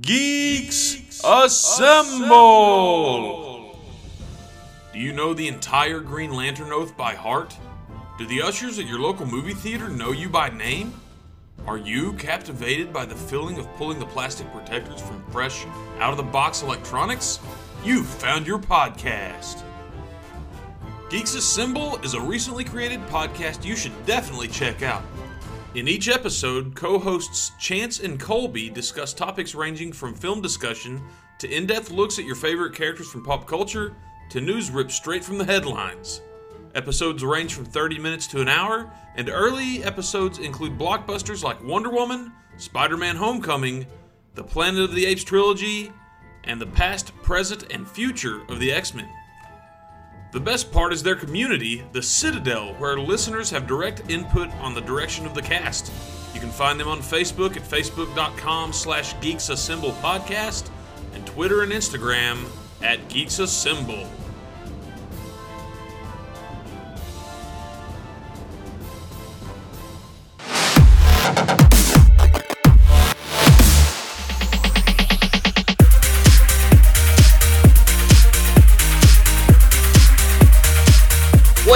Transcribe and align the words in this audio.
Geeks 0.00 1.20
Assemble! 1.24 2.34
Do 4.92 4.98
you 4.98 5.12
know 5.12 5.34
the 5.34 5.46
entire 5.46 6.00
Green 6.00 6.34
Lantern 6.34 6.72
Oath 6.72 6.96
by 6.96 7.14
heart? 7.14 7.56
Do 8.18 8.26
the 8.26 8.42
ushers 8.42 8.80
at 8.80 8.86
your 8.86 8.98
local 8.98 9.24
movie 9.24 9.54
theater 9.54 9.88
know 9.88 10.10
you 10.10 10.28
by 10.28 10.48
name? 10.48 10.94
Are 11.68 11.78
you 11.78 12.14
captivated 12.14 12.92
by 12.92 13.04
the 13.04 13.14
feeling 13.14 13.56
of 13.58 13.72
pulling 13.76 14.00
the 14.00 14.06
plastic 14.06 14.50
protectors 14.52 15.00
from 15.00 15.24
fresh, 15.30 15.64
out 16.00 16.10
of 16.10 16.16
the 16.16 16.24
box 16.24 16.62
electronics? 16.62 17.38
You've 17.84 18.08
found 18.08 18.48
your 18.48 18.58
podcast. 18.58 19.62
Geeks 21.08 21.36
Assemble 21.36 21.98
is 21.98 22.14
a 22.14 22.20
recently 22.20 22.64
created 22.64 22.98
podcast 23.06 23.64
you 23.64 23.76
should 23.76 24.04
definitely 24.06 24.48
check 24.48 24.82
out. 24.82 25.04
In 25.74 25.88
each 25.88 26.08
episode, 26.08 26.76
co 26.76 27.00
hosts 27.00 27.50
Chance 27.58 27.98
and 27.98 28.20
Colby 28.20 28.70
discuss 28.70 29.12
topics 29.12 29.56
ranging 29.56 29.92
from 29.92 30.14
film 30.14 30.40
discussion 30.40 31.02
to 31.40 31.52
in 31.52 31.66
depth 31.66 31.90
looks 31.90 32.16
at 32.16 32.24
your 32.24 32.36
favorite 32.36 32.76
characters 32.76 33.10
from 33.10 33.24
pop 33.24 33.48
culture 33.48 33.96
to 34.30 34.40
news 34.40 34.70
ripped 34.70 34.92
straight 34.92 35.24
from 35.24 35.36
the 35.36 35.44
headlines. 35.44 36.22
Episodes 36.76 37.24
range 37.24 37.54
from 37.54 37.64
30 37.64 37.98
minutes 37.98 38.28
to 38.28 38.40
an 38.40 38.48
hour, 38.48 38.88
and 39.16 39.28
early 39.28 39.82
episodes 39.82 40.38
include 40.38 40.78
blockbusters 40.78 41.42
like 41.42 41.62
Wonder 41.64 41.90
Woman, 41.90 42.30
Spider 42.56 42.96
Man 42.96 43.16
Homecoming, 43.16 43.84
the 44.36 44.44
Planet 44.44 44.84
of 44.84 44.94
the 44.94 45.06
Apes 45.06 45.24
trilogy, 45.24 45.90
and 46.44 46.60
the 46.60 46.66
past, 46.66 47.12
present, 47.22 47.72
and 47.72 47.88
future 47.88 48.42
of 48.48 48.60
the 48.60 48.70
X 48.70 48.94
Men. 48.94 49.08
The 50.34 50.40
best 50.40 50.72
part 50.72 50.92
is 50.92 51.00
their 51.00 51.14
community, 51.14 51.84
the 51.92 52.02
Citadel, 52.02 52.74
where 52.78 52.98
listeners 52.98 53.50
have 53.50 53.68
direct 53.68 54.10
input 54.10 54.50
on 54.54 54.74
the 54.74 54.80
direction 54.80 55.26
of 55.26 55.32
the 55.32 55.40
cast. 55.40 55.92
You 56.34 56.40
can 56.40 56.50
find 56.50 56.78
them 56.78 56.88
on 56.88 56.98
Facebook 56.98 57.56
at 57.56 57.62
facebook.com 57.62 58.72
slash 58.72 59.14
geeksassemble 59.18 59.94
and 61.14 61.24
Twitter 61.24 61.62
and 61.62 61.70
Instagram 61.70 62.46
at 62.82 62.98
geeksassemble. 63.08 64.08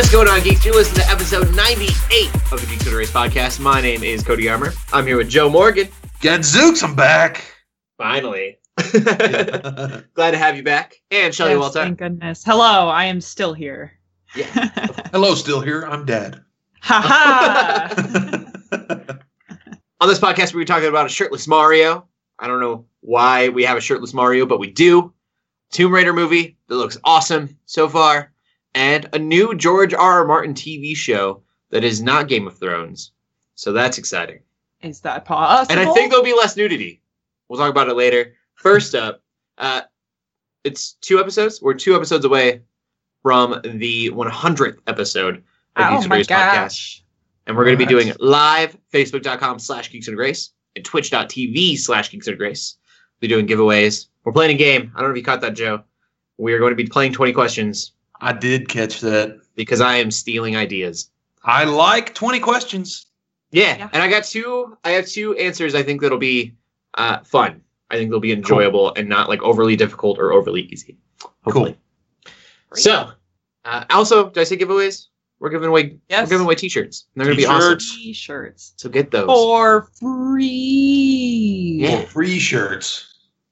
What's 0.08 0.16
going 0.16 0.28
on, 0.28 0.42
geeks? 0.42 0.64
You're 0.64 0.74
listening 0.74 1.04
to 1.04 1.10
episode 1.10 1.54
98 1.54 2.34
of 2.50 2.58
the 2.62 2.66
Geeks 2.66 2.86
Under 2.86 2.96
Grace 2.96 3.10
podcast. 3.12 3.60
My 3.60 3.82
name 3.82 4.02
is 4.02 4.22
Cody 4.22 4.48
Armour. 4.48 4.72
I'm 4.90 5.06
here 5.06 5.18
with 5.18 5.28
Joe 5.28 5.50
Morgan. 5.50 5.86
Gadzooks, 6.20 6.82
I'm 6.82 6.94
back. 6.94 7.44
Finally. 7.98 8.58
Glad 8.94 10.30
to 10.30 10.38
have 10.38 10.56
you 10.56 10.62
back. 10.62 10.94
And 11.10 11.34
Shelly 11.34 11.50
Yes, 11.50 11.60
Walter. 11.60 11.80
Thank 11.80 11.98
goodness. 11.98 12.42
Hello, 12.42 12.88
I 12.88 13.04
am 13.04 13.20
still 13.20 13.52
here. 13.52 13.92
Yeah. 14.34 14.46
Hello, 15.12 15.34
still 15.34 15.60
here. 15.60 15.82
I'm 15.82 16.06
dead. 16.06 16.42
Ha 16.80 17.92
ha! 17.92 17.94
On 20.00 20.08
this 20.08 20.18
podcast, 20.18 20.54
we 20.54 20.62
were 20.62 20.64
talking 20.64 20.88
about 20.88 21.04
a 21.04 21.10
shirtless 21.10 21.46
Mario. 21.46 22.08
I 22.38 22.46
don't 22.46 22.60
know 22.60 22.86
why 23.00 23.50
we 23.50 23.62
have 23.64 23.76
a 23.76 23.82
shirtless 23.82 24.14
Mario, 24.14 24.46
but 24.46 24.58
we 24.58 24.70
do. 24.70 25.12
Tomb 25.70 25.92
Raider 25.92 26.14
movie 26.14 26.56
that 26.68 26.76
looks 26.76 26.96
awesome 27.04 27.58
so 27.66 27.90
far. 27.90 28.32
And 28.74 29.08
a 29.12 29.18
new 29.18 29.54
George 29.54 29.94
R. 29.94 30.20
R. 30.20 30.24
Martin 30.26 30.54
TV 30.54 30.94
show 30.94 31.42
that 31.70 31.84
is 31.84 32.02
not 32.02 32.28
Game 32.28 32.46
of 32.46 32.58
Thrones. 32.58 33.12
So 33.54 33.72
that's 33.72 33.98
exciting. 33.98 34.40
Is 34.82 35.00
that 35.00 35.24
possible? 35.24 35.78
And 35.78 35.88
I 35.88 35.92
think 35.92 36.10
there'll 36.10 36.24
be 36.24 36.34
less 36.34 36.56
nudity. 36.56 37.02
We'll 37.48 37.58
talk 37.58 37.70
about 37.70 37.88
it 37.88 37.94
later. 37.94 38.34
First 38.54 38.94
up, 38.94 39.22
uh, 39.56 39.82
it's 40.64 40.92
two 41.00 41.18
episodes. 41.18 41.60
We're 41.60 41.74
two 41.74 41.96
episodes 41.96 42.24
away 42.24 42.62
from 43.22 43.60
the 43.64 44.10
100th 44.10 44.78
episode 44.86 45.36
of 45.36 45.42
Oh 45.76 45.90
Geeks 45.90 46.02
and 46.04 46.08
my 46.10 46.16
Grace 46.16 46.26
podcast. 46.26 47.00
And 47.46 47.56
we're 47.56 47.64
going 47.64 47.78
to 47.78 47.84
be 47.84 47.88
doing 47.88 48.08
it 48.08 48.20
live, 48.20 48.76
facebook.com 48.92 49.58
slash 49.58 49.90
Geeks 49.90 50.06
Under 50.06 50.16
Grace 50.16 50.50
and 50.76 50.84
twitch.tv 50.84 51.78
slash 51.78 52.10
Geeks 52.10 52.28
Under 52.28 52.36
Grace. 52.36 52.76
We're 53.20 53.28
doing 53.28 53.46
giveaways. 53.46 54.06
We're 54.24 54.32
playing 54.32 54.54
a 54.54 54.58
game. 54.58 54.92
I 54.94 55.00
don't 55.00 55.08
know 55.08 55.12
if 55.12 55.16
you 55.16 55.24
caught 55.24 55.40
that, 55.40 55.54
Joe. 55.54 55.82
We 56.36 56.52
are 56.52 56.58
going 56.58 56.70
to 56.70 56.76
be 56.76 56.86
playing 56.86 57.14
20 57.14 57.32
questions 57.32 57.92
I 58.20 58.32
did 58.32 58.68
catch 58.68 59.00
that. 59.00 59.40
because 59.54 59.80
I 59.80 59.96
am 59.96 60.10
stealing 60.10 60.56
ideas. 60.56 61.10
I 61.44 61.64
like 61.64 62.14
20 62.14 62.38
questions. 62.40 63.06
Yeah, 63.50 63.76
Yeah. 63.78 63.88
and 63.92 64.02
I 64.02 64.08
got 64.08 64.24
two. 64.24 64.76
I 64.84 64.90
have 64.90 65.06
two 65.06 65.34
answers. 65.36 65.74
I 65.74 65.82
think 65.82 66.00
that'll 66.00 66.18
be 66.18 66.54
uh, 66.94 67.18
fun. 67.20 67.60
I 67.90 67.96
think 67.96 68.10
they'll 68.10 68.20
be 68.20 68.32
enjoyable 68.32 68.92
and 68.94 69.08
not 69.08 69.28
like 69.28 69.42
overly 69.42 69.74
difficult 69.76 70.18
or 70.18 70.32
overly 70.32 70.62
easy. 70.62 70.96
Hopefully. 71.42 71.76
Great. 72.70 72.82
So, 72.82 73.10
uh, 73.64 73.84
also, 73.90 74.28
did 74.30 74.40
I 74.40 74.44
say 74.44 74.56
giveaways? 74.58 75.06
We're 75.40 75.48
giving 75.50 75.68
away. 75.68 75.98
Yes. 76.10 76.26
We're 76.26 76.30
giving 76.34 76.44
away 76.46 76.54
T-shirts. 76.56 77.06
And 77.14 77.20
they're 77.24 77.32
gonna 77.32 77.36
be 77.36 77.46
awesome. 77.46 77.78
T-shirts. 77.78 77.94
T-shirts 77.96 78.72
So 78.76 78.88
get 78.90 79.10
those. 79.10 79.26
for 79.26 79.88
free. 79.98 81.78
Yeah. 81.80 82.02
Or 82.02 82.06
free 82.06 82.38
shirts. 82.38 83.06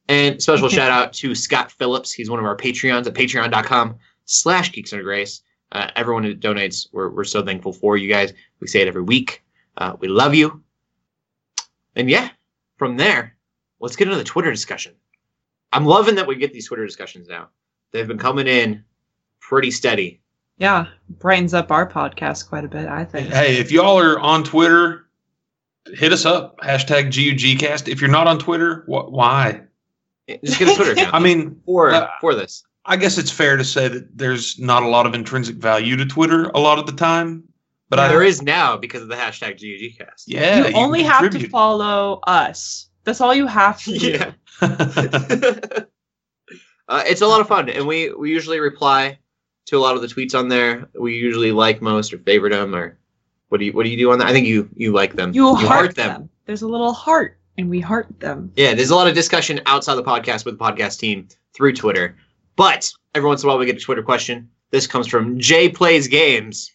And 0.09 0.41
special 0.41 0.69
shout 0.69 0.91
out 0.91 1.13
to 1.15 1.35
Scott 1.35 1.73
Phillips. 1.73 2.13
He's 2.13 2.31
one 2.31 2.39
of 2.39 2.45
our 2.45 2.57
Patreons 2.57 3.07
at 3.07 3.15
patreon.com 3.15 3.97
slash 4.27 4.73
geeks 4.73 4.93
under 4.93 5.03
grace. 5.03 5.43
Uh, 5.73 5.91
everyone 5.97 6.23
who 6.23 6.35
donates, 6.35 6.87
we're, 6.93 7.09
we're 7.09 7.25
so 7.25 7.45
thankful 7.45 7.73
for 7.73 7.97
you 7.97 8.09
guys. 8.09 8.33
We 8.61 8.69
say 8.69 8.83
it 8.83 8.89
every 8.89 9.03
week. 9.03 9.43
Uh, 9.77 9.97
we 9.99 10.09
love 10.09 10.35
you. 10.35 10.63
And 11.97 12.09
yeah, 12.09 12.31
from 12.77 12.97
there, 12.97 13.37
let's 13.81 13.97
get 13.97 14.07
into 14.07 14.19
the 14.19 14.25
Twitter 14.25 14.51
discussion. 14.51 14.95
I'm 15.73 15.85
loving 15.85 16.15
that 16.17 16.27
we 16.27 16.37
get 16.37 16.53
these 16.53 16.69
Twitter 16.69 16.87
discussions 16.87 17.29
now. 17.29 17.49
They've 17.93 18.07
been 18.07 18.19
coming 18.19 18.47
in 18.47 18.85
pretty 19.41 19.71
steady. 19.71 20.21
Yeah, 20.59 20.87
brightens 21.09 21.53
up 21.53 21.71
our 21.71 21.89
podcast 21.89 22.49
quite 22.49 22.65
a 22.65 22.69
bit. 22.69 22.87
I 22.87 23.05
think. 23.05 23.29
Hey, 23.29 23.59
if 23.59 23.71
y'all 23.71 23.99
are 23.99 24.19
on 24.19 24.43
Twitter, 24.43 25.07
hit 25.87 26.13
us 26.13 26.25
up. 26.25 26.59
Hashtag 26.59 27.09
GUGcast. 27.09 27.89
If 27.89 28.01
you're 28.01 28.11
not 28.11 28.27
on 28.27 28.39
Twitter, 28.39 28.83
wh- 28.87 29.11
why? 29.11 29.63
Just 30.45 30.59
get 30.59 30.69
a 30.69 30.75
Twitter 30.75 30.93
account 30.93 31.11
I 31.15 31.19
mean, 31.19 31.61
for, 31.67 31.93
uh, 31.93 32.09
for 32.21 32.35
this. 32.35 32.65
I 32.87 32.97
guess 32.97 33.19
it's 33.19 33.31
fair 33.31 33.57
to 33.57 33.65
say 33.65 33.89
that 33.89 34.17
there's 34.17 34.59
not 34.59 34.83
a 34.83 34.89
lot 34.89 35.07
of 35.07 35.15
intrinsic 35.15 35.57
value 35.57 35.97
to 35.97 36.07
Twitter 36.07 36.45
a 36.55 36.61
lot 36.61 36.79
of 36.79 36.87
the 36.87 36.93
time. 36.93 37.45
But 37.89 38.01
I 38.01 38.09
there 38.09 38.23
is 38.23 38.43
now 38.43 38.77
because 38.77 39.03
of 39.03 39.09
the 39.09 39.15
hashtag 39.15 39.59
GUGcast. 39.59 40.25
Yeah. 40.27 40.67
you 40.69 40.75
only 40.75 41.03
have 41.03 41.31
to 41.31 41.49
follow 41.49 42.21
us. 42.27 42.89
That's 43.05 43.21
all 43.21 43.35
you 43.35 43.47
have 43.47 43.83
to 43.83 43.99
do. 43.99 44.19
Yeah. 44.63 44.63
uh, 46.89 47.03
it's 47.05 47.21
a 47.21 47.27
lot 47.27 47.43
of 47.43 47.49
fun, 47.49 47.69
and 47.69 47.87
we 47.87 48.11
we 48.15 48.31
usually 48.31 48.59
reply 48.59 49.19
to 49.67 49.77
a 49.77 49.81
lot 49.81 49.97
of 49.97 50.01
the 50.01 50.07
tweets 50.07 50.35
on 50.35 50.49
there. 50.49 50.89
We 50.99 51.15
usually 51.15 51.53
like 51.53 51.83
most 51.83 52.15
or 52.15 52.19
favorite 52.19 52.53
them, 52.53 52.75
or 52.75 52.99
what 53.49 53.59
do 53.59 53.67
you 53.67 53.73
what 53.75 53.83
do 53.85 53.91
you 53.91 53.99
do 53.99 54.11
on 54.13 54.19
that? 54.21 54.29
I 54.29 54.33
think 54.33 54.47
you 54.47 54.71
you 54.75 54.93
like 54.93 55.15
them. 55.15 55.35
You 55.35 55.55
heart, 55.55 55.95
them. 55.95 56.31
There's 56.47 56.63
a 56.63 56.69
little 56.69 56.95
heart, 56.95 57.39
and 57.59 57.69
we 57.69 57.81
heart 57.81 58.19
them. 58.19 58.51
Yeah, 58.57 58.73
there's 58.73 58.89
a 58.89 58.97
lot 58.97 59.09
of 59.09 59.15
discussion 59.15 59.61
outside 59.67 59.97
the 59.97 60.03
podcast 60.03 60.47
with 60.47 60.59
the 60.59 60.65
podcast 60.65 60.99
team 60.99 61.29
through 61.53 61.75
Twitter, 61.75 62.17
but 62.57 62.93
every 63.15 63.29
once 63.29 63.43
in 63.43 63.49
a 63.49 63.51
while 63.51 63.59
we 63.59 63.67
get 63.67 63.77
a 63.77 63.81
Twitter 63.81 64.03
question. 64.03 64.51
This 64.71 64.87
comes 64.87 65.07
from 65.07 65.39
Jay 65.39 65.69
Plays 65.69 66.09
Games, 66.09 66.73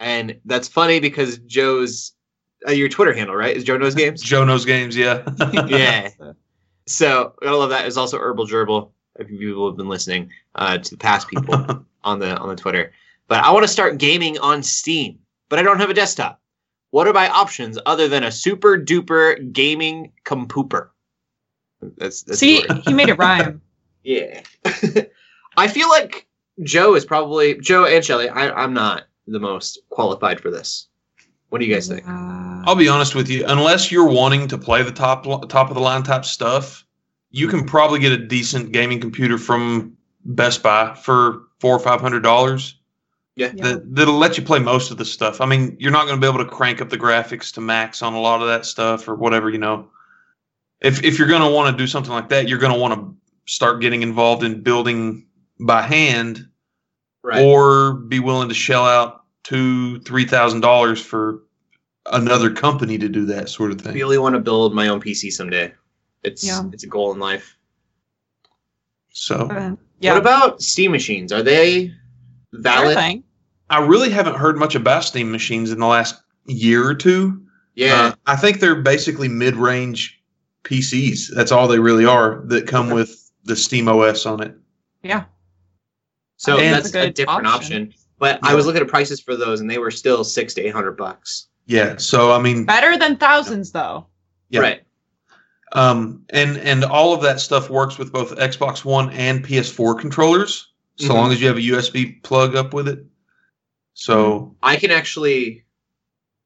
and 0.00 0.38
that's 0.44 0.66
funny 0.68 0.98
because 0.98 1.38
Joe's 1.38 2.12
uh, 2.66 2.72
your 2.72 2.88
Twitter 2.88 3.12
handle, 3.12 3.36
right? 3.36 3.56
Is 3.56 3.64
Joe 3.64 3.76
knows 3.76 3.94
games? 3.94 4.22
Joe 4.22 4.44
knows 4.44 4.64
games, 4.64 4.96
yeah. 4.96 5.22
Yeah. 5.68 6.10
So 6.86 7.34
gotta 7.42 7.56
love 7.56 7.70
that. 7.70 7.86
Is 7.86 7.96
also 7.96 8.18
Herbal 8.18 8.46
Gerbil. 8.46 8.90
If 9.18 9.30
you 9.30 9.38
people 9.38 9.68
have 9.68 9.76
been 9.76 9.88
listening 9.88 10.30
uh, 10.54 10.78
to 10.78 10.90
the 10.90 10.96
past 10.96 11.28
people 11.28 11.54
on 12.04 12.18
the 12.18 12.36
on 12.38 12.48
the 12.48 12.56
Twitter, 12.56 12.92
but 13.28 13.42
I 13.42 13.50
want 13.50 13.64
to 13.64 13.68
start 13.68 13.98
gaming 13.98 14.38
on 14.38 14.62
Steam, 14.62 15.18
but 15.48 15.58
I 15.58 15.62
don't 15.62 15.80
have 15.80 15.90
a 15.90 15.94
desktop. 15.94 16.40
What 16.90 17.08
are 17.08 17.12
my 17.12 17.28
options 17.28 17.78
other 17.86 18.08
than 18.08 18.24
a 18.24 18.30
super 18.30 18.78
duper 18.78 19.52
gaming 19.52 20.12
compooper? 20.24 20.88
That's, 21.98 22.22
that's 22.22 22.38
See, 22.38 22.64
he 22.86 22.94
made 22.94 23.08
it 23.08 23.18
rhyme. 23.18 23.60
yeah. 24.06 24.40
I 25.56 25.68
feel 25.68 25.88
like 25.88 26.26
Joe 26.62 26.94
is 26.94 27.04
probably 27.04 27.58
Joe 27.60 27.84
and 27.84 28.04
Shelly. 28.04 28.28
I, 28.28 28.50
I'm 28.50 28.72
not 28.72 29.04
the 29.26 29.40
most 29.40 29.80
qualified 29.90 30.40
for 30.40 30.50
this. 30.50 30.86
What 31.48 31.58
do 31.58 31.66
you 31.66 31.74
guys 31.74 31.88
think? 31.88 32.06
Uh, 32.06 32.62
I'll 32.64 32.76
be 32.76 32.88
honest 32.88 33.14
with 33.14 33.28
you. 33.28 33.44
Unless 33.46 33.90
you're 33.90 34.08
wanting 34.08 34.48
to 34.48 34.58
play 34.58 34.82
the 34.82 34.92
top 34.92 35.24
top 35.48 35.68
of 35.68 35.74
the 35.74 35.80
line 35.80 36.02
type 36.02 36.24
stuff, 36.24 36.84
you 37.30 37.48
can 37.48 37.64
probably 37.64 37.98
get 37.98 38.12
a 38.12 38.16
decent 38.16 38.72
gaming 38.72 39.00
computer 39.00 39.38
from 39.38 39.96
Best 40.24 40.62
Buy 40.62 40.94
for 40.94 41.42
four 41.60 41.74
or 41.74 41.80
five 41.80 42.00
hundred 42.00 42.22
dollars. 42.22 42.78
Yeah. 43.34 43.52
Yeah. 43.54 43.64
That 43.64 43.94
that'll 43.94 44.18
let 44.18 44.38
you 44.38 44.44
play 44.44 44.58
most 44.60 44.90
of 44.90 44.98
the 44.98 45.04
stuff. 45.04 45.40
I 45.40 45.46
mean, 45.46 45.76
you're 45.78 45.92
not 45.92 46.06
going 46.06 46.20
to 46.20 46.24
be 46.24 46.28
able 46.28 46.44
to 46.44 46.50
crank 46.50 46.80
up 46.80 46.90
the 46.90 46.98
graphics 46.98 47.52
to 47.54 47.60
max 47.60 48.02
on 48.02 48.14
a 48.14 48.20
lot 48.20 48.40
of 48.40 48.48
that 48.48 48.64
stuff 48.64 49.08
or 49.08 49.14
whatever. 49.14 49.50
You 49.50 49.58
know, 49.58 49.90
if 50.80 51.02
if 51.04 51.18
you're 51.18 51.28
going 51.28 51.42
to 51.42 51.50
want 51.50 51.76
to 51.76 51.82
do 51.82 51.86
something 51.86 52.12
like 52.12 52.28
that, 52.30 52.48
you're 52.48 52.58
going 52.58 52.72
to 52.72 52.78
want 52.78 52.94
to 52.94 53.16
start 53.46 53.80
getting 53.80 54.02
involved 54.02 54.42
in 54.42 54.62
building 54.62 55.26
by 55.60 55.82
hand, 55.82 56.46
Right. 57.22 57.42
or 57.44 57.94
be 57.94 58.20
willing 58.20 58.48
to 58.48 58.54
shell 58.54 58.84
out 58.84 59.22
two 59.42 59.98
three 60.00 60.24
thousand 60.24 60.60
dollars 60.60 61.00
for 61.00 61.42
another 62.12 62.50
company 62.52 62.98
to 62.98 63.08
do 63.08 63.24
that 63.26 63.48
sort 63.48 63.72
of 63.72 63.80
thing 63.80 63.92
I 63.92 63.94
really 63.94 64.18
want 64.18 64.34
to 64.36 64.40
build 64.40 64.74
my 64.74 64.86
own 64.88 65.00
PC 65.00 65.32
someday. 65.32 65.72
It's 66.22 66.44
Yeah. 66.44 66.62
it's 66.72 66.84
a 66.84 66.86
goal 66.86 67.12
in 67.12 67.18
life. 67.18 67.56
So 69.12 69.48
Uh, 69.50 69.76
yeah. 70.00 70.12
What 70.12 70.20
about 70.20 70.62
Steam 70.62 70.92
machines? 70.92 71.32
Are 71.32 71.42
they 71.42 71.92
valid? 72.52 72.96
Everything. 72.96 73.24
I 73.70 73.80
really 73.84 74.10
haven't 74.10 74.36
heard 74.36 74.56
much 74.56 74.74
about 74.76 75.04
Steam 75.04 75.32
machines 75.32 75.72
in 75.72 75.80
the 75.80 75.86
last 75.86 76.14
year 76.46 76.86
or 76.86 76.94
two. 76.94 77.40
Yeah. 77.74 77.94
Uh, 77.94 78.14
I 78.26 78.36
think 78.36 78.60
they're 78.60 78.80
basically 78.82 79.28
mid-range 79.28 80.22
PCs. 80.64 81.34
That's 81.34 81.50
all 81.50 81.66
they 81.66 81.78
really 81.80 82.04
are 82.06 82.42
that 82.46 82.66
come 82.68 82.90
with 82.90 83.25
the 83.46 83.56
Steam 83.56 83.88
OS 83.88 84.26
on 84.26 84.42
it. 84.42 84.54
Yeah. 85.02 85.24
so 86.36 86.58
and- 86.58 86.74
that's 86.74 86.90
That's 86.90 87.04
a 87.06 87.08
a, 87.08 87.12
different 87.12 87.46
option. 87.46 87.82
option. 87.84 87.94
But 88.18 88.38
I 88.42 88.54
was 88.54 88.64
looking 88.66 88.80
at 88.82 88.88
prices 88.88 89.20
for 89.20 89.36
those, 89.36 89.60
and 89.60 89.70
they 89.70 89.78
were 89.78 89.90
still 89.90 90.24
six 90.24 90.54
to 90.54 90.62
eight 90.62 90.72
hundred 90.72 90.96
bucks. 90.96 91.48
Yeah. 91.66 91.96
So 91.98 92.32
I 92.32 92.40
mean, 92.40 92.64
Better 92.64 92.96
than 92.96 93.16
thousands, 93.16 93.72
though. 93.72 94.06
Yeah. 94.48 94.60
Right. 94.60 94.82
um, 95.72 96.24
and 96.30 96.56
and 96.58 96.84
all 96.84 97.12
of 97.12 97.20
that 97.22 97.40
stuff 97.40 97.68
works 97.68 97.98
with 97.98 98.12
both 98.12 98.34
Xbox 98.36 98.84
One 98.84 99.10
and 99.10 99.44
PS4 99.44 99.98
controllers, 100.00 100.72
so 100.96 101.08
Mhm. 101.10 101.14
long 101.14 101.32
as 101.32 101.40
you 101.42 101.48
have 101.48 101.56
a 101.58 101.62
USB 101.62 102.22
plug 102.22 102.54
up 102.56 102.72
with 102.72 102.88
it. 102.88 103.04
So 103.94 104.54
I 104.62 104.76
can 104.76 104.90
actually. 104.90 105.64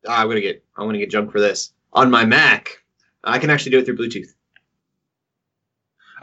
ah, 0.08 0.20
I'm 0.22 0.28
gonna 0.28 0.40
get. 0.40 0.64
I'm 0.76 0.86
gonna 0.86 0.98
get 0.98 1.10
junk 1.10 1.30
for 1.30 1.40
this 1.40 1.72
on 1.92 2.10
my 2.10 2.24
Mac. 2.24 2.82
I 3.22 3.38
can 3.38 3.50
actually 3.50 3.70
do 3.72 3.78
it 3.78 3.84
through 3.86 3.98
Bluetooth. 3.98 4.28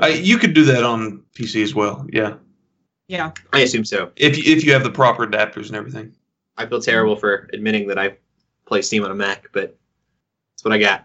Uh, 0.01 0.07
you 0.07 0.37
could 0.37 0.53
do 0.53 0.63
that 0.65 0.83
on 0.83 1.23
PC 1.33 1.63
as 1.63 1.73
well. 1.73 2.05
Yeah, 2.11 2.35
Yeah. 3.07 3.31
I 3.53 3.59
assume 3.59 3.85
so. 3.85 4.11
if 4.15 4.37
you, 4.37 4.55
if 4.55 4.63
you 4.63 4.73
have 4.73 4.83
the 4.83 4.91
proper 4.91 5.25
adapters 5.25 5.67
and 5.67 5.75
everything. 5.75 6.13
I 6.57 6.65
feel 6.65 6.81
terrible 6.81 7.15
for 7.15 7.49
admitting 7.53 7.87
that 7.89 7.99
I 7.99 8.17
play 8.65 8.81
Steam 8.81 9.03
on 9.03 9.11
a 9.11 9.15
Mac, 9.15 9.49
but 9.53 9.77
that's 10.53 10.63
what 10.63 10.73
I 10.73 10.79
got. 10.79 11.03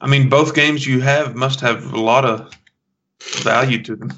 I 0.00 0.08
mean, 0.08 0.28
both 0.28 0.54
games 0.54 0.86
you 0.86 1.00
have 1.00 1.36
must 1.36 1.60
have 1.60 1.92
a 1.92 2.00
lot 2.00 2.24
of 2.24 2.52
value 3.20 3.82
to 3.84 3.96
them. 3.96 4.12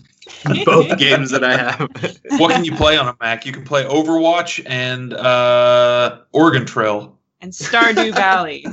Both 0.64 0.98
games 0.98 1.30
that 1.30 1.42
I 1.42 1.56
have. 1.56 1.88
what 2.38 2.52
can 2.52 2.64
you 2.64 2.74
play 2.76 2.98
on 2.98 3.08
a 3.08 3.16
Mac? 3.20 3.46
You 3.46 3.52
can 3.52 3.64
play 3.64 3.84
Overwatch 3.84 4.62
and 4.66 5.14
uh, 5.14 6.20
Oregon 6.32 6.66
Trail. 6.66 7.18
And 7.40 7.52
Stardew 7.52 8.14
Valley. 8.14 8.64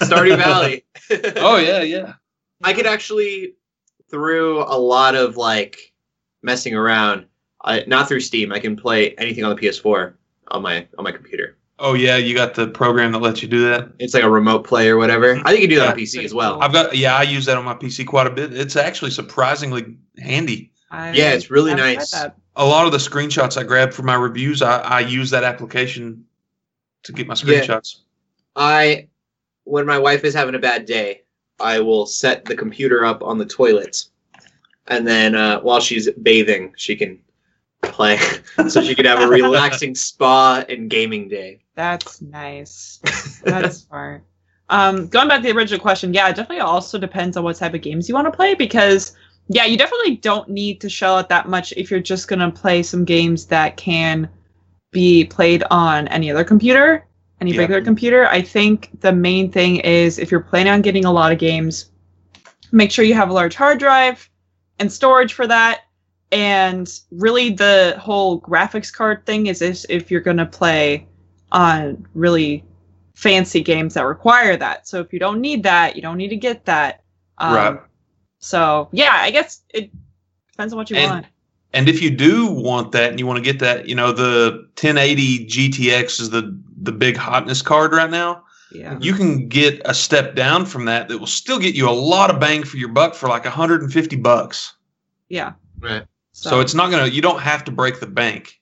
Stardew 0.00 0.36
Valley. 0.36 0.84
Oh 1.38 1.56
yeah, 1.56 1.82
yeah. 1.82 2.12
I 2.62 2.72
could 2.72 2.86
actually, 2.86 3.54
through 4.10 4.62
a 4.62 4.76
lot 4.78 5.14
of 5.14 5.36
like 5.36 5.92
messing 6.42 6.74
around, 6.74 7.26
uh, 7.64 7.80
not 7.86 8.08
through 8.08 8.20
Steam. 8.20 8.52
I 8.52 8.58
can 8.58 8.76
play 8.76 9.14
anything 9.16 9.44
on 9.44 9.54
the 9.54 9.60
PS4 9.60 10.14
on 10.48 10.62
my 10.62 10.86
on 10.98 11.04
my 11.04 11.12
computer. 11.12 11.56
Oh 11.78 11.94
yeah, 11.94 12.16
you 12.18 12.34
got 12.34 12.54
the 12.54 12.66
program 12.68 13.12
that 13.12 13.20
lets 13.20 13.40
you 13.40 13.48
do 13.48 13.66
that. 13.70 13.88
It's 13.98 14.12
like 14.12 14.22
a 14.22 14.30
remote 14.30 14.64
play 14.64 14.88
or 14.88 14.98
whatever. 14.98 15.40
I 15.44 15.50
think 15.50 15.62
you 15.62 15.68
can 15.68 15.70
do 15.70 15.76
that 15.80 15.88
on 15.88 15.98
PC 15.98 16.24
as 16.24 16.34
well. 16.34 16.60
I've 16.62 16.72
got 16.72 16.96
yeah, 16.96 17.16
I 17.16 17.22
use 17.22 17.46
that 17.46 17.56
on 17.56 17.64
my 17.64 17.74
PC 17.74 18.06
quite 18.06 18.26
a 18.26 18.30
bit. 18.30 18.52
It's 18.54 18.76
actually 18.76 19.12
surprisingly 19.12 19.96
handy. 20.18 20.72
I 20.90 21.12
Yeah, 21.12 21.32
it's 21.32 21.50
really 21.50 21.70
haven't 21.70 21.96
nice. 21.96 22.12
A 22.56 22.66
lot 22.66 22.84
of 22.84 22.92
the 22.92 22.98
screenshots 22.98 23.56
I 23.56 23.62
grab 23.62 23.92
for 23.92 24.02
my 24.02 24.16
reviews, 24.16 24.60
I, 24.60 24.80
I 24.80 25.00
use 25.00 25.30
that 25.30 25.44
application 25.44 26.24
to 27.04 27.12
get 27.12 27.26
my 27.26 27.34
Yeah. 27.34 27.60
screenshots. 27.62 28.00
I, 28.56 29.08
when 29.64 29.86
my 29.86 29.98
wife 29.98 30.24
is 30.24 30.34
having 30.34 30.54
a 30.56 30.58
bad 30.58 30.84
day, 30.84 31.22
I 31.60 31.80
will 31.80 32.06
set 32.06 32.44
the 32.44 32.56
computer 32.56 33.04
up 33.04 33.22
on 33.22 33.38
the 33.38 33.46
toilet, 33.46 34.04
and 34.86 35.06
then 35.06 35.34
uh, 35.34 35.60
while 35.60 35.80
she's 35.80 36.10
bathing, 36.10 36.74
she 36.76 36.96
can 36.96 37.18
play, 37.82 38.18
so 38.68 38.82
she 38.82 38.94
can 38.94 39.06
have 39.06 39.20
a 39.20 39.26
relaxing 39.28 39.94
spa 39.94 40.64
and 40.68 40.90
gaming 40.90 41.28
day. 41.28 41.60
That's 41.74 42.20
nice. 42.20 43.00
That's 43.44 43.78
smart. 43.78 44.24
Um, 44.68 45.08
going 45.08 45.26
back 45.26 45.42
to 45.42 45.48
the 45.48 45.56
original 45.56 45.80
question, 45.80 46.14
yeah, 46.14 46.28
it 46.28 46.36
definitely 46.36 46.60
also 46.60 46.96
depends 46.98 47.36
on 47.36 47.42
what 47.42 47.56
type 47.56 47.74
of 47.74 47.82
games 47.82 48.08
you 48.08 48.14
want 48.14 48.26
to 48.26 48.30
play 48.30 48.54
because, 48.54 49.16
yeah, 49.48 49.64
you 49.64 49.76
definitely 49.76 50.16
don't 50.16 50.48
need 50.48 50.80
to 50.80 50.88
shell 50.88 51.16
out 51.16 51.28
that 51.28 51.48
much 51.48 51.72
if 51.72 51.90
you're 51.90 51.98
just 52.00 52.28
gonna 52.28 52.50
play 52.50 52.82
some 52.82 53.04
games 53.04 53.46
that 53.46 53.76
can 53.76 54.28
be 54.92 55.24
played 55.24 55.64
on 55.70 56.06
any 56.08 56.30
other 56.30 56.44
computer, 56.44 57.04
any 57.40 57.52
Yeah. 57.52 57.60
regular 57.60 57.82
computer. 57.82 58.26
I 58.26 58.42
think 58.42 58.90
the 59.00 59.12
main 59.12 59.50
thing 59.50 59.76
is 59.76 60.18
if 60.18 60.30
you're 60.30 60.40
planning 60.40 60.72
on 60.72 60.82
getting 60.82 61.04
a 61.04 61.12
lot 61.12 61.32
of 61.32 61.38
games, 61.38 61.90
make 62.72 62.90
sure 62.90 63.04
you 63.04 63.14
have 63.14 63.30
a 63.30 63.32
large 63.32 63.54
hard 63.54 63.78
drive 63.78 64.28
and 64.78 64.92
storage 64.92 65.32
for 65.32 65.46
that. 65.46 65.80
And 66.32 66.88
really, 67.10 67.50
the 67.50 67.96
whole 67.98 68.40
graphics 68.40 68.92
card 68.92 69.26
thing 69.26 69.46
is 69.48 69.62
if, 69.62 69.84
if 69.88 70.10
you're 70.10 70.20
gonna 70.20 70.46
play 70.46 71.06
on 71.50 72.06
really 72.14 72.64
fancy 73.14 73.60
games 73.60 73.94
that 73.94 74.04
require 74.06 74.56
that. 74.56 74.86
So 74.86 75.00
if 75.00 75.12
you 75.12 75.18
don't 75.18 75.40
need 75.40 75.62
that, 75.64 75.96
you 75.96 76.02
don't 76.02 76.16
need 76.16 76.28
to 76.28 76.36
get 76.36 76.64
that. 76.66 77.02
Um, 77.38 77.54
Right. 77.54 77.80
So 78.38 78.88
yeah, 78.92 79.10
I 79.14 79.30
guess 79.30 79.62
it 79.74 79.90
depends 80.52 80.72
on 80.72 80.76
what 80.76 80.90
you 80.90 80.96
And- 80.96 81.10
want. 81.10 81.26
And 81.72 81.88
if 81.88 82.02
you 82.02 82.10
do 82.10 82.46
want 82.46 82.90
that 82.92 83.10
and 83.10 83.20
you 83.20 83.26
want 83.28 83.36
to 83.36 83.44
get 83.44 83.60
that, 83.60 83.88
you 83.88 83.94
know, 83.94 84.10
the 84.10 84.66
1080 84.74 85.46
GTX 85.46 86.18
is 86.20 86.30
the 86.30 86.58
the 86.80 86.92
big 86.92 87.16
hotness 87.16 87.62
card 87.62 87.92
right 87.92 88.10
now. 88.10 88.44
Yeah. 88.72 88.96
You 89.00 89.14
can 89.14 89.48
get 89.48 89.80
a 89.84 89.94
step 89.94 90.34
down 90.34 90.64
from 90.64 90.84
that 90.84 91.08
that 91.08 91.18
will 91.18 91.26
still 91.26 91.58
get 91.58 91.74
you 91.74 91.88
a 91.88 91.92
lot 91.92 92.30
of 92.30 92.38
bang 92.40 92.62
for 92.62 92.76
your 92.76 92.88
buck 92.88 93.14
for 93.14 93.28
like 93.28 93.44
150 93.44 94.16
bucks. 94.16 94.74
Yeah. 95.28 95.52
Right. 95.80 96.04
So, 96.32 96.60
it's 96.60 96.74
not 96.74 96.90
gonna 96.90 97.06
you 97.06 97.20
don't 97.20 97.40
have 97.40 97.64
to 97.64 97.70
break 97.72 98.00
the 98.00 98.06
bank. 98.06 98.60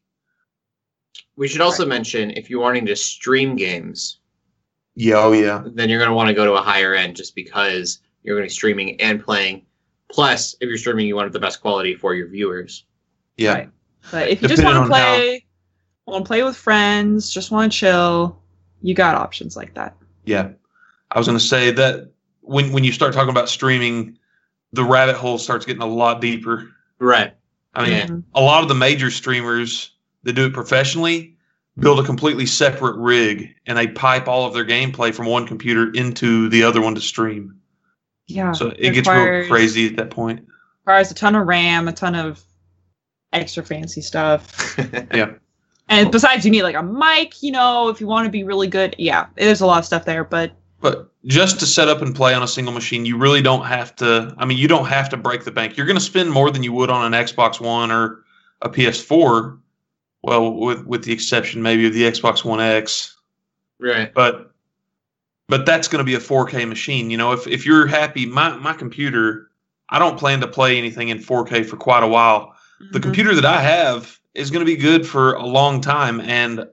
We 1.37 1.47
should 1.47 1.61
also 1.61 1.87
mention 1.87 2.33
if 2.33 2.51
you're 2.51 2.61
wanting 2.61 2.85
to 2.87 2.97
stream 2.97 3.55
games, 3.55 4.19
Yeah, 4.97 5.19
oh 5.19 5.31
yeah. 5.33 5.63
then 5.73 5.89
you're 5.89 6.01
going 6.01 6.11
to 6.11 6.15
want 6.15 6.27
to 6.29 6.35
go 6.35 6.45
to 6.45 6.55
a 6.55 6.61
higher 6.61 6.95
end 6.95 7.15
just 7.15 7.37
because 7.37 8.01
you're 8.25 8.35
going 8.35 8.43
to 8.43 8.53
be 8.53 8.55
streaming 8.55 9.01
and 9.01 9.23
playing. 9.23 9.65
Plus, 10.11 10.57
if 10.61 10.69
you're 10.69 10.79
streaming, 10.79 11.07
you 11.07 11.15
want 11.15 11.33
the 11.33 11.39
best 11.39 11.61
quality 11.61 11.95
for 11.95 12.13
your 12.17 12.27
viewers. 12.29 12.87
Yeah. 13.37 13.53
Right. 13.53 13.71
But 14.11 14.29
if 14.31 14.43
you 14.43 14.49
just 14.49 14.65
want 14.65 14.91
to 14.91 14.95
on 14.95 15.41
how- 16.09 16.13
want 16.13 16.25
to 16.25 16.29
play 16.29 16.43
with 16.43 16.57
friends, 16.57 17.31
just 17.31 17.51
want 17.51 17.71
to 17.73 17.79
chill, 17.79 18.41
you 18.83 18.95
got 18.95 19.15
options 19.15 19.57
like 19.57 19.75
that. 19.75 19.97
Yeah. 20.25 20.51
I 21.11 21.19
was 21.19 21.27
going 21.27 21.39
to 21.39 21.45
say 21.45 21.71
that 21.73 22.11
when 22.43 22.73
when 22.73 22.85
you 22.85 22.93
start 22.93 23.13
talking 23.15 23.31
about 23.31 23.49
streaming, 23.49 24.19
the 24.73 24.85
rabbit 24.85 25.17
hole 25.17 25.39
starts 25.39 25.65
getting 25.65 25.83
a 25.83 25.87
lot 25.87 26.21
deeper. 26.21 26.69
Right. 26.99 27.35
I 27.75 27.83
mean, 27.83 27.93
Yeah. 27.93 28.07
Mhm. 28.07 28.25
a 28.35 28.41
lot 28.43 28.63
of 28.63 28.69
the 28.69 28.75
major 28.75 29.11
streamers 29.11 29.93
that 30.25 30.33
do 30.35 30.47
it 30.47 30.53
professionally 30.53 31.35
build 31.79 32.01
a 32.01 32.03
completely 32.03 32.45
separate 32.45 32.97
rig 32.97 33.55
and 33.67 33.79
they 33.79 33.87
pipe 33.87 34.27
all 34.27 34.47
of 34.47 34.53
their 34.53 34.65
gameplay 34.65 35.15
from 35.15 35.27
one 35.27 35.47
computer 35.47 35.91
into 35.93 36.49
the 36.49 36.63
other 36.65 36.81
one 36.81 36.95
to 36.97 37.01
stream. 37.01 37.55
Yeah. 38.27 38.53
So 38.53 38.73
it 38.77 38.91
gets 38.95 39.09
real 39.09 39.47
crazy 39.49 39.87
at 39.87 39.97
that 39.97 40.11
point. 40.11 40.47
Requires 40.85 41.11
a 41.11 41.15
ton 41.15 41.35
of 41.37 41.47
RAM, 41.47 41.87
a 41.89 41.93
ton 41.93 42.15
of 42.17 42.43
extra 43.33 43.63
fancy 43.65 44.01
stuff. 44.01 44.77
Yeah. 45.15 45.35
And 45.89 46.11
besides, 46.13 46.45
you 46.45 46.51
need 46.51 46.63
like 46.63 46.75
a 46.77 46.83
mic, 46.83 47.43
you 47.43 47.51
know, 47.51 47.89
if 47.89 48.01
you 48.01 48.07
want 48.07 48.27
to 48.27 48.31
be 48.31 48.45
really 48.45 48.67
good. 48.67 48.95
Yeah, 48.99 49.27
there's 49.37 49.61
a 49.61 49.67
lot 49.67 49.79
of 49.79 49.85
stuff 49.85 50.05
there, 50.05 50.25
but 50.25 50.53
But 50.81 51.11
just 51.25 51.59
to 51.61 51.67
set 51.67 51.89
up 51.89 52.03
and 52.03 52.15
play 52.15 52.35
on 52.35 52.43
a 52.43 52.49
single 52.49 52.73
machine, 52.75 53.05
you 53.05 53.17
really 53.17 53.43
don't 53.43 53.65
have 53.65 53.97
to. 53.97 54.35
I 54.39 54.45
mean, 54.45 54.59
you 54.59 54.69
don't 54.69 54.87
have 54.87 55.09
to 55.11 55.17
break 55.17 55.45
the 55.45 55.51
bank. 55.51 55.77
You're 55.77 55.87
going 55.87 55.97
to 55.99 56.05
spend 56.05 56.31
more 56.31 56.51
than 56.51 56.63
you 56.63 56.73
would 56.75 56.91
on 56.91 57.13
an 57.13 57.25
Xbox 57.25 57.61
One 57.61 57.91
or 57.91 58.23
a 58.63 58.69
PS4. 58.69 59.59
Well, 60.23 60.53
with 60.53 60.85
with 60.85 61.05
the 61.05 61.13
exception 61.13 61.63
maybe 61.63 61.87
of 61.87 61.95
the 61.95 62.03
Xbox 62.03 62.45
One 62.45 62.61
X, 62.61 63.17
right. 63.81 64.13
but 64.13 64.53
but 65.49 65.65
that's 65.65 65.89
going 65.89 66.01
to 66.01 66.05
be 66.05 66.15
a 66.15 66.19
4K 66.21 66.69
machine. 66.69 67.09
You 67.09 67.17
know, 67.17 67.33
if 67.33 67.47
if 67.47 67.65
you're 67.65 67.87
happy, 67.87 68.27
my 68.27 68.57
my 68.57 68.75
computer, 68.75 69.51
I 69.91 69.99
don't 69.99 70.19
plan 70.19 70.41
to 70.41 70.49
play 70.49 70.77
anything 70.77 71.09
in 71.09 71.19
4K 71.19 71.65
for 71.65 71.77
quite 71.77 72.03
a 72.03 72.09
while. 72.09 72.53
The 72.93 72.99
Mhm. 72.99 73.03
computer 73.03 73.35
that 73.35 73.45
I 73.45 73.61
have 73.63 74.19
is 74.39 74.51
going 74.51 74.61
to 74.65 74.67
be 74.67 74.77
good 74.77 75.07
for 75.07 75.35
a 75.35 75.45
long 75.45 75.81
time, 75.81 76.21
and 76.21 76.67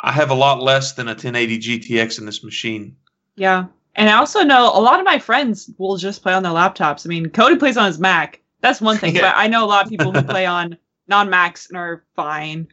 I 0.00 0.10
have 0.12 0.30
a 0.30 0.34
lot 0.34 0.62
less 0.62 0.92
than 0.92 1.06
a 1.08 1.12
1080 1.12 1.58
GTX 1.58 2.18
in 2.18 2.26
this 2.26 2.42
machine. 2.42 2.96
Yeah. 3.36 3.66
And 3.96 4.08
I 4.10 4.14
also 4.14 4.42
know 4.42 4.66
a 4.76 4.80
lot 4.80 4.98
of 4.98 5.04
my 5.06 5.18
friends 5.18 5.70
will 5.78 5.96
just 5.96 6.22
play 6.22 6.32
on 6.32 6.42
their 6.42 6.52
laptops. 6.52 7.06
I 7.06 7.08
mean, 7.08 7.28
Cody 7.30 7.56
plays 7.56 7.76
on 7.76 7.86
his 7.86 7.98
Mac. 7.98 8.40
That's 8.60 8.80
one 8.80 8.96
thing. 8.96 9.14
Yeah. 9.14 9.20
But 9.32 9.34
I 9.36 9.46
know 9.46 9.64
a 9.64 9.66
lot 9.66 9.84
of 9.84 9.90
people 9.90 10.12
who 10.12 10.22
play 10.22 10.46
on 10.46 10.76
non 11.06 11.30
Macs 11.30 11.68
and 11.68 11.76
are 11.76 12.04
fine. 12.16 12.66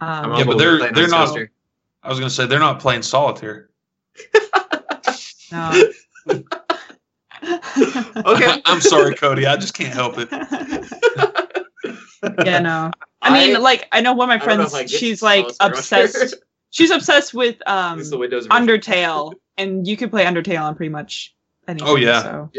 I'm 0.00 0.32
Um, 0.32 0.38
Yeah, 0.38 0.44
but 0.44 0.58
they're- 0.58 0.92
they're 0.92 1.08
not- 1.08 1.26
Toaster. 1.26 1.50
I 2.02 2.08
was 2.08 2.18
going 2.18 2.28
to 2.28 2.34
say 2.34 2.46
they're 2.46 2.58
not 2.58 2.80
playing 2.80 3.02
solitaire. 3.02 3.68
no. 5.52 5.90
Okay. 7.44 8.62
I'm 8.66 8.80
sorry, 8.80 9.14
Cody. 9.16 9.46
I 9.46 9.56
just 9.56 9.74
can't 9.74 9.92
help 9.92 10.14
it. 10.18 10.28
yeah, 12.44 12.58
no. 12.60 12.90
I 13.20 13.32
mean, 13.32 13.60
like 13.62 13.88
I 13.92 14.00
know 14.00 14.12
one 14.12 14.30
of 14.30 14.38
my 14.40 14.44
I 14.44 14.48
don't 14.48 14.58
know 14.58 14.68
friends. 14.68 14.74
if 14.74 14.78
I 14.78 14.82
get 14.84 15.00
She's 15.00 15.22
like 15.22 15.46
obsessed. 15.60 16.34
She's 16.70 16.90
obsessed 16.90 17.34
with 17.34 17.56
um 17.68 18.02
the 18.08 18.16
Windows. 18.18 18.46
Undertale, 18.48 19.34
and 19.58 19.86
you 19.86 19.96
can 19.96 20.08
play 20.08 20.24
Undertale 20.24 20.62
on 20.62 20.74
pretty 20.74 20.88
much 20.90 21.34
anything. 21.68 21.86
Oh, 21.86 21.96
yeah. 21.96 22.22
So 22.22 22.50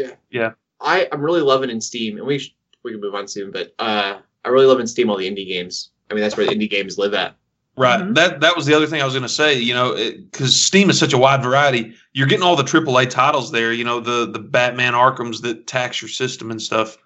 I 0.80 1.08
I'm 1.10 1.20
really 1.20 1.40
loving 1.40 1.70
in 1.70 1.80
Steam, 1.80 2.16
and 2.18 2.26
we 2.26 2.38
sh- 2.38 2.54
we 2.84 2.92
can 2.92 3.00
move 3.00 3.14
on 3.14 3.26
soon. 3.26 3.50
But 3.50 3.74
uh, 3.78 4.18
I 4.44 4.48
really 4.48 4.66
love 4.66 4.78
in 4.80 4.86
Steam 4.86 5.10
all 5.10 5.16
the 5.16 5.28
indie 5.28 5.48
games. 5.48 5.90
I 6.10 6.14
mean, 6.14 6.22
that's 6.22 6.36
where 6.36 6.46
the 6.46 6.54
indie 6.54 6.70
games 6.70 6.96
live 6.98 7.14
at. 7.14 7.34
Right. 7.76 7.98
Mhm. 8.00 8.14
That 8.14 8.40
that 8.40 8.54
was 8.54 8.66
the 8.66 8.74
other 8.74 8.86
thing 8.86 9.02
I 9.02 9.04
was 9.04 9.14
going 9.14 9.22
to 9.24 9.28
say. 9.28 9.58
You 9.58 9.74
know, 9.74 9.94
because 9.96 10.60
Steam 10.60 10.90
is 10.90 10.98
such 10.98 11.12
a 11.12 11.18
wide 11.18 11.42
variety. 11.42 11.92
You're 12.12 12.28
getting 12.28 12.44
all 12.44 12.54
the 12.54 12.62
AAA 12.62 13.10
titles 13.10 13.50
there. 13.50 13.72
You 13.72 13.82
know, 13.82 13.98
the 13.98 14.30
the 14.30 14.38
Batman 14.38 14.92
Arkham's 14.92 15.40
that 15.40 15.66
tax 15.66 16.00
your 16.00 16.08
system 16.08 16.52
and 16.52 16.62
stuff. 16.62 16.96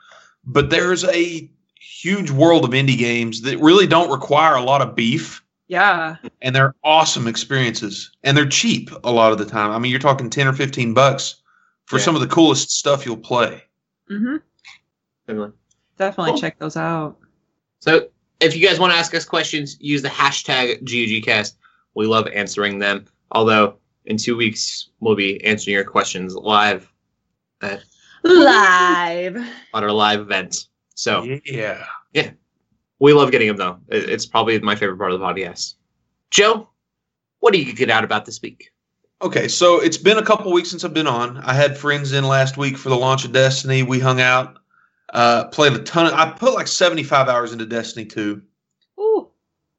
But 0.44 0.68
there's 0.68 1.04
a 1.04 1.50
huge 2.00 2.30
world 2.30 2.64
of 2.64 2.70
indie 2.70 2.96
games 2.98 3.40
that 3.42 3.58
really 3.58 3.86
don't 3.86 4.10
require 4.10 4.54
a 4.54 4.62
lot 4.62 4.80
of 4.82 4.94
beef, 4.94 5.42
Yeah. 5.68 6.16
and 6.42 6.54
they're 6.54 6.74
awesome 6.84 7.26
experiences, 7.26 8.10
and 8.22 8.36
they're 8.36 8.46
cheap 8.48 8.90
a 9.04 9.10
lot 9.10 9.32
of 9.32 9.38
the 9.38 9.44
time. 9.44 9.70
I 9.70 9.78
mean, 9.78 9.90
you're 9.90 10.00
talking 10.00 10.30
ten 10.30 10.46
or 10.46 10.52
fifteen 10.52 10.94
bucks 10.94 11.36
for 11.86 11.98
Yeah. 11.98 12.04
some 12.04 12.14
of 12.14 12.20
the 12.20 12.26
coolest 12.28 12.70
stuff 12.70 13.04
you'll 13.06 13.16
play. 13.16 13.62
hmm 14.08 14.36
Definitely. 15.26 15.52
Definitely 15.98 16.32
Cool. 16.32 16.40
check 16.40 16.58
those 16.58 16.76
out. 16.76 17.16
So 17.80 18.08
if 18.40 18.56
you 18.56 18.66
guys 18.66 18.78
want 18.78 18.92
to 18.92 18.98
ask 18.98 19.14
us 19.14 19.24
questions, 19.24 19.76
use 19.80 20.00
the 20.00 20.08
hashtag 20.08 20.82
GUGcast. 20.84 21.54
We 21.94 22.06
love 22.06 22.26
answering 22.28 22.78
them. 22.78 23.04
Although 23.32 23.76
in 24.06 24.16
two 24.16 24.36
weeks 24.36 24.88
we'll 25.00 25.16
be 25.16 25.44
answering 25.44 25.74
your 25.74 25.84
questions 25.84 26.34
live 26.34 26.90
at 27.60 27.82
Live. 28.24 29.36
on 29.74 29.82
our 29.84 29.92
live 29.92 30.20
event. 30.20 30.68
So 30.98 31.22
Yeah. 31.44 31.84
Yeah, 32.12 32.30
we 32.98 33.12
love 33.12 33.30
getting 33.30 33.46
them 33.46 33.56
though. 33.56 33.78
It's 33.88 34.26
probably 34.26 34.58
my 34.58 34.74
favorite 34.74 34.98
part 34.98 35.12
of 35.12 35.20
the 35.20 35.24
podcast. 35.24 35.74
Joe, 36.32 36.68
what 37.38 37.52
do 37.52 37.60
you 37.60 37.72
get 37.72 37.88
out 37.88 38.02
about 38.02 38.24
this 38.24 38.42
week? 38.42 38.72
Okay, 39.22 39.46
so 39.46 39.80
it's 39.80 39.96
been 39.96 40.18
a 40.18 40.24
couple 40.24 40.52
weeks 40.52 40.70
since 40.70 40.84
I've 40.84 40.94
been 40.94 41.06
on. 41.06 41.38
I 41.38 41.52
had 41.52 41.78
friends 41.78 42.12
in 42.12 42.24
last 42.24 42.56
week 42.56 42.76
for 42.76 42.88
the 42.88 42.96
launch 42.96 43.24
of 43.24 43.32
Destiny. 43.32 43.84
We 43.84 44.00
hung 44.00 44.20
out, 44.20 44.58
uh, 45.10 45.44
played 45.46 45.72
a 45.74 45.78
ton 45.84 46.06
of. 46.06 46.14
I 46.14 46.32
put 46.32 46.54
like 46.54 46.66
seventy 46.66 47.04
five 47.04 47.28
hours 47.28 47.52
into 47.52 47.64
Destiny 47.64 48.04
two. 48.04 48.42
Ooh. 48.98 49.28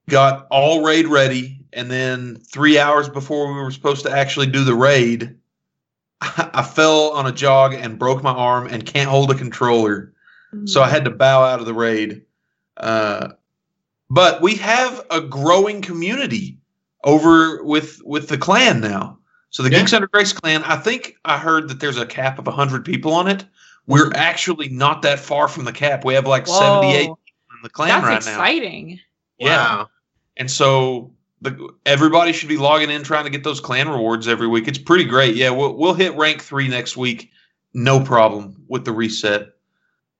Got 0.07 0.47
all 0.49 0.85
raid 0.85 1.07
ready, 1.07 1.65
and 1.73 1.91
then 1.91 2.37
three 2.37 2.79
hours 2.79 3.09
before 3.09 3.47
we 3.53 3.59
were 3.59 3.71
supposed 3.71 4.05
to 4.05 4.11
actually 4.11 4.47
do 4.47 4.63
the 4.63 4.75
raid, 4.75 5.35
I 6.21 6.63
fell 6.63 7.11
on 7.11 7.27
a 7.27 7.33
jog 7.33 7.73
and 7.73 7.99
broke 7.99 8.23
my 8.23 8.31
arm 8.31 8.67
and 8.67 8.85
can't 8.85 9.09
hold 9.09 9.31
a 9.31 9.35
controller. 9.35 10.13
So 10.65 10.81
I 10.81 10.89
had 10.89 11.05
to 11.05 11.11
bow 11.11 11.43
out 11.43 11.59
of 11.59 11.65
the 11.65 11.73
raid. 11.73 12.23
Uh, 12.77 13.29
but 14.09 14.41
we 14.41 14.55
have 14.55 15.05
a 15.11 15.21
growing 15.21 15.81
community 15.81 16.57
over 17.03 17.63
with 17.63 18.01
with 18.03 18.27
the 18.29 18.37
clan 18.37 18.81
now. 18.81 19.17
So 19.51 19.63
the 19.63 19.71
Yeah. 19.71 19.79
Geeks 19.79 19.93
Under 19.93 20.07
Grace 20.07 20.33
clan, 20.33 20.63
I 20.63 20.75
think 20.75 21.15
I 21.25 21.37
heard 21.37 21.69
that 21.69 21.79
there's 21.79 21.97
a 21.97 22.05
cap 22.05 22.39
of 22.39 22.47
100 22.47 22.85
people 22.85 23.13
on 23.13 23.27
it. 23.27 23.45
We're 23.87 24.11
actually 24.15 24.69
not 24.69 25.01
that 25.01 25.19
far 25.19 25.47
from 25.47 25.65
the 25.65 25.71
cap. 25.71 26.05
We 26.05 26.13
have 26.13 26.27
like 26.27 26.45
78 26.45 27.07
Whoa. 27.07 27.15
people 27.15 27.19
in 27.51 27.63
the 27.63 27.69
clan 27.69 27.89
That's 27.89 28.05
right 28.05 28.17
exciting. 28.17 28.99
Yeah. 29.39 29.47
Wow. 29.47 29.89
And 30.37 30.49
so 30.49 31.11
the 31.41 31.69
everybody 31.85 32.31
should 32.33 32.49
be 32.49 32.57
logging 32.57 32.89
in 32.89 33.03
trying 33.03 33.23
to 33.23 33.29
get 33.29 33.43
those 33.43 33.59
clan 33.59 33.89
rewards 33.89 34.27
every 34.27 34.47
week. 34.47 34.67
It's 34.67 34.77
pretty 34.77 35.05
great. 35.05 35.35
Yeah, 35.35 35.49
we'll 35.51 35.75
we'll 35.75 35.93
hit 35.93 36.15
rank 36.15 36.41
3 36.41 36.67
next 36.67 36.97
week. 36.97 37.31
No 37.73 37.99
problem 37.99 38.63
with 38.67 38.85
the 38.85 38.91
reset 38.91 39.49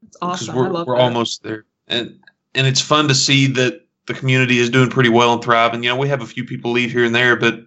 That's 0.03 0.17
because 0.17 0.41
awesome. 0.49 0.55
we're 0.55 0.65
I 0.67 0.69
love 0.69 0.87
we're 0.87 0.95
that. 0.97 1.03
almost 1.03 1.43
there, 1.43 1.65
and 1.87 2.19
and 2.55 2.65
it's 2.67 2.81
fun 2.81 3.07
to 3.07 3.15
see 3.15 3.47
that 3.47 3.85
the 4.07 4.13
community 4.13 4.57
is 4.59 4.69
doing 4.69 4.89
pretty 4.89 5.09
well 5.09 5.33
and 5.33 5.43
thriving. 5.43 5.83
You 5.83 5.89
know, 5.89 5.95
we 5.97 6.07
have 6.09 6.21
a 6.21 6.25
few 6.25 6.43
people 6.43 6.71
leave 6.71 6.91
here 6.91 7.03
and 7.05 7.13
there, 7.13 7.35
but 7.35 7.61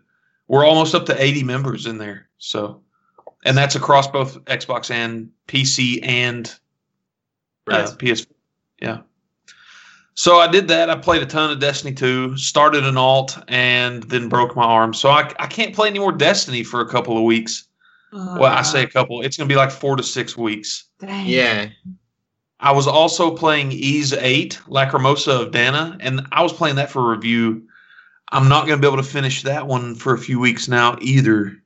we're 0.48 0.64
almost 0.64 0.94
up 0.94 1.06
to 1.06 1.22
eighty 1.22 1.42
members 1.42 1.86
in 1.86 1.98
there. 1.98 2.28
So, 2.38 2.82
and 3.44 3.56
that's 3.56 3.74
across 3.74 4.08
both 4.08 4.44
Xbox 4.46 4.90
and 4.90 5.30
PC 5.48 6.00
and 6.02 6.52
Right. 7.66 7.84
uh, 7.84 7.94
PS. 7.94 8.26
Yeah. 8.80 8.98
So 10.14 10.38
I 10.38 10.48
did 10.48 10.66
that. 10.68 10.90
I 10.90 10.96
played 10.96 11.22
a 11.22 11.26
ton 11.26 11.50
of 11.52 11.60
Destiny 11.60 11.94
2, 11.94 12.36
started 12.36 12.84
an 12.84 12.96
alt, 12.96 13.38
and 13.48 14.02
then 14.04 14.28
broke 14.28 14.54
my 14.56 14.64
arm. 14.64 14.92
So 14.92 15.08
I, 15.10 15.32
I 15.38 15.46
can't 15.46 15.72
play 15.74 15.88
any 15.88 16.00
more 16.00 16.10
Destiny 16.12 16.64
for 16.64 16.80
a 16.80 16.88
couple 16.88 17.16
of 17.16 17.22
weeks. 17.22 17.68
Well, 18.12 18.44
I 18.44 18.60
say 18.62 18.82
a 18.82 18.86
couple. 18.88 19.22
It's 19.22 19.36
going 19.38 19.48
to 19.48 19.52
be 19.52 19.56
like 19.56 19.70
four 19.70 19.94
to 19.96 20.02
six 20.02 20.36
weeks. 20.36 20.84
Dang. 20.98 21.26
yeah. 21.26 21.68
I 22.62 22.70
was 22.70 22.86
also 22.86 23.36
playing 23.36 23.72
Ys 23.72 24.12
8, 24.12 24.60
Lacrimosa 24.68 25.42
of 25.42 25.50
Dana, 25.50 25.96
and 25.98 26.24
I 26.30 26.44
was 26.44 26.52
playing 26.52 26.76
that 26.76 26.92
for 26.92 27.10
review. 27.10 27.66
I'm 28.30 28.48
not 28.48 28.66
going 28.66 28.78
to 28.78 28.80
be 28.80 28.86
able 28.86 29.02
to 29.02 29.08
finish 29.08 29.42
that 29.42 29.66
one 29.66 29.96
for 29.96 30.14
a 30.14 30.18
few 30.18 30.38
weeks 30.38 30.68
now 30.68 30.96
either. 31.00 31.60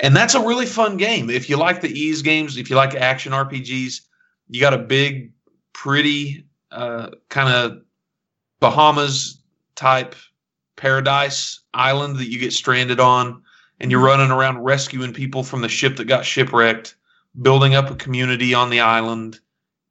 And 0.00 0.16
that's 0.16 0.34
a 0.34 0.44
really 0.44 0.66
fun 0.66 0.96
game. 0.96 1.30
If 1.30 1.48
you 1.48 1.56
like 1.56 1.80
the 1.80 1.96
Ys 1.96 2.22
games, 2.22 2.56
if 2.56 2.68
you 2.68 2.74
like 2.74 2.96
action 2.96 3.32
RPGs, 3.32 4.00
you 4.48 4.60
got 4.60 4.74
a 4.74 4.78
big, 4.78 5.32
pretty, 5.72 6.44
uh, 6.72 7.10
kind 7.28 7.48
of 7.48 7.82
Bahamas 8.58 9.40
type 9.76 10.16
paradise 10.74 11.60
island 11.72 12.16
that 12.16 12.30
you 12.32 12.40
get 12.40 12.52
stranded 12.52 12.98
on, 12.98 13.40
and 13.78 13.92
you're 13.92 14.04
running 14.04 14.32
around 14.32 14.64
rescuing 14.64 15.12
people 15.12 15.44
from 15.44 15.60
the 15.60 15.68
ship 15.68 15.96
that 15.96 16.06
got 16.06 16.24
shipwrecked, 16.24 16.96
building 17.40 17.76
up 17.76 17.90
a 17.92 17.94
community 17.94 18.54
on 18.54 18.70
the 18.70 18.80
island 18.80 19.38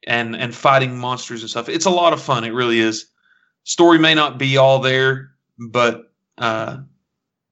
and 0.05 0.35
and 0.35 0.53
fighting 0.55 0.97
monsters 0.97 1.41
and 1.41 1.49
stuff. 1.49 1.69
It's 1.69 1.85
a 1.85 1.89
lot 1.89 2.13
of 2.13 2.21
fun. 2.21 2.43
It 2.43 2.51
really 2.53 2.79
is. 2.79 3.07
Story 3.63 3.97
may 3.99 4.13
not 4.13 4.37
be 4.37 4.57
all 4.57 4.79
there, 4.79 5.31
but 5.57 6.11
uh, 6.37 6.77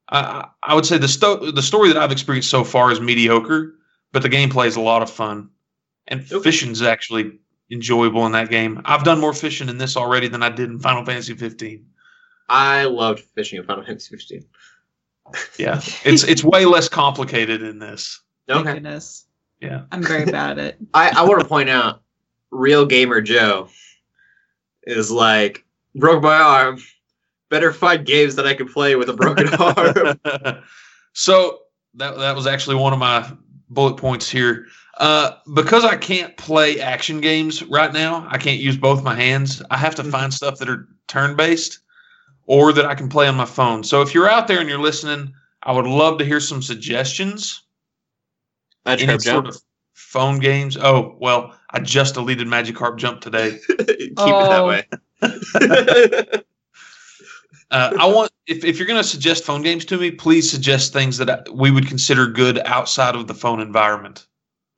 I 0.10 0.48
I 0.64 0.76
would 0.76 0.86
say 0.86 0.98
the 0.98 1.08
sto- 1.08 1.52
the 1.52 1.62
story 1.62 1.90
that 1.90 1.98
I've 1.98 2.12
experienced 2.12 2.50
so 2.50 2.64
far 2.64 2.92
is 2.92 3.00
mediocre, 3.02 3.74
but 4.12 4.22
the 4.22 4.30
gameplay 4.30 4.68
is 4.68 4.76
a 4.76 4.82
lot 4.82 5.02
of 5.02 5.10
fun, 5.10 5.50
and 6.08 6.22
Okay. 6.22 6.44
fishing's 6.44 6.82
actually 6.82 7.40
enjoyable 7.72 8.26
in 8.28 8.32
that 8.34 8.50
game. 8.50 8.82
I've 8.86 9.04
done 9.04 9.20
more 9.20 9.34
fishing 9.34 9.70
in 9.70 9.78
this 9.80 9.98
already 9.98 10.28
than 10.28 10.44
I 10.44 10.50
did 10.50 10.70
in 10.70 10.78
Final 10.80 11.04
Fantasy 11.06 11.34
15. 11.34 11.84
I 12.50 12.84
loved 12.86 13.22
fishing 13.34 13.58
in 13.60 13.66
Final 13.66 13.84
Fantasy 13.84 14.10
15. 14.16 14.46
Yeah, 15.58 15.82
it's 16.06 16.24
it's 16.24 16.44
way 16.44 16.66
less 16.66 16.88
complicated 16.90 17.64
in 17.64 17.80
this. 17.80 18.22
Thank 18.48 18.68
Okay. 18.68 18.74
goodness. 18.74 19.26
Yeah. 19.62 19.86
I'm 19.92 20.04
very 20.04 20.26
bad 20.26 20.60
at 20.60 20.66
it. 20.66 20.78
I, 20.94 21.14
I 21.18 21.24
want 21.24 21.40
to 21.42 21.48
point 21.48 21.70
out, 21.70 22.03
real 22.54 22.86
gamer 22.86 23.22
Joe 23.22 23.70
is 24.84 25.12
like 25.12 25.64
broke 25.96 26.24
my 26.24 26.36
arm. 26.36 26.80
Better 27.50 27.72
find 27.74 28.06
games 28.06 28.36
that 28.36 28.48
I 28.48 28.54
can 28.54 28.68
play 28.68 28.96
with 28.96 29.10
a 29.10 29.14
broken 29.14 29.48
arm. 29.60 30.64
so 31.14 31.60
that 31.96 32.18
that 32.18 32.36
was 32.36 32.48
actually 32.48 32.76
one 32.76 32.94
of 32.94 33.00
my 33.00 33.30
bullet 33.70 33.98
points 33.98 34.30
here. 34.30 34.68
Uh, 34.98 35.32
because 35.56 35.84
I 35.84 35.98
can't 35.98 36.36
play 36.38 36.80
action 36.80 37.20
games 37.20 37.64
right 37.64 37.92
now, 37.92 38.28
I 38.30 38.38
can't 38.38 38.60
use 38.60 38.78
both 38.78 39.04
my 39.04 39.16
hands. 39.16 39.62
I 39.72 39.78
have 39.78 39.96
to 39.96 40.04
Mhm. 40.04 40.12
find 40.12 40.34
stuff 40.34 40.60
that 40.60 40.70
are 40.70 40.88
turn 41.08 41.36
based 41.36 41.80
or 42.46 42.74
that 42.74 42.86
I 42.86 42.94
can 42.94 43.10
play 43.10 43.28
on 43.28 43.36
my 43.36 43.46
phone. 43.46 43.84
So 43.84 44.02
if 44.02 44.14
you're 44.14 44.30
out 44.30 44.48
there 44.48 44.60
and 44.60 44.70
you're 44.70 44.78
listening, 44.80 45.34
I 45.64 45.72
would 45.72 45.86
love 45.86 46.20
to 46.20 46.26
hear 46.26 46.40
some 46.40 46.62
suggestions. 46.62 47.62
That's 48.86 49.02
Any 49.02 49.18
sort 49.18 49.48
of 49.48 49.60
phone 49.94 50.40
games. 50.40 50.78
Oh 50.78 51.16
well, 51.20 51.58
I 51.74 51.80
just 51.80 52.14
deleted 52.14 52.48
Magikarp 52.48 52.98
Jump 52.98 53.22
today. 53.22 53.60
Keep 53.68 54.14
Oh. 54.18 54.70
it 54.70 54.86
that 55.22 56.32
way. 56.32 56.42
Uh, 57.72 57.92
I 58.00 58.06
want 58.06 58.30
if, 58.46 58.64
if 58.64 58.78
you're 58.78 58.86
going 58.86 59.02
to 59.02 59.08
suggest 59.08 59.44
phone 59.46 59.64
games 59.64 59.84
to 59.86 59.98
me, 59.98 60.12
please 60.12 60.48
suggest 60.52 60.94
things 60.94 61.18
that 61.18 61.28
I, 61.28 61.42
we 61.52 61.72
would 61.72 61.88
consider 61.88 62.28
good 62.28 62.60
outside 62.66 63.16
of 63.16 63.26
the 63.26 63.34
phone 63.34 63.60
environment. 63.60 64.28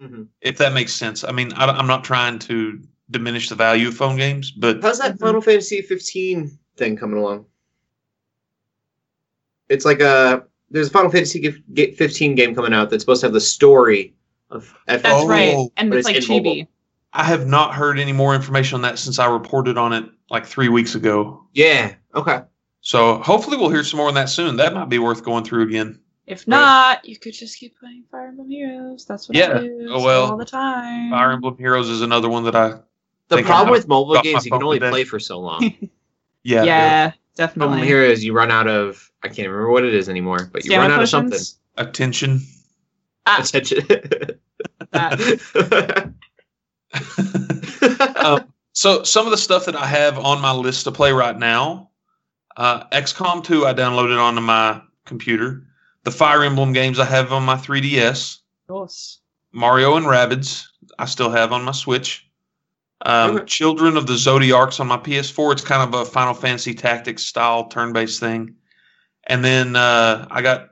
Mhm. 0.02 0.28
If 0.40 0.58
that 0.60 0.72
makes 0.72 0.94
sense. 0.94 1.25
I 1.25 1.34
mean, 1.34 1.52
I, 1.56 1.78
am 1.78 1.88
not 1.88 2.06
trying 2.06 2.40
to 2.40 2.80
diminish 3.12 3.50
the 3.50 3.56
value 3.56 3.90
of 3.90 3.98
phone 3.98 4.16
games, 4.16 4.50
but 4.52 4.82
How's 4.82 5.00
that 5.00 5.20
Final 5.20 5.42
Fantasy 5.42 5.82
15 5.82 6.58
thing 6.78 6.96
coming 6.96 7.18
along? 7.18 7.46
It's 9.68 9.84
like 9.84 10.00
a 10.00 10.46
there's 10.70 10.88
a 10.88 10.92
Final 10.92 11.12
Fantasy 11.12 11.52
15 11.52 12.36
game 12.36 12.56
coming 12.56 12.74
out 12.74 12.90
that's 12.90 13.04
supposed 13.04 13.22
to 13.22 13.28
have 13.28 13.34
the 13.34 13.42
story 13.42 14.14
of 14.52 14.64
FF. 14.68 14.75
That's 14.86 15.06
Oh, 15.06 15.28
right. 15.28 15.68
And 15.75 15.94
it's 15.94 16.08
it's 16.08 16.30
like 16.30 16.30
in 16.30 16.38
mobile. 16.38 16.52
chibi. 16.56 16.68
I 17.17 17.24
have 17.24 17.48
not 17.48 17.74
heard 17.74 17.98
any 17.98 18.12
more 18.12 18.36
information 18.36 18.75
on 18.75 18.81
that 18.81 19.00
since 19.00 19.19
I 19.19 19.27
reported 19.31 19.77
on 19.77 19.93
it 19.93 20.03
like 20.29 20.45
three 20.45 20.67
weeks 20.69 20.95
ago. 20.95 21.45
Yeah. 21.53 21.93
Okay. 22.13 22.41
So 22.81 23.19
hopefully 23.19 23.57
we'll 23.57 23.69
hear 23.69 23.84
some 23.84 23.98
more 23.98 24.07
on 24.10 24.13
that 24.15 24.29
soon. 24.29 24.57
That 24.57 24.74
might 24.74 24.89
be 24.89 25.00
worth 25.00 25.24
going 25.24 25.43
through 25.45 25.63
again. 25.63 26.00
If 26.27 26.48
not, 26.48 27.05
you 27.07 27.17
could 27.17 27.34
just 27.34 27.57
keep 27.57 27.79
playing 27.79 28.03
Fire 28.12 28.27
Emblem 28.27 28.50
Heroes. 28.50 29.05
That's 29.05 29.29
what 29.29 29.38
Yeah. 29.38 29.57
I 29.57 29.62
do 29.62 29.88
Oh, 29.91 30.03
well, 30.03 30.31
all 30.31 30.38
the 30.38 30.43
time. 30.45 31.10
Fire 31.12 31.31
Emblem 31.31 31.57
Heroes 31.57 31.88
is 31.89 32.01
another 32.01 32.27
one 32.29 32.43
that 32.43 32.55
I 32.55 32.69
The 33.29 33.38
Think 33.38 33.48
problem 33.48 33.67
I'm- 33.67 33.72
with 33.72 33.88
mobile 33.88 34.22
games, 34.22 34.43
you 34.45 34.51
can 34.51 34.62
only 34.62 34.79
today. 34.79 34.89
play 34.91 35.03
for 35.05 35.19
so 35.19 35.39
long. 35.39 35.62
yeah 36.43 36.63
Yeah, 36.63 37.12
definitely. 37.36 37.60
problem 37.60 37.79
definitely. 37.79 37.88
here 37.88 38.03
is 38.03 38.25
you 38.25 38.34
run 38.34 38.51
out 38.51 38.67
of 38.67 39.12
I 39.24 39.27
can't 39.29 39.48
remember 39.48 39.69
what 39.72 39.84
it 39.86 39.93
is 39.93 40.10
anymore, 40.10 40.50
but 40.51 40.63
you 40.65 40.72
Stamina 40.72 40.89
run 40.89 40.98
out 41.00 41.03
of 41.03 41.10
something. 41.10 41.39
attention. 41.77 42.41
Ah, 43.25 43.39
Attention. 43.41 43.79
that. 44.91 46.13
Um, 48.16 48.52
so 48.74 49.04
some 49.04 49.25
of 49.25 49.32
the 49.32 49.38
stuff 49.38 49.66
that 49.66 49.75
I 49.75 49.86
have 49.86 50.18
on 50.18 50.42
my 50.42 50.52
list 50.52 50.86
to 50.86 50.92
play 50.92 51.12
right 51.12 51.38
now, 51.38 51.92
uh, 52.58 52.86
XCOM 52.88 53.44
2 53.44 53.68
I 53.68 53.74
downloaded 53.74 54.20
onto 54.20 54.42
my 54.42 54.82
computer. 55.06 55.64
The 56.04 56.12
Fire 56.12 56.44
Emblem 56.44 56.74
games 56.74 56.98
I 56.98 57.06
have 57.06 57.32
on 57.32 57.44
my 57.44 57.56
3DS. 57.56 58.40
Yes. 58.70 59.20
Mario 59.52 59.96
and 59.96 60.08
Rabbids 60.08 60.66
I 60.98 61.06
still 61.06 61.30
have 61.30 61.52
on 61.52 61.64
my 61.64 61.72
Switch. 61.72 62.28
Um, 63.06 63.36
Okay. 63.38 63.46
Children 63.46 63.96
of 63.98 64.08
the 64.08 64.14
Zodiarcs 64.14 64.80
on 64.80 64.88
my 64.88 64.98
PS4. 64.98 65.52
It's 65.54 65.64
kind 65.64 65.88
of 65.88 66.00
a 66.00 66.06
Final 66.06 66.34
Fantasy 66.34 66.74
Tactics 66.74 67.24
style 67.24 67.68
turn-based 67.68 68.20
thing. 68.20 68.56
And 69.28 69.44
then 69.44 69.75
uh, 69.75 70.28
I 70.32 70.42
got 70.42 70.70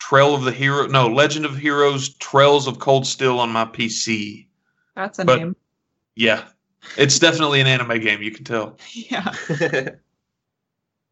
Trail 0.00 0.34
of 0.34 0.42
the 0.42 0.52
Hero, 0.52 0.86
no, 0.88 1.08
Legend 1.08 1.44
of 1.44 1.56
Heroes, 1.56 2.14
Trails 2.16 2.66
of 2.66 2.78
Cold 2.80 3.06
Steel 3.06 3.38
on 3.38 3.50
my 3.50 3.64
PC. 3.64 4.48
That's 4.96 5.18
a 5.18 5.24
But- 5.24 5.38
name. 5.38 5.56
Yeah, 6.14 6.44
it's 6.98 7.18
definitely 7.18 7.60
an 7.60 7.66
anime 7.66 7.98
game. 8.00 8.22
You 8.22 8.30
can 8.32 8.44
tell. 8.44 8.76
Yeah. 8.92 9.32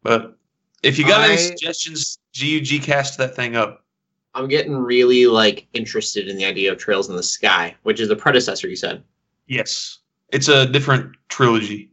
But 0.03 0.37
if 0.83 0.97
you 0.97 1.05
got 1.07 1.21
I- 1.21 1.33
any 1.33 1.37
suggestions, 1.37 2.19
GUG 2.39 2.81
cast 2.81 3.17
that 3.17 3.35
thing 3.35 3.55
up. 3.55 3.85
I'm 4.33 4.47
getting 4.47 4.75
really 4.75 5.27
like 5.27 5.67
interested 5.73 6.27
in 6.29 6.37
the 6.37 6.45
idea 6.45 6.71
of 6.71 6.77
Trails 6.77 7.09
in 7.09 7.15
the 7.15 7.23
Sky, 7.23 7.75
which 7.83 7.99
is 7.99 8.07
the 8.07 8.15
predecessor. 8.15 8.67
You 8.69 8.75
said. 8.77 9.03
Yes, 9.47 9.99
it's 10.29 10.47
a 10.47 10.65
different 10.65 11.15
trilogy. 11.27 11.91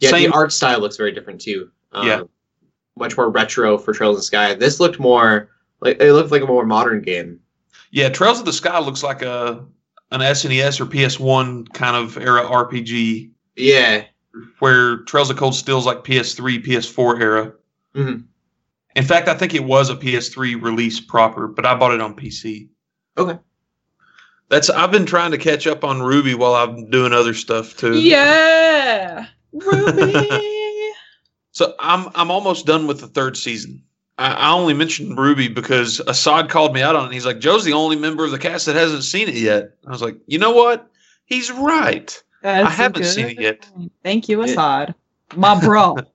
Yeah, 0.00 0.10
Same. 0.10 0.30
the 0.30 0.34
art 0.36 0.52
style 0.52 0.80
looks 0.80 0.96
very 0.96 1.12
different 1.12 1.40
too. 1.40 1.70
Um, 1.92 2.06
Yeah. 2.06 2.22
much 2.96 3.16
more 3.16 3.28
retro 3.30 3.76
for 3.76 3.92
Trails 3.92 4.16
in 4.16 4.18
the 4.18 4.22
Sky. 4.22 4.54
This 4.54 4.80
looked 4.80 4.98
more 4.98 5.50
like 5.80 6.00
it 6.00 6.12
looked 6.14 6.30
like 6.32 6.42
a 6.42 6.46
more 6.46 6.64
modern 6.64 7.02
game. 7.02 7.38
Yeah, 7.90 8.08
Trails 8.08 8.40
of 8.40 8.46
the 8.46 8.52
Sky 8.52 8.78
looks 8.80 9.02
like 9.02 9.20
a 9.22 9.64
an 10.14 10.20
SNES 10.20 10.80
or 10.80 10.86
PS1 10.86 11.72
kind 11.74 11.96
of 11.96 12.16
era 12.16 12.42
RPG, 12.44 13.30
Yeah, 13.56 14.04
where 14.60 14.98
Trails 15.04 15.28
of 15.30 15.36
Cold 15.36 15.54
Steel's 15.54 15.86
like 15.86 16.04
PS3, 16.04 16.64
PS4 16.64 17.20
era. 17.20 17.52
Mhm. 17.94 18.24
In 18.96 19.04
fact, 19.04 19.26
I 19.28 19.34
think 19.34 19.54
it 19.54 19.64
was 19.64 19.90
a 19.90 19.96
PS3 19.96 20.54
release 20.54 21.00
proper, 21.00 21.48
but 21.48 21.66
I 21.66 21.74
bought 21.74 21.92
it 21.92 22.00
on 22.00 22.14
PC. 22.14 22.68
Okay. 23.18 23.38
That's 24.50 24.70
I've 24.70 24.92
been 24.92 25.06
trying 25.06 25.32
to 25.32 25.38
catch 25.38 25.66
up 25.66 25.82
on 25.84 25.98
RWBY 26.00 26.36
while 26.36 26.54
I'm 26.54 26.90
doing 26.90 27.12
other 27.12 27.34
stuff 27.34 27.76
too. 27.76 27.98
Yeah. 27.98 29.26
RWBY. 29.54 30.50
So 31.52 31.72
I'm 31.78 32.08
I'm 32.16 32.32
almost 32.32 32.66
done 32.66 32.88
with 32.88 32.98
the 33.00 33.06
third 33.06 33.36
season. 33.36 33.84
I, 34.18 34.32
I 34.32 34.52
only 34.52 34.74
mentioned 34.74 35.16
RWBY 35.16 35.54
because 35.54 36.00
Assad 36.06 36.48
called 36.48 36.74
me 36.74 36.82
out 36.82 36.96
on 36.96 37.10
it. 37.10 37.12
He's 37.12 37.26
like, 37.26 37.40
Joe's 37.40 37.64
the 37.64 37.72
only 37.72 37.96
member 37.96 38.24
of 38.24 38.30
the 38.30 38.38
cast 38.38 38.66
that 38.66 38.76
hasn't 38.76 39.04
seen 39.04 39.28
it 39.28 39.34
yet. 39.34 39.76
I 39.86 39.90
was 39.90 40.02
like, 40.02 40.16
you 40.26 40.38
know 40.38 40.52
what? 40.52 40.88
He's 41.26 41.50
right. 41.50 42.22
That's 42.42 42.68
a 42.68 42.70
haven't 42.70 43.04
seen 43.04 43.26
it 43.28 43.40
yet. 43.40 43.68
Thank 44.02 44.28
you, 44.28 44.44
Yeah. 44.44 44.52
Assad. 44.52 44.94
My 45.34 45.58
bro. 45.58 45.96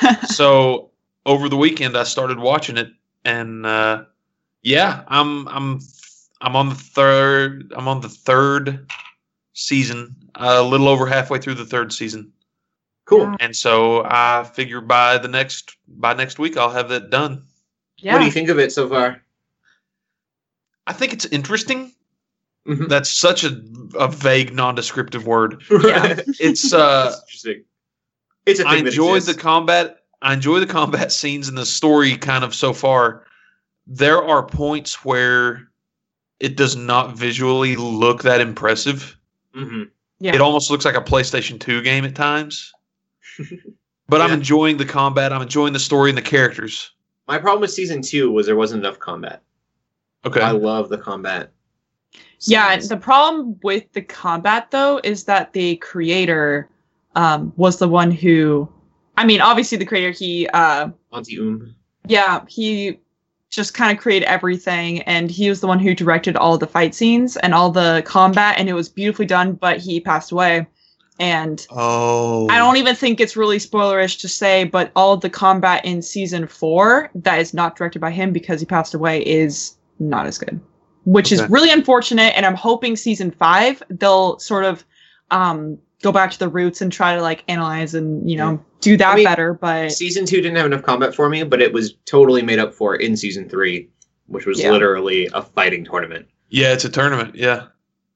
so 0.28 0.90
over 1.26 1.48
the 1.48 1.56
weekend 1.56 1.96
I 1.96 2.04
started 2.04 2.38
watching 2.38 2.76
it, 2.76 2.88
and 3.24 3.66
uh, 3.66 4.04
yeah, 4.62 5.04
I'm 5.08 5.46
I'm 5.48 5.80
I'm 6.40 6.56
on 6.56 6.70
the 6.70 6.74
third 6.74 7.72
I'm 7.76 7.88
on 7.88 8.00
the 8.00 8.08
third 8.08 8.90
season, 9.52 10.14
a 10.36 10.62
little 10.62 10.88
over 10.88 11.06
halfway 11.06 11.38
through 11.38 11.54
the 11.54 11.66
third 11.66 11.92
season, 11.92 12.32
cool. 13.08 13.20
Yeah. 13.20 13.36
and 13.40 13.56
so 13.56 14.04
I 14.04 14.44
figure 14.44 14.80
by 14.80 15.18
the 15.18 15.28
next 15.28 15.76
by 15.88 16.14
next 16.14 16.38
week 16.38 16.56
I'll 16.56 16.70
have 16.70 16.88
that 16.90 17.10
done. 17.10 17.44
yeah. 17.98 18.12
What 18.12 18.20
do 18.20 18.24
you 18.26 18.30
think 18.32 18.48
of 18.50 18.58
it 18.58 18.70
so 18.72 18.88
far? 18.88 19.22
I 20.86 20.92
think 20.92 21.12
it's 21.12 21.26
interesting. 21.26 21.92
Mhm. 22.66 22.88
That's 22.88 23.10
such 23.10 23.44
a, 23.44 23.60
a 23.98 24.08
vague, 24.08 24.54
non-descriptive 24.54 25.26
word. 25.26 25.62
Yeah. 25.70 26.20
It's 26.38 26.72
uh, 26.84 27.14
interesting. 27.22 27.64
It's 28.46 28.60
a 28.60 28.64
thing 28.64 28.72
I 28.72 28.76
that 28.82 28.86
enjoy 28.88 29.20
the 29.20 29.34
combat. 29.34 30.04
I 30.22 30.32
enjoy 30.34 30.58
the 30.60 30.66
combat 30.66 31.12
scenes 31.12 31.48
and 31.48 31.56
the 31.56 31.66
story 31.66 32.16
kind 32.16 32.42
of 32.44 32.54
so 32.54 32.72
far. 32.72 33.24
There 33.86 34.22
are 34.22 34.42
points 34.44 35.04
where 35.04 35.68
it 36.40 36.56
does 36.56 36.76
not 36.76 37.16
visually 37.16 37.76
look 37.76 38.22
that 38.22 38.40
impressive. 38.40 39.16
Mhm. 39.54 39.88
Yeah. 40.20 40.34
It 40.34 40.40
almost 40.40 40.70
looks 40.70 40.84
like 40.84 40.96
a 40.96 41.00
PlayStation 41.00 41.58
2 41.60 41.82
game 41.82 42.04
at 42.04 42.14
times. 42.14 42.72
But 44.10 44.22
I'm 44.22 44.32
enjoying 44.32 44.78
the 44.78 44.86
combat. 44.86 45.34
I'm 45.34 45.42
enjoying 45.42 45.74
the 45.74 45.78
story 45.78 46.08
and 46.10 46.16
the 46.16 46.22
characters. 46.22 46.92
My 47.26 47.36
problem 47.36 47.60
with 47.60 47.70
season 47.70 48.00
two 48.00 48.30
was 48.30 48.46
there 48.46 48.56
wasn't 48.56 48.82
enough 48.82 48.98
combat. 48.98 49.42
Okay. 50.24 50.40
I 50.40 50.52
love 50.52 50.88
the 50.88 50.96
combat. 50.96 51.52
Yeah, 52.40 52.72
scenes. 52.72 52.88
the 52.88 52.96
problem 52.96 53.60
with 53.62 53.92
the 53.92 54.00
combat 54.00 54.70
though 54.70 54.98
is 55.04 55.24
that 55.24 55.52
the 55.52 55.76
creator 55.76 56.70
um, 57.16 57.52
was 57.56 57.78
the 57.78 57.88
one 57.88 58.10
who, 58.10 58.66
I 59.18 59.26
mean, 59.26 59.42
obviously 59.42 59.76
the 59.76 59.84
creator 59.84 60.10
he, 60.10 60.48
uh, 60.48 60.88
Monty 61.12 61.38
Um. 61.38 61.74
yeah, 62.06 62.44
he 62.48 62.98
just 63.50 63.74
kind 63.74 63.90
of 63.96 64.02
created 64.02 64.26
everything, 64.26 65.02
and 65.02 65.30
he 65.30 65.48
was 65.48 65.60
the 65.60 65.66
one 65.66 65.78
who 65.78 65.94
directed 65.94 66.36
all 66.36 66.58
the 66.58 66.66
fight 66.66 66.94
scenes 66.94 67.36
and 67.38 67.54
all 67.54 67.70
the 67.70 68.02
combat, 68.06 68.56
and 68.58 68.68
it 68.68 68.74
was 68.74 68.88
beautifully 68.88 69.26
done. 69.26 69.54
But 69.54 69.78
he 69.78 70.00
passed 70.00 70.32
away, 70.32 70.66
and 71.18 71.66
oh. 71.70 72.48
I 72.48 72.58
don't 72.58 72.76
even 72.76 72.94
think 72.94 73.20
it's 73.20 73.36
really 73.36 73.58
spoilerish 73.58 74.20
to 74.20 74.28
say, 74.28 74.64
but 74.64 74.92
all 74.94 75.12
of 75.12 75.20
the 75.20 75.30
combat 75.30 75.84
in 75.84 76.02
season 76.02 76.46
four 76.46 77.10
that 77.14 77.38
is 77.40 77.52
not 77.52 77.76
directed 77.76 78.00
by 78.00 78.10
him 78.10 78.32
because 78.32 78.60
he 78.60 78.66
passed 78.66 78.94
away 78.94 79.24
is 79.26 79.76
not 79.98 80.26
as 80.26 80.38
good, 80.38 80.60
which 81.04 81.32
is 81.32 81.42
really 81.48 81.70
unfortunate. 81.70 82.36
And 82.36 82.46
I'm 82.46 82.54
hoping 82.54 82.96
season 82.96 83.30
five 83.30 83.82
they'll 83.90 84.38
sort 84.38 84.64
of 84.64 84.84
um, 85.30 85.78
go 86.02 86.12
back 86.12 86.30
to 86.30 86.38
the 86.38 86.48
roots 86.48 86.80
and 86.80 86.92
try 86.92 87.14
to 87.14 87.22
like 87.22 87.42
analyze 87.48 87.94
and 87.94 88.28
you 88.28 88.36
know 88.36 88.62
do 88.80 88.96
that 88.96 89.12
I 89.12 89.16
mean, 89.16 89.24
better. 89.24 89.54
But 89.54 89.92
Season 89.92 90.24
two 90.24 90.36
didn't 90.36 90.56
have 90.56 90.66
enough 90.66 90.82
combat 90.82 91.14
for 91.14 91.28
me, 91.28 91.42
but 91.42 91.60
it 91.60 91.72
was 91.72 91.94
totally 92.04 92.42
made 92.42 92.58
up 92.58 92.72
for 92.72 92.94
in 92.94 93.16
season 93.16 93.48
three, 93.48 93.88
which 94.26 94.46
was 94.46 94.60
Yeah. 94.60 94.70
literally 94.70 95.28
a 95.34 95.42
fighting 95.42 95.84
tournament. 95.84 96.26
Yeah, 96.50 96.72
it's 96.72 96.84
a 96.84 96.88
tournament. 96.88 97.34
Yeah. 97.34 97.64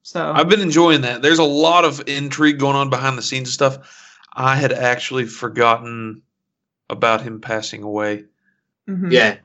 So 0.03 0.31
I've 0.33 0.49
been 0.49 0.61
enjoying 0.61 1.01
that. 1.01 1.21
There's 1.21 1.39
a 1.39 1.43
lot 1.43 1.85
of 1.85 2.03
intrigue 2.07 2.59
going 2.59 2.75
on 2.75 2.89
behind 2.89 3.17
the 3.17 3.21
scenes 3.21 3.47
and 3.47 3.53
stuff. 3.53 3.99
I 4.35 4.55
had 4.55 4.71
actually 4.71 5.25
forgotten 5.25 6.21
about 6.89 7.21
him 7.21 7.39
passing 7.41 7.81
away. 7.83 8.25
mhm. 8.87 9.11
Yeah. 9.11 9.37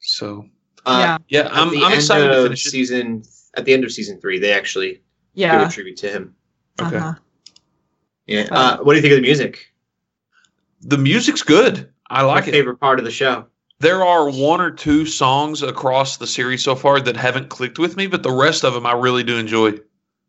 So 0.00 0.48
Uh, 0.84 1.18
yeah, 1.28 1.46
At 1.46 1.52
I'm, 1.54 1.68
I'm 1.84 1.92
excited 1.92 2.28
to 2.28 2.38
of 2.38 2.42
finish 2.44 2.66
it. 2.66 2.70
season 2.70 3.22
at 3.56 3.64
the 3.64 3.72
end 3.72 3.84
of 3.84 3.92
season 3.92 4.20
three, 4.20 4.38
they 4.40 4.52
actually 4.52 4.94
give 4.94 5.00
yeah. 5.34 5.68
a 5.68 5.70
tribute 5.70 5.96
to 5.98 6.08
him. 6.08 6.34
Okay. 6.80 6.96
uh-huh. 6.96 7.14
Yeah. 8.26 8.48
Uh, 8.50 8.78
what 8.78 8.94
do 8.94 8.96
you 8.96 9.02
think 9.02 9.12
of 9.12 9.18
the 9.18 9.22
music? 9.22 9.72
The 10.80 10.98
music's 10.98 11.42
good. 11.42 11.90
I 12.10 12.22
like 12.22 12.44
My 12.44 12.48
it. 12.48 12.52
favorite 12.52 12.78
part 12.78 12.98
of 12.98 13.04
the 13.04 13.10
show. 13.10 13.46
There 13.82 14.04
are 14.04 14.30
one 14.30 14.60
or 14.60 14.70
two 14.70 15.04
songs 15.06 15.60
across 15.60 16.16
the 16.16 16.26
series 16.26 16.62
so 16.62 16.76
far 16.76 17.00
that 17.00 17.16
haven't 17.16 17.48
clicked 17.48 17.80
with 17.80 17.96
me, 17.96 18.06
but 18.06 18.22
the 18.22 18.30
rest 18.30 18.62
of 18.64 18.74
them 18.74 18.86
I 18.86 18.92
really 18.92 19.24
do 19.24 19.36
enjoy. 19.36 19.72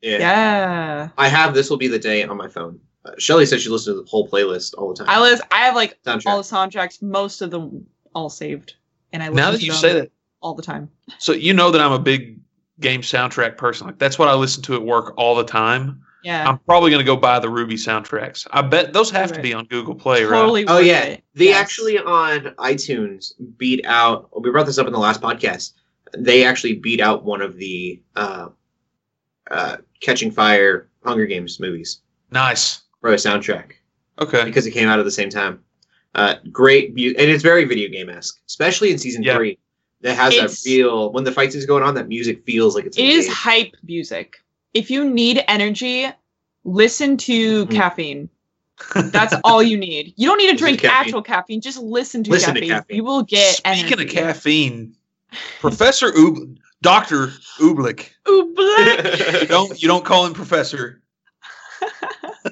Yeah. 0.02 0.18
Yeah. 0.18 1.10
I 1.20 1.28
have 1.28 1.54
"This 1.54 1.70
Will 1.70 1.78
Be 1.78 1.88
the 1.88 2.00
Day" 2.00 2.24
on 2.24 2.36
my 2.36 2.48
phone. 2.48 2.80
Uh, 3.06 3.12
Shelly 3.20 3.46
says 3.46 3.62
she 3.62 3.70
listens 3.70 3.96
to 3.96 4.02
the 4.02 4.10
whole 4.10 4.28
playlist 4.28 4.74
all 4.76 4.89
the 4.92 4.96
time. 4.96 5.08
I 5.08 5.20
was 5.20 5.39
I 5.52 5.60
have 5.60 5.76
like 5.76 6.02
Soundtrack. 6.04 6.26
all 6.26 6.38
the 6.38 6.44
soundtracks, 6.44 7.00
most 7.04 7.42
of 7.42 7.52
them 7.52 7.86
all 8.16 8.30
saved, 8.32 8.74
and 9.12 9.22
I 9.22 9.30
Now 9.30 9.52
that 9.52 9.60
to 9.60 9.66
you 9.66 9.72
them 9.72 9.82
say 9.82 9.94
that, 9.94 10.12
all 10.42 10.56
the 10.56 10.63
time. 10.63 10.89
so 11.20 11.32
you 11.32 11.54
know 11.54 11.70
that 11.70 11.80
I'm 11.80 11.92
a 11.92 12.00
big 12.00 12.39
game 12.80 13.02
soundtrack 13.02 13.58
person. 13.58 13.86
Like 13.86 14.00
that's 14.00 14.18
what 14.18 14.30
I 14.30 14.34
listen 14.34 14.63
to 14.63 14.74
at 14.74 14.82
work 14.84 15.13
all 15.16 15.36
the 15.36 15.44
time. 15.46 16.02
Yeah. 16.24 16.48
I'm 16.48 16.58
probably 16.60 16.90
going 16.90 17.00
to 17.02 17.06
go 17.06 17.18
buy 17.18 17.40
the 17.40 17.48
RWBY 17.48 17.74
soundtracks. 17.74 18.48
I 18.52 18.62
bet 18.62 18.94
those 18.94 19.12
have 19.12 19.32
to 19.34 19.42
be 19.42 19.54
on 19.54 19.66
Google 19.66 19.94
Play, 19.96 20.24
right? 20.24 20.66
Oh 20.68 20.80
yeah, 20.80 21.02
it. 21.04 21.24
they 21.36 21.46
Yes. 21.46 21.60
actually 21.62 21.98
on 22.00 22.46
iTunes 22.60 23.34
beat 23.58 23.86
out. 23.86 24.30
We 24.42 24.50
brought 24.52 24.66
this 24.66 24.78
up 24.78 24.88
in 24.88 24.94
the 24.94 25.00
last 25.00 25.22
podcast. 25.22 25.74
They 26.18 26.44
actually 26.46 26.76
beat 26.76 27.02
out 27.02 27.24
one 27.26 27.42
of 27.42 27.58
the 27.58 28.02
uh, 28.16 28.50
uh, 29.52 29.78
Catching 30.00 30.32
Fire 30.32 30.90
Hunger 31.04 31.26
Games 31.26 31.60
movies 31.60 32.02
Nice. 32.32 32.82
for 33.02 33.12
a 33.12 33.16
soundtrack 33.18 33.72
Okay. 34.20 34.46
because 34.46 34.66
it 34.66 34.72
came 34.72 34.88
out 34.88 35.00
at 35.00 35.06
the 35.06 35.12
same 35.12 35.30
time. 35.30 35.60
Uh, 36.16 36.36
great, 36.52 36.94
mu- 36.96 37.14
and 37.18 37.30
it's 37.32 37.42
very 37.44 37.66
video 37.66 37.90
game 37.90 38.10
esque, 38.10 38.40
especially 38.48 38.92
in 38.92 38.98
season 39.00 39.24
Yeah. 39.24 39.36
three. 39.36 39.58
That 40.02 40.16
has 40.16 40.34
It's- 40.34 40.52
that 40.64 40.70
feel 40.70 41.12
when 41.12 41.24
the 41.24 41.32
fights 41.32 41.56
is 41.56 41.66
going 41.66 41.82
on. 41.82 41.96
That 41.96 42.08
music 42.08 42.44
feels 42.46 42.76
like 42.76 42.86
it's. 42.86 42.98
It 42.98 43.04
a 43.04 43.08
is 43.08 43.26
game. 43.26 43.34
hype 43.34 43.74
music. 43.84 44.36
If 44.74 44.90
you 44.90 45.08
need 45.10 45.44
energy, 45.48 46.08
listen 46.64 47.18
to 47.18 47.66
Mhm. 47.68 47.72
caffeine. 47.72 48.30
That's 48.96 49.36
all 49.44 49.62
you 49.62 49.78
need. 49.78 50.14
You 50.18 50.28
don't 50.28 50.38
need 50.38 50.52
to 50.52 50.58
drink 50.58 50.80
caffeine. 50.82 50.98
actual 51.08 51.22
caffeine. 51.22 51.62
Just 51.62 51.78
listen 51.78 52.24
to, 52.24 52.32
Listen 52.32 52.56
to 52.56 52.60
caffeine. 52.62 52.76
caffeine. 52.78 52.96
You 52.98 53.04
will 53.04 53.24
get 53.24 53.56
Speaking 53.58 53.82
energy. 53.92 54.04
of 54.04 54.10
caffeine, 54.10 54.96
Professor 55.60 56.08
Ub, 56.18 56.38
Doctor 56.82 57.28
Oobleck. 57.60 58.10
Black. 58.26 59.42
You 59.42 59.48
don't 59.48 59.82
you 59.82 59.88
don't 59.88 60.04
call 60.06 60.26
him 60.26 60.34
Professor. 60.34 61.02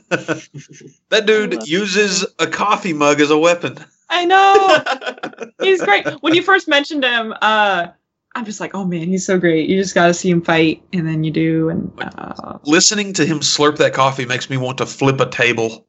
that 0.10 1.26
dude 1.26 1.68
uses 1.68 2.26
a 2.40 2.48
coffee 2.48 2.94
mug 2.94 3.20
as 3.22 3.32
a 3.32 3.38
weapon. 3.38 3.78
I 4.10 4.26
know. 4.26 5.50
He's 5.62 5.82
great. 5.82 6.06
When 6.22 6.34
you 6.36 6.44
first 6.44 6.68
mentioned 6.68 7.04
him, 7.04 7.34
uh, 7.42 7.88
I'm 8.34 8.46
just 8.46 8.60
like, 8.60 8.74
oh 8.74 8.86
man, 8.86 9.08
he's 9.08 9.26
so 9.26 9.40
great. 9.40 9.70
You 9.70 9.78
just 9.78 9.94
got 9.94 10.08
to 10.08 10.14
see 10.14 10.30
him 10.30 10.42
fight, 10.42 10.82
and 10.94 11.08
then 11.08 11.24
you 11.24 11.32
do, 11.32 11.70
and 11.70 11.92
uh, 12.18 12.58
Listening 12.64 13.14
to 13.14 13.26
him 13.26 13.40
slurp 13.40 13.78
that 13.78 13.94
coffee 13.94 14.26
makes 14.26 14.50
me 14.50 14.58
want 14.58 14.78
to 14.78 14.86
flip 14.86 15.20
a 15.20 15.30
table. 15.30 15.86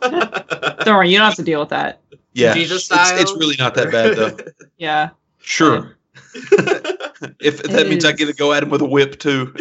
don't 0.00 0.86
worry, 0.86 1.10
you 1.10 1.18
don't 1.18 1.26
have 1.26 1.34
to 1.36 1.42
deal 1.42 1.60
with 1.60 1.70
that. 1.70 2.00
Yeah, 2.34 2.54
Jesus 2.54 2.88
it's, 2.90 3.10
it's 3.12 3.32
really 3.32 3.56
not 3.58 3.74
that 3.74 3.90
bad 3.92 4.16
though. 4.16 4.36
Yeah. 4.78 5.10
Sure. 5.38 5.96
if 6.34 7.62
that 7.62 7.86
means 7.88 8.04
I 8.04 8.12
get 8.12 8.26
to 8.26 8.32
go 8.32 8.52
at 8.52 8.62
him 8.62 8.70
with 8.70 8.80
a 8.80 8.86
whip 8.86 9.18
too. 9.18 9.54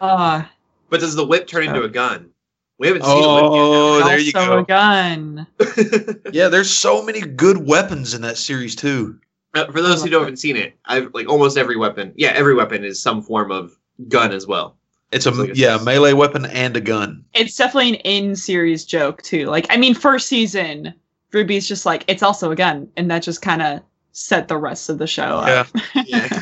Uh, 0.00 0.42
but 0.90 1.00
does 1.00 1.14
the 1.14 1.24
whip 1.24 1.46
turn 1.46 1.64
into 1.64 1.82
a 1.82 1.88
gun? 1.88 2.30
We 2.78 2.86
haven't 2.86 3.02
seen 3.02 3.10
a 3.24 3.26
oh, 3.26 4.04
there 4.04 4.18
you 4.18 4.32
go. 4.32 4.58
a 4.58 4.64
gun. 4.64 5.46
Yeah, 6.32 6.48
there's 6.48 6.70
so 6.70 7.02
many 7.02 7.20
good 7.20 7.66
weapons 7.66 8.14
in 8.14 8.22
that 8.22 8.36
series 8.38 8.76
too. 8.76 9.18
Uh, 9.54 9.66
for 9.72 9.80
those 9.82 10.02
who 10.02 10.10
don't 10.10 10.20
haven't 10.22 10.36
seen 10.36 10.56
it, 10.56 10.74
I've 10.84 11.12
like 11.14 11.28
almost 11.28 11.56
every 11.56 11.76
weapon. 11.76 12.12
Yeah, 12.16 12.30
every 12.30 12.54
weapon 12.54 12.84
is 12.84 13.00
some 13.02 13.22
form 13.22 13.50
of 13.50 13.76
gun 14.08 14.30
as 14.30 14.46
well. 14.46 14.76
It's 15.10 15.26
a 15.26 15.30
It's 15.30 15.38
like 15.38 15.50
a- 15.50 15.56
yeah 15.56 15.78
melee 15.82 16.12
weapon 16.12 16.44
and 16.46 16.76
a 16.76 16.80
gun. 16.80 17.24
It's 17.34 17.56
definitely 17.56 17.88
an 17.90 17.94
in-series 17.96 18.84
joke 18.84 19.22
too. 19.22 19.46
Like, 19.46 19.66
I 19.70 19.76
mean, 19.76 19.94
first 19.94 20.28
season, 20.28 20.92
Ruby's 21.32 21.66
just 21.66 21.84
like, 21.86 22.04
it's 22.08 22.22
also 22.22 22.50
a 22.52 22.56
gun, 22.56 22.88
and 22.96 23.10
that 23.10 23.22
just 23.22 23.42
kind 23.42 23.62
of 23.62 23.80
set 24.12 24.48
the 24.48 24.56
rest 24.58 24.88
of 24.90 24.98
the 24.98 25.06
show 25.06 25.42
Yeah, 25.46 25.60
up. 25.60 25.68
Yeah. 26.06 26.40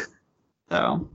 So 0.71 1.09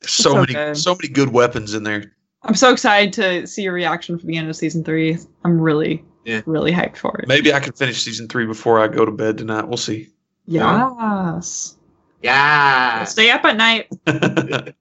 there's 0.00 0.12
so 0.12 0.22
so 0.22 0.34
many 0.40 0.52
good. 0.54 0.76
so 0.76 0.94
many 0.94 1.08
good 1.08 1.32
weapons 1.32 1.74
in 1.74 1.82
there. 1.82 2.14
I'm 2.44 2.54
so 2.54 2.72
excited 2.72 3.12
to 3.14 3.46
see 3.46 3.62
your 3.62 3.72
reaction 3.72 4.18
for 4.18 4.26
the 4.26 4.36
end 4.36 4.48
of 4.48 4.56
season 4.56 4.82
three. 4.84 5.16
I'm 5.44 5.60
really, 5.60 6.04
Yeah. 6.24 6.42
really 6.46 6.72
hyped 6.72 6.96
for 6.96 7.16
it. 7.18 7.28
Maybe 7.28 7.52
I 7.54 7.60
can 7.60 7.72
finish 7.72 8.02
season 8.02 8.28
three 8.28 8.46
before 8.46 8.80
I 8.80 8.88
go 8.88 9.04
to 9.04 9.12
bed 9.12 9.38
tonight. 9.38 9.68
We'll 9.68 9.76
see. 9.76 10.08
Yes. 10.46 11.76
Yeah. 12.22 13.04
Stay 13.04 13.30
up 13.30 13.44
at 13.44 13.56
night. 13.56 13.88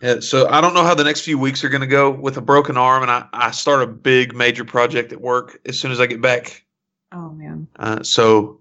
yeah, 0.00 0.20
so 0.20 0.48
I 0.48 0.60
don't 0.60 0.74
know 0.74 0.82
how 0.84 0.94
the 0.94 1.04
next 1.04 1.22
few 1.22 1.38
weeks 1.38 1.62
are 1.64 1.68
going 1.68 1.80
to 1.80 1.86
go 1.86 2.10
with 2.10 2.36
a 2.36 2.40
broken 2.40 2.76
arm, 2.76 3.02
and 3.02 3.10
I, 3.10 3.26
I 3.32 3.50
start 3.52 3.82
a 3.82 3.86
big 3.86 4.34
major 4.34 4.64
project 4.64 5.12
at 5.12 5.20
work 5.20 5.60
as 5.66 5.78
soon 5.78 5.92
as 5.92 6.00
I 6.00 6.06
get 6.06 6.20
back. 6.20 6.64
Oh 7.12 7.30
man. 7.30 7.66
Uh, 7.76 8.02
so 8.02 8.60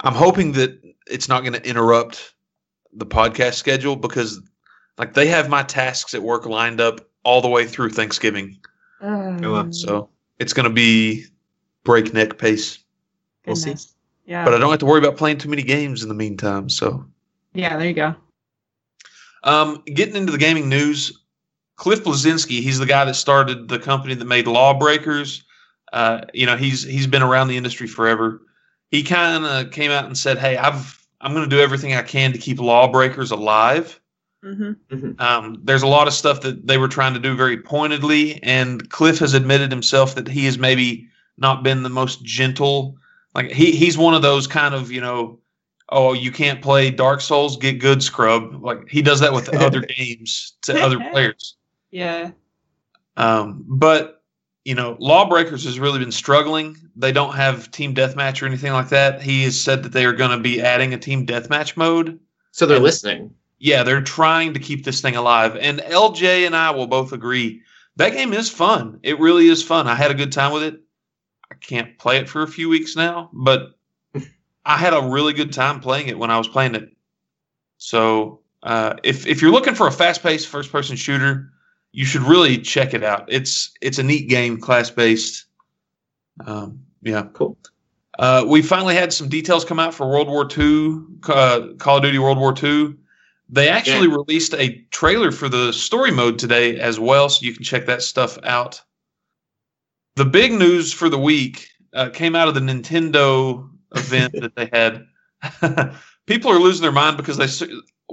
I'm 0.00 0.14
hoping 0.14 0.52
that 0.52 0.78
it's 1.08 1.28
not 1.28 1.40
going 1.42 1.54
to 1.54 1.68
interrupt 1.68 2.34
the 2.92 3.06
podcast 3.06 3.54
schedule 3.54 3.96
because, 3.96 4.40
like, 5.02 5.14
they 5.14 5.26
have 5.26 5.48
my 5.48 5.64
tasks 5.64 6.14
at 6.14 6.22
work 6.22 6.46
lined 6.46 6.80
up 6.80 7.00
all 7.24 7.40
the 7.40 7.48
way 7.48 7.66
through 7.66 7.90
Thanksgiving. 7.90 8.56
Um, 9.00 9.72
So 9.72 10.08
it's 10.38 10.52
going 10.52 10.68
to 10.68 10.72
be 10.74 11.24
breakneck 11.82 12.38
pace. 12.38 12.78
We'll 13.46 13.56
see. 13.56 13.74
Yeah. 14.26 14.44
But 14.44 14.54
I 14.54 14.58
don't 14.58 14.70
have 14.70 14.78
to 14.78 14.86
worry 14.86 15.00
about 15.00 15.16
playing 15.16 15.38
too 15.38 15.48
many 15.48 15.64
games 15.64 16.04
in 16.04 16.08
the 16.08 16.14
meantime. 16.14 16.68
So, 16.68 17.04
yeah. 17.52 17.76
There 17.76 17.88
you 17.88 17.94
go. 17.94 18.14
um, 19.42 19.82
getting 19.86 20.14
into 20.14 20.30
the 20.30 20.38
gaming 20.38 20.68
news, 20.68 21.18
Cliff 21.74 22.04
Bleszinski, 22.04 22.60
he's 22.62 22.78
the 22.78 22.86
guy 22.86 23.04
that 23.04 23.14
started 23.14 23.66
the 23.68 23.80
company 23.80 24.14
that 24.14 24.24
made 24.24 24.46
Lawbreakers. 24.46 25.42
Uh, 25.92 26.20
you 26.32 26.46
know, 26.46 26.56
he's 26.56 26.84
he's 26.84 27.08
been 27.08 27.22
around 27.22 27.48
the 27.48 27.56
industry 27.56 27.88
forever. 27.88 28.40
He 28.92 29.02
kind 29.02 29.44
of 29.44 29.72
came 29.72 29.90
out 29.90 30.04
and 30.04 30.16
said, 30.16 30.38
"Hey, 30.38 30.56
I've 30.56 31.04
I'm 31.20 31.34
going 31.34 31.48
to 31.48 31.56
do 31.56 31.60
everything 31.60 31.94
I 31.94 32.02
can 32.02 32.32
to 32.32 32.38
keep 32.38 32.60
Lawbreakers 32.60 33.32
alive." 33.32 33.98
Mm-hmm. 34.44 35.20
Um, 35.20 35.60
there's 35.62 35.82
a 35.82 35.86
lot 35.86 36.08
of 36.08 36.14
stuff 36.14 36.40
that 36.40 36.66
they 36.66 36.78
were 36.78 36.88
trying 36.88 37.14
to 37.14 37.20
do 37.20 37.36
very 37.36 37.58
pointedly, 37.58 38.42
and 38.42 38.88
Cliff 38.90 39.18
has 39.20 39.34
admitted 39.34 39.70
himself 39.70 40.14
that 40.16 40.26
he 40.26 40.44
has 40.46 40.58
maybe 40.58 41.06
not 41.38 41.62
been 41.62 41.82
the 41.82 41.88
most 41.88 42.24
gentle. 42.24 42.96
Like 43.34 43.50
he 43.52 43.72
he's 43.72 43.96
one 43.96 44.14
of 44.14 44.22
those 44.22 44.46
kind 44.46 44.74
of 44.74 44.90
you 44.90 45.00
know, 45.00 45.38
oh 45.90 46.12
you 46.12 46.32
can't 46.32 46.60
play 46.60 46.90
Dark 46.90 47.20
Souls, 47.20 47.56
get 47.56 47.78
good, 47.78 48.02
scrub. 48.02 48.62
Like 48.62 48.88
he 48.88 49.00
does 49.00 49.20
that 49.20 49.32
with 49.32 49.48
other 49.54 49.80
games 49.98 50.54
to 50.62 50.80
other 50.82 50.98
players. 51.12 51.56
Yeah. 51.90 52.32
Um, 53.16 53.64
but 53.68 54.22
you 54.64 54.74
know, 54.74 54.96
Lawbreakers 54.98 55.64
has 55.64 55.78
really 55.78 55.98
been 55.98 56.12
struggling. 56.12 56.76
They 56.96 57.12
don't 57.12 57.34
have 57.34 57.70
team 57.70 57.94
deathmatch 57.94 58.42
or 58.42 58.46
anything 58.46 58.72
like 58.72 58.88
that. 58.90 59.20
He 59.22 59.44
has 59.44 59.60
said 59.60 59.82
that 59.82 59.92
they 59.92 60.04
are 60.04 60.12
going 60.12 60.30
to 60.30 60.38
be 60.38 60.60
adding 60.60 60.94
a 60.94 60.98
team 60.98 61.26
deathmatch 61.26 61.76
mode. 61.76 62.18
So 62.52 62.66
they're 62.66 62.76
And- 62.76 62.84
listening. 62.84 63.34
Yeah, 63.64 63.84
they're 63.84 64.00
trying 64.02 64.54
to 64.54 64.58
keep 64.60 64.84
this 64.84 65.00
thing 65.00 65.14
alive. 65.14 65.54
And 65.54 65.78
LJ 65.78 66.46
and 66.46 66.56
I 66.56 66.72
will 66.72 66.88
both 66.88 67.12
agree 67.12 67.62
that 67.94 68.12
game 68.12 68.32
is 68.32 68.50
fun. 68.50 68.98
It 69.04 69.20
really 69.20 69.46
is 69.46 69.62
fun. 69.62 69.86
I 69.86 69.94
had 69.94 70.10
a 70.10 70.14
good 70.14 70.32
time 70.32 70.52
with 70.52 70.64
it. 70.64 70.80
I 71.48 71.54
can't 71.54 71.96
play 71.96 72.16
it 72.16 72.28
for 72.28 72.42
a 72.42 72.48
few 72.48 72.68
weeks 72.68 72.96
now, 72.96 73.30
but 73.32 73.78
I 74.64 74.76
had 74.78 74.94
a 74.94 75.02
really 75.02 75.32
good 75.32 75.52
time 75.52 75.78
playing 75.78 76.08
it 76.08 76.18
when 76.18 76.28
I 76.28 76.38
was 76.38 76.48
playing 76.48 76.74
it. 76.74 76.88
So, 77.78 78.40
uh, 78.64 78.94
if 79.04 79.28
if 79.28 79.40
you're 79.40 79.52
looking 79.52 79.76
for 79.76 79.86
a 79.86 79.92
fast-paced 79.92 80.48
first-person 80.48 80.96
shooter, 80.96 81.52
you 81.92 82.04
should 82.04 82.22
really 82.22 82.58
check 82.58 82.94
it 82.94 83.04
out. 83.04 83.26
It's 83.28 83.70
it's 83.80 83.98
a 83.98 84.02
neat 84.02 84.28
game, 84.28 84.58
class-based. 84.58 85.44
Um, 86.46 86.80
yeah, 87.02 87.26
Cool. 87.32 87.56
uh, 88.18 88.44
we 88.44 88.60
finally 88.60 88.96
had 88.96 89.12
some 89.12 89.28
details 89.28 89.64
come 89.64 89.78
out 89.78 89.94
for 89.94 90.08
World 90.08 90.28
War 90.28 90.48
II, 90.50 91.02
uh, 91.28 91.74
Call 91.78 91.98
of 91.98 92.02
Duty 92.02 92.18
World 92.18 92.38
War 92.38 92.54
II. 92.60 92.94
They 93.52 93.68
actually 93.68 94.08
released 94.08 94.54
a 94.54 94.82
trailer 94.90 95.30
for 95.30 95.48
the 95.48 95.72
story 95.72 96.10
mode 96.10 96.38
today 96.38 96.80
as 96.80 96.98
well, 96.98 97.28
so 97.28 97.44
you 97.44 97.52
can 97.54 97.62
check 97.62 97.84
that 97.86 98.00
stuff 98.02 98.38
out. 98.44 98.80
The 100.16 100.24
big 100.24 100.52
news 100.52 100.92
for 100.92 101.08
the 101.10 101.18
week 101.18 101.68
uh, 101.92 102.08
came 102.08 102.34
out 102.34 102.48
of 102.48 102.54
the 102.54 102.60
Nintendo 102.60 103.68
event 103.94 104.32
that 104.40 104.56
they 104.56 104.70
had. 104.72 105.06
People 106.26 106.50
are 106.50 106.58
losing 106.58 106.82
their 106.82 106.92
mind 106.92 107.18
because 107.18 107.36
they 107.36 107.44
s- 107.44 107.62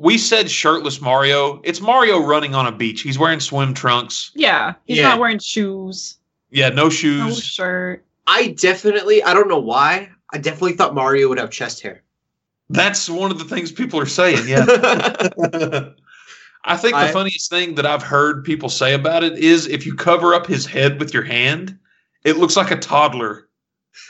we 0.02 0.17
said 0.17 0.49
shirtless 0.52 0.99
Mario. 0.99 1.62
It's 1.63 1.80
Mario 1.80 2.19
running 2.25 2.54
on 2.54 2.67
a 2.67 2.71
beach. 2.71 3.02
He's 3.02 3.17
wearing 3.19 3.39
swim 3.39 3.73
trunks. 3.73 4.32
Yeah. 4.36 4.73
He's 4.86 4.97
Yeah. 4.97 5.10
not 5.10 5.19
wearing 5.19 5.39
shoes. 5.39 6.17
Yeah, 6.49 6.69
no 6.69 6.89
shoes. 6.89 7.19
No 7.28 7.34
shirt. 7.36 8.06
I 8.28 8.47
definitely, 8.60 9.23
I 9.23 9.34
don't 9.34 9.47
know 9.47 9.60
why, 9.60 10.10
I 10.34 10.38
definitely 10.38 10.73
thought 10.73 10.93
Mario 10.95 11.30
would 11.30 11.38
have 11.39 11.49
chest 11.52 11.82
hair. 11.82 12.04
That's 12.69 13.10
one 13.10 13.32
of 13.32 13.39
the 13.39 13.45
things 13.45 13.71
people 13.71 13.99
are 13.99 14.05
saying. 14.05 14.47
Yeah. 14.47 14.65
I 16.65 16.75
think 16.77 16.93
the 16.93 16.99
I- 16.99 17.12
funniest 17.12 17.49
thing 17.49 17.75
that 17.75 17.86
I've 17.86 18.03
heard 18.03 18.43
people 18.43 18.69
say 18.69 18.93
about 18.93 19.23
it 19.23 19.38
is 19.39 19.67
if 19.67 19.86
you 19.86 19.95
cover 19.95 20.34
up 20.34 20.45
his 20.45 20.65
head 20.65 20.99
with 20.99 21.13
your 21.13 21.23
hand, 21.23 21.77
it 22.23 22.38
looks 22.38 22.55
like 22.58 22.69
a 22.71 22.77
toddler. 22.77 23.47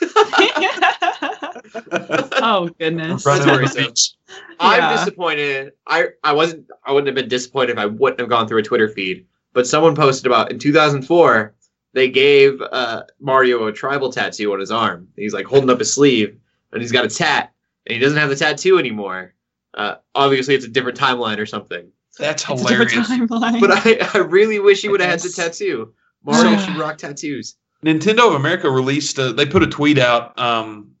oh 2.42 2.70
goodness. 2.78 3.24
running 3.26 3.46
That's 3.46 3.46
on 3.46 3.46
the 3.46 3.52
worrisome. 3.52 3.84
beach. 3.84 4.12
I'm 4.58 4.80
Yeah. 4.80 4.96
disappointed. 4.96 5.72
I 5.86 6.08
I 6.24 6.32
wasn't. 6.32 6.66
I 6.84 6.92
wouldn't 6.92 7.06
have 7.08 7.14
been 7.14 7.28
disappointed 7.28 7.72
if 7.72 7.78
I 7.78 7.86
wouldn't 7.86 8.20
have 8.20 8.28
gone 8.28 8.46
through 8.48 8.58
a 8.58 8.62
Twitter 8.62 8.88
feed. 8.88 9.26
But 9.52 9.66
someone 9.66 9.94
posted 9.96 10.26
about 10.26 10.50
in 10.52 10.58
2004 10.58 11.54
they 11.92 12.08
gave 12.08 12.60
uh, 12.70 13.02
Mario 13.20 13.66
a 13.66 13.72
tribal 13.72 14.12
tattoo 14.12 14.52
on 14.52 14.60
his 14.60 14.70
arm. 14.70 15.08
He's 15.16 15.34
like 15.34 15.46
holding 15.46 15.70
up 15.70 15.80
his 15.80 15.92
sleeve, 15.92 16.38
and 16.72 16.80
he's 16.80 16.92
got 16.92 17.04
a 17.04 17.08
tat, 17.08 17.52
and 17.86 17.94
he 17.94 17.98
doesn't 17.98 18.18
have 18.18 18.28
the 18.28 18.36
tattoo 18.36 18.78
anymore. 18.78 19.34
Uh, 19.74 19.96
obviously, 20.14 20.54
it's 20.54 20.64
a 20.64 20.68
different 20.68 20.98
timeline 20.98 21.38
or 21.38 21.46
something. 21.46 21.90
That's 22.18 22.42
It's 22.48 22.62
a 22.62 22.66
different 22.66 22.90
hilarious. 22.90 23.08
timeline. 23.08 23.60
But 23.60 23.70
I, 23.70 24.08
I 24.14 24.22
really 24.22 24.58
wish 24.58 24.82
he 24.82 24.88
would 24.88 25.00
have 25.00 25.10
had 25.10 25.20
the 25.20 25.30
tattoo. 25.30 25.94
Mario 26.24 26.58
should 26.58 26.76
rock 26.76 26.98
tattoos. 26.98 27.56
Nintendo 27.84 28.28
of 28.28 28.34
America 28.34 28.70
released. 28.70 29.18
A, 29.18 29.32
they 29.32 29.46
put 29.46 29.62
a 29.62 29.66
tweet 29.66 29.98
out 29.98 30.38
um, 30.38 30.92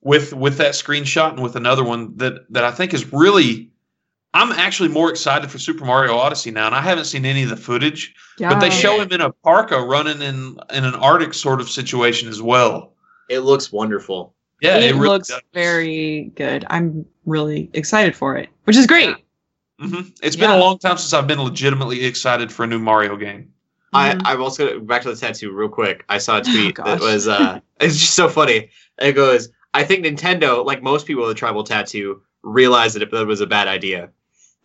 with 0.00 0.32
with 0.32 0.56
that 0.58 0.74
screenshot 0.74 1.32
and 1.32 1.42
with 1.42 1.54
another 1.54 1.84
one 1.84 2.16
that 2.16 2.50
that 2.52 2.64
I 2.64 2.70
think 2.70 2.94
is 2.94 3.12
really. 3.12 3.70
I'm 4.34 4.52
actually 4.52 4.90
more 4.90 5.08
excited 5.08 5.50
for 5.50 5.58
Super 5.58 5.86
Mario 5.86 6.14
Odyssey 6.14 6.50
now, 6.50 6.66
and 6.66 6.74
I 6.74 6.82
haven't 6.82 7.06
seen 7.06 7.24
any 7.24 7.44
of 7.44 7.48
the 7.48 7.56
footage. 7.56 8.14
But 8.38 8.60
they 8.60 8.68
show 8.68 9.00
him 9.00 9.10
in 9.10 9.22
a 9.22 9.32
parka 9.32 9.80
running 9.80 10.20
in 10.20 10.58
in 10.70 10.84
an 10.84 10.94
Arctic 10.94 11.32
sort 11.34 11.60
of 11.60 11.70
situation 11.70 12.28
as 12.28 12.42
well. 12.42 12.94
It 13.30 13.40
looks 13.40 13.72
wonderful. 13.72 14.34
Yeah, 14.60 14.76
it, 14.78 14.84
it, 14.84 14.94
really 14.94 15.08
looks 15.08 15.28
does. 15.28 15.40
very 15.54 16.32
good. 16.34 16.66
I'm 16.70 17.06
really 17.26 17.70
excited 17.74 18.16
for 18.16 18.36
it, 18.36 18.48
which 18.64 18.76
is 18.76 18.86
great. 18.86 19.14
hmm 19.78 20.00
It's 20.22 20.36
been 20.36 20.50
a 20.50 20.56
long 20.58 20.78
time 20.78 20.96
since 20.98 21.12
I've 21.12 21.26
been 21.28 21.40
legitimately 21.42 22.04
excited 22.04 22.50
for 22.52 22.64
a 22.64 22.66
new 22.66 22.78
Mario 22.78 23.16
game. 23.16 23.52
I, 23.92 24.20
I'm 24.24 24.42
also 24.42 24.66
gonna 24.68 24.80
back 24.80 25.02
to 25.02 25.10
the 25.10 25.16
tattoo 25.16 25.50
real 25.52 25.68
quick. 25.68 26.04
I 26.08 26.18
saw 26.18 26.38
a 26.38 26.40
Oh, 26.46 26.52
tweet 26.52 26.76
that 26.76 27.00
was 27.00 27.26
uh 27.28 27.60
it's 27.80 27.96
just 27.96 28.14
so 28.14 28.28
funny. 28.28 28.70
It 29.00 29.12
goes, 29.12 29.48
I 29.74 29.84
think 29.84 30.04
Nintendo, 30.04 30.64
like 30.64 30.82
most 30.82 31.06
people 31.06 31.22
with 31.22 31.30
a 31.32 31.38
tribal 31.38 31.64
tattoo, 31.64 32.20
realized 32.42 32.96
that 32.96 33.02
it 33.02 33.26
was 33.26 33.40
a 33.40 33.46
bad 33.46 33.68
idea. 33.68 34.10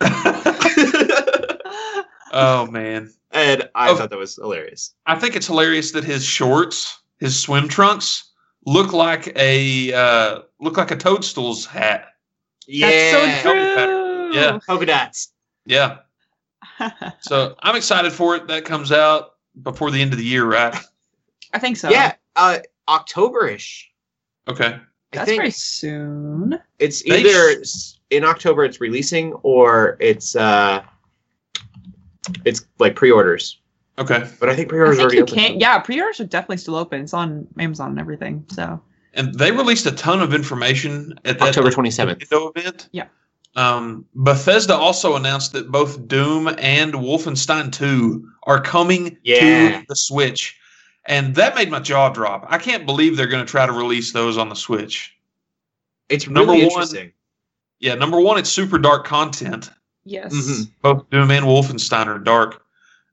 oh 2.32 2.66
man, 2.70 3.12
and 3.30 3.68
I 3.74 3.90
Oh. 3.90 3.96
thought 3.96 4.10
that 4.10 4.18
was 4.18 4.34
hilarious. 4.36 4.94
I 5.06 5.18
think 5.18 5.36
it's 5.36 5.46
hilarious 5.46 5.92
that 5.92 6.04
his 6.04 6.24
shorts, 6.24 7.00
his 7.18 7.40
swim 7.40 7.68
trunks, 7.68 8.30
look 8.66 8.92
like 8.92 9.32
a 9.36 9.92
uh, 9.92 10.40
look 10.60 10.76
like 10.76 10.90
a 10.90 10.96
toadstool's 10.96 11.66
hat. 11.66 12.06
Yeah. 12.66 12.88
That's 12.88 13.42
so 13.42 13.52
true. 13.52 14.34
Yeah. 14.34 14.58
Polka 14.66 14.86
dots. 14.86 15.32
Yeah, 15.66 15.98
so 17.20 17.54
I'm 17.60 17.76
excited 17.76 18.12
for 18.12 18.36
it. 18.36 18.46
That 18.48 18.64
comes 18.64 18.92
out 18.92 19.30
before 19.62 19.90
the 19.90 20.00
end 20.02 20.12
of 20.12 20.18
the 20.18 20.24
year, 20.24 20.44
right? 20.44 20.74
I 21.54 21.58
think 21.58 21.76
so. 21.78 21.88
Yeah. 21.90 22.14
Uh 22.36 22.58
October-ish. 22.88 23.90
Okay. 24.48 24.66
I 24.74 24.80
That's 25.12 25.24
think 25.26 25.38
very 25.40 25.50
soon. 25.52 26.58
it's 26.78 27.02
They 27.02 27.20
either 27.20 27.60
s- 27.60 27.98
in 28.10 28.24
October 28.24 28.64
it's 28.64 28.80
releasing 28.80 29.32
or 29.42 29.96
it's 30.00 30.36
uh 30.36 30.82
it's 32.44 32.66
like 32.78 32.94
pre-orders. 32.96 33.60
Okay. 33.98 34.28
But 34.40 34.48
I 34.48 34.56
think 34.56 34.68
pre-orders 34.68 34.96
think 34.96 35.02
already 35.04 35.16
you 35.18 35.22
open. 35.22 35.34
can. 35.34 35.60
Yeah, 35.60 35.78
pre-orders 35.78 36.20
are 36.20 36.24
definitely 36.26 36.56
still 36.58 36.76
open. 36.76 37.00
It's 37.02 37.14
on 37.14 37.46
Amazon 37.58 37.90
and 37.90 38.00
everything. 38.00 38.44
So 38.48 38.80
and 39.14 39.34
they 39.34 39.52
released 39.52 39.86
a 39.86 39.92
ton 39.92 40.20
of 40.20 40.34
information 40.34 41.14
at 41.24 41.38
that 41.38 41.48
October 41.48 41.70
27th. 41.70 42.18
Nintendo 42.18 42.56
event. 42.56 42.88
Yeah. 42.92 43.06
Um, 43.56 44.04
Bethesda 44.16 44.74
also 44.74 45.14
announced 45.14 45.52
that 45.52 45.70
both 45.70 46.08
Doom 46.08 46.48
and 46.58 46.92
Wolfenstein 46.94 47.70
2 47.70 48.28
are 48.44 48.60
coming 48.60 49.16
Yeah. 49.22 49.78
to 49.80 49.84
the 49.88 49.94
Switch. 49.94 50.58
And 51.06 51.36
that 51.36 51.54
made 51.54 51.70
my 51.70 51.78
jaw 51.78 52.08
drop. 52.08 52.46
I 52.48 52.58
can't 52.58 52.84
believe 52.86 53.16
they're 53.16 53.28
going 53.28 53.44
to 53.46 53.50
try 53.50 53.64
to 53.66 53.72
release 53.72 54.12
those 54.12 54.36
on 54.38 54.48
the 54.48 54.56
Switch. 54.56 55.14
It's 56.08 56.26
Number 56.26 56.52
really 56.54 56.66
one- 56.66 57.12
Yeah, 57.78 57.94
number 57.94 58.18
one, 58.20 58.38
it's 58.38 58.50
super 58.50 58.78
dark 58.78 59.06
content. 59.06 59.70
Yes. 60.04 60.34
Mhm. 60.34 60.70
Both 60.82 61.08
Doom 61.10 61.30
and 61.30 61.46
Wolfenstein 61.46 62.06
are 62.08 62.18
dark. 62.18 62.63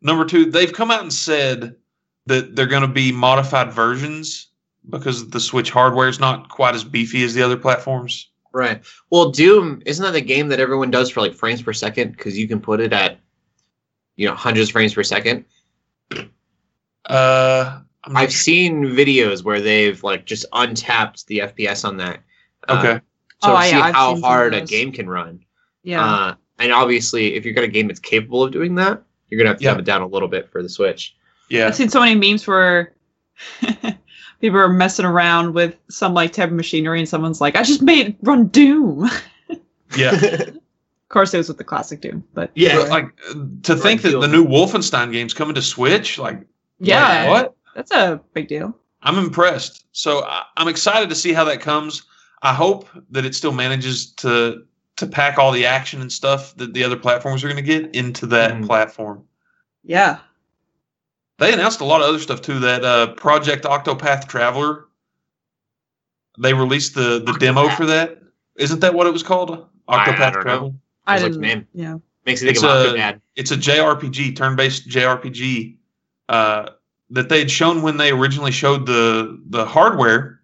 Number 0.01 0.25
two, 0.25 0.45
they've 0.45 0.73
come 0.73 0.91
out 0.91 1.01
and 1.01 1.13
said 1.13 1.75
that 2.25 2.55
they're 2.55 2.65
going 2.65 2.81
to 2.81 2.87
be 2.87 3.11
modified 3.11 3.71
versions 3.71 4.47
because 4.89 5.29
the 5.29 5.39
Switch 5.39 5.69
hardware 5.69 6.07
is 6.07 6.19
not 6.19 6.49
quite 6.49 6.75
as 6.75 6.83
beefy 6.83 7.23
as 7.23 7.33
the 7.33 7.41
other 7.43 7.57
platforms. 7.57 8.29
Right. 8.53 8.83
Well, 9.09 9.29
Doom 9.29 9.81
isn't 9.85 10.03
that 10.03 10.11
the 10.11 10.21
game 10.21 10.49
that 10.49 10.59
everyone 10.59 10.91
does 10.91 11.09
for 11.09 11.21
like 11.21 11.33
frames 11.33 11.61
per 11.61 11.73
second 11.73 12.11
because 12.11 12.37
you 12.37 12.47
can 12.47 12.59
put 12.59 12.81
it 12.81 12.91
at, 12.91 13.19
you 14.15 14.27
know, 14.27 14.35
hundreds 14.35 14.69
of 14.69 14.73
frames 14.73 14.93
per 14.93 15.03
second. 15.03 15.45
Uh, 17.05 17.79
I'm 18.03 18.13
not 18.13 18.23
I've 18.23 18.33
seen 18.33 18.83
videos 18.85 19.43
where 19.43 19.61
they've 19.61 20.03
like 20.03 20.25
just 20.25 20.45
untapped 20.53 21.27
the 21.27 21.39
FPS 21.39 21.85
on 21.85 21.97
that. 21.97 22.19
sure. 22.67 22.77
uh, 22.77 22.79
okay. 22.79 23.01
So 23.43 23.53
Oh, 23.53 23.57
to 23.57 23.63
see 23.63 23.71
yeah, 23.71 23.81
I've 23.81 23.95
how 23.95 24.19
hard 24.19 24.53
a 24.53 24.61
game 24.61 24.91
can 24.91 25.09
run. 25.09 25.43
Yeah. 25.83 26.03
Uh, 26.03 26.35
and 26.59 26.71
obviously, 26.71 27.33
if 27.35 27.45
you've 27.45 27.55
got 27.55 27.63
a 27.63 27.69
game 27.69 27.87
that's 27.87 27.99
capable 27.99 28.43
of 28.43 28.51
doing 28.51 28.75
that, 28.75 29.01
you're 29.31 29.37
gonna 29.39 29.49
have 29.49 29.57
to 29.57 29.63
Yeah. 29.63 29.71
dumb 29.71 29.79
it 29.79 29.85
down 29.85 30.01
a 30.03 30.07
little 30.07 30.27
bit 30.27 30.51
for 30.51 30.61
the 30.61 30.69
Switch. 30.69 31.15
yeah. 31.49 31.65
I've 31.67 31.75
seen 31.75 31.89
so 31.89 31.99
many 32.01 32.15
memes 32.15 32.45
where 32.45 32.93
people 34.41 34.59
are 34.59 34.69
messing 34.69 35.05
around 35.05 35.53
with 35.53 35.75
some 35.89 36.13
like 36.13 36.33
type 36.33 36.49
of 36.49 36.55
machinery, 36.55 36.99
and 36.99 37.09
someone's 37.09 37.41
like, 37.41 37.55
"I 37.55 37.63
just 37.63 37.81
made 37.81 38.07
it 38.09 38.15
run 38.21 38.47
Doom." 38.47 39.09
yeah. 39.97 40.13
of 40.13 40.59
course, 41.09 41.33
it 41.33 41.37
was 41.37 41.47
with 41.47 41.57
the 41.57 41.63
classic 41.63 42.01
Doom, 42.01 42.23
but 42.33 42.51
Yeah. 42.55 42.75
But, 42.77 42.89
like 42.89 43.15
to 43.63 43.75
think 43.75 44.01
that 44.03 44.19
the 44.19 44.27
new 44.27 44.45
Wolfenstein 44.45 45.11
game's 45.11 45.33
coming 45.33 45.55
to 45.55 45.61
Switch, 45.61 46.17
like 46.19 46.39
yeah, 46.79 47.29
what? 47.29 47.55
that's 47.75 47.91
a 47.91 48.21
big 48.33 48.47
deal. 48.47 48.75
I'm 49.03 49.17
impressed. 49.17 49.85
So 49.93 50.23
I, 50.25 50.43
I'm 50.57 50.67
excited 50.67 51.09
to 51.09 51.15
see 51.15 51.33
how 51.33 51.43
that 51.45 51.59
comes. 51.61 52.03
I 52.43 52.53
hope 52.53 52.87
that 53.11 53.25
it 53.25 53.35
still 53.35 53.51
manages 53.51 54.11
to 54.13 54.63
to 55.01 55.07
pack 55.07 55.37
all 55.37 55.51
the 55.51 55.65
action 55.65 55.99
and 56.01 56.11
stuff 56.11 56.55
that 56.55 56.73
the 56.73 56.83
other 56.83 56.95
platforms 56.95 57.43
are 57.43 57.47
going 57.47 57.57
to 57.57 57.61
get 57.61 57.93
into 57.95 58.25
that 58.27 58.53
Mhm. 58.53 58.65
platform. 58.65 59.23
Yeah. 59.83 60.19
They 61.39 61.51
announced 61.53 61.81
a 61.81 61.85
lot 61.85 62.01
of 62.01 62.07
other 62.07 62.19
stuff 62.19 62.41
too. 62.41 62.59
That 62.59 62.85
uh, 62.85 63.13
Project 63.13 63.65
Octopath 63.65 64.27
Traveler. 64.27 64.85
They 66.39 66.53
released 66.53 66.95
the 66.95 67.21
the 67.25 67.33
demo 67.39 67.69
for 67.69 67.85
that. 67.87 68.19
Isn't 68.55 68.79
that 68.81 68.93
what 68.93 69.07
it 69.07 69.13
was 69.13 69.23
called? 69.23 69.65
I 69.87 70.05
Octopath 70.05 70.17
don't 70.17 70.33
know. 70.35 70.41
Traveler. 70.41 70.71
I 71.07 71.17
Sounds 71.17 71.23
like 71.23 71.31
didn't. 71.31 71.41
the 71.41 71.47
name. 71.47 71.67
Yeah. 71.73 71.97
Makes 72.25 72.41
you 72.41 72.47
think 72.47 72.57
It's 72.57 72.63
of 72.63 72.95
a- 72.95 73.21
it's 73.35 73.51
a 73.51 73.57
JRPG, 73.57 74.35
turn-based 74.35 74.87
JRPG 74.87 75.77
uh, 76.29 76.69
that 77.09 77.27
they 77.29 77.39
had 77.39 77.49
shown 77.51 77.81
when 77.81 77.97
they 77.97 78.11
originally 78.11 78.51
showed 78.51 78.85
the 78.85 79.41
the 79.49 79.65
hardware. 79.65 80.39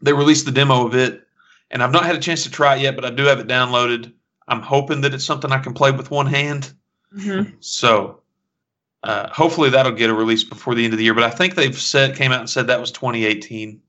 They 0.00 0.12
released 0.12 0.46
the 0.46 0.52
demo 0.52 0.86
of 0.86 0.94
it, 0.94 1.26
and 1.70 1.82
I've 1.82 1.92
not 1.92 2.04
had 2.04 2.16
a 2.16 2.20
chance 2.20 2.42
to 2.44 2.50
try 2.50 2.76
it 2.76 2.82
yet, 2.82 2.96
but 2.96 3.04
I 3.04 3.10
do 3.10 3.24
have 3.24 3.38
it 3.40 3.46
downloaded. 3.46 4.12
I'm 4.48 4.60
hoping 4.62 5.00
that 5.02 5.14
it's 5.14 5.24
something 5.24 5.52
I 5.52 5.58
can 5.58 5.74
play 5.74 5.90
with 5.90 6.10
one 6.10 6.26
hand. 6.26 6.72
Mhm. 7.16 7.54
So 7.60 8.20
uh, 9.02 9.28
hopefully 9.30 9.70
that'll 9.70 9.92
get 9.92 10.10
a 10.10 10.14
release 10.14 10.44
before 10.44 10.74
the 10.74 10.84
end 10.84 10.92
of 10.92 10.98
the 10.98 11.04
year. 11.04 11.14
But 11.14 11.24
I 11.24 11.30
think 11.30 11.54
they've 11.54 11.78
said 11.78 12.16
came 12.16 12.32
out 12.32 12.40
and 12.40 12.50
said 12.50 12.66
that 12.66 12.80
was 12.80 12.90
2018. 12.92 13.80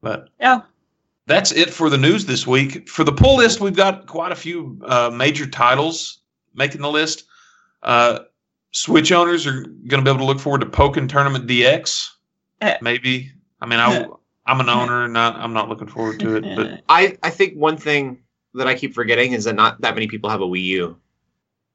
But 0.00 0.28
Yeah. 0.40 0.60
that's 1.26 1.52
it 1.52 1.70
for 1.70 1.90
the 1.90 1.98
news 1.98 2.24
this 2.26 2.46
week. 2.46 2.88
For 2.88 3.04
the 3.04 3.12
pull 3.12 3.36
list, 3.36 3.60
we've 3.60 3.76
got 3.76 4.06
quite 4.06 4.32
a 4.32 4.36
few 4.36 4.80
uh, 4.86 5.10
major 5.12 5.46
titles 5.46 6.20
making 6.54 6.80
the 6.80 6.90
list. 6.90 7.24
Uh, 7.82 8.20
Switch 8.70 9.12
owners 9.12 9.46
are 9.46 9.62
going 9.62 10.02
to 10.02 10.02
be 10.02 10.10
able 10.10 10.18
to 10.18 10.24
look 10.24 10.40
forward 10.40 10.60
to 10.60 10.66
Pokken 10.66 11.08
Tournament 11.08 11.46
DX. 11.46 12.08
Eh. 12.60 12.76
Maybe. 12.82 13.32
I 13.60 13.66
mean, 13.66 13.80
I, 13.80 14.06
I'm 14.48 14.60
an 14.60 14.68
owner, 14.68 15.06
not, 15.06 15.36
I'm 15.36 15.52
not 15.52 15.68
looking 15.68 15.86
forward 15.86 16.18
to 16.20 16.36
it. 16.36 16.56
But 16.56 16.82
I, 16.88 17.16
I 17.22 17.30
think 17.30 17.54
one 17.54 17.76
thing 17.76 18.18
that 18.54 18.66
I 18.66 18.74
keep 18.74 18.94
forgetting 18.94 19.32
is 19.32 19.44
that 19.44 19.54
not 19.54 19.80
that 19.82 19.94
many 19.94 20.08
people 20.08 20.30
have 20.30 20.40
a 20.40 20.46
Wii 20.46 20.62
U. 20.64 20.96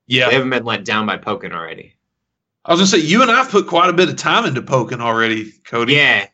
yeah, 0.08 0.28
They 0.28 0.34
haven't 0.36 0.50
been 0.50 0.66
let 0.66 0.84
down 0.84 1.06
by 1.06 1.18
Pokken 1.18 1.54
already. 1.54 1.94
I 2.66 2.72
was 2.74 2.80
going 2.80 2.90
to 2.90 2.98
say, 2.98 3.06
you 3.08 3.22
and 3.22 3.30
I 3.30 3.36
have 3.36 3.50
put 3.52 3.68
quite 3.68 3.90
a 3.90 3.94
bit 3.94 4.10
of 4.10 4.16
time 4.18 4.46
into 4.46 4.62
Pokken 4.62 5.00
already, 5.02 5.52
Cody. 5.66 5.94
Yeah. 5.94 6.28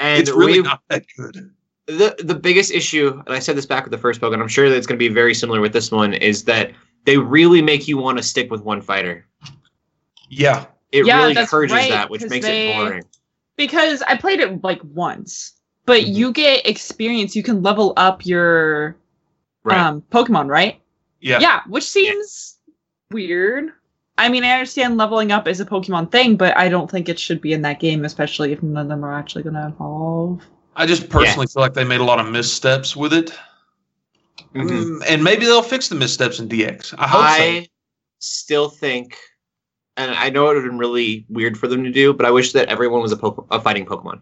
And 0.00 0.20
It's 0.20 0.30
really 0.30 0.60
we- 0.60 0.62
not 0.62 0.82
that 0.88 1.04
good. 1.16 1.52
the 1.86 2.16
the 2.24 2.34
biggest 2.34 2.72
issue, 2.72 3.22
and 3.26 3.34
I 3.34 3.38
said 3.38 3.56
this 3.56 3.66
back 3.66 3.84
with 3.84 3.92
the 3.92 3.98
first 3.98 4.20
Pokemon, 4.20 4.40
I'm 4.40 4.48
sure 4.48 4.68
that 4.68 4.76
it's 4.76 4.86
going 4.86 4.98
to 4.98 5.08
be 5.08 5.12
very 5.12 5.34
similar 5.34 5.60
with 5.60 5.72
this 5.72 5.90
one, 5.92 6.14
is 6.14 6.44
that 6.44 6.72
they 7.04 7.18
really 7.18 7.62
make 7.62 7.86
you 7.86 7.98
want 7.98 8.18
to 8.18 8.24
stick 8.24 8.50
with 8.50 8.62
one 8.62 8.80
fighter. 8.80 9.24
Yeah. 10.28 10.66
It 10.90 11.06
Yeah, 11.06 11.18
really 11.24 11.36
encourages 11.38 11.74
right, 11.74 11.90
that, 11.90 12.10
which 12.10 12.22
makes 12.28 12.44
they- 12.46 12.70
it 12.72 12.76
boring. 12.76 13.04
Because 13.66 14.02
I 14.02 14.16
played 14.16 14.40
it 14.40 14.62
like 14.64 14.80
once, 14.92 15.52
but 15.86 16.02
Mhm. 16.02 16.14
you 16.14 16.32
get 16.32 16.66
experience. 16.66 17.36
You 17.36 17.42
can 17.42 17.62
level 17.62 17.92
up 17.96 18.26
your 18.26 18.96
Right. 19.64 19.78
um 19.78 20.02
Pokemon, 20.10 20.48
right? 20.48 20.80
Yeah. 21.20 21.38
Yeah, 21.40 21.60
which 21.68 21.84
seems 21.84 22.58
weird. 23.12 23.72
I 24.18 24.28
mean, 24.28 24.44
I 24.44 24.50
understand 24.52 24.96
leveling 24.96 25.30
up 25.32 25.46
is 25.46 25.60
a 25.60 25.64
Pokemon 25.64 26.10
thing, 26.10 26.36
but 26.36 26.56
I 26.56 26.68
don't 26.68 26.90
think 26.90 27.08
it 27.08 27.18
should 27.18 27.40
be 27.40 27.52
in 27.52 27.62
that 27.62 27.78
game, 27.80 28.04
especially 28.04 28.52
if 28.52 28.62
none 28.62 28.82
of 28.82 28.88
them 28.88 29.04
are 29.04 29.14
actually 29.14 29.42
going 29.44 29.54
to 29.54 29.68
evolve. 29.68 30.42
I 30.76 30.84
just 30.86 31.08
personally 31.08 31.46
feel 31.46 31.62
like 31.62 31.74
they 31.74 31.84
made 31.84 32.00
a 32.00 32.04
lot 32.04 32.18
of 32.18 32.26
missteps 32.30 32.96
with 32.96 33.12
it. 33.12 33.32
Mhm. 34.54 34.68
Mm, 34.68 35.02
And 35.08 35.22
maybe 35.24 35.44
they'll 35.46 35.62
fix 35.62 35.88
the 35.88 35.94
missteps 35.94 36.38
in 36.40 36.48
DX. 36.48 36.94
I 36.98 37.06
hope 37.06 37.22
I 37.24 37.68
still 38.18 38.68
think, 38.68 39.16
and 39.96 40.10
I 40.12 40.30
know 40.30 40.44
it 40.44 40.54
would 40.54 40.56
have 40.56 40.64
been 40.64 40.78
really 40.78 41.24
weird 41.28 41.58
for 41.58 41.68
them 41.68 41.84
to 41.84 41.90
do, 41.90 42.12
but 42.14 42.26
I 42.26 42.30
wish 42.30 42.52
that 42.52 42.68
everyone 42.68 43.02
was 43.02 43.12
a, 43.12 43.16
po- 43.16 43.46
a 43.50 43.60
fighting 43.60 43.84
Pokemon. 43.86 44.20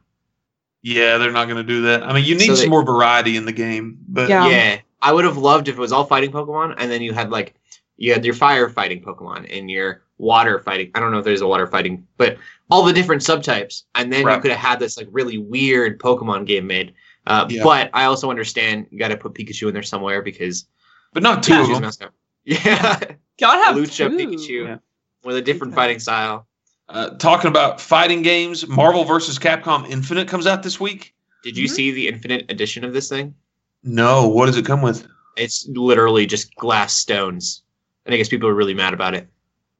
Yeah, 0.83 1.19
they're 1.19 1.31
not 1.33 1.45
going 1.47 1.59
to 1.59 1.63
do 1.65 1.83
that. 1.83 2.03
I 2.03 2.13
mean, 2.15 2.25
you 2.25 2.35
need 2.35 2.47
So 2.47 2.55
some 2.55 2.65
they- 2.67 2.71
more 2.71 2.85
variety 2.85 3.37
in 3.37 3.45
the 3.45 3.53
game. 3.53 3.99
But 4.09 4.29
Yeah. 4.29 4.49
Yeah, 4.49 4.81
I 5.03 5.13
would 5.13 5.25
have 5.25 5.37
loved 5.37 5.69
if 5.69 5.77
it 5.77 5.81
was 5.81 5.93
all 5.93 6.05
fighting 6.05 6.31
Pokemon, 6.33 6.75
and 6.79 6.91
then 6.91 7.03
you 7.03 7.13
had 7.13 7.31
like 7.31 7.55
you 7.97 8.13
had 8.13 8.25
your 8.25 8.35
fire 8.35 8.69
fighting 8.71 9.03
Pokemon 9.03 9.47
and 9.55 9.71
your 9.71 10.03
water 10.17 10.59
fighting. 10.59 10.91
I 10.95 11.01
don't 11.01 11.13
know 11.13 11.19
if 11.19 11.25
there's 11.25 11.43
a 11.43 11.47
water 11.47 11.67
fighting, 11.67 12.07
but 12.17 12.39
all 12.71 12.83
the 12.83 12.93
different 12.95 13.21
subtypes, 13.23 13.83
and 13.95 14.11
then 14.13 14.27
you 14.27 14.41
could 14.41 14.51
have 14.53 14.61
had 14.61 14.79
this 14.81 14.97
like 14.97 15.09
really 15.11 15.37
weird 15.39 15.99
Pokemon 16.01 16.47
game 16.47 16.67
made. 16.67 16.95
Uh, 17.27 17.47
Yeah. 17.51 17.63
But 17.63 17.91
I 17.93 18.05
also 18.05 18.31
understand 18.31 18.87
you 18.91 18.99
got 18.99 19.09
to 19.09 19.17
put 19.19 19.35
Pikachu 19.35 19.69
in 19.69 19.75
there 19.75 19.83
somewhere 19.83 20.23
because 20.23 20.67
but 21.13 21.23
not 21.23 21.43
two 21.43 21.53
Yeah. 21.53 21.63
of 21.63 21.69
Pikachu's 21.69 21.97
them. 21.99 22.11
Yeah, 22.45 22.99
Gotta 23.39 23.65
have 23.65 23.77
Lucha 23.77 24.09
two. 24.09 24.17
Pikachu 24.17 24.65
Yeah. 24.67 24.77
With 25.25 25.37
a 25.37 25.43
different 25.43 25.75
fighting 25.75 25.99
style. 25.99 26.47
Uh, 26.89 27.11
talking 27.11 27.49
about 27.49 27.81
fighting 27.81 28.23
games, 28.23 28.67
Marvel 28.67 29.05
vs. 29.05 29.39
Capcom 29.39 29.89
Infinite 29.89 30.27
comes 30.29 30.47
out 30.47 30.63
this 30.63 30.81
week. 30.81 31.15
Did 31.45 31.57
you 31.57 31.67
Mhm. 31.69 31.71
see 31.75 31.91
the 31.93 32.09
Infinite 32.09 32.47
edition 32.51 32.85
of 32.85 32.93
this 32.93 33.09
thing? 33.09 33.35
No, 33.83 34.27
what 34.29 34.47
does 34.47 34.57
it 34.57 34.65
come 34.67 34.83
with? 34.83 35.07
It's 35.37 35.67
literally 35.69 36.27
just 36.27 36.55
glass 36.57 36.93
stones, 36.93 37.63
and 38.05 38.15
I 38.15 38.19
guess 38.19 38.29
people 38.29 38.49
are 38.49 38.55
really 38.55 38.75
mad 38.75 38.93
about 38.93 39.15
it. 39.15 39.29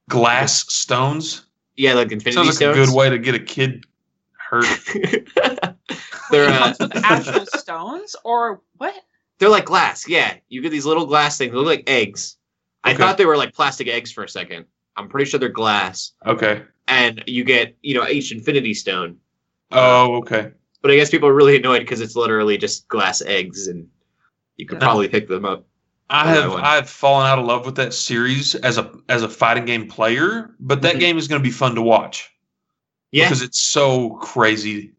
Glass 0.09 0.65
stones. 0.73 1.45
Yeah, 1.75 1.93
like 1.93 2.11
Infinity 2.11 2.33
Sounds 2.33 2.47
like 2.47 2.55
stones. 2.55 2.77
a 2.77 2.85
good 2.85 2.95
way 2.95 3.09
to 3.09 3.17
get 3.19 3.35
a 3.35 3.39
kid 3.39 3.85
hurt. 4.37 4.65
they're 6.31 6.45
It 6.45 6.49
uh, 6.49 6.73
comes 6.73 6.79
with 6.79 6.95
actual 7.03 7.45
stones, 7.57 8.15
or 8.23 8.61
what? 8.77 8.95
they're 9.39 9.49
like 9.49 9.65
glass. 9.65 10.07
Yeah, 10.07 10.35
you 10.49 10.61
get 10.61 10.69
these 10.69 10.85
little 10.85 11.05
glass 11.05 11.37
things. 11.37 11.51
They 11.51 11.57
look 11.57 11.65
like 11.67 11.83
eggs. 11.87 12.37
I 12.83 12.93
thought 12.95 13.17
they 13.17 13.25
were 13.25 13.37
like 13.37 13.53
plastic 13.53 13.87
eggs 13.87 14.11
for 14.11 14.23
a 14.23 14.29
second. 14.29 14.65
I'm 14.97 15.07
pretty 15.09 15.29
sure 15.29 15.39
they're 15.39 15.49
glass, 15.49 16.11
Okay. 16.25 16.63
and 16.87 17.23
you 17.27 17.43
get 17.43 17.75
you 17.81 17.95
know 17.95 18.07
each 18.07 18.31
Infinity 18.31 18.73
Stone. 18.73 19.17
Oh, 19.71 20.15
okay. 20.17 20.51
But 20.81 20.91
I 20.91 20.95
guess 20.95 21.09
people 21.09 21.29
are 21.29 21.33
really 21.33 21.55
annoyed 21.57 21.79
because 21.79 22.01
it's 22.01 22.15
literally 22.15 22.57
just 22.57 22.87
glass 22.87 23.21
eggs, 23.21 23.67
and 23.67 23.87
you 24.57 24.65
could 24.65 24.75
Yeah. 24.75 24.85
probably 24.87 25.07
pick 25.07 25.27
them 25.27 25.45
up. 25.45 25.65
I 26.09 26.27
have. 26.29 26.51
I've 26.55 26.89
fallen 26.89 27.25
out 27.25 27.39
of 27.39 27.45
love 27.45 27.65
with 27.65 27.75
that 27.75 27.93
series 27.93 28.53
as 28.55 28.77
a 28.77 28.91
as 29.07 29.23
a 29.23 29.29
fighting 29.29 29.63
game 29.65 29.87
player, 29.87 30.53
but 30.59 30.81
that 30.81 30.95
Mhm. 30.95 30.99
game 30.99 31.17
is 31.17 31.27
going 31.29 31.41
to 31.41 31.47
be 31.47 31.51
fun 31.53 31.73
to 31.75 31.81
watch 31.81 32.29
Yeah, 33.11 33.25
because 33.25 33.41
it's 33.41 33.61
so 33.61 34.09
crazy. 34.21 34.91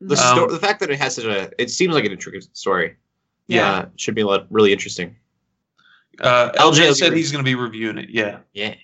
the 0.00 0.14
Um, 0.16 0.36
sto- 0.36 0.50
the 0.50 0.58
fact 0.58 0.80
that 0.80 0.90
it 0.90 0.98
has 0.98 1.14
such 1.14 1.24
a 1.26 1.52
it 1.62 1.70
seems 1.70 1.94
like 1.94 2.04
an 2.04 2.10
intricate 2.12 2.44
story. 2.56 2.96
Yeah. 3.46 3.70
uh, 3.72 3.86
should 3.96 4.14
be 4.16 4.22
a 4.22 4.26
lot 4.26 4.46
really 4.50 4.72
interesting. 4.72 5.14
Uh, 6.20 6.50
LJ 6.52 6.88
LJ 6.90 6.94
said 6.94 7.12
he's 7.14 7.32
going 7.32 7.44
to 7.44 7.48
be 7.48 7.54
reviewing 7.54 7.98
it. 7.98 8.10
Yeah, 8.10 8.38
Yeah. 8.52 8.74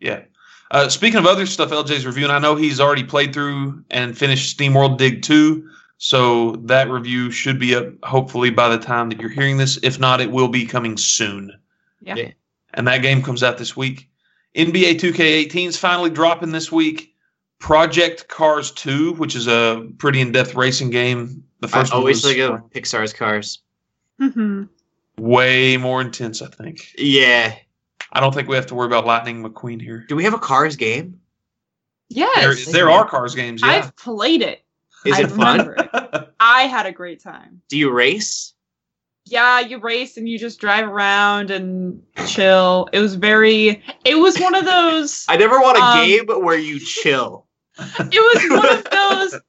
yeah. 0.00 0.22
Uh, 0.70 0.88
speaking 0.88 1.18
of 1.18 1.26
other 1.26 1.46
stuff, 1.46 1.70
LJ's 1.70 2.04
reviewing. 2.04 2.30
I 2.30 2.38
know 2.38 2.54
he's 2.54 2.78
already 2.80 3.04
played 3.04 3.32
through 3.32 3.82
and 3.90 4.16
finished 4.16 4.50
Steam 4.50 4.74
World 4.74 4.98
Dig 4.98 5.22
2, 5.22 5.66
so 5.96 6.52
that 6.64 6.90
review 6.90 7.30
should 7.30 7.58
be 7.58 7.74
up 7.74 7.86
hopefully 8.02 8.50
by 8.50 8.68
the 8.68 8.78
time 8.78 9.08
that 9.08 9.20
you're 9.20 9.30
hearing 9.30 9.56
this. 9.56 9.78
If 9.82 9.98
not, 9.98 10.20
it 10.20 10.30
will 10.30 10.48
be 10.48 10.66
coming 10.66 10.96
soon. 10.98 11.52
Yeah. 12.02 12.16
Yeah. 12.16 12.30
And 12.74 12.86
that 12.86 12.98
game 13.02 13.22
comes 13.22 13.42
out 13.42 13.56
this 13.56 13.76
week. 13.76 14.10
NBA 14.54 14.98
2K18 15.00 15.68
is 15.68 15.76
finally 15.78 16.10
dropping 16.10 16.50
this 16.52 16.70
week. 16.70 17.14
Project 17.60 18.28
Cars 18.28 18.70
2, 18.72 19.14
which 19.14 19.34
is 19.34 19.48
a 19.48 19.86
pretty 19.98 20.20
in-depth 20.20 20.54
racing 20.54 20.90
game. 20.90 21.42
The 21.60 21.66
I 21.68 21.70
first 21.70 21.92
one 21.92 22.00
always 22.00 22.22
was 22.22 22.34
think 22.34 22.40
of 22.50 22.60
Pixar's 22.70 23.12
cars. 23.12 23.60
hmm 24.18 24.64
way 25.18 25.76
more 25.76 26.00
intense, 26.00 26.42
I 26.42 26.48
think. 26.48 26.92
Yeah. 26.96 27.54
I 28.12 28.20
don't 28.20 28.32
think 28.34 28.48
we 28.48 28.56
have 28.56 28.66
to 28.66 28.74
worry 28.74 28.86
about 28.86 29.06
Lightning 29.06 29.42
McQueen 29.42 29.80
here. 29.80 30.04
Do 30.08 30.16
we 30.16 30.24
have 30.24 30.34
a 30.34 30.38
Cars 30.38 30.76
game? 30.76 31.20
Yes, 32.08 32.64
There, 32.66 32.72
there 32.72 32.90
are 32.90 33.06
Cars 33.06 33.34
games, 33.34 33.60
yeah. 33.62 33.68
I've 33.68 33.96
played 33.96 34.42
it. 34.42 34.64
Is 35.04 35.16
I 35.18 35.22
it 35.22 35.30
fun? 35.30 35.74
it. 35.76 36.28
I 36.40 36.62
had 36.62 36.86
a 36.86 36.92
great 36.92 37.22
time. 37.22 37.60
Do 37.68 37.76
you 37.76 37.90
race? 37.90 38.54
Yeah, 39.26 39.60
you 39.60 39.78
race 39.78 40.16
and 40.16 40.26
you 40.26 40.38
just 40.38 40.58
drive 40.58 40.88
around 40.88 41.50
and 41.50 42.02
chill. 42.26 42.88
It 42.94 42.98
was 43.00 43.14
very. 43.14 43.82
It 44.06 44.14
was 44.14 44.38
one 44.38 44.54
of 44.54 44.64
those. 44.64 45.26
I 45.28 45.36
never 45.36 45.60
want 45.60 45.76
a 45.76 45.82
Um, 45.82 46.06
game 46.06 46.42
where 46.44 46.58
you 46.58 46.80
chill. 46.80 47.46
it 47.78 48.50
was 48.50 48.58
one 48.58 48.78
of 48.78 48.84
those 48.90 49.40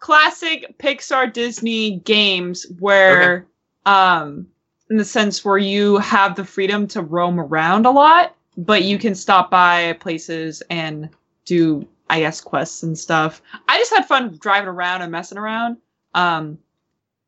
classic 0.00 0.78
Pixar 0.78 1.32
Disney 1.32 1.98
games 2.00 2.66
where 2.78 3.46
um 3.84 4.46
in 4.90 4.96
the 4.96 5.04
sense 5.04 5.44
where 5.44 5.58
you 5.58 5.98
have 5.98 6.36
the 6.36 6.44
freedom 6.44 6.86
to 6.88 7.02
roam 7.02 7.40
around 7.40 7.86
a 7.86 7.90
lot, 7.90 8.36
but 8.56 8.84
you 8.84 8.98
can 8.98 9.14
stop 9.14 9.50
by 9.50 9.94
places 9.94 10.62
and 10.70 11.08
do 11.44 11.86
I 12.08 12.20
guess 12.20 12.40
quests 12.40 12.84
and 12.84 12.96
stuff. 12.96 13.42
I 13.68 13.78
just 13.78 13.92
had 13.92 14.06
fun 14.06 14.38
driving 14.40 14.68
around 14.68 15.02
and 15.02 15.10
messing 15.10 15.38
around. 15.38 15.78
Um 16.14 16.58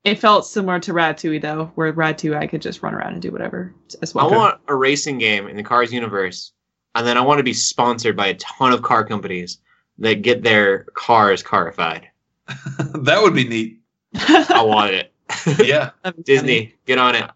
it 0.04 0.18
felt 0.18 0.46
similar 0.46 0.78
to 0.80 0.92
Ratatouille 0.92 1.42
though, 1.42 1.72
where 1.74 1.92
Ratatouille 1.92 2.38
I 2.38 2.46
could 2.46 2.62
just 2.62 2.82
run 2.82 2.94
around 2.94 3.14
and 3.14 3.22
do 3.22 3.32
whatever 3.32 3.74
as 4.00 4.14
well. 4.14 4.32
I 4.32 4.36
want 4.36 4.60
a 4.68 4.74
racing 4.74 5.18
game 5.18 5.48
in 5.48 5.56
the 5.56 5.62
Cars 5.62 5.92
universe, 5.92 6.52
and 6.94 7.06
then 7.06 7.18
I 7.18 7.20
want 7.20 7.38
to 7.38 7.44
be 7.44 7.52
sponsored 7.52 8.16
by 8.16 8.28
a 8.28 8.34
ton 8.34 8.72
of 8.72 8.82
car 8.82 9.04
companies 9.04 9.58
that 9.98 10.22
get 10.22 10.42
their 10.42 10.84
cars 10.94 11.42
carified. 11.42 12.08
that 12.46 13.20
would 13.20 13.34
be 13.34 13.46
neat. 13.48 13.80
I 14.14 14.62
want 14.64 14.94
it. 14.94 15.12
Yeah, 15.62 15.90
That'd 16.02 16.24
be 16.24 16.36
funny. 16.36 16.46
Disney, 16.46 16.74
get 16.86 16.98
on 16.98 17.14
it. 17.14 17.30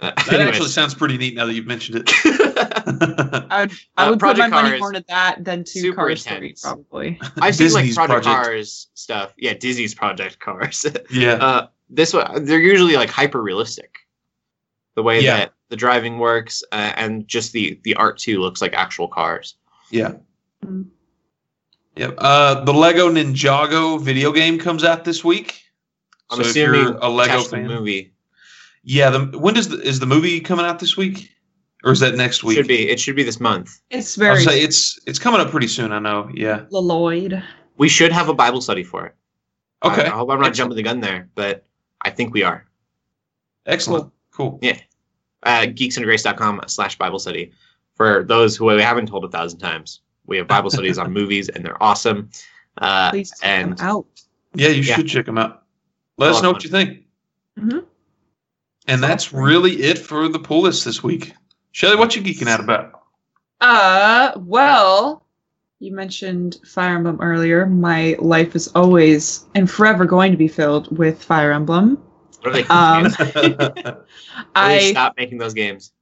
Uh, 0.00 0.12
that 0.14 0.28
anyways. 0.28 0.48
actually 0.48 0.68
sounds 0.68 0.94
pretty 0.94 1.16
neat 1.18 1.34
now 1.34 1.44
that 1.46 1.54
you've 1.54 1.66
mentioned 1.66 1.98
it. 1.98 2.10
I 3.50 3.62
would, 3.62 3.72
I 3.96 4.06
Uh, 4.06 4.10
put 4.10 4.12
my 4.12 4.16
Project 4.16 4.50
money 4.50 4.78
more 4.78 4.92
into 4.92 5.04
that 5.08 5.44
than 5.44 5.64
to 5.64 5.70
super 5.80 5.96
Cars 5.96 6.24
3, 6.24 6.54
probably. 6.62 7.20
I've 7.40 7.56
seen 7.56 7.72
like 7.72 7.84
Disney's 7.86 7.94
Project, 7.96 8.22
Project. 8.24 8.44
Cars 8.46 8.88
stuff. 8.94 9.34
Yeah, 9.36 9.54
Disney's 9.54 9.94
Project 9.94 10.38
Cars. 10.38 10.86
yeah, 11.10 11.32
uh, 11.32 11.66
this 11.90 12.12
one, 12.14 12.44
they're 12.44 12.60
usually 12.60 12.94
like 12.96 13.10
hyper 13.10 13.42
realistic. 13.42 13.96
The 14.94 15.02
way 15.02 15.20
Yeah. 15.20 15.36
that 15.38 15.52
the 15.68 15.76
driving 15.76 16.18
works 16.18 16.62
uh, 16.72 16.92
and 16.96 17.26
just 17.28 17.52
the 17.52 17.80
the 17.84 17.94
art 17.96 18.18
too 18.18 18.40
looks 18.40 18.60
like 18.62 18.74
actual 18.74 19.08
cars. 19.08 19.56
yeah. 19.90 20.12
Mm. 20.64 20.86
Yep. 21.96 22.14
Uh, 22.18 22.62
the 22.64 22.72
Lego 22.72 23.08
Ninjago 23.10 24.00
video 24.00 24.30
game 24.30 24.58
comes 24.58 24.84
out 24.84 25.04
this 25.04 25.24
week. 25.24 25.60
I'm 26.30 26.36
So 26.42 26.48
assuming 26.48 26.80
you're 26.82 26.96
a 26.98 27.08
Lego 27.08 27.38
catch 27.38 27.44
the 27.50 27.56
fan, 27.56 27.66
movie 27.66 28.12
yeah. 28.88 29.10
The 29.10 29.38
when 29.38 29.54
does 29.54 29.68
the, 29.68 29.78
is 29.80 30.00
the 30.00 30.06
movie 30.06 30.40
coming 30.40 30.64
out 30.66 30.78
this 30.78 30.96
week, 30.96 31.30
or 31.84 31.92
is 31.92 32.00
that 32.00 32.14
next 32.16 32.42
week? 32.42 32.56
should 32.56 32.66
be. 32.68 32.88
It 32.88 32.98
should 32.98 33.16
be 33.16 33.22
this 33.22 33.38
month. 33.40 33.80
It's 33.90 34.18
I'll 34.18 34.24
very 34.24 34.42
say 34.42 34.60
it's 34.62 34.98
it's 35.06 35.18
coming 35.18 35.40
up 35.40 35.50
pretty 35.50 35.68
soon. 35.68 35.92
I 35.92 35.98
know. 35.98 36.30
Yeah. 36.34 36.64
Lloyd. 36.70 37.42
We 37.76 37.88
should 37.88 38.10
have 38.12 38.28
a 38.28 38.34
Bible 38.34 38.60
study 38.60 38.82
for 38.82 39.06
it. 39.06 39.14
Okay. 39.84 40.04
I, 40.06 40.08
hope 40.08 40.30
I'm 40.30 40.40
not 40.40 40.48
Excellent. 40.48 40.56
jumping 40.56 40.76
the 40.76 40.82
gun 40.82 41.00
there, 41.00 41.28
but 41.36 41.64
I 42.02 42.10
think 42.10 42.34
we 42.34 42.42
are. 42.42 42.66
Excellent. 43.66 44.10
Cool. 44.32 44.58
Yeah. 44.62 44.78
Uh, 45.44 45.66
geeksundergrace.com 45.66 46.62
slash 46.66 46.98
Bible 46.98 47.18
study. 47.20 47.52
For 47.94 48.24
those 48.24 48.56
who 48.56 48.64
we 48.64 48.82
haven't 48.82 49.06
told 49.06 49.24
a 49.24 49.28
thousand 49.28 49.60
times, 49.60 50.00
we 50.26 50.36
have 50.38 50.48
Bible 50.48 50.70
studies 50.70 50.98
on 50.98 51.12
movies, 51.20 51.48
and 51.48 51.64
they're 51.64 51.80
awesome. 51.82 52.30
Uh, 52.78 53.10
Please 53.10 53.30
check 53.30 53.48
and 53.48 53.78
them 53.78 53.86
out. 53.86 54.06
Yeah, 54.54 54.68
you 54.68 54.82
Yeah. 54.82 54.96
should 54.96 55.08
check 55.08 55.26
them 55.26 55.38
out. 55.38 55.64
Let 56.16 56.30
us 56.32 56.42
know 56.42 56.50
of 56.50 56.56
what 56.56 56.64
you 56.64 56.70
think. 56.70 57.04
Mhm. 57.58 57.84
And 58.88 59.02
that's 59.02 59.32
really 59.34 59.82
it 59.82 59.98
for 59.98 60.28
the 60.28 60.38
pull 60.38 60.62
list 60.62 60.84
this 60.86 61.02
week. 61.02 61.34
Shelly, 61.72 61.96
what 61.96 62.16
you 62.16 62.22
geeking 62.22 62.48
out 62.48 62.58
about? 62.58 63.02
Uh, 63.60 64.32
well, 64.36 65.26
you 65.78 65.92
mentioned 65.92 66.56
Fire 66.64 66.96
Emblem 66.96 67.20
earlier. 67.20 67.66
My 67.66 68.16
life 68.18 68.56
is 68.56 68.68
always 68.68 69.44
and 69.54 69.70
forever 69.70 70.06
going 70.06 70.32
to 70.32 70.38
be 70.38 70.48
filled 70.48 70.96
with 70.96 71.22
Fire 71.22 71.52
Emblem. 71.52 72.02
what 72.40 72.48
are 72.48 72.52
they? 72.52 72.64
Um, 72.64 73.14
I 74.56 74.74
I 74.74 74.90
stop 74.90 75.14
making 75.18 75.36
those 75.38 75.54
games. 75.54 75.92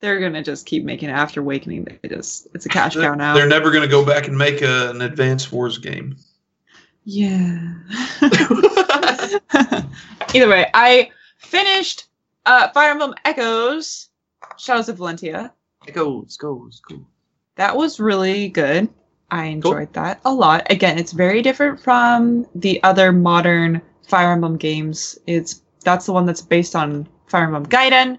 they're 0.00 0.20
gonna 0.20 0.42
just 0.42 0.66
keep 0.66 0.84
making 0.84 1.08
it 1.08 1.12
after 1.12 1.40
Awakening. 1.40 1.84
They 1.84 2.08
just 2.08 2.48
it's 2.54 2.66
a 2.66 2.68
cash 2.68 2.94
cow 2.94 3.14
now. 3.14 3.34
They're 3.34 3.48
never 3.48 3.70
going 3.70 3.82
to 3.82 3.88
go 3.88 4.04
back 4.04 4.28
and 4.28 4.36
make 4.36 4.60
a, 4.60 4.90
an 4.90 5.00
Advance 5.00 5.50
Wars 5.50 5.78
game. 5.78 6.16
yeah. 7.04 7.74
Either 10.34 10.48
way, 10.48 10.70
I 10.74 11.10
finished 11.38 12.07
uh, 12.46 12.68
Fire 12.70 12.90
Emblem 12.90 13.14
Echoes, 13.24 14.10
Shadows 14.58 14.88
of 14.88 14.98
Valentia. 14.98 15.52
goes, 15.92 16.36
goes, 16.36 16.80
goes. 16.80 17.00
That 17.56 17.76
was 17.76 17.98
really 17.98 18.48
good. 18.48 18.88
I 19.30 19.46
enjoyed 19.46 19.92
that 19.92 20.20
a 20.24 20.32
lot. 20.32 20.66
Again, 20.70 20.98
it's 20.98 21.12
very 21.12 21.42
different 21.42 21.80
from 21.80 22.46
the 22.54 22.82
other 22.82 23.12
modern 23.12 23.82
Fire 24.06 24.32
Emblem 24.32 24.56
games. 24.56 25.18
It's 25.26 25.62
that's 25.84 26.06
the 26.06 26.12
one 26.12 26.24
that's 26.24 26.40
based 26.40 26.74
on 26.74 27.08
Fire 27.26 27.44
Emblem 27.44 27.66
Gaiden, 27.66 28.18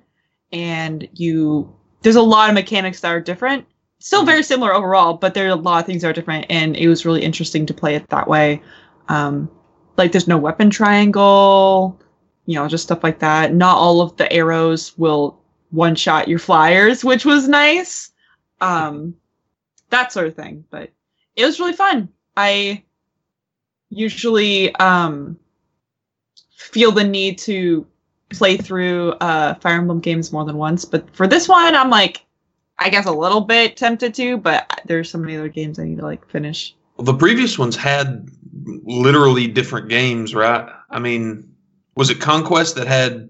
and 0.52 1.08
you 1.14 1.74
there's 2.02 2.16
a 2.16 2.22
lot 2.22 2.50
of 2.50 2.54
mechanics 2.54 3.02
that 3.02 3.12
are 3.12 3.20
different. 3.22 3.66
Still 4.00 4.24
very 4.24 4.44
similar 4.44 4.74
overall, 4.74 5.16
but 5.16 5.34
there 5.34 5.48
are 5.48 5.50
a 5.50 5.56
lot 5.56 5.82
of 5.82 5.86
things 5.86 6.04
that 6.04 6.10
are 6.10 6.14
different, 6.14 6.46
and 6.50 6.78
it 6.78 6.88
was 6.88 7.06
really 7.06 7.24
interesting 7.24 7.66
to 7.66 7.74
play 7.74 7.96
it 7.96 8.08
that 8.10 8.28
way. 8.28 8.62
Um, 9.10 9.50
like 9.98 10.12
there's 10.12 10.28
no 10.28 10.38
weapon 10.38 10.70
triangle, 10.70 12.00
you 12.50 12.56
know, 12.56 12.68
just 12.68 12.86
stuff 12.86 13.04
like 13.04 13.20
that. 13.20 13.54
Not 13.54 13.78
all 13.78 14.02
of 14.02 14.18
the 14.18 14.34
arrows 14.34 14.98
will 14.98 15.40
one 15.70 15.94
shot 15.94 16.28
your 16.28 16.40
flyers, 16.40 17.06
which 17.06 17.24
was 17.24 17.48
nice. 17.48 18.12
Um, 18.60 19.14
that 19.92 20.12
sort 20.12 20.26
of 20.26 20.36
thing. 20.36 20.66
But 20.72 20.90
it 21.36 21.46
was 21.46 21.60
really 21.60 21.74
fun. 21.74 22.10
I 22.36 22.84
usually 23.92 24.74
um, 24.78 25.38
feel 26.56 26.92
the 26.92 27.04
need 27.04 27.38
to 27.40 27.86
play 28.32 28.58
through 28.58 29.12
uh, 29.22 29.54
Fire 29.54 29.78
Emblem 29.78 30.00
games 30.00 30.32
more 30.32 30.44
than 30.44 30.58
once, 30.58 30.86
but 30.86 31.16
for 31.16 31.28
this 31.28 31.48
one, 31.48 31.76
I'm 31.76 31.92
like, 31.92 32.26
I 32.80 32.90
guess 32.90 33.06
a 33.06 33.12
little 33.12 33.42
bit 33.42 33.78
tempted 33.78 34.16
to, 34.16 34.38
but 34.38 34.82
there's 34.86 35.12
so 35.12 35.20
many 35.20 35.38
other 35.38 35.50
games 35.50 35.78
I 35.78 35.84
need 35.84 36.00
to 36.00 36.04
like 36.04 36.28
finish. 36.28 36.76
Well, 36.98 37.06
the 37.06 37.14
previous 37.14 37.60
ones 37.60 37.76
had 37.76 38.28
literally 38.64 39.46
different 39.46 39.88
games, 39.88 40.34
right? 40.34 40.68
I 40.90 40.98
mean, 40.98 41.50
was 42.00 42.10
it 42.10 42.20
Conquest 42.22 42.76
that 42.76 42.88
had? 42.88 43.30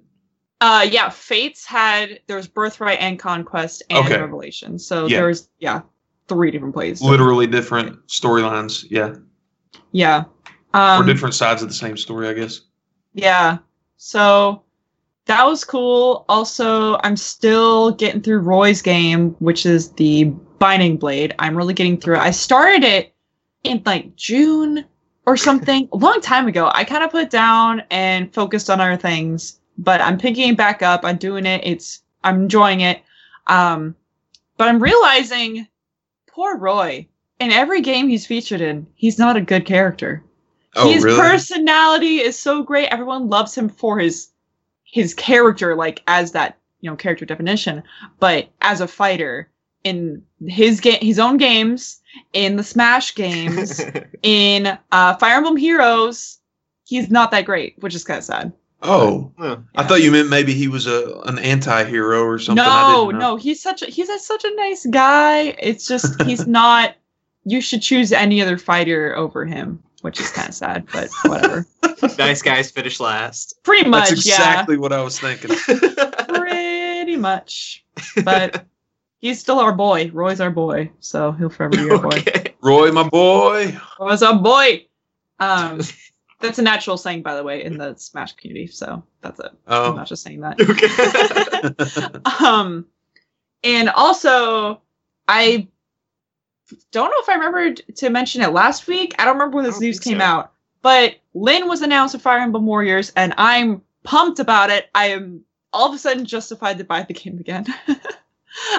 Uh, 0.62 0.88
yeah, 0.90 1.10
Fates 1.10 1.66
had 1.66 2.20
there 2.28 2.38
was 2.38 2.48
Birthright 2.48 3.00
and 3.00 3.18
Conquest 3.18 3.82
and 3.90 4.06
Okay. 4.06 4.20
Revelation, 4.20 4.78
so 4.78 5.08
Yeah. 5.08 5.18
there 5.18 5.28
was 5.28 5.50
yeah 5.60 5.82
three 6.28 6.52
different 6.52 6.76
plays. 6.76 7.02
literally 7.02 7.48
different 7.48 8.06
storylines, 8.08 8.86
yeah, 8.90 9.16
Yeah. 9.92 10.26
Um, 10.76 11.02
or 11.02 11.06
different 11.06 11.34
sides 11.34 11.64
of 11.64 11.68
the 11.68 11.74
same 11.74 11.98
story, 11.98 12.28
I 12.28 12.34
guess. 12.34 12.62
Yeah. 13.14 13.58
So 13.98 14.62
that 15.26 15.44
was 15.48 15.64
cool. 15.64 16.26
Also, 16.30 17.00
I'm 17.04 17.18
still 17.18 17.92
getting 17.92 18.22
through 18.22 18.40
Roy's 18.40 18.82
game, 18.84 19.36
which 19.40 19.66
is 19.66 19.92
the 19.94 20.26
Binding 20.60 20.98
Blade. 20.98 21.34
I'm 21.40 21.56
really 21.58 21.74
getting 21.74 21.98
through 22.00 22.16
it. 22.18 22.22
I 22.22 22.30
started 22.32 22.84
it 22.84 23.16
in 23.64 23.82
like 23.86 24.16
June 24.16 24.86
or 25.30 25.38
something, 25.38 25.88
a 25.92 25.98
long 25.98 26.22
time 26.22 26.48
ago. 26.48 26.72
I 26.74 26.84
kind 26.84 27.04
of 27.04 27.12
put 27.12 27.24
it 27.24 27.30
down 27.30 27.84
and 27.90 28.34
focused 28.34 28.70
on 28.70 28.82
other 28.82 28.98
things, 28.98 29.60
but 29.78 30.02
I'm 30.02 30.18
picking 30.18 30.50
it 30.50 30.58
back 30.58 30.82
up. 30.82 31.02
I'm 31.04 31.18
doing 31.18 31.46
it. 31.46 31.62
It's 31.64 32.02
I'm 32.24 32.44
enjoying 32.44 32.82
it. 32.82 33.02
Um, 33.48 33.96
but 34.58 34.68
I'm 34.68 34.82
realizing 34.82 35.68
poor 36.28 36.58
Roy. 36.58 37.08
In 37.40 37.52
every 37.54 37.82
game 37.82 38.10
he's 38.10 38.26
featured 38.26 38.60
in, 38.60 38.86
he's 38.96 39.18
not 39.18 39.38
a 39.38 39.42
good 39.42 39.66
character 39.66 40.24
Oh, 40.76 40.92
his 40.92 41.04
personality 41.04 42.18
is 42.18 42.38
so 42.38 42.64
great. 42.64 42.88
Everyone 42.88 43.30
loves 43.30 43.58
him 43.58 43.70
for 43.70 44.00
his 44.00 44.30
his 44.84 45.14
character, 45.14 45.76
like 45.76 46.02
as 46.08 46.32
that 46.34 46.58
you 46.82 46.90
know 46.90 46.96
character 46.96 47.26
definition. 47.26 47.84
But 48.20 48.50
as 48.62 48.82
a 48.82 48.88
fighter, 48.88 49.50
in 49.84 50.24
his 50.48 50.80
game, 50.80 51.00
his 51.02 51.20
own 51.20 51.38
games, 51.38 51.99
in 52.34 52.56
the 52.56 52.64
Smash 52.64 53.16
games, 53.16 53.82
in 54.24 54.78
uh, 54.92 55.16
Fire 55.16 55.38
Emblem 55.38 55.58
Heroes, 55.58 56.40
he's 56.86 57.10
not 57.10 57.32
that 57.32 57.46
great, 57.46 57.76
which 57.80 57.96
is 57.96 58.04
kind 58.04 58.18
of 58.18 58.24
sad. 58.24 58.54
oh, 58.82 59.32
Well, 59.38 59.64
I 59.76 59.84
thought 59.86 60.02
you 60.02 60.12
meant 60.12 60.30
maybe 60.30 60.54
he 60.54 60.68
was 60.68 60.88
a 60.88 61.22
an 61.26 61.40
anti-hero 61.40 62.24
or 62.24 62.40
something. 62.40 62.64
No, 62.64 63.12
no, 63.12 63.36
he's 63.36 63.62
such 63.62 63.82
a 63.82 63.86
he's 63.86 64.10
a, 64.10 64.20
such 64.20 64.44
a 64.44 64.56
nice 64.56 64.86
guy. 64.86 65.56
It's 65.60 65.88
just 65.88 66.22
he's 66.24 66.48
not. 66.62 66.96
You 67.46 67.62
should 67.62 67.82
choose 67.82 68.12
any 68.12 68.42
other 68.42 68.58
fighter 68.58 69.16
over 69.16 69.46
him, 69.46 69.82
which 70.02 70.20
is 70.20 70.30
kind 70.32 70.50
of 70.50 70.56
sad, 70.56 70.86
but 70.92 71.10
whatever. 71.26 71.66
nice 72.18 72.42
guys 72.42 72.70
finish 72.70 73.00
last. 73.00 73.56
Pretty 73.64 73.90
much, 73.90 74.10
yeah. 74.10 74.16
That's 74.16 74.28
yeah. 74.28 74.36
exactly 74.36 74.78
what 74.78 74.94
I 74.94 75.02
was 75.02 75.20
thinking. 75.20 75.56
pretty 76.28 77.16
much. 77.16 77.84
But 78.24 78.66
He's 79.20 79.40
still 79.40 79.60
our 79.60 79.74
boy. 79.74 80.10
Roy's 80.14 80.40
our 80.42 80.50
boy, 80.52 80.92
so 81.00 81.32
he'll 81.34 81.50
forever 81.50 81.76
be 81.78 81.90
our 81.92 82.00
boy. 82.00 82.24
Roy, 82.62 82.92
my 82.92 83.08
boy. 83.08 83.78
Roy's 84.00 84.24
our 84.24 84.38
boy. 84.38 84.86
Um, 85.40 85.82
that's 86.40 86.58
a 86.60 86.62
natural 86.62 86.98
saying, 86.98 87.22
by 87.22 87.36
the 87.36 87.44
way, 87.44 87.64
in 87.64 87.78
the 87.78 87.96
Smash 87.96 88.34
community. 88.34 88.68
So 88.68 89.04
that's 89.22 89.40
it. 89.40 89.52
I'm 89.68 89.92
Oh. 89.92 89.96
not 89.96 90.08
just 90.08 90.24
saying 90.24 90.40
that. 90.42 90.60
Okay. 90.62 92.46
um 92.46 92.86
and 93.64 93.90
also 93.90 94.82
i 95.28 95.68
don't 96.92 97.10
know 97.10 97.18
if 97.18 97.28
i 97.28 97.34
remembered 97.34 97.82
to 97.98 98.10
mention 98.10 98.42
it 98.42 98.54
last 98.54 98.88
week 98.88 99.14
i 99.20 99.26
don't 99.26 99.34
remember 99.36 99.56
when 99.58 99.66
this 99.66 99.82
news 99.82 100.00
came 100.00 100.20
so. 100.20 100.24
out 100.24 100.54
but 100.82 101.16
lyn 101.34 101.68
was 101.68 101.82
announced 101.82 102.16
at 102.16 102.22
fire 102.22 102.40
emblem 102.40 102.66
warriors 102.66 103.12
and 103.18 103.34
i'm 103.38 103.82
pumped 104.04 104.40
about 104.40 104.70
it 104.70 104.90
i 104.96 105.08
am 105.08 105.42
all 105.74 105.90
of 105.90 105.94
a 105.94 105.98
sudden 105.98 106.26
justified 106.26 106.78
to 106.78 106.86
buy 106.86 107.04
the 107.04 107.14
game 107.14 107.38
again 107.38 107.66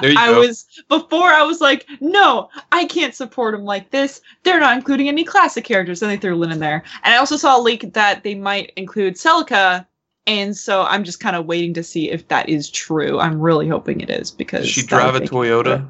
I 0.03 0.31
go. 0.31 0.41
was 0.41 0.67
before 0.89 1.29
I 1.29 1.43
was 1.43 1.61
like, 1.61 1.87
no, 2.01 2.49
I 2.73 2.85
can't 2.87 3.15
support 3.15 3.55
them 3.55 3.65
like 3.65 3.91
this. 3.91 4.21
They're 4.43 4.61
not 4.61 4.77
including 4.77 5.09
any 5.09 5.25
classic 5.25 5.65
characters. 5.65 6.03
And 6.03 6.11
they 6.11 6.17
threw 6.17 6.37
Lyn 6.37 6.53
in 6.53 6.59
there. 6.59 6.83
And 7.03 7.15
I 7.15 7.19
also 7.19 7.37
saw 7.37 7.59
a 7.59 7.63
leak 7.63 7.93
that 7.93 8.23
they 8.23 8.35
might 8.35 8.73
include 8.77 9.15
Celica. 9.15 9.87
And 10.27 10.57
so 10.57 10.83
I'm 10.83 11.05
just 11.05 11.21
kind 11.21 11.37
of 11.37 11.47
waiting 11.47 11.75
to 11.75 11.83
see 11.83 12.11
if 12.11 12.29
that 12.29 12.49
is 12.49 12.71
true. 12.71 13.19
I'm 13.19 13.41
really 13.41 13.69
hoping 13.69 14.01
it 14.01 14.11
is 14.11 14.31
because 14.31 14.63
Does 14.63 14.71
she 14.71 14.83
drive 14.83 15.15
a 15.15 15.21
Toyota? 15.21 15.89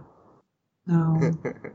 No, 0.87 1.33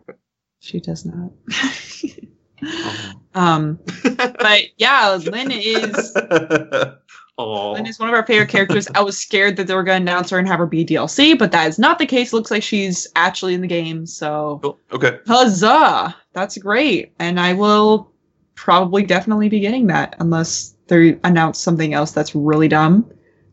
she 0.59 0.79
does 0.79 1.05
not. 1.05 1.31
Oh. 2.63 3.15
um, 3.33 3.79
but 4.15 4.61
yeah, 4.77 5.19
Lyn 5.23 5.51
is 5.51 6.13
Oh. 7.37 7.73
Lyn 7.73 7.85
is 7.85 7.99
one 7.99 8.07
of 8.07 8.15
our 8.15 8.25
favorite 8.25 8.49
characters. 8.49 8.87
I 8.95 9.01
was 9.01 9.17
scared 9.17 9.57
that 9.57 9.67
they 9.67 9.75
were 9.75 9.83
going 9.83 10.05
to 10.05 10.11
announce 10.11 10.29
her 10.29 10.39
and 10.39 10.47
have 10.47 10.59
her 10.59 10.65
be 10.65 10.85
DLC, 10.85 11.37
but 11.37 11.51
that 11.51 11.67
is 11.67 11.77
not 11.77 11.99
the 11.99 12.05
case. 12.05 12.31
Looks 12.31 12.49
like 12.49 12.63
she's 12.63 13.07
actually 13.15 13.53
in 13.53 13.61
the 13.61 13.67
game. 13.67 14.05
So 14.05 14.77
okay. 14.91 15.19
huzzah! 15.27 16.15
That's 16.31 16.57
great, 16.57 17.13
and 17.19 17.39
I 17.39 17.53
will 17.53 18.11
probably 18.55 19.03
definitely 19.03 19.49
be 19.49 19.59
getting 19.59 19.87
that 19.87 20.15
unless 20.19 20.75
they 20.87 21.19
announce 21.25 21.59
something 21.59 21.93
else 21.93 22.11
that's 22.11 22.35
really 22.35 22.69
dumb, 22.69 23.11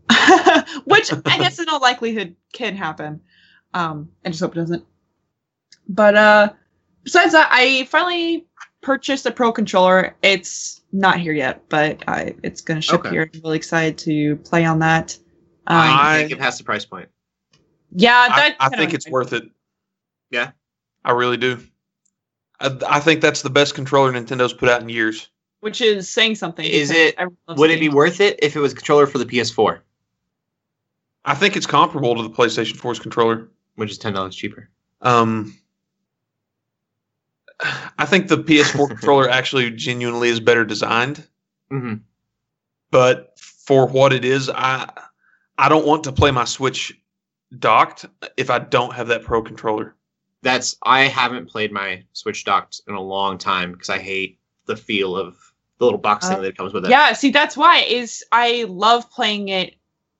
which 0.84 1.12
I 1.12 1.38
guess 1.38 1.58
in 1.58 1.68
all 1.68 1.80
likelihood 1.80 2.36
can 2.52 2.76
happen. 2.76 3.20
Um, 3.74 4.10
I 4.24 4.28
just 4.28 4.40
hope 4.40 4.52
it 4.52 4.60
doesn't. 4.60 4.84
But 5.88 6.14
uh, 6.14 6.52
besides 7.02 7.32
that, 7.32 7.48
I 7.50 7.84
finally 7.84 8.46
purchased 8.82 9.24
a 9.26 9.30
Pro 9.30 9.50
controller. 9.52 10.14
It's 10.22 10.82
not 10.92 11.18
here 11.18 11.32
yet, 11.32 11.62
but 11.68 12.02
I 12.08 12.34
it's 12.42 12.60
gonna 12.60 12.80
ship 12.82 13.00
Okay. 13.00 13.10
here. 13.10 13.30
I'm 13.32 13.40
really 13.42 13.56
excited 13.56 13.96
to 13.98 14.36
play 14.36 14.64
on 14.64 14.78
that. 14.80 15.16
Um, 15.66 15.76
I 15.78 16.18
think 16.18 16.32
it 16.32 16.40
has 16.40 16.58
the 16.58 16.64
price 16.64 16.84
point. 16.84 17.08
yeah, 17.92 18.26
I, 18.30 18.36
that 18.36 18.56
I 18.60 18.64
kinda 18.68 18.78
think 18.78 18.94
it's 18.94 19.08
worth 19.08 19.32
it. 19.32 19.44
Yeah. 20.30 20.50
I 21.04 21.12
really 21.12 21.36
do. 21.36 21.58
I, 22.60 22.76
I 22.88 23.00
think 23.00 23.20
that's 23.20 23.42
the 23.42 23.50
best 23.50 23.74
controller 23.74 24.12
Nintendo's 24.12 24.52
put 24.52 24.68
out 24.68 24.82
in 24.82 24.88
years. 24.88 25.28
which 25.60 25.80
is 25.80 26.08
saying 26.08 26.34
something. 26.34 26.64
Is 26.64 26.90
it- 26.90 27.16
Would 27.48 27.70
it 27.70 27.78
be 27.80 27.86
games. 27.86 27.94
worth 27.94 28.20
it 28.20 28.38
if 28.42 28.56
it 28.56 28.60
was 28.60 28.72
a 28.72 28.74
controller 28.76 29.06
for 29.06 29.18
the 29.18 29.26
PS4, 29.26 29.80
I 31.24 31.34
think 31.34 31.56
it's 31.56 31.66
comparable 31.66 32.16
to 32.16 32.22
the 32.22 32.30
PlayStation 32.30 32.76
4's 32.76 32.98
controller. 32.98 33.48
which 33.76 33.90
is 33.90 33.98
ten 33.98 34.12
dollars 34.12 34.34
cheaper? 34.36 34.68
Um, 35.02 35.56
I 37.98 38.04
think 38.06 38.28
the 38.28 38.38
PS4 38.38 38.88
controller 38.88 39.28
actually 39.28 39.70
genuinely 39.70 40.28
is 40.28 40.40
better 40.40 40.64
designed, 40.64 41.26
hmm 41.70 41.94
but 42.90 43.38
for 43.38 43.86
what 43.86 44.12
it 44.12 44.24
is, 44.24 44.50
I 44.50 44.90
I 45.58 45.68
don't 45.68 45.86
want 45.86 46.04
to 46.04 46.12
play 46.12 46.30
my 46.30 46.44
Switch 46.44 46.92
docked 47.58 48.06
if 48.36 48.50
I 48.50 48.58
don't 48.58 48.92
have 48.94 49.08
that 49.08 49.22
Pro 49.24 49.42
controller. 49.42 49.94
That's 50.42 50.76
I 50.82 51.02
haven't 51.02 51.48
played 51.48 51.72
my 51.72 52.04
Switch 52.12 52.44
docked 52.44 52.82
in 52.88 52.94
a 52.94 53.00
long 53.00 53.38
time 53.38 53.72
because 53.72 53.88
I 53.88 53.98
hate 53.98 54.38
the 54.66 54.76
feel 54.76 55.16
of 55.16 55.36
the 55.78 55.84
little 55.84 55.98
box 55.98 56.28
thing 56.28 56.38
Uh, 56.38 56.42
that 56.42 56.56
comes 56.56 56.72
with 56.72 56.84
it. 56.84 56.90
Yeah, 56.90 57.12
see, 57.12 57.30
that's 57.30 57.56
why 57.56 57.78
is 57.78 58.24
I 58.32 58.64
love 58.68 59.10
playing 59.10 59.48
it 59.48 59.76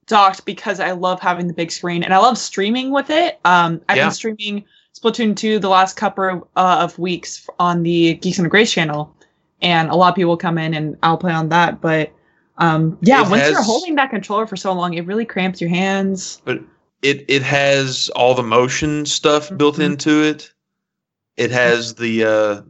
docked 0.06 0.44
because 0.44 0.80
I 0.80 0.92
love 0.92 1.20
having 1.20 1.46
the 1.46 1.54
big 1.54 1.70
screen 1.70 2.02
and 2.02 2.12
I 2.14 2.18
love 2.18 2.38
streaming 2.38 2.90
with 2.90 3.10
it. 3.10 3.38
Um, 3.44 3.80
I've 3.88 3.96
Yeah. 3.96 4.06
been 4.06 4.14
streaming 4.14 4.64
Splatoon 4.94 5.34
2 5.36 5.58
the 5.58 5.68
last 5.68 5.96
couple 5.96 6.48
uh, 6.56 6.78
of 6.82 6.98
weeks 6.98 7.48
on 7.58 7.82
the 7.82 8.14
Geeks 8.14 8.38
Under 8.38 8.48
Grace 8.48 8.72
channel, 8.72 9.14
and 9.62 9.88
a 9.90 9.94
lot 9.94 10.10
of 10.10 10.14
people 10.14 10.36
come 10.36 10.58
in 10.58 10.74
and 10.74 10.96
I'll 11.02 11.16
play 11.16 11.32
on 11.32 11.48
that. 11.48 11.80
But 11.80 12.12
um, 12.58 12.98
yeah, 13.00 13.24
It 13.24 13.30
once 13.30 13.48
you're 13.50 13.62
holding 13.62 13.94
that 13.96 14.10
controller 14.10 14.46
for 14.46 14.56
so 14.56 14.72
long, 14.72 14.94
it 14.94 15.06
really 15.06 15.24
cramps 15.24 15.60
your 15.60 15.70
hands. 15.70 16.42
But 16.44 16.60
it 17.00 17.24
it 17.28 17.42
has 17.42 18.10
all 18.14 18.34
the 18.34 18.42
motion 18.42 19.06
stuff 19.06 19.50
built 19.56 19.76
Mhm. 19.76 19.84
into 19.84 20.22
it. 20.22 20.52
It 21.38 21.50
has 21.50 21.94
the 21.94 22.24
uh, 22.24 22.62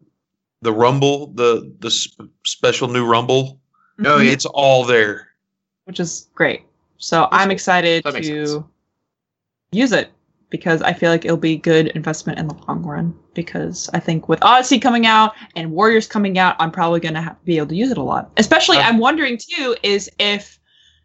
the 0.62 0.72
rumble, 0.72 1.26
the 1.28 1.74
the 1.80 1.90
sp- 1.90 2.30
special 2.46 2.86
new 2.88 3.04
rumble. 3.04 3.58
Oh, 4.04 4.18
yeah. 4.18 4.30
It's 4.32 4.46
all 4.46 4.84
there. 4.84 5.28
which 5.84 5.98
is 6.00 6.28
great. 6.34 6.62
So 6.98 7.26
I'm 7.32 7.50
excited 7.50 8.04
That 8.04 8.12
sense. 8.14 8.26
to 8.28 8.64
use 9.72 9.90
it 9.92 10.10
because 10.52 10.82
I 10.82 10.92
feel 10.92 11.10
like 11.10 11.24
it'll 11.24 11.36
be 11.36 11.56
good 11.56 11.88
investment 11.88 12.38
in 12.38 12.46
the 12.46 12.54
long 12.68 12.82
run. 12.84 13.12
Because 13.34 13.90
I 13.94 13.98
think 13.98 14.28
with 14.28 14.38
Odyssey 14.44 14.78
coming 14.78 15.06
out 15.06 15.32
and 15.56 15.72
Warriors 15.72 16.06
coming 16.06 16.38
out, 16.38 16.54
I'm 16.60 16.70
probably 16.70 17.00
going 17.00 17.14
to 17.14 17.34
be 17.44 17.56
able 17.56 17.68
to 17.68 17.74
use 17.74 17.90
it 17.90 17.98
a 17.98 18.02
lot. 18.02 18.30
Especially, 18.36 18.76
Uh, 18.76 18.82
I'm 18.82 18.98
wondering 18.98 19.38
too 19.38 19.74
is 19.82 20.08
if 20.20 20.60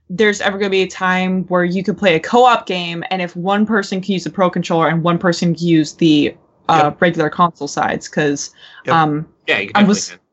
there's 0.10 0.42
ever 0.42 0.58
going 0.58 0.70
to 0.70 0.76
be 0.76 0.84
a 0.84 0.88
time 0.88 1.46
where 1.46 1.64
you 1.66 1.84
could 1.84 1.98
play 1.98 2.16
a 2.16 2.20
co-op 2.20 2.66
game, 2.68 3.04
and 3.10 3.22
if 3.22 3.36
one 3.36 3.66
person 3.66 4.02
can 4.02 4.14
use 4.14 4.24
the 4.26 4.30
Pro 4.30 4.50
controller 4.50 4.88
and 4.88 5.02
one 5.04 5.18
person 5.18 5.56
can 5.56 5.66
use 5.66 5.94
the 5.94 6.36
uh, 6.70 6.92
regular 7.00 7.30
console 7.30 7.68
sides, 7.70 8.10
because 8.10 8.54
Yep. 8.86 8.96
um, 8.96 9.28
yeah. 9.48 9.60
You 9.60 9.72
I 9.74 9.80
can 9.80 9.88
was- 9.88 10.08
definitely 10.10 10.27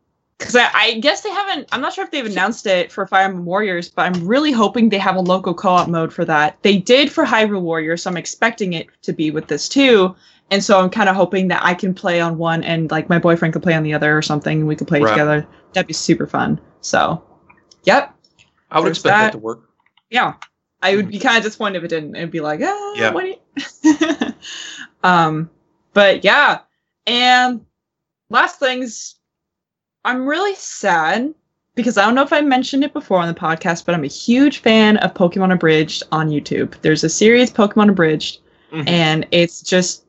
because 0.47 0.57
I, 0.57 0.71
I 0.75 0.95
guess 1.01 1.23
they 1.23 1.31
haven't. 1.31 1.69
I'm 1.73 1.81
not 1.81 1.93
sure 1.95 2.05
if 2.05 2.11
they've 2.11 2.27
announced 2.27 2.67
it 2.67 2.93
for 2.93 3.07
Fire 3.07 3.25
Emblem 3.25 3.45
Warriors, 3.45 3.89
but 3.89 4.03
I'm 4.03 4.27
really 4.27 4.53
hoping 4.53 4.89
they 4.89 4.99
have 4.99 5.17
a 5.17 5.21
local 5.21 5.55
co-op 5.55 5.89
mode 5.89 6.13
for 6.13 6.25
that. 6.25 6.59
They 6.63 6.77
did 6.79 7.11
for 7.11 7.25
Hyrule 7.25 7.63
Warriors, 7.63 8.03
so 8.03 8.11
I'm 8.11 8.17
expecting 8.17 8.73
it 8.75 8.89
to 9.03 9.13
be 9.13 9.31
with 9.31 9.49
this 9.49 9.69
too. 9.69 10.15
And 10.51 10.63
so 10.63 10.79
I'm 10.79 10.91
kind 10.91 11.09
of 11.09 11.17
hoping 11.17 11.49
that 11.49 11.65
I 11.65 11.73
can 11.75 11.95
play 11.95 12.21
on 12.21 12.37
one 12.37 12.63
and 12.63 12.91
like 12.91 13.09
my 13.09 13.19
boyfriend 13.19 13.55
could 13.55 13.63
play 13.63 13.75
on 13.75 13.83
the 13.83 13.95
other 13.95 14.17
or 14.17 14.23
something, 14.23 14.59
and 14.61 14.69
we 14.69 14.77
could 14.77 14.87
play 14.89 15.01
Right. 15.01 15.11
together. 15.11 15.47
That'd 15.73 15.87
be 15.87 15.95
super 15.95 16.27
fun. 16.27 16.61
So, 16.83 17.25
yep, 17.85 18.15
I 18.71 18.79
would 18.79 18.87
There's 18.87 18.99
expect 18.99 19.15
that. 19.19 19.23
that. 19.25 19.33
to 19.33 19.39
work. 19.39 19.71
yeah. 20.11 20.35
I 20.83 20.97
would 20.97 21.09
be 21.11 21.19
kind 21.19 21.39
of 21.39 21.43
disappointed 21.45 21.79
if 21.79 21.85
it 21.85 21.89
didn't. 21.89 22.15
It'd 22.15 22.31
be 22.31 22.41
like, 22.43 22.61
ah, 22.63 22.95
Yeah. 22.95 23.11
what? 23.15 23.27
you-" 23.27 24.35
um, 25.03 25.49
but 25.95 26.25
yeah, 26.25 26.59
and 27.07 27.65
last 28.29 28.59
things, 28.59 29.15
I'm 30.05 30.27
really 30.27 30.55
sad 30.55 31.33
because 31.75 31.97
I 31.99 32.05
don't 32.05 32.15
know 32.15 32.23
if 32.23 32.33
I 32.33 32.41
mentioned 32.41 32.85
it 32.85 32.93
before 32.93 33.19
on 33.19 33.29
the 33.29 33.39
podcast, 33.39 33.85
but 33.85 33.95
I'm 33.95 34.05
a 34.05 34.09
huge 34.09 34.59
fan 34.59 34.97
of 34.99 35.15
Pokemon 35.15 35.53
Abridged 35.53 36.03
on 36.13 36.29
YouTube. 36.29 36.75
There's 36.83 37.05
a 37.05 37.09
series 37.09 37.51
Pokemon 37.51 37.91
Abridged, 37.91 38.41
Mhm. 38.73 38.89
and 38.89 39.27
it's 39.31 39.63
just 39.63 40.03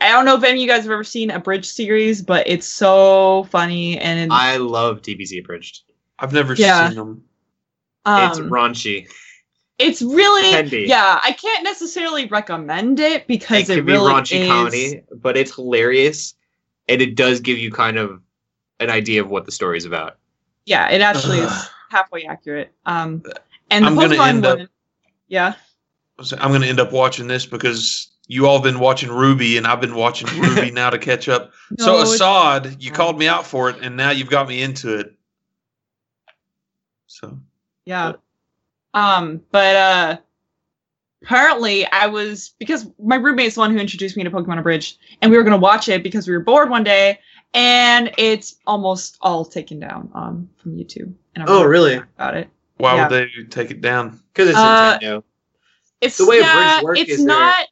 I 0.00 0.08
don't 0.10 0.24
know 0.24 0.36
if 0.36 0.42
any 0.42 0.58
of 0.58 0.62
you 0.62 0.66
guys 0.66 0.82
have 0.82 0.90
ever 0.92 1.04
seen 1.04 1.30
a 1.30 1.38
bridge 1.38 1.66
series, 1.66 2.20
but 2.20 2.46
it's 2.48 2.66
so 2.66 3.46
funny 3.50 3.96
and 3.98 4.32
I 4.32 4.56
love 4.56 5.02
DBZ 5.02 5.38
abridged. 5.38 5.82
I've 6.18 6.32
never 6.32 6.54
Yeah. 6.54 6.88
seen 6.88 6.96
them. 6.96 7.22
it's 8.06 8.38
um, 8.38 8.50
raunchy. 8.50 9.08
it's 9.78 10.02
really 10.02 10.42
Can 10.50 10.68
yeah. 10.88 11.20
I 11.22 11.32
can't 11.32 11.64
necessarily 11.64 12.26
recommend 12.26 12.98
it 13.00 13.26
because 13.26 13.70
It 13.70 13.72
it, 13.72 13.76
can 13.76 13.86
be 13.86 13.92
really 13.92 14.12
raunchy 14.12 14.40
is. 14.42 14.48
comedy, 14.48 15.00
but 15.16 15.36
it's 15.36 15.54
hilarious, 15.54 16.34
and 16.88 17.00
it 17.00 17.14
does 17.14 17.40
give 17.40 17.56
you 17.58 17.70
kind 17.70 17.96
of 17.96 18.20
an 18.80 18.90
idea 18.90 19.20
of 19.22 19.30
what 19.30 19.46
the 19.46 19.52
story's 19.52 19.84
about. 19.84 20.18
Yeah, 20.66 20.88
it 20.90 21.00
actually 21.00 21.38
is 21.38 21.68
halfway 21.90 22.24
accurate. 22.24 22.72
Um, 22.86 23.22
and 23.70 23.84
the 23.84 23.88
I'm 23.88 23.94
gonna 23.96 24.14
Pokemon 24.16 24.28
end 24.28 24.46
up- 24.46 24.68
yeah. 25.28 25.54
So 26.22 26.36
I'm 26.40 26.50
going 26.50 26.62
to 26.62 26.68
end 26.68 26.78
up 26.78 26.92
watching 26.92 27.26
this 27.26 27.44
because 27.44 28.08
you 28.28 28.46
all 28.46 28.60
been 28.60 28.78
watching 28.78 29.08
RWBY 29.08 29.58
and 29.58 29.66
I've 29.66 29.80
been 29.80 29.96
watching 29.96 30.28
RWBY 30.28 30.72
now 30.72 30.88
to 30.90 30.98
catch 30.98 31.28
up. 31.28 31.52
so 31.78 31.86
No, 31.92 31.94
it's- 32.02 32.14
Assad, 32.14 32.76
you 32.82 32.92
called 32.92 33.18
me 33.18 33.26
out 33.26 33.44
for 33.46 33.68
it 33.68 33.76
and 33.82 33.96
now 33.96 34.10
you've 34.10 34.30
got 34.30 34.46
me 34.48 34.62
into 34.62 34.96
it. 34.98 35.14
So 37.06 37.38
Yeah. 37.84 38.12
Um, 38.94 39.40
but 39.50 39.76
uh 39.76 40.16
apparently 41.22 41.86
I 41.86 42.06
was 42.06 42.54
because 42.58 42.86
my 43.02 43.16
roommate's 43.16 43.54
the 43.54 43.60
one 43.62 43.72
who 43.72 43.78
introduced 43.78 44.16
me 44.16 44.22
to 44.24 44.30
Pokemon 44.30 44.58
Abridged, 44.60 44.98
and 45.22 45.30
we 45.30 45.36
were 45.36 45.42
gonna 45.42 45.56
watch 45.56 45.88
it 45.88 46.02
because 46.02 46.28
we 46.28 46.34
were 46.34 46.42
bored 46.44 46.70
one 46.70 46.84
day, 46.84 47.18
and 47.54 48.10
it's 48.18 48.56
almost 48.66 49.16
all 49.20 49.44
taken 49.44 49.78
down 49.80 50.10
um 50.14 50.48
from 50.56 50.76
YouTube. 50.76 51.12
And 51.34 51.44
I'm 51.44 51.48
Oh, 51.48 51.64
really? 51.64 51.94
sad 51.94 52.04
About 52.16 52.36
it. 52.36 52.48
why 52.76 52.96
Yeah. 52.96 53.08
would 53.08 53.12
they 53.12 53.28
take 53.50 53.70
it 53.70 53.80
down? 53.80 54.20
Because 54.32 54.50
it's 54.50 54.58
Uh, 54.58 54.98
Nintendo. 55.00 55.22
It's 56.00 56.18
The 56.18 56.26
way 56.26 56.40
yeah, 56.40 56.78
Abridged 56.80 56.84
work 56.84 56.98
it's 56.98 57.10
is 57.12 57.18
they're- 57.24 57.26
not 57.28 57.66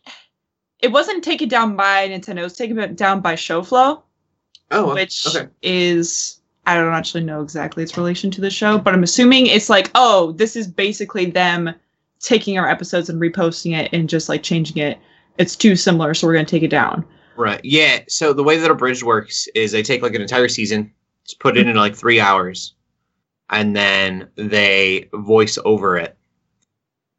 it 0.81 0.91
wasn't 0.91 1.23
taken 1.23 1.49
down 1.49 1.77
by 1.77 2.09
Nintendo, 2.09 2.39
it 2.39 2.43
was 2.45 2.57
taken 2.57 2.95
down 2.97 3.21
by 3.21 3.35
Showflow. 3.35 4.03
Oh, 4.73 4.87
well, 4.87 4.95
which 4.95 5.27
okay. 5.29 5.49
is 5.63 6.39
I 6.65 6.77
don't 6.77 6.95
actually 6.95 7.25
know 7.25 7.43
exactly 7.43 7.83
its 7.83 7.97
relation 7.97 8.31
to 8.31 8.41
the 8.41 8.51
show, 8.51 8.79
but 8.79 8.95
I'm 8.95 9.03
assuming 9.03 9.47
it's 9.47 9.69
like, 9.69 9.91
oh, 9.97 10.31
this 10.33 10.55
is 10.57 10.67
basically 10.69 11.27
them 11.27 11.75
taking 12.21 12.57
our 12.57 12.69
episodes 12.69 13.09
and 13.11 13.21
reposting 13.21 13.77
it 13.77 13.93
and 13.93 14.09
just 14.09 14.29
like 14.29 14.43
changing 14.45 14.79
it. 14.79 14.99
it's 15.39 15.57
too 15.57 15.75
similar, 15.75 16.13
so 16.15 16.27
we're 16.27 16.35
gonna 16.35 16.45
take 16.45 16.63
it 16.63 16.69
down. 16.69 17.05
Right. 17.37 17.61
Yeah. 17.65 18.01
So 18.09 18.33
the 18.33 18.43
way 18.43 18.59
that 18.59 18.71
a 18.71 18.75
bridge 18.75 19.03
works 19.03 19.49
is 19.55 19.73
they 19.73 19.83
take 19.83 20.03
like 20.03 20.15
an 20.15 20.23
entire 20.23 20.49
season, 20.49 20.93
just 21.25 21.41
put 21.41 21.57
it 21.57 21.67
in 21.67 21.77
like 21.77 21.95
three 21.95 22.21
hours, 22.21 22.75
and 23.51 23.75
then 23.77 24.29
they 24.37 25.09
voice 25.15 25.59
over 25.65 25.97
it. 25.97 26.17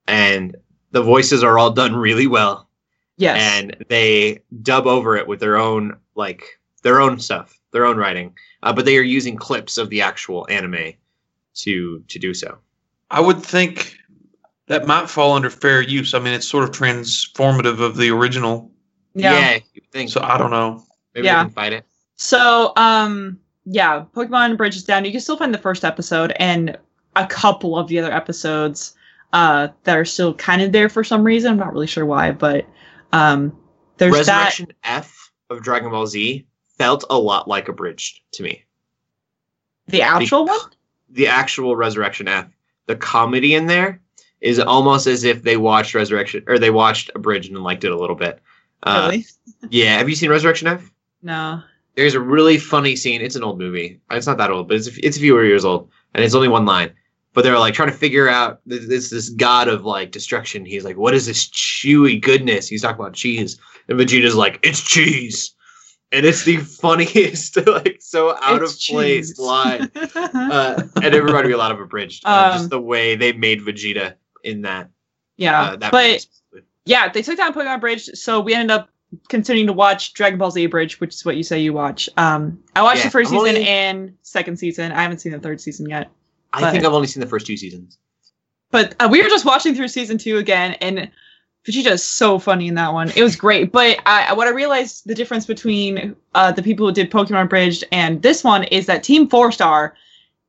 And 0.08 0.56
the 0.92 1.02
voices 1.02 1.44
are 1.44 1.58
all 1.58 1.72
done 1.72 1.96
really 1.96 2.28
well. 2.28 2.70
Yes. 3.18 3.40
And 3.42 3.76
they 3.90 4.42
dub 4.62 4.88
over 4.88 5.16
it 5.16 5.28
with 5.28 5.40
their 5.40 5.58
own 5.58 5.98
like 6.16 6.44
their 6.84 7.00
own 7.00 7.20
stuff, 7.20 7.60
their 7.72 7.86
own 7.86 7.98
writing. 7.98 8.36
Uh, 8.62 8.74
but 8.74 8.86
they 8.86 8.98
are 8.98 9.02
using 9.02 9.36
clips 9.36 9.78
of 9.78 9.90
the 9.90 10.02
actual 10.02 10.46
anime 10.50 10.94
to 11.56 12.04
to 12.08 12.20
do 12.20 12.34
so. 12.34 12.58
I 13.12 13.20
would 13.20 13.42
think 13.42 13.96
that 14.68 14.88
might 14.88 15.10
fall 15.10 15.34
under 15.34 15.50
fair 15.50 15.82
use. 15.82 16.14
I 16.14 16.20
mean, 16.20 16.34
it's 16.34 16.48
sort 16.48 16.64
of 16.64 16.72
transformative 16.72 17.80
of 17.80 17.98
the 17.98 18.10
original. 18.10 18.72
Yeah. 19.16 19.60
you 19.74 19.82
think 19.92 20.10
So 20.10 20.22
I 20.22 20.38
don't 20.38 20.52
know. 20.52 20.84
maybe 21.14 21.26
Yeah. 21.28 21.40
they 21.44 21.46
can 21.46 21.54
fight 21.54 21.74
it. 21.74 21.86
So, 22.16 22.74
um, 22.76 23.40
yeah, 23.66 24.06
Pokemon 24.16 24.54
Abridged 24.54 24.78
is 24.78 24.84
down. 24.84 25.06
You 25.06 25.12
can 25.12 25.22
still 25.22 25.38
find 25.38 25.54
the 25.54 25.58
first 25.60 25.84
episode 25.86 26.34
and 26.38 26.78
a 27.16 27.26
couple 27.28 27.78
of 27.78 27.88
the 27.88 28.00
other 28.00 28.12
episodes 28.12 28.96
uh, 29.34 29.70
that 29.84 29.98
are 29.98 30.06
still 30.06 30.34
kind 30.36 30.62
of 30.62 30.72
there 30.72 30.90
for 30.90 31.04
some 31.04 31.24
reason. 31.24 31.52
I'm 31.52 31.58
not 31.58 31.74
really 31.74 31.88
sure 31.88 32.06
why, 32.06 32.32
but 32.32 32.66
um, 33.14 33.56
there's 33.98 34.14
that 34.26 34.44
Resurrection 34.46 34.68
F 34.84 35.32
of 35.50 35.62
Dragon 35.64 35.90
Ball 35.92 36.06
Z 36.08 36.46
felt 36.78 37.04
a 37.10 37.18
lot 37.18 37.48
like 37.48 37.68
Abridged 37.68 38.22
to 38.34 38.44
me. 38.44 38.64
the 39.88 40.02
actual 40.02 40.46
one. 40.46 40.60
the 41.10 41.28
actual 41.28 41.76
Resurrection 41.76 42.28
F, 42.28 42.48
the 42.88 42.96
comedy 42.96 43.54
in 43.56 43.68
there 43.68 44.02
is 44.42 44.60
almost 44.60 45.08
as 45.08 45.24
if 45.24 45.44
they 45.44 45.58
watched 45.58 45.94
Resurrection 45.96 46.44
or 46.48 46.60
they 46.60 46.70
watched 46.72 47.10
Abridged 47.16 47.52
and 47.52 47.64
liked 47.64 47.84
it 47.84 47.92
a 47.92 47.98
little 47.98 48.16
bit. 48.16 48.40
Uh, 48.84 49.08
really? 49.12 49.26
Yeah, 49.70 49.98
have 49.98 50.10
you 50.10 50.16
seen 50.16 50.30
Resurrection 50.30 50.68
F? 50.68 50.92
No. 51.22 51.62
There's 51.96 52.16
a 52.16 52.20
really 52.20 52.58
funny 52.58 52.96
scene. 52.98 53.22
It's 53.22 53.36
an 53.38 53.44
old 53.44 53.58
movie. 53.60 54.02
It's 54.12 54.28
not 54.28 54.38
that 54.40 54.52
old, 54.52 54.68
but 54.68 54.76
it's 54.78 54.88
it's 54.98 55.16
a 55.16 55.20
few 55.20 55.40
years 55.42 55.64
old, 55.64 55.90
and 56.14 56.24
it's 56.24 56.36
only 56.36 56.48
one 56.50 56.66
line. 56.66 56.92
But 57.34 57.44
they're 57.44 57.58
like 57.58 57.74
trying 57.74 57.90
to 57.92 57.96
figure 57.96 58.28
out 58.28 58.60
this 58.66 58.88
this, 58.88 59.10
this 59.10 59.30
god 59.30 59.68
of 59.70 59.86
like 59.86 60.12
destruction. 60.12 60.66
He's 60.66 60.84
like, 60.84 60.98
"What 60.98 61.14
is 61.14 61.26
this 61.26 61.48
chewy 61.50 62.20
goodness?" 62.22 62.68
He's 62.68 62.82
talking 62.82 63.00
about 63.00 63.14
cheese, 63.14 63.58
and 63.88 63.98
Vegeta's 63.98 64.36
like, 64.36 64.60
"It's 64.64 64.82
cheese," 64.82 65.54
and 66.12 66.26
it's 66.26 66.44
the 66.44 66.58
funniest, 66.82 67.56
like 67.68 67.98
so 68.02 68.36
out 68.42 68.62
It's 68.62 68.74
of 68.74 68.80
place 68.96 69.30
cheese. 69.30 69.40
line. 69.40 69.90
uh, 69.96 70.84
and 71.02 71.16
it 71.16 71.24
reminded 71.24 71.48
me 71.50 71.54
a 71.54 71.58
lot 71.58 71.72
of 71.72 71.80
Abridged. 71.80 72.26
Uh, 72.26 72.50
Um, 72.54 72.58
just 72.58 72.70
the 72.70 72.82
way 72.82 73.16
they 73.16 73.32
made 73.34 73.62
Vegeta 73.62 74.16
in 74.44 74.64
that. 74.64 74.90
yeah, 75.38 75.62
uh, 75.62 75.76
that 75.78 75.92
but. 75.92 76.26
Yeah, 76.86 77.10
they 77.10 77.22
took 77.22 77.38
down 77.38 77.54
Pokemon 77.54 77.76
Abridged, 77.76 78.18
so 78.18 78.40
we 78.40 78.54
ended 78.54 78.72
up 78.72 78.90
continuing 79.30 79.68
to 79.68 79.74
watch 79.74 80.14
Dragon 80.14 80.38
Ball 80.38 80.52
Z 80.52 80.64
Abridged, 80.64 81.00
which 81.00 81.16
is 81.16 81.26
what 81.26 81.38
you 81.38 81.44
say 81.44 81.60
you 81.60 81.74
watch. 81.74 82.10
Um, 82.18 82.62
I 82.76 82.82
watched 82.82 83.04
Yeah, 83.04 83.10
the 83.10 83.18
1st 83.20 83.26
I'm 83.28 83.32
season 83.32 83.48
only- 83.56 83.68
and 83.68 84.18
second 84.22 84.58
season. 84.58 84.92
I 84.92 85.02
haven't 85.02 85.20
seen 85.20 85.32
the 85.32 85.40
third 85.40 85.62
season 85.62 85.90
yet. 85.90 86.10
I 86.52 86.72
think 86.72 86.86
I've 86.86 86.94
only 86.94 87.08
seen 87.08 87.22
the 87.22 87.28
first 87.28 87.48
two 87.48 87.58
seasons. 87.58 87.98
But 88.70 88.96
uh, 89.00 89.08
we 89.10 89.22
were 89.22 89.30
just 89.30 89.46
watching 89.46 89.76
through 89.76 89.88
season 89.88 90.18
two 90.18 90.38
again, 90.38 90.74
and 90.82 91.10
Vegeta 91.66 91.92
is 91.92 92.04
so 92.04 92.38
funny 92.38 92.68
in 92.68 92.76
that 92.76 92.94
one. 92.94 93.12
It 93.16 93.24
was 93.24 93.36
great. 93.36 93.72
But 93.72 94.00
I, 94.06 94.34
what 94.34 94.48
I 94.48 94.52
realized 94.52 95.04
the 95.08 95.16
difference 95.16 95.46
between 95.46 96.16
uh, 96.36 96.52
the 96.52 96.62
people 96.62 96.86
who 96.88 96.94
did 96.94 97.10
Pokemon 97.10 97.46
Abridged 97.46 97.86
and 97.92 98.22
this 98.22 98.44
one 98.44 98.64
is 98.66 98.86
that 98.88 99.04
Team 99.04 99.30
Four 99.30 99.52
Star 99.52 99.96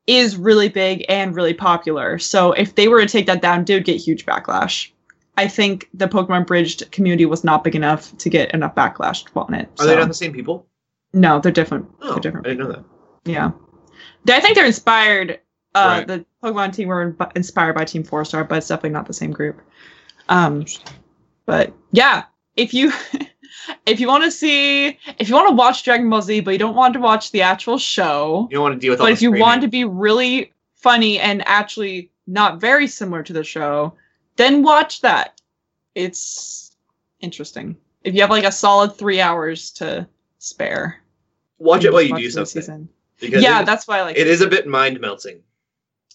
is 0.07 0.37
really 0.37 0.69
big 0.69 1.05
and 1.09 1.35
really 1.35 1.55
popular. 1.55 2.19
So 2.19 2.53
if 2.53 2.75
they 2.75 2.89
were 2.89 3.01
to 3.01 3.07
take 3.07 3.27
that 3.27 3.41
down, 3.41 3.65
they 3.65 3.75
would 3.75 3.85
get 3.85 4.01
huge 4.01 4.27
backlash. 4.27 4.91
I 5.37 5.49
think 5.49 5.89
the 5.93 6.07
Pokemon 6.07 6.43
Abridged 6.43 6.91
community 6.93 7.27
was 7.27 7.43
not 7.45 7.65
big 7.65 7.75
enough 7.75 8.17
to 8.19 8.29
get 8.29 8.53
enough 8.55 8.75
backlash 8.75 9.25
on 9.37 9.55
it. 9.55 9.69
Are 9.81 9.87
they 9.87 9.97
not 9.97 10.09
the 10.09 10.15
same 10.15 10.33
people? 10.33 10.67
No, 11.13 11.41
they're 11.41 11.53
different. 11.53 11.87
Oh, 12.01 12.13
they're 12.13 12.21
different. 12.21 12.47
I 12.47 12.51
didn't 12.51 12.67
know 12.67 12.73
that. 12.73 12.85
Yeah, 13.25 13.53
I 14.29 14.41
think 14.41 14.55
they're 14.55 14.67
inspired. 14.67 15.41
Uh, 15.75 16.05
Right. 16.07 16.07
The 16.07 16.27
Pokemon 16.43 16.73
team 16.73 16.89
were 16.89 17.17
inspired 17.35 17.75
by 17.75 17.85
Team 17.85 18.05
Four 18.05 18.25
Star, 18.25 18.45
but 18.45 18.59
it's 18.59 18.69
definitely 18.69 18.91
not 18.91 19.07
the 19.07 19.13
same 19.13 19.33
group. 19.33 19.61
Um, 20.29 20.67
but 21.47 21.73
yeah, 21.91 22.25
if 22.57 22.73
you 22.73 22.93
if 23.87 23.99
you 23.99 24.07
want 24.07 24.25
to 24.25 24.31
see 24.31 24.99
if 25.19 25.29
you 25.29 25.35
want 25.35 25.49
to 25.49 25.55
watch 25.55 25.83
Dragon 25.83 26.09
Ball 26.09 26.23
Z, 26.23 26.41
but 26.41 26.53
you 26.53 26.59
don't 26.59 26.77
want 26.77 26.95
to 26.95 27.01
watch 27.01 27.33
the 27.33 27.43
actual 27.43 27.79
show, 27.79 28.47
You 28.51 28.57
don't 28.57 28.63
want 28.63 28.75
to 28.75 28.81
deal 28.81 28.93
with 28.93 29.01
all 29.01 29.07
but 29.07 29.13
if 29.13 29.23
you 29.23 29.33
want 29.33 29.63
to 29.63 29.69
be 29.69 29.85
really 29.85 30.53
funny 30.77 31.19
and 31.19 31.43
actually 31.47 32.11
not 32.27 32.61
very 32.61 32.87
similar 32.87 33.23
to 33.23 33.33
the 33.33 33.45
show, 33.45 33.95
then 34.37 34.63
watch 34.63 35.01
that. 35.03 35.41
It's 35.95 36.77
interesting. 37.21 37.77
If 38.03 38.15
you 38.15 38.21
have 38.21 38.31
like 38.31 38.45
a 38.45 38.53
solid 38.53 38.97
three 38.97 39.21
hours 39.21 39.71
to 39.73 40.07
spare, 40.39 41.01
watch 41.59 41.85
it 41.85 41.93
while 41.93 42.03
you 42.03 42.17
do 42.17 42.31
something. 42.31 42.89
Yeah, 43.21 43.63
it, 43.63 43.67
that's 43.67 43.87
why 43.89 43.99
I 43.99 44.03
like 44.03 44.17
it 44.17 44.27
is 44.27 44.41
a 44.41 44.47
bit 44.47 44.67
mind 44.67 45.01
melting. 45.01 45.41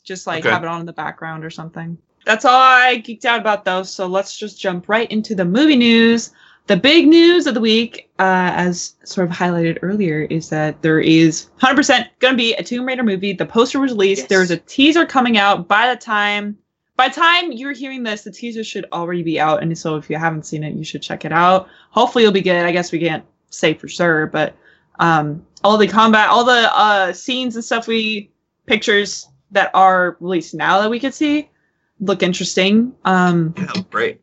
just 0.03 0.27
like 0.27 0.45
Okay. 0.45 0.53
have 0.53 0.63
it 0.63 0.67
on 0.69 0.81
in 0.81 0.85
the 0.85 0.93
background 0.93 1.43
or 1.45 1.49
something. 1.49 1.97
That's 2.25 2.45
all 2.45 2.59
I 2.59 3.01
geeked 3.03 3.25
out 3.25 3.39
about 3.39 3.65
though. 3.65 3.83
So 3.83 4.05
let's 4.05 4.37
just 4.37 4.59
jump 4.59 4.89
right 4.89 5.09
into 5.11 5.33
the 5.35 5.45
movie 5.45 5.75
news. 5.77 6.31
The 6.67 6.77
big 6.77 7.07
news 7.07 7.47
of 7.47 7.55
the 7.55 7.61
week, 7.61 8.11
uh, 8.19 8.51
as 8.53 8.93
sort 9.03 9.27
of 9.27 9.35
highlighted 9.35 9.79
earlier, 9.81 10.23
is 10.29 10.49
that 10.49 10.79
there 10.83 10.99
is 10.99 11.47
100% 11.59 12.05
going 12.19 12.33
to 12.33 12.37
be 12.37 12.53
a 12.53 12.63
Tomb 12.63 12.85
Raider 12.85 13.01
movie. 13.01 13.33
The 13.33 13.45
poster 13.47 13.79
was 13.79 13.91
released. 13.91 14.23
Yes. 14.23 14.29
There's 14.29 14.51
a 14.51 14.57
teaser 14.57 15.03
coming 15.07 15.39
out. 15.39 15.67
By 15.67 15.91
the 15.91 15.99
time, 15.99 16.59
by 16.99 17.07
the 17.07 17.15
time 17.15 17.53
you're 17.53 17.71
hearing 17.71 18.03
this, 18.03 18.23
the 18.23 18.31
teaser 18.31 18.61
should 18.61 18.85
already 18.91 19.23
be 19.23 19.39
out. 19.39 19.63
And 19.63 19.77
so 19.77 19.95
if 19.95 20.09
you 20.09 20.17
haven't 20.17 20.45
seen 20.45 20.65
it, 20.65 20.73
you 20.75 20.83
should 20.83 21.01
check 21.01 21.23
it 21.23 21.31
out. 21.31 21.69
Hopefully, 21.91 22.25
it'll 22.25 22.33
be 22.33 22.41
good. 22.41 22.65
I 22.65 22.73
guess 22.73 22.91
we 22.91 22.99
can't 22.99 23.23
say 23.49 23.73
for 23.73 23.87
sure, 23.87 24.27
but 24.27 24.53
um, 24.99 25.45
all 25.63 25.77
the 25.77 25.87
combat, 25.87 26.27
all 26.27 26.43
the 26.43 26.69
uh, 26.77 27.13
scenes 27.13 27.55
and 27.55 27.63
stuff 27.63 27.87
we 27.87 28.31
pictures 28.65 29.29
that 29.51 29.71
are 29.73 30.17
released 30.19 30.53
now 30.53 30.81
that 30.81 30.89
we 30.89 30.99
could 30.99 31.13
see 31.13 31.49
look 32.01 32.21
interesting. 32.21 32.93
Um, 33.05 33.53
Yeah, 33.57 33.81
great. 33.89 34.21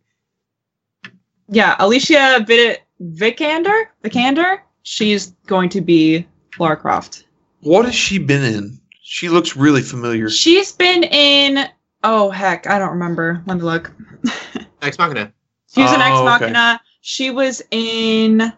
yeah, 1.49 1.77
Alicia 1.79 2.45
Vid- 2.47 2.81
Vikander, 3.01 3.85
Vikander, 4.05 4.61
she's 4.83 5.29
going 5.47 5.71
to 5.71 5.81
be 5.81 6.27
Lara 6.59 6.77
Croft. 6.77 7.25
What 7.61 7.87
has 7.87 7.95
she 7.95 8.19
been 8.19 8.45
in? 8.45 8.79
She 9.01 9.31
looks 9.31 9.57
really 9.57 9.83
familiar. 9.83 10.29
She's 10.29 10.73
been 10.73 11.05
in. 11.05 11.69
Oh 12.09 12.31
heck, 12.31 12.69
I 12.69 12.79
don't 12.79 12.91
remember. 12.91 13.43
Let 13.47 13.57
me 13.57 13.63
look. 13.65 13.93
Ex 14.83 14.97
Machina. 14.97 15.33
She 15.75 15.83
was 15.83 15.93
in 15.93 16.01
Oh, 16.01 16.05
Ex 16.05 16.13
okay. 16.15 16.25
Machina. 16.53 16.81
She 17.01 17.31
was 17.31 17.63
in 17.73 18.53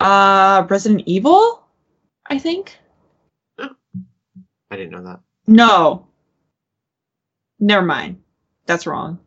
uh 0.00 0.66
Resident 0.68 1.02
Evil, 1.06 1.64
I 2.26 2.38
think. 2.38 2.76
I 3.58 3.66
didn't 4.70 4.90
know 4.90 5.02
that. 5.04 5.20
No. 5.46 6.06
Never 7.58 7.86
mind. 7.86 8.18
That's 8.66 8.86
wrong. 8.86 9.18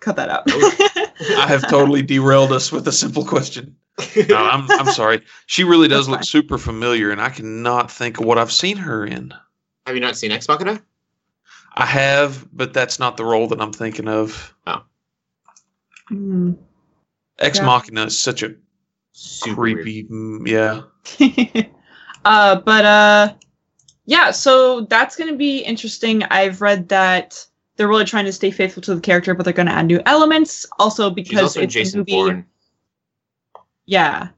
Cut 0.00 0.16
that 0.16 0.28
out. 0.28 0.42
I 0.48 1.46
have 1.48 1.66
totally 1.68 2.02
derailed 2.02 2.52
us 2.52 2.70
with 2.70 2.86
a 2.88 2.92
simple 2.92 3.24
question. 3.24 3.76
No, 4.28 4.36
I'm 4.36 4.70
I'm 4.72 4.86
sorry. 4.92 5.22
She 5.46 5.64
really 5.64 5.86
does 5.88 6.06
That's 6.06 6.08
look 6.08 6.18
fine. 6.20 6.24
super 6.24 6.58
familiar, 6.58 7.10
and 7.10 7.20
I 7.20 7.28
cannot 7.30 7.90
think 7.90 8.18
of 8.18 8.26
what 8.26 8.36
I've 8.38 8.50
seen 8.52 8.76
her 8.78 9.06
in. 9.06 9.32
Have 9.86 9.94
you 9.94 10.00
not 10.00 10.16
seen 10.16 10.32
Ex 10.32 10.48
Machina? 10.48 10.82
I 11.74 11.86
have, 11.86 12.46
but 12.54 12.72
that's 12.74 12.98
not 12.98 13.16
the 13.16 13.24
role 13.24 13.48
that 13.48 13.60
I'm 13.60 13.72
thinking 13.72 14.08
of. 14.08 14.54
Hmm. 16.08 16.52
Ex 17.38 17.58
Yeah. 17.58 17.64
Machina 17.66 18.04
is 18.06 18.18
such 18.18 18.42
a 18.42 18.54
Super 19.12 19.54
creepy. 19.54 20.04
mm, 20.04 20.46
Yeah. 20.46 20.82
uh, 22.24 22.56
but 22.60 22.84
uh, 22.84 23.34
yeah. 24.06 24.30
So 24.30 24.82
that's 24.82 25.16
gonna 25.16 25.36
be 25.36 25.58
interesting. 25.60 26.22
I've 26.24 26.60
read 26.60 26.88
that 26.90 27.44
they're 27.76 27.88
really 27.88 28.04
trying 28.04 28.26
to 28.26 28.32
stay 28.32 28.50
faithful 28.50 28.82
to 28.82 28.94
the 28.94 29.00
character, 29.00 29.34
but 29.34 29.44
they're 29.44 29.52
gonna 29.54 29.70
add 29.72 29.86
new 29.86 30.00
elements. 30.06 30.66
Also 30.78 31.10
because 31.10 31.40
also 31.42 31.60
in 31.60 31.70
it's 31.74 31.94
a 31.94 31.98
movie. 31.98 32.12
Bourne. 32.12 32.46
Yeah. 33.86 34.28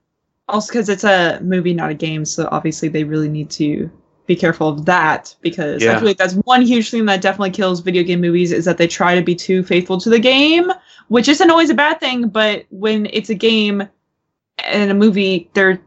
Also 0.48 0.72
because 0.72 0.88
it's 0.88 1.04
a 1.04 1.40
movie, 1.42 1.74
not 1.74 1.90
a 1.90 1.94
game, 1.94 2.24
so 2.24 2.48
obviously 2.52 2.88
they 2.88 3.04
really 3.04 3.28
need 3.28 3.50
to 3.50 3.90
be 4.26 4.34
careful 4.36 4.68
of 4.68 4.86
that 4.86 5.34
because 5.42 5.82
I 5.86 5.98
feel 5.98 6.08
like 6.08 6.16
that's 6.16 6.34
one 6.44 6.62
huge 6.62 6.90
thing 6.90 7.04
that 7.06 7.20
definitely 7.20 7.50
kills 7.50 7.80
video 7.80 8.02
game 8.02 8.20
movies 8.20 8.52
is 8.52 8.64
that 8.64 8.78
they 8.78 8.86
try 8.86 9.14
to 9.14 9.22
be 9.22 9.34
too 9.34 9.62
faithful 9.62 10.00
to 10.00 10.08
the 10.08 10.18
game, 10.18 10.70
which 11.08 11.28
isn't 11.28 11.50
always 11.50 11.68
a 11.70 11.74
bad 11.74 12.00
thing, 12.00 12.28
but 12.28 12.64
when 12.70 13.06
it's 13.12 13.28
a 13.30 13.34
game 13.34 13.86
and 14.64 14.90
a 14.90 14.94
movie, 14.94 15.50
they're 15.54 15.80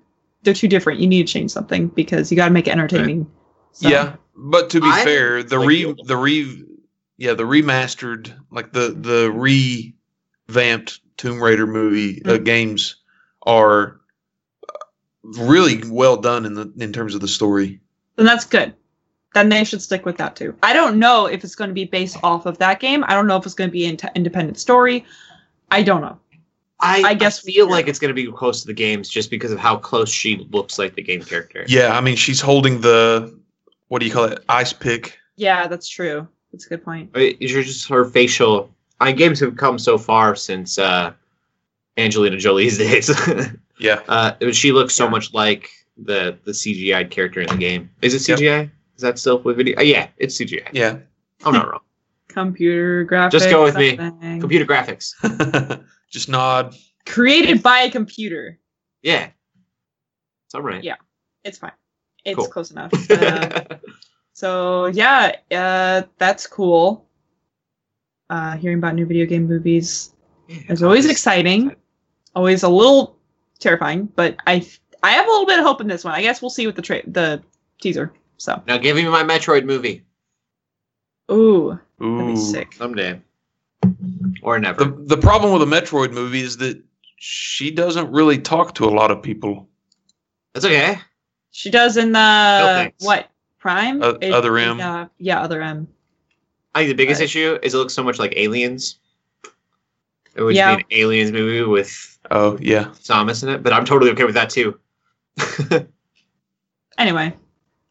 they're 0.43 0.53
too 0.53 0.67
different. 0.67 0.99
You 0.99 1.07
need 1.07 1.25
to 1.27 1.33
change 1.33 1.51
something 1.51 1.87
because 1.87 2.31
you 2.31 2.37
got 2.37 2.45
to 2.47 2.53
make 2.53 2.67
it 2.67 2.71
entertaining. 2.71 3.29
So- 3.71 3.89
Yeah, 3.89 4.15
but 4.35 4.69
to 4.71 4.81
be 4.81 4.87
I 4.87 5.03
fair, 5.03 5.41
the 5.43 5.57
like 5.57 5.67
re 5.67 5.95
the 6.05 6.17
re 6.17 6.63
yeah 7.17 7.33
the 7.33 7.43
remastered 7.43 8.33
like 8.51 8.71
the 8.71 8.89
the 8.89 9.31
revamped 10.47 10.99
Tomb 11.17 11.41
Raider 11.41 11.65
movie 11.65 12.21
uh, 12.23 12.37
Mm. 12.37 12.43
games 12.45 12.97
are 13.43 13.99
uh, 14.69 14.73
really 15.41 15.81
well 15.89 16.17
done 16.17 16.45
in 16.45 16.53
the 16.53 16.71
in 16.77 16.93
terms 16.93 17.15
of 17.15 17.21
the 17.21 17.27
story. 17.27 17.79
Then 18.17 18.25
that's 18.25 18.43
good. 18.45 18.73
Then 19.33 19.49
they 19.49 19.63
should 19.63 19.81
stick 19.81 20.05
with 20.05 20.17
that 20.17 20.35
too. 20.35 20.55
I 20.63 20.73
don't 20.73 20.99
know 20.99 21.27
if 21.27 21.43
it's 21.43 21.55
going 21.55 21.69
to 21.69 21.73
be 21.73 21.85
based 21.85 22.17
off 22.23 22.45
of 22.45 22.57
that 22.57 22.79
game. 22.79 23.03
I 23.07 23.13
don't 23.13 23.27
know 23.27 23.37
if 23.37 23.45
it's 23.45 23.55
going 23.55 23.69
to 23.69 23.71
be 23.71 23.85
an 23.85 23.97
independent 24.15 24.57
story. 24.59 25.05
I 25.71 25.83
don't 25.83 26.01
know. 26.01 26.17
I, 26.79 27.01
I 27.07 27.13
guess 27.13 27.43
we- 27.45 27.53
feel 27.53 27.69
like 27.69 27.87
it's 27.87 27.99
going 27.99 28.09
to 28.09 28.13
be 28.15 28.31
close 28.31 28.61
to 28.61 28.67
the 28.67 28.73
games 28.73 29.09
just 29.09 29.29
because 29.29 29.51
of 29.51 29.59
how 29.59 29.77
close 29.77 30.09
she 30.09 30.47
looks 30.51 30.77
like 30.77 30.95
the 30.95 31.01
game 31.01 31.21
character. 31.23 31.65
Yeah, 31.67 31.95
I 31.97 32.01
mean, 32.01 32.15
she's 32.15 32.41
holding 32.41 32.81
the 32.81 33.35
what 33.89 33.99
do 33.99 34.05
you 34.05 34.11
call 34.13 34.25
it? 34.25 34.43
Ice 34.49 34.73
pick. 34.73 35.17
Yeah, 35.37 35.67
that's 35.67 35.87
true. 35.87 36.27
That's 36.51 36.65
a 36.65 36.69
good 36.69 36.83
point. 36.83 37.09
It's 37.15 37.51
just 37.53 37.89
her 37.89 38.05
facial. 38.05 38.73
I 38.99 39.11
games 39.11 39.39
have 39.41 39.55
come 39.57 39.77
so 39.79 39.97
far 39.97 40.35
since 40.35 40.77
uh, 40.79 41.13
Angelina 41.97 42.37
Jolie's 42.37 42.77
days. 42.79 43.09
Yeah. 43.79 44.01
uh, 44.07 44.33
she 44.51 44.71
looks 44.71 44.93
so 44.95 45.05
Yeah. 45.05 45.09
much 45.11 45.33
like 45.33 45.69
the 45.97 46.37
the 46.43 46.51
CGI 46.51 47.09
character 47.09 47.41
in 47.41 47.47
the 47.47 47.57
game. 47.57 47.89
Is 48.01 48.13
it 48.13 48.27
Yep. 48.27 48.39
CGI? 48.39 48.71
Is 48.95 49.01
that 49.01 49.19
still 49.19 49.39
with 49.39 49.57
video? 49.57 49.77
Uh, 49.77 49.83
yeah, 49.83 50.07
it's 50.17 50.37
CGI. 50.37 50.67
Yeah. 50.73 50.97
I'm 51.45 51.53
not 51.53 51.69
wrong. 51.69 51.81
Computer 52.27 53.05
graphics. 53.05 53.31
Just 53.31 53.49
go 53.49 53.63
with 53.63 53.75
me. 53.77 53.95
Computer 54.39 54.65
graphics. 54.65 55.13
Just 56.11 56.29
nod. 56.29 56.75
Created 57.05 57.61
by 57.63 57.79
a 57.81 57.91
computer. 57.91 58.59
Yeah. 59.01 59.29
So 60.49 60.59
I'm 60.59 60.65
right. 60.65 60.83
Yeah. 60.83 60.95
It's 61.43 61.57
fine. 61.57 61.71
It's 62.25 62.35
Cool. 62.35 62.47
close 62.47 62.71
enough. 62.71 62.91
Uh, 63.09 63.61
so 64.33 64.87
yeah, 64.87 65.35
uh, 65.51 66.03
that's 66.17 66.45
cool. 66.47 67.07
Uh, 68.29 68.57
hearing 68.57 68.79
about 68.79 68.95
new 68.95 69.05
video 69.05 69.25
game 69.25 69.47
movies 69.47 70.13
is 70.47 70.83
always 70.83 71.05
exciting. 71.09 71.75
Always 72.35 72.63
a 72.63 72.69
little 72.69 73.17
terrifying, 73.59 74.05
but 74.15 74.35
I 74.45 74.67
I 75.03 75.11
have 75.11 75.25
a 75.27 75.29
little 75.29 75.45
bit 75.45 75.59
of 75.59 75.65
hope 75.65 75.81
in 75.81 75.87
this 75.87 76.03
one. 76.03 76.13
I 76.13 76.21
guess 76.21 76.41
we'll 76.41 76.49
see 76.49 76.65
with 76.67 76.75
the 76.75 76.81
tra- 76.81 77.07
the 77.09 77.41
teaser. 77.81 78.13
So 78.37 78.61
Now 78.67 78.77
give 78.77 78.95
me 78.95 79.03
my 79.05 79.23
Metroid 79.23 79.65
movie 79.65 80.03
ooh, 81.31 81.79
that'd 81.99 82.13
Ooh. 82.23 82.27
be 82.27 82.35
sick. 82.35 82.73
someday, 82.73 83.19
or 84.41 84.59
never. 84.59 84.83
The 84.83 84.91
the 85.05 85.17
problem 85.17 85.53
with 85.53 85.61
a 85.61 85.65
Metroid 85.65 86.11
movie 86.11 86.41
is 86.41 86.57
that 86.57 86.81
she 87.17 87.71
doesn't 87.71 88.11
really 88.11 88.37
talk 88.37 88.75
to 88.75 88.85
a 88.85 88.91
lot 88.91 89.09
of 89.11 89.21
people. 89.23 89.67
That's 90.53 90.65
okay. 90.65 90.99
She 91.51 91.69
does 91.71 91.97
in 91.97 92.11
the 92.11 92.61
thanks. 92.63 93.03
what 93.05 93.29
Prime? 93.59 94.01
O- 94.03 94.17
Other 94.31 94.57
M. 94.57 94.77
Yeah, 94.79 95.07
yeah, 95.17 95.41
other 95.41 95.61
M. 95.61 95.87
I 96.75 96.81
think 96.81 96.89
the 96.89 96.95
biggest 96.95 97.19
Right. 97.19 97.25
issue 97.25 97.57
is 97.63 97.73
it 97.73 97.77
looks 97.77 97.93
so 97.93 98.03
much 98.03 98.19
like 98.19 98.33
Aliens. 98.35 98.97
It 100.35 100.43
would 100.43 100.55
Yeah. 100.55 100.75
be 100.75 100.81
an 100.83 100.87
Aliens 100.91 101.31
movie 101.31 101.63
with 101.63 102.19
Oh 102.29 102.57
yeah. 102.61 102.85
Samus 103.01 103.41
in 103.41 103.49
it, 103.49 103.63
but 103.63 103.73
I'm 103.73 103.85
totally 103.85 104.11
okay 104.11 104.25
with 104.25 104.35
that 104.35 104.51
too. 104.51 104.79
Anyway, 106.97 107.31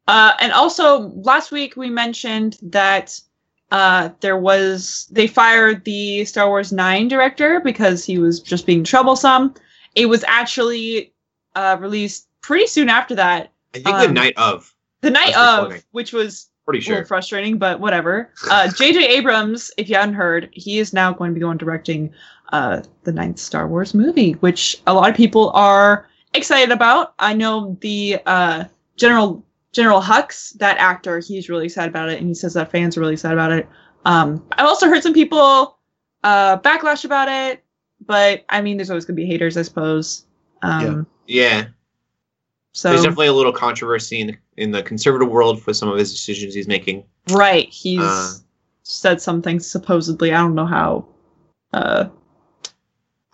uh, 0.09 0.33
and 0.41 0.51
also 0.53 1.11
last 1.11 1.53
week 1.53 1.77
we 1.77 1.89
mentioned 1.89 2.57
that 2.61 3.21
uh, 3.71 4.09
there 4.21 4.37
was 4.37 5.07
they 5.13 5.29
fired 5.29 5.85
the 5.85 6.25
Star 6.25 6.49
Wars 6.49 6.73
Nine 6.73 7.07
director 7.07 7.61
because 7.61 8.05
he 8.05 8.19
was 8.19 8.41
just 8.41 8.67
being 8.67 8.83
troublesome. 8.83 9.55
It 9.95 10.07
was 10.07 10.25
actually 10.27 11.13
uh, 11.55 11.77
released 11.79 12.27
pretty 12.43 12.67
soon 12.67 12.89
after 12.89 13.15
that, 13.15 13.53
I 13.75 13.79
think 13.79 13.97
the 13.97 14.09
Um, 14.09 14.15
night 14.15 14.35
of, 14.37 14.75
the 15.03 15.11
night 15.11 15.37
of, 15.37 15.59
recording. 15.65 15.83
which 15.93 16.13
was 16.13 16.51
pretty 16.65 16.81
sure. 16.81 17.05
frustrating, 17.05 17.57
but 17.59 17.79
whatever. 17.79 18.33
Uh, 18.51 18.69
J.J. 18.77 19.07
Abrams, 19.17 19.71
if 19.79 19.89
you 19.89 19.95
hadn't 19.95 20.15
heard, 20.17 20.49
he 20.53 20.79
is 20.81 20.93
now 20.93 21.13
going 21.13 21.31
to 21.31 21.35
be 21.35 21.41
going 21.41 21.59
directing 21.59 22.13
uh, 22.53 22.83
the 23.05 23.13
ninth 23.13 23.39
Star 23.39 23.69
Wars 23.69 23.95
movie, 23.95 24.33
which 24.33 24.81
a 24.89 24.95
lot 24.95 25.09
of 25.11 25.17
people 25.17 25.51
are 25.55 26.09
excited 26.37 26.71
about. 26.73 27.15
I 27.19 27.33
know 27.35 27.77
the 27.81 28.21
uh, 28.27 28.65
General 28.97 29.45
General 29.73 30.01
Hux, 30.01 30.57
that 30.59 30.79
actor, 30.79 31.19
he's 31.19 31.49
really 31.49 31.67
excited 31.67 31.89
about 31.91 32.09
it, 32.09 32.19
and 32.19 32.29
he 32.29 32.35
says 32.35 32.55
that 32.55 32.71
fans 32.71 32.97
are 32.97 33.01
really 33.01 33.13
excited 33.15 33.35
about 33.35 33.53
it. 33.53 33.69
Um, 34.07 34.43
I've 34.53 34.67
also 34.67 34.89
heard 34.89 35.03
some 35.03 35.13
people 35.13 35.79
uh, 36.25 36.57
backlash 36.59 37.05
about 37.05 37.29
it, 37.29 37.63
but 38.07 38.45
I 38.49 38.63
mean, 38.63 38.77
there's 38.79 38.89
always 38.91 39.05
going 39.05 39.17
to 39.17 39.23
be 39.23 39.27
haters, 39.27 39.57
I 39.57 39.63
suppose. 39.63 40.25
Um, 40.63 41.07
Yeah, 41.27 41.67
So 42.73 42.89
there's 42.89 43.03
definitely 43.03 43.27
a 43.27 43.33
little 43.35 43.53
controversy 43.53 44.21
in, 44.21 44.37
in 44.57 44.71
the 44.71 44.83
conservative 44.83 45.29
world 45.29 45.61
for 45.63 45.75
some 45.75 45.89
of 45.91 45.99
his 45.99 46.11
decisions 46.13 46.55
he's 46.55 46.69
making. 46.69 47.05
right, 47.31 47.69
he's 47.69 48.01
Uh, 48.01 48.33
said 48.83 49.21
something 49.21 49.61
supposedly. 49.61 50.33
I 50.33 50.39
don't 50.39 50.55
know 50.55 50.67
how 50.67 51.07
uh 51.75 52.07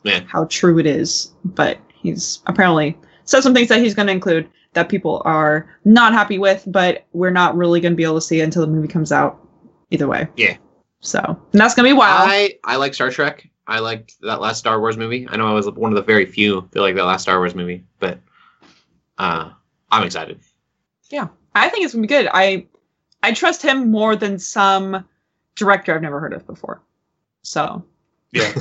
Yeah. 0.02 0.20
how 0.26 0.46
true 0.46 0.78
it 0.78 0.86
is, 0.86 1.32
but 1.44 1.78
he's 2.02 2.40
apparently 2.46 2.98
said 3.24 3.42
some 3.42 3.54
things 3.54 3.68
that 3.68 3.80
he's 3.80 3.94
going 3.94 4.06
to 4.08 4.12
include 4.12 4.48
that 4.74 4.88
people 4.88 5.22
are 5.24 5.68
not 5.84 6.12
happy 6.12 6.38
with, 6.38 6.64
but 6.66 7.04
we're 7.12 7.30
not 7.30 7.56
really 7.56 7.80
going 7.80 7.92
to 7.92 7.96
be 7.96 8.04
able 8.04 8.16
to 8.16 8.20
see 8.20 8.40
it 8.40 8.44
until 8.44 8.62
the 8.62 8.72
movie 8.72 8.88
comes 8.88 9.12
out. 9.12 9.38
Either 9.90 10.08
way. 10.08 10.26
Yeah. 10.36 10.56
So 11.00 11.20
and 11.20 11.60
that's 11.60 11.74
gonna 11.74 11.88
be 11.88 11.92
wild. 11.92 12.30
I 12.30 12.58
I 12.64 12.76
like 12.76 12.94
Star 12.94 13.10
Trek. 13.10 13.46
I 13.66 13.80
liked 13.80 14.18
that 14.22 14.40
last 14.40 14.58
Star 14.58 14.80
Wars 14.80 14.96
movie. 14.96 15.26
I 15.28 15.36
know 15.36 15.48
I 15.48 15.52
was 15.52 15.68
one 15.70 15.92
of 15.92 15.96
the 15.96 16.02
very 16.02 16.24
few 16.24 16.66
that 16.70 16.80
like 16.80 16.94
that 16.94 17.04
last 17.04 17.22
Star 17.22 17.38
Wars 17.38 17.54
movie, 17.54 17.84
but 17.98 18.18
uh, 19.18 19.50
I'm 19.90 20.04
excited. 20.04 20.40
Yeah, 21.10 21.28
I 21.54 21.68
think 21.68 21.84
it's 21.84 21.92
gonna 21.92 22.02
be 22.02 22.08
good. 22.08 22.28
I 22.32 22.66
I 23.22 23.32
trust 23.32 23.62
him 23.62 23.90
more 23.90 24.16
than 24.16 24.38
some 24.38 25.04
director 25.56 25.94
I've 25.94 26.02
never 26.02 26.20
heard 26.20 26.32
of 26.32 26.46
before. 26.46 26.80
So 27.42 27.84
Yeah. 28.38 28.52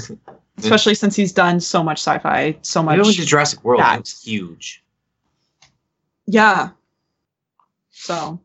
especially 0.58 0.96
since 0.96 1.16
he's 1.16 1.32
done 1.32 1.60
so 1.62 1.82
much 1.82 2.00
sci-fi, 2.00 2.58
so 2.62 2.84
much. 2.84 2.98
into 3.00 3.26
Jurassic 3.26 3.64
World. 3.64 3.80
that. 3.82 3.94
That 3.94 4.00
was 4.02 4.22
huge. 4.22 4.84
Yeah. 6.26 6.70
So 7.90 8.40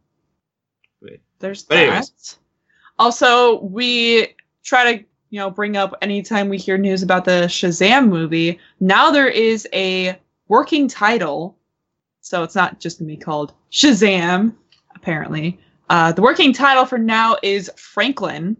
Wait. 1.03 1.20
there's 1.41 1.62
But 1.64 1.74
that. 1.77 1.83
anyways. 1.83 2.39
Also, 2.99 3.61
we 3.61 4.35
try 4.64 4.97
to 4.97 5.05
you 5.31 5.39
know 5.41 5.51
bring 5.51 5.77
up 5.77 5.95
anytime 6.01 6.49
we 6.49 6.59
hear 6.59 6.79
news 6.79 7.03
about 7.03 7.24
the 7.24 7.43
Shazam 7.49 8.09
movie. 8.09 8.59
Now 8.81 9.11
there 9.11 9.29
is 9.29 9.66
a 9.72 10.18
working 10.49 10.89
title, 10.89 11.59
so 12.20 12.43
it's 12.43 12.55
not 12.55 12.81
just 12.81 12.99
gonna 12.99 13.09
be 13.09 13.16
called 13.16 13.53
Shazam. 13.72 14.55
Apparently, 14.95 15.59
uh, 15.91 16.12
the 16.12 16.22
working 16.22 16.53
title 16.53 16.87
for 16.87 16.99
now 16.99 17.37
is 17.43 17.70
Franklin. 17.77 18.57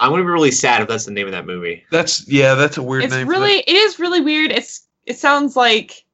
I'm 0.00 0.10
gonna 0.10 0.22
be 0.22 0.28
really 0.28 0.50
sad 0.50 0.82
if 0.82 0.88
that's 0.88 1.04
the 1.04 1.12
name 1.12 1.26
of 1.26 1.32
that 1.32 1.46
movie. 1.46 1.84
That's 1.90 2.26
yeah. 2.28 2.54
That's 2.54 2.76
a 2.76 2.82
weird 2.82 3.04
it's 3.04 3.14
name. 3.14 3.26
for 3.26 3.32
really 3.32 3.58
it 3.58 3.72
is 3.72 3.98
really 3.98 4.20
weird. 4.20 4.50
It's 4.50 4.86
it 5.04 5.18
sounds 5.18 5.56
like 5.56 6.04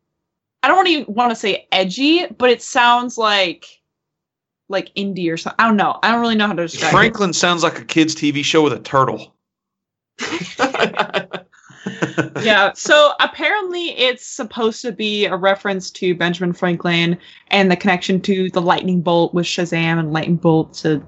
I 0.62 0.68
don't 0.68 0.86
even 0.86 1.12
want 1.12 1.30
to 1.30 1.36
say 1.36 1.66
edgy, 1.72 2.26
but 2.26 2.50
it 2.50 2.62
sounds 2.62 3.16
like 3.16 3.66
like 4.68 4.94
indie 4.94 5.32
or 5.32 5.36
something. 5.36 5.56
I 5.58 5.66
don't 5.66 5.76
know. 5.76 5.98
I 6.02 6.10
don't 6.10 6.20
really 6.20 6.34
know 6.34 6.46
how 6.46 6.52
to 6.52 6.62
that. 6.62 6.70
describe 6.70 6.92
Franklin 6.92 7.32
sounds 7.32 7.62
like 7.62 7.78
a 7.78 7.84
kids' 7.84 8.14
TV 8.14 8.44
show 8.44 8.62
with 8.62 8.72
a 8.72 8.78
turtle. 8.80 9.34
Yeah. 12.42 12.72
So 12.74 13.12
apparently 13.20 13.90
it's 13.90 14.26
supposed 14.26 14.82
to 14.82 14.92
be 14.92 15.26
a 15.26 15.36
reference 15.36 15.90
to 15.92 16.14
Benjamin 16.14 16.52
Franklin 16.52 17.18
and 17.48 17.70
the 17.70 17.76
connection 17.76 18.20
to 18.22 18.50
the 18.50 18.60
lightning 18.60 19.00
bolt 19.00 19.34
with 19.34 19.46
Shazam 19.46 19.98
and 19.98 20.12
lightning 20.12 20.36
bolt 20.36 20.74
to 20.74 21.02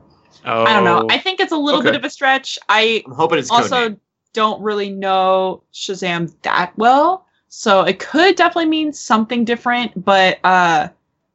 Oh, 0.45 0.64
I 0.64 0.72
don't 0.72 0.84
know. 0.84 1.07
I 1.11 1.18
think 1.18 1.40
it's 1.40 1.53
a 1.53 1.57
little 1.57 1.82
bit 1.82 1.95
of 1.95 2.05
a 2.05 2.11
stretch. 2.11 2.59
I 2.68 3.03
I'm 3.07 3.12
hoping 3.12 3.38
it's 3.38 3.51
also 3.51 3.90
codename. 3.90 4.01
don't 4.32 4.62
really 4.62 4.90
know 4.90 5.62
Shazam 5.72 6.32
that 6.43 6.72
well, 6.76 7.26
so 7.49 7.82
it 7.82 7.99
could 7.99 8.36
definitely 8.36 8.70
mean 8.70 8.93
something 8.93 9.45
different. 9.45 10.05
But 10.05 10.38
uh, 10.45 10.88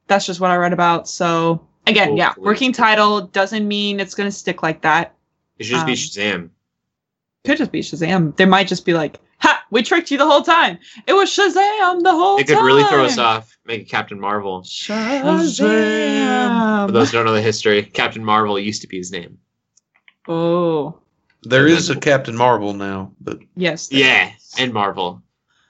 that's 0.08 0.26
just 0.26 0.39
what 0.39 0.51
I 0.51 0.58
read 0.58 0.74
about. 0.74 1.08
So 1.08 1.66
again, 1.86 2.18
yeah, 2.18 2.34
working 2.38 2.74
title 2.74 3.22
doesn't 3.22 3.68
mean 3.68 3.99
it's 3.99 4.16
gonna 4.16 4.32
stick 4.32 4.64
like 4.64 4.82
that. 4.82 5.16
It 5.58 5.66
should 5.66 5.86
just 5.86 5.86
be 5.86 5.91
um, 5.93 5.97
Shazam. 5.97 6.49
Could 7.45 7.58
just 7.58 7.72
be 7.72 7.82
Shazam. 7.82 8.36
There 8.36 8.47
might 8.47 8.68
just 8.68 8.86
be 8.86 8.93
like, 8.93 9.20
ha, 9.39 9.63
we 9.71 9.83
tricked 9.83 10.11
you 10.11 10.17
the 10.17 10.25
whole 10.25 10.41
time. 10.41 10.79
It 11.05 11.13
was 11.13 11.29
Shazam 11.29 12.03
the 12.03 12.11
whole 12.11 12.38
time. 12.38 12.43
It 12.43 12.47
time. 12.47 12.57
could 12.57 12.65
really 12.65 12.83
throw 12.85 13.05
us 13.05 13.17
off. 13.17 13.57
Make 13.65 13.81
it 13.81 13.89
Captain 13.89 14.19
Marvel. 14.19 14.61
Shazam. 14.61 15.57
For 16.88 16.91
those 16.91 17.11
who 17.11 17.17
don't 17.17 17.25
know 17.25 17.33
the 17.33 17.41
history, 17.41 17.83
Captain 17.83 18.23
Marvel 18.23 18.57
used 18.59 18.81
to 18.81 18.88
be 18.88 18.97
his 18.97 19.11
name. 19.11 19.38
oh, 20.27 20.99
there 21.43 21.67
is 21.67 21.89
a 21.89 21.95
Captain 21.95 22.35
Marvel 22.35 22.73
now, 22.73 23.11
but 23.21 23.39
yes. 23.55 23.89
Yeah, 23.91 24.31
is. 24.35 24.55
and 24.57 24.73
Marvel. 24.73 25.21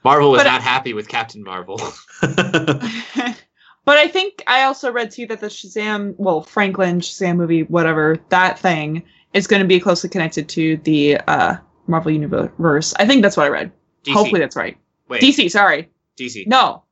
Marvel 0.04 0.30
was 0.30 0.42
But- 0.42 0.50
not 0.50 0.62
happy 0.62 0.94
with 0.94 1.08
Captain 1.08 1.42
Marvel. 1.44 1.80
but 2.20 3.96
I 3.98 4.08
think 4.08 4.42
I 4.46 4.62
also 4.62 4.90
read 4.90 5.10
too 5.10 5.26
that 5.26 5.40
the 5.40 5.48
Shazam, 5.48 6.14
well, 6.16 6.40
Franklin 6.42 7.00
Shazam 7.00 7.36
movie, 7.36 7.64
whatever 7.64 8.16
that 8.30 8.58
thing, 8.58 9.02
is 9.34 9.46
going 9.46 9.60
to 9.62 9.68
be 9.68 9.78
closely 9.78 10.08
connected 10.08 10.48
to 10.50 10.78
the 10.78 11.18
uh, 11.28 11.56
Marvel 11.88 12.10
Universe. 12.12 12.94
I 12.98 13.06
think 13.06 13.22
that's 13.22 13.36
what 13.36 13.46
I 13.46 13.48
read. 13.48 13.72
DC. 14.04 14.12
Hopefully 14.12 14.40
that's 14.40 14.56
right. 14.56 14.76
Wait, 15.08 15.22
DC, 15.22 15.50
sorry, 15.50 15.88
DC. 16.18 16.46
no, 16.46 16.84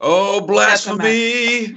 oh 0.00 0.40
That's 0.46 0.86
what 0.86 1.00
I 1.00 1.06
blasphemy! 1.06 1.76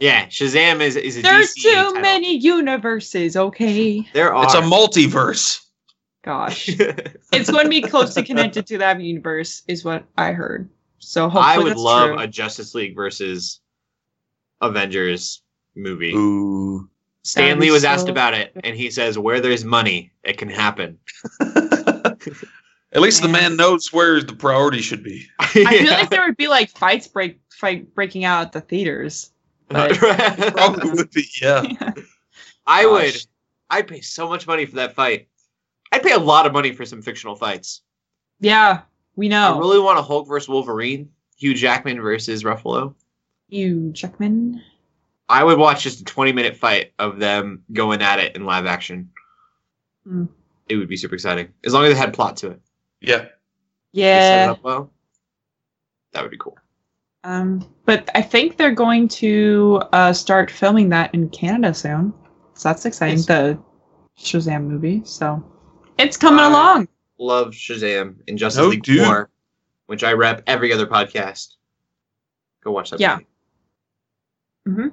Yeah, 0.00 0.26
Shazam 0.26 0.80
is 0.80 0.96
is 0.96 1.18
a 1.18 1.22
there's 1.22 1.54
DC 1.54 1.62
too 1.62 1.70
title. 1.72 2.00
many 2.00 2.36
universes. 2.36 3.36
Okay, 3.36 4.06
There 4.14 4.32
are. 4.34 4.44
It's 4.44 4.54
a 4.54 4.60
multiverse. 4.62 5.60
gosh, 6.22 6.68
it's 7.32 7.50
going 7.50 7.64
to 7.64 7.70
be 7.70 7.82
closely 7.82 8.22
connected 8.22 8.66
to 8.68 8.78
that 8.78 9.00
universe, 9.00 9.62
is 9.68 9.84
what 9.84 10.04
I 10.16 10.32
heard. 10.32 10.70
So 10.98 11.28
hopefully 11.28 11.54
I 11.54 11.58
would 11.58 11.70
that's 11.72 11.80
love 11.80 12.08
true. 12.10 12.18
a 12.20 12.26
Justice 12.26 12.74
League 12.74 12.94
versus 12.94 13.60
Avengers 14.62 15.42
movie. 15.76 16.14
Ooh. 16.14 16.88
Stan 17.26 17.58
Lee 17.58 17.66
be 17.68 17.70
was 17.72 17.84
asked 17.84 18.08
about 18.10 18.34
it, 18.34 18.52
and 18.64 18.76
he 18.76 18.90
says, 18.90 19.18
"Where 19.18 19.40
there's 19.40 19.64
money, 19.64 20.12
it 20.24 20.36
can 20.38 20.48
happen." 20.48 20.98
At 22.92 23.00
least 23.02 23.22
the 23.22 23.28
Man. 23.28 23.42
man 23.50 23.56
knows 23.56 23.92
where 23.92 24.22
the 24.22 24.34
priority 24.36 24.80
should 24.80 25.02
be. 25.02 25.26
I 25.40 25.46
feel 25.46 25.90
like 25.90 26.10
there 26.10 26.24
would 26.24 26.36
be 26.36 26.46
like 26.48 26.70
fights 26.70 27.08
break 27.08 27.40
fight 27.50 27.92
breaking 27.94 28.24
out 28.24 28.42
at 28.46 28.52
the 28.52 28.60
theaters. 28.60 29.32
But- 29.68 29.96
Probably 30.54 30.90
would 30.90 31.10
be, 31.10 31.26
yeah. 31.42 31.62
I 32.66 32.86
would. 32.86 33.16
I'd 33.70 33.88
pay 33.88 34.00
so 34.00 34.28
much 34.28 34.46
money 34.46 34.64
for 34.66 34.76
that 34.76 34.94
fight. 34.94 35.28
I'd 35.90 36.02
pay 36.02 36.12
a 36.12 36.18
lot 36.18 36.46
of 36.46 36.52
money 36.52 36.72
for 36.72 36.84
some 36.84 37.02
fictional 37.02 37.34
fights. 37.34 37.82
yeah, 38.40 38.82
we 39.16 39.28
know. 39.28 39.56
I 39.56 39.58
really 39.58 39.80
want 39.80 39.98
a 39.98 40.02
Hulk 40.02 40.26
versus 40.28 40.48
Wolverine, 40.48 41.08
Hugh 41.36 41.54
Jackman 41.54 42.00
versus 42.00 42.42
Ruffalo. 42.44 42.94
Hugh 43.48 43.90
Jackman. 43.92 44.62
I 45.28 45.42
would 45.44 45.58
watch 45.58 45.82
just 45.82 46.00
a 46.00 46.04
20 46.04 46.32
minute 46.32 46.56
fight 46.56 46.92
of 46.98 47.18
them 47.18 47.62
going 47.72 48.02
at 48.02 48.18
it 48.18 48.36
in 48.36 48.44
live 48.44 48.66
action. 48.66 49.10
Hmm. 50.04 50.24
It 50.68 50.76
would 50.76 50.88
be 50.88 50.96
super 50.96 51.14
exciting. 51.14 51.48
As 51.64 51.72
long 51.72 51.84
as 51.84 51.90
it 51.92 51.96
had 51.96 52.14
plot 52.14 52.36
to 52.38 52.50
it. 52.52 52.60
Yeah. 53.00 53.18
They 53.92 54.20
set 54.20 54.40
it 54.40 54.44
Yeah. 54.44 54.50
up 54.52 54.62
well. 54.64 54.90
That 56.12 56.22
would 56.22 56.30
be 56.30 56.38
cool. 56.38 56.56
Um, 57.24 57.66
but 57.86 58.08
I 58.14 58.22
think 58.22 58.56
they're 58.56 58.72
going 58.74 59.08
to 59.08 59.82
uh, 59.92 60.12
start 60.12 60.50
filming 60.50 60.88
that 60.90 61.14
in 61.14 61.28
Canada 61.30 61.72
soon. 61.74 62.12
So 62.54 62.68
that's 62.68 62.84
exciting. 62.86 63.16
Yes. 63.18 63.26
The 63.26 63.58
Shazam 64.18 64.64
movie. 64.64 65.02
So 65.04 65.42
it's 65.98 66.16
coming 66.16 66.40
Uh, 66.44 66.48
along. 66.50 66.88
Love 67.18 67.48
Shazam 67.52 68.16
and 68.28 68.38
Justice 68.38 68.60
No, 68.62 68.68
League 68.68 68.82
dude. 68.82 69.04
4, 69.04 69.30
which 69.86 70.04
I 70.04 70.12
rep 70.12 70.42
every 70.46 70.72
other 70.72 70.86
podcast. 70.86 71.54
Go 72.62 72.72
watch 72.72 72.90
that 72.90 73.00
Yeah. 73.00 73.18
movie. 74.66 74.90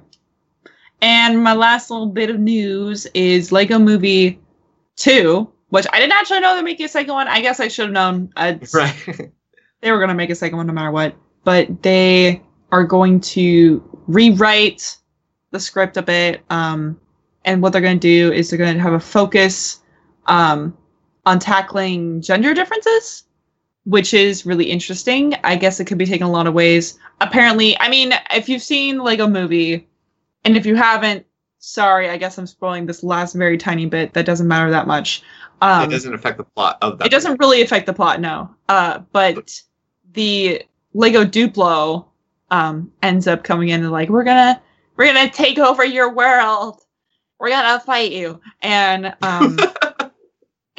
And 1.00 1.42
my 1.42 1.52
last 1.54 1.90
little 1.90 2.06
bit 2.06 2.30
of 2.30 2.38
news 2.38 3.06
is 3.14 3.50
Lego 3.52 3.78
Movie 3.78 4.40
2, 4.96 5.50
which 5.72 5.86
I 5.90 6.00
didn't 6.00 6.12
actually 6.12 6.40
know 6.40 6.54
they're 6.54 6.62
making 6.62 6.84
a 6.84 6.88
second 6.90 7.14
one. 7.14 7.28
I 7.28 7.40
guess 7.40 7.58
I 7.58 7.68
should 7.68 7.86
have 7.86 7.92
known. 7.94 8.30
Uh, 8.36 8.56
Right. 8.74 8.94
they 9.80 9.90
were 9.90 9.96
going 9.96 10.10
to 10.10 10.14
make 10.14 10.28
a 10.28 10.34
second 10.34 10.58
one 10.58 10.66
no 10.66 10.74
matter 10.74 10.90
what. 10.90 11.16
But 11.44 11.82
they 11.82 12.42
are 12.72 12.84
going 12.84 13.22
to 13.22 13.82
rewrite 14.06 14.98
the 15.50 15.58
script 15.58 15.96
a 15.96 16.02
bit. 16.02 16.42
Um, 16.50 17.00
and 17.46 17.62
what 17.62 17.72
they're 17.72 17.80
going 17.80 17.98
to 17.98 18.06
do 18.06 18.30
is 18.34 18.50
they're 18.50 18.58
going 18.58 18.74
to 18.74 18.82
have 18.82 18.92
a 18.92 19.00
focus 19.00 19.80
um, 20.26 20.76
on 21.24 21.38
tackling 21.38 22.20
gender 22.20 22.52
differences, 22.52 23.24
which 23.84 24.12
is 24.12 24.44
really 24.44 24.70
interesting. 24.70 25.36
I 25.42 25.56
guess 25.56 25.80
it 25.80 25.86
could 25.86 25.96
be 25.96 26.04
taken 26.04 26.26
a 26.26 26.30
lot 26.30 26.46
of 26.46 26.52
ways. 26.52 26.98
Apparently, 27.22 27.80
I 27.80 27.88
mean, 27.88 28.12
if 28.30 28.46
you've 28.46 28.60
seen 28.60 28.98
Lego 28.98 29.26
Movie, 29.26 29.88
and 30.44 30.54
if 30.54 30.66
you 30.66 30.76
haven't, 30.76 31.24
sorry, 31.62 32.10
I 32.10 32.18
guess 32.18 32.36
I'm 32.36 32.46
spoiling 32.46 32.84
this 32.84 33.02
last 33.02 33.34
very 33.34 33.56
tiny 33.56 33.86
bit 33.86 34.12
that 34.12 34.26
doesn't 34.26 34.48
matter 34.48 34.70
that 34.70 34.86
much. 34.86 35.22
Um, 35.62 35.84
it 35.84 35.90
doesn't 35.92 36.12
affect 36.12 36.38
the 36.38 36.44
plot 36.44 36.76
of 36.82 36.98
that. 36.98 37.06
it 37.06 37.10
doesn't 37.10 37.38
really 37.38 37.62
affect 37.62 37.86
the 37.86 37.92
plot, 37.92 38.20
no. 38.20 38.52
Uh, 38.68 38.98
but 39.12 39.62
the 40.12 40.62
Lego 40.92 41.24
Duplo 41.24 42.06
um, 42.50 42.92
ends 43.02 43.28
up 43.28 43.44
coming 43.44 43.68
in 43.68 43.80
and 43.82 43.92
like, 43.92 44.08
we're 44.08 44.24
gonna 44.24 44.60
we're 44.96 45.06
gonna 45.06 45.30
take 45.30 45.58
over 45.58 45.84
your 45.84 46.12
world. 46.12 46.80
We're 47.38 47.50
gonna 47.50 47.80
fight 47.80 48.12
you. 48.12 48.40
And 48.60 49.14
um 49.22 49.58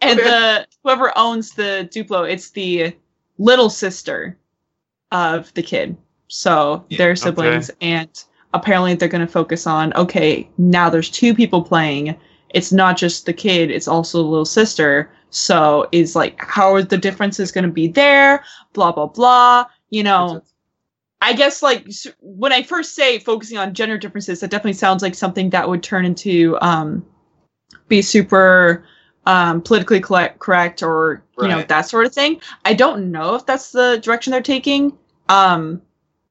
and 0.00 0.18
the 0.18 0.66
whoever 0.82 1.16
owns 1.16 1.52
the 1.52 1.88
Duplo, 1.90 2.30
it's 2.30 2.50
the 2.50 2.94
little 3.38 3.70
sister 3.70 4.38
of 5.10 5.52
the 5.54 5.62
kid. 5.62 5.96
So 6.28 6.84
Yeah, 6.88 6.98
they're 6.98 7.16
siblings 7.16 7.70
and 7.80 8.08
apparently 8.54 8.94
they're 8.94 9.08
gonna 9.08 9.26
focus 9.26 9.66
on 9.66 9.92
okay, 9.94 10.48
now 10.58 10.90
there's 10.90 11.10
two 11.10 11.34
people 11.34 11.62
playing 11.62 12.16
it's 12.52 12.72
not 12.72 12.96
just 12.96 13.26
the 13.26 13.32
kid 13.32 13.70
it's 13.70 13.88
also 13.88 14.18
the 14.22 14.28
little 14.28 14.44
sister. 14.44 15.10
So 15.30 15.88
is 15.92 16.14
like 16.14 16.42
how 16.44 16.72
are 16.74 16.82
the 16.82 16.98
differences 16.98 17.52
going 17.52 17.64
to 17.64 17.70
be 17.70 17.88
there? 17.88 18.44
Blah 18.72 18.92
blah 18.92 19.06
blah 19.06 19.66
you 19.90 20.02
know. 20.02 20.42
I 21.24 21.34
guess 21.34 21.62
like 21.62 21.86
when 22.18 22.52
i 22.52 22.64
first 22.64 22.96
say 22.96 23.20
focusing 23.20 23.56
on 23.56 23.74
gender 23.74 23.96
differences 23.96 24.40
that 24.40 24.50
definitely 24.50 24.72
sounds 24.72 25.02
like 25.02 25.14
something 25.14 25.50
that 25.50 25.68
would 25.68 25.80
turn 25.80 26.04
into 26.04 26.58
um 26.60 27.06
be 27.86 28.02
super 28.02 28.84
um 29.24 29.62
politically 29.62 30.00
collect, 30.00 30.40
correct 30.40 30.82
or 30.82 31.22
you 31.40 31.46
know 31.46 31.62
that 31.62 31.82
sort 31.82 32.06
of 32.06 32.12
thing. 32.12 32.40
I 32.64 32.74
don't 32.74 33.12
know 33.12 33.36
if 33.36 33.46
that's 33.46 33.70
the 33.70 34.00
direction 34.02 34.32
they're 34.32 34.42
taking. 34.42 34.98
Um 35.28 35.80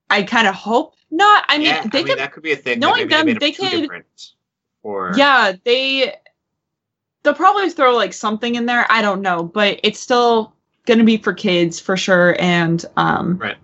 i 0.10 0.24
kind 0.24 0.46
of 0.48 0.56
hope 0.56 0.96
not. 1.10 1.46
I 1.48 1.58
mean 1.58 1.68
yeah, 1.68 1.88
they 1.88 2.00
I 2.00 2.04
mean, 2.04 2.08
could 2.08 2.20
that 2.20 2.32
could 2.34 2.44
be 2.44 2.52
a 2.52 2.58
thing. 2.58 2.80
knowing 2.80 3.08
them, 3.08 3.28
they 3.28 3.52
could- 3.54 3.70
different. 3.72 4.34
Or 4.84 5.14
yeah 5.16 5.54
they 5.64 6.16
they'll 7.24 7.34
probably 7.34 7.70
throw 7.70 7.96
like 7.96 8.14
something 8.14 8.56
in 8.56 8.66
there 8.66 8.86
i 8.90 9.02
don't 9.02 9.22
know 9.22 9.44
but 9.44 9.80
it's 9.84 10.00
still 10.00 10.54
gonna 10.86 11.04
be 11.04 11.18
for 11.18 11.34
kids 11.34 11.80
for 11.80 11.96
sure 11.96 12.36
and 12.40 12.84
um 12.98 13.38
Right. 13.38 13.58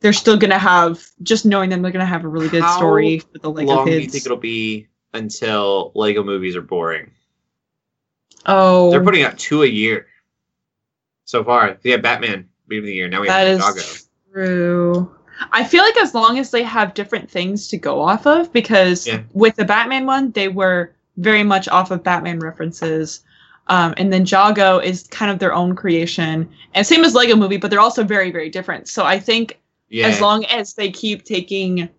they're 0.00 0.12
still 0.12 0.36
gonna 0.36 0.58
have 0.58 1.02
just 1.22 1.46
knowing 1.46 1.70
them 1.70 1.80
they're 1.80 1.90
gonna 1.90 2.04
have 2.04 2.24
a 2.24 2.28
really 2.28 2.48
good 2.50 2.62
How 2.62 2.76
story 2.76 3.18
for 3.20 3.38
the 3.38 3.50
lego 3.50 3.76
long 3.76 3.86
do 3.86 3.92
you 3.98 4.08
think 4.08 4.26
it'll 4.26 4.36
be 4.36 4.88
until 5.14 5.90
Lego 5.94 6.22
movies 6.22 6.54
are 6.54 6.60
boring? 6.60 7.10
oh 8.44 8.90
They're 8.90 9.02
putting 9.02 9.22
out 9.22 9.38
two 9.38 9.62
a 9.62 9.66
year 9.66 10.06
so 11.24 11.42
far. 11.44 11.78
Yeah, 11.82 11.96
Batman 11.96 12.48
movie 12.68 12.78
of 12.78 12.84
the 12.84 12.94
year. 12.94 13.08
Now 13.08 13.22
we 13.22 13.28
that 13.28 13.46
have 13.46 13.60
Ninjago. 13.60 14.06
true 14.32 15.14
i 15.52 15.64
feel 15.64 15.82
like 15.82 15.96
as 15.98 16.14
long 16.14 16.38
as 16.38 16.50
they 16.50 16.62
have 16.62 16.94
different 16.94 17.30
things 17.30 17.68
to 17.68 17.76
go 17.76 18.00
off 18.00 18.26
of 18.26 18.52
because 18.52 19.06
Yeah. 19.06 19.22
with 19.32 19.56
the 19.56 19.64
batman 19.64 20.06
one 20.06 20.30
they 20.32 20.48
were 20.48 20.94
very 21.16 21.42
much 21.42 21.68
off 21.68 21.90
of 21.90 22.02
batman 22.02 22.38
references 22.40 23.20
um, 23.70 23.92
and 23.98 24.10
then 24.10 24.24
Jago 24.24 24.78
is 24.78 25.06
kind 25.08 25.30
of 25.30 25.40
their 25.40 25.52
own 25.52 25.76
creation, 25.76 26.48
and 26.72 26.86
same 26.86 27.04
as 27.04 27.14
Lego 27.14 27.36
Movie, 27.36 27.58
but 27.58 27.70
they're 27.70 27.80
also 27.80 28.02
very, 28.02 28.30
very 28.30 28.48
different. 28.48 28.88
So 28.88 29.04
I 29.04 29.18
think 29.20 29.60
Yeah, 29.90 30.06
as 30.06 30.22
long 30.22 30.46
as 30.46 30.72
they 30.72 30.90
keep 30.90 31.24
taking 31.24 31.90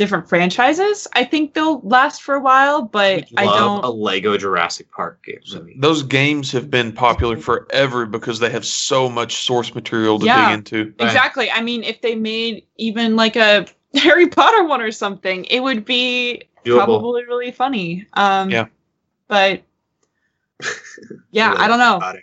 different 0.00 0.26
franchises, 0.26 1.06
I 1.12 1.24
think 1.24 1.52
they'll 1.52 1.80
last 1.82 2.22
for 2.22 2.34
a 2.34 2.40
while. 2.40 2.80
But 2.80 3.26
I 3.36 3.44
love 3.44 3.82
don't. 3.82 3.84
a 3.84 3.90
Lego 3.90 4.38
Jurassic 4.38 4.90
Park 4.90 5.22
game 5.22 5.40
movie. 5.52 5.76
Those 5.78 6.02
games 6.02 6.50
have 6.52 6.70
been 6.70 6.90
popular 6.90 7.36
forever 7.36 8.06
because 8.06 8.38
they 8.38 8.48
have 8.48 8.64
so 8.64 9.10
much 9.10 9.36
source 9.44 9.74
material 9.74 10.18
to 10.18 10.24
Yeah. 10.24 10.48
dig 10.48 10.54
into. 10.58 10.84
Right. 10.98 11.06
Exactly. 11.06 11.50
I 11.50 11.60
mean, 11.60 11.84
if 11.84 12.00
they 12.00 12.14
made 12.14 12.64
even 12.78 13.14
like 13.14 13.36
a 13.36 13.66
Harry 13.94 14.26
Potter 14.28 14.64
one 14.64 14.80
or 14.80 14.90
something, 14.90 15.44
it 15.44 15.60
would 15.60 15.84
be 15.84 16.44
Doable. 16.64 16.76
probably 16.78 17.24
really 17.26 17.50
funny. 17.52 18.06
Um, 18.14 18.48
Yeah. 18.48 18.66
But 19.28 19.60
yeah, 21.30 21.54
I 21.58 21.68
don't 21.68 21.78
know. 21.78 21.96
About. 21.98 22.16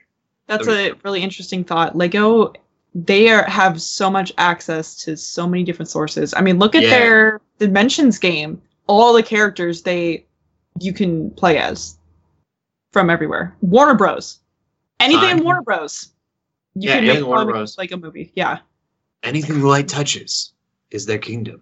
That's 0.47 0.67
a 0.67 0.93
really 1.03 1.21
interesting 1.21 1.63
thought. 1.63 1.95
Lego, 1.95 2.53
they 2.95 3.30
are, 3.30 3.43
have 3.43 3.80
so 3.82 4.09
much 4.09 4.32
access 4.39 4.95
to 5.03 5.15
so 5.15 5.45
many 5.45 5.63
different 5.63 5.89
sources. 5.89 6.34
I 6.34 6.41
mean, 6.41 6.57
look 6.57 6.73
at 6.73 6.82
Yeah. 6.84 6.89
their 6.89 7.41
Dimensions 7.60 8.20
game. 8.20 8.62
All 8.88 9.14
the 9.14 9.24
characters 9.24 9.82
they 9.82 10.26
you 10.80 10.93
can 10.93 11.32
play 11.32 11.58
as 11.58 11.97
from 12.91 13.10
everywhere. 13.10 13.55
Warner 13.62 13.95
Bros. 13.95 14.39
Anything 14.99 15.39
in 15.39 15.43
Warner 15.43 15.62
Bros. 15.62 16.10
You 16.76 16.89
Yeah, 16.89 16.95
can 16.95 17.03
anything 17.05 17.22
make 17.22 17.28
Warner 17.28 17.51
Bros. 17.51 17.78
like 17.78 17.91
a 17.91 17.97
movie. 17.97 18.32
Yeah. 18.36 18.60
Anything 19.24 19.62
the 19.62 19.68
light 19.68 19.88
touches 19.88 20.53
is 20.91 21.05
their 21.05 21.18
kingdom. 21.18 21.62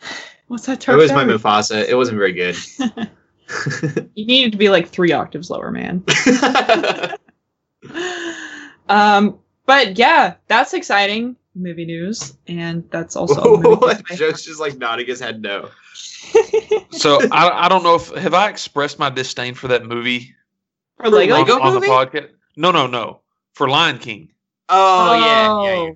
What's 0.48 0.66
that? 0.66 0.88
It 0.88 0.96
was 0.96 1.12
my 1.12 1.24
Mufasa. 1.24 1.86
It 1.86 1.94
wasn't 1.94 2.18
very 2.18 2.32
good. 2.32 2.56
You 4.14 4.26
needed 4.26 4.52
to 4.52 4.58
be 4.58 4.68
like 4.68 4.88
three 4.88 5.12
octaves 5.12 5.48
lower, 5.48 5.70
man. 5.70 6.04
um, 8.88 9.38
but 9.66 9.98
yeah, 9.98 10.34
that's 10.48 10.74
exciting 10.74 11.36
movie 11.58 11.84
news, 11.84 12.36
and 12.46 12.88
that's 12.90 13.16
also 13.20 13.42
movie 13.56 13.68
news 13.68 13.78
what? 13.80 14.02
I 14.10 14.14
Joe's 14.16 14.44
just 14.44 14.60
like 14.60 14.76
nodding 14.78 15.06
his 15.06 15.20
head 15.20 15.42
no. 15.42 15.70
So 16.90 17.18
I, 17.30 17.66
I 17.66 17.68
don't 17.68 17.82
know 17.82 17.94
if 17.96 18.08
have 18.14 18.34
I 18.34 18.48
expressed 18.48 18.98
my 18.98 19.10
disdain 19.10 19.54
for 19.54 19.68
that 19.68 19.84
movie 19.86 20.34
for 20.96 21.10
Lego. 21.10 21.34
Lego 21.34 21.54
on, 21.54 21.62
on 21.62 21.74
the 21.74 21.80
movie? 21.80 21.92
podcast? 21.92 22.30
No, 22.56 22.70
no, 22.72 22.86
no. 22.86 23.20
For 23.54 23.68
Lion 23.68 23.98
King. 23.98 24.32
Oh, 24.68 25.14
yeah, 25.14 25.48
Oh. 25.50 25.64
yeah, 25.64 25.94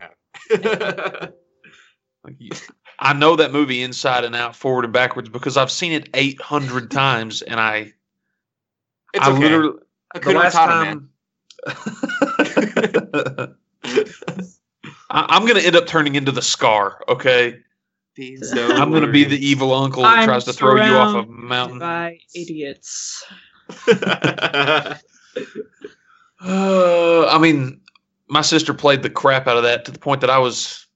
you 0.51 2.29
have. 2.51 2.73
I 2.99 3.13
know 3.15 3.37
that 3.37 3.53
movie 3.53 3.83
inside 3.83 4.25
and 4.25 4.37
out, 4.37 4.55
forward 4.55 4.85
and 4.85 4.93
backwards, 4.93 5.29
because 5.29 5.57
I've 5.57 5.71
seen 5.71 5.93
it 5.93 6.09
eight 6.15 6.41
hundred 6.41 6.91
times, 6.91 7.43
and 7.43 7.59
I, 7.59 7.93
it's 9.13 9.27
I 9.27 9.33
okay. 9.33 9.41
literally 9.41 9.79
the 10.23 10.33
last 10.33 10.55
time. 10.55 11.11
I, 15.13 15.27
I'm 15.29 15.47
gonna 15.47 15.61
end 15.61 15.77
up 15.77 15.87
turning 15.87 16.17
into 16.17 16.33
the 16.33 16.43
Scar. 16.43 17.05
Okay, 17.09 17.61
He's 18.15 18.51
so 18.51 18.75
I'm 18.75 18.93
gonna 18.93 19.11
be 19.11 19.25
the 19.25 19.39
evil 19.39 19.73
uncle 19.73 20.03
that 20.03 20.19
I'm 20.19 20.25
tries 20.25 20.45
to 20.45 20.53
throw 20.53 20.75
you 20.77 20.95
off 20.95 21.27
a 21.27 21.31
mountain. 21.31 21.79
by 21.79 22.19
idiots. 22.35 23.25
Uh, 26.45 27.29
I 27.29 27.39
mean, 27.39 27.81
my 28.27 28.41
sister 28.41 28.75
played 28.75 29.03
the 29.03 29.11
crap 29.11 29.47
out 29.47 29.57
of 29.57 29.63
that 29.63 29.85
to 29.85 29.93
the 29.93 29.99
point 29.99 30.21
that 30.23 30.31
I 30.31 30.39
was. 30.39 30.87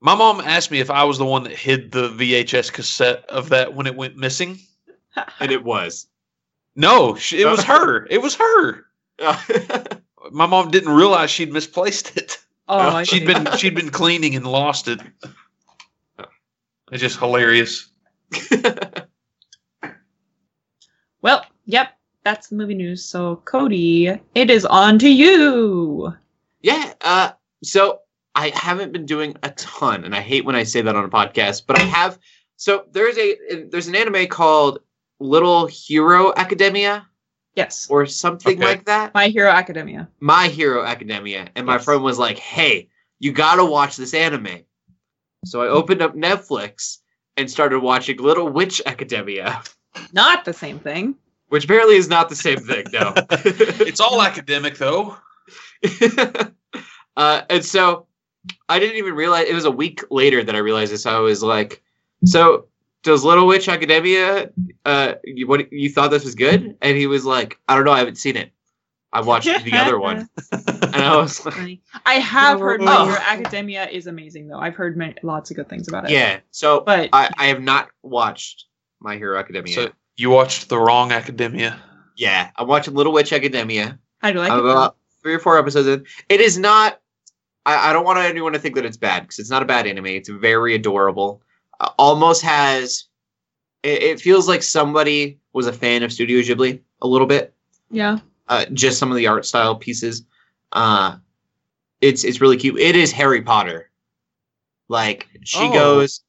My 0.00 0.14
mom 0.14 0.42
asked 0.42 0.70
me 0.70 0.80
if 0.80 0.90
I 0.90 1.04
was 1.04 1.16
the 1.16 1.24
one 1.24 1.44
that 1.44 1.52
hid 1.52 1.90
the 1.90 2.10
VHS 2.10 2.70
cassette 2.70 3.24
of 3.30 3.48
that 3.48 3.74
when 3.74 3.86
it 3.86 3.96
went 3.96 4.16
missing. 4.16 4.58
and 5.40 5.50
it 5.50 5.64
was. 5.64 6.06
No, 6.76 7.14
she, 7.14 7.40
it 7.40 7.46
was 7.46 7.62
her. 7.62 8.06
It 8.10 8.20
was 8.20 8.34
her. 8.34 8.84
My 10.30 10.46
mom 10.46 10.70
didn't 10.70 10.92
realize 10.92 11.30
she'd 11.30 11.52
misplaced 11.52 12.16
it. 12.16 12.43
Oh, 12.68 12.78
I 12.78 13.02
she'd 13.04 13.26
been 13.26 13.46
she'd 13.58 13.74
been 13.74 13.90
cleaning 13.90 14.34
and 14.36 14.46
lost 14.46 14.88
it. 14.88 15.00
It's 16.92 17.00
just 17.00 17.18
hilarious. 17.18 17.90
Well, 21.22 21.44
yep, 21.64 21.96
that's 22.22 22.48
the 22.48 22.56
movie 22.56 22.74
news. 22.74 23.02
So, 23.02 23.36
Cody, 23.46 24.08
it 24.34 24.50
is 24.50 24.66
on 24.66 24.98
to 24.98 25.08
you. 25.08 26.12
yeah. 26.60 26.92
Uh, 27.00 27.30
so 27.62 28.00
I 28.34 28.50
haven't 28.50 28.92
been 28.92 29.06
doing 29.06 29.34
a 29.42 29.48
ton, 29.52 30.04
and 30.04 30.14
I 30.14 30.20
hate 30.20 30.44
when 30.44 30.54
I 30.54 30.64
say 30.64 30.82
that 30.82 30.94
on 30.94 31.04
a 31.04 31.08
podcast, 31.08 31.62
but 31.66 31.78
I 31.80 31.82
have. 31.84 32.18
So 32.56 32.84
there's 32.92 33.16
a 33.16 33.64
there's 33.70 33.88
an 33.88 33.94
anime 33.94 34.26
called 34.26 34.80
Little 35.18 35.66
Hero 35.66 36.34
Academia 36.36 37.06
Yes, 37.56 37.86
or 37.88 38.04
something 38.06 38.56
Okay. 38.58 38.64
like 38.64 38.84
that. 38.86 39.14
My 39.14 39.28
Hero 39.28 39.50
Academia. 39.50 40.08
My 40.20 40.48
Hero 40.48 40.84
Academia, 40.84 41.48
and 41.54 41.66
my 41.66 41.74
Yes. 41.74 41.84
friend 41.84 42.02
was 42.02 42.18
like, 42.18 42.38
"Hey, 42.38 42.88
you 43.20 43.30
gotta 43.32 43.64
watch 43.64 43.96
this 43.96 44.12
anime." 44.14 44.64
So 45.44 45.62
I 45.62 45.68
opened 45.68 46.02
up 46.02 46.14
Netflix 46.16 46.98
and 47.36 47.48
started 47.50 47.80
watching 47.80 48.16
Little 48.18 48.48
Witch 48.48 48.82
Academia, 48.86 49.62
Not 50.12 50.44
the 50.44 50.52
same 50.52 50.80
thing. 50.80 51.14
which 51.48 51.64
apparently 51.64 51.96
is 51.96 52.08
not 52.08 52.28
the 52.28 52.34
same 52.36 52.58
thing. 52.58 52.86
No, 52.92 53.14
It's 53.30 54.00
all 54.00 54.20
academic 54.22 54.76
though. 54.78 55.16
uh, 57.16 57.42
and 57.50 57.64
so 57.64 58.06
I 58.68 58.78
didn't 58.78 58.96
even 58.96 59.14
realize 59.14 59.48
it 59.48 59.54
was 59.54 59.64
a 59.64 59.70
week 59.70 60.02
later 60.10 60.42
that 60.42 60.54
I 60.54 60.58
realized 60.58 60.92
this. 60.92 61.06
I 61.06 61.18
was 61.18 61.42
like, 61.42 61.82
"So 62.24 62.66
does 63.04 63.24
Little 63.24 63.46
Witch 63.46 63.68
Academia? 63.68 64.50
Uh, 64.84 65.14
you, 65.22 65.46
what 65.46 65.72
you 65.72 65.88
thought 65.90 66.10
this 66.10 66.24
was 66.24 66.34
good?" 66.34 66.76
And 66.82 66.96
he 66.96 67.06
was 67.06 67.24
like, 67.24 67.58
"I 67.68 67.76
don't 67.76 67.84
know. 67.84 67.92
I 67.92 67.98
haven't 68.00 68.16
seen 68.18 68.36
it. 68.36 68.50
I 69.12 69.20
watched 69.20 69.46
the 69.64 69.72
other 69.78 69.98
one." 70.00 70.28
And 70.50 70.96
I 70.96 71.16
was 71.16 71.44
like, 71.46 71.78
I 72.04 72.14
have 72.14 72.58
heard 72.58 72.80
My 72.80 72.96
Oh. 72.96 73.04
Hero 73.06 73.18
Academia 73.18 73.86
is 73.88 74.06
amazing, 74.08 74.48
though. 74.48 74.58
I've 74.58 74.74
heard 74.74 74.96
many, 74.96 75.14
lots 75.22 75.50
of 75.50 75.56
good 75.56 75.68
things 75.68 75.86
about 75.86 76.04
it. 76.06 76.10
"Yeah." 76.10 76.40
So 76.50 76.80
But 76.80 77.10
I, 77.12 77.30
I 77.38 77.46
have 77.46 77.62
not 77.62 77.88
watched 78.02 78.64
My 79.00 79.16
Hero 79.16 79.38
Academia. 79.38 79.74
So 79.74 79.90
you 80.16 80.30
watched 80.30 80.68
the 80.68 80.78
wrong 80.78 81.12
academia. 81.12 81.80
yeah, 82.16 82.50
I'm 82.56 82.66
watching 82.66 82.94
Little 82.94 83.12
Witch 83.12 83.32
Academia. 83.32 83.98
how 84.18 84.28
do 84.30 84.34
you 84.34 84.40
like 84.40 84.50
I'm 84.52 84.58
it? 84.58 84.70
about 84.70 84.96
three 85.22 85.34
or 85.34 85.38
four 85.38 85.58
episodes 85.58 85.86
in. 85.88 86.04
It 86.28 86.40
is 86.40 86.58
not. 86.58 87.00
I, 87.66 87.90
I 87.90 87.92
don't 87.92 88.04
want 88.04 88.18
anyone 88.18 88.52
to 88.52 88.58
think 88.58 88.74
that 88.74 88.84
it's 88.84 88.96
bad 88.98 89.22
because 89.22 89.38
it's 89.38 89.50
not 89.50 89.62
a 89.62 89.64
bad 89.64 89.86
anime. 89.86 90.06
It's 90.06 90.28
very 90.28 90.74
adorable. 90.74 91.42
Uh, 91.80 91.90
almost 91.98 92.42
has. 92.42 93.04
It, 93.82 94.02
it 94.02 94.20
feels 94.20 94.48
like 94.48 94.62
somebody 94.62 95.38
was 95.52 95.66
a 95.66 95.72
fan 95.72 96.02
of 96.02 96.12
Studio 96.12 96.40
Ghibli 96.40 96.80
a 97.02 97.06
little 97.06 97.26
bit. 97.26 97.54
Yeah. 97.90 98.18
Uh, 98.48 98.64
just 98.72 98.98
some 98.98 99.10
of 99.10 99.16
the 99.16 99.26
art 99.26 99.44
style 99.46 99.74
pieces. 99.76 100.24
Uh, 100.72 101.16
it's 102.00 102.24
it's 102.24 102.40
really 102.40 102.56
cute. 102.56 102.78
It 102.78 102.96
is 102.96 103.12
Harry 103.12 103.42
Potter. 103.42 103.90
Like 104.88 105.28
she 105.44 105.58
Oh. 105.68 105.72
goes. 105.72 106.20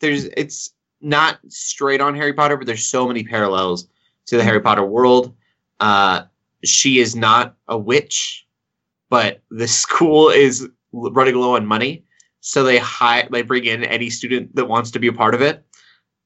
There's 0.00 0.24
it's 0.24 0.72
not 1.00 1.38
straight 1.48 2.00
on 2.00 2.14
Harry 2.14 2.32
Potter, 2.32 2.56
but 2.56 2.66
there's 2.66 2.86
so 2.86 3.06
many 3.06 3.22
parallels 3.24 3.88
to 4.26 4.36
the 4.36 4.44
Harry 4.44 4.60
Potter 4.60 4.84
world. 4.84 5.34
Uh, 5.80 6.22
she 6.64 6.98
is 7.00 7.14
not 7.16 7.56
a 7.68 7.76
witch, 7.78 8.46
but 9.10 9.40
the 9.50 9.68
school 9.82 10.28
is 10.30 10.68
running 10.92 11.34
low 11.36 11.56
on 11.56 11.66
money, 11.66 12.04
so 12.42 12.64
they 12.64 12.76
hire 12.76 13.26
they 13.30 13.42
bring 13.42 13.64
in 13.64 13.84
any 13.84 14.10
student 14.10 14.54
that 14.56 14.66
wants 14.66 14.90
to 14.90 14.98
be 14.98 15.06
a 15.06 15.12
part 15.12 15.34
of 15.34 15.40
it, 15.40 15.64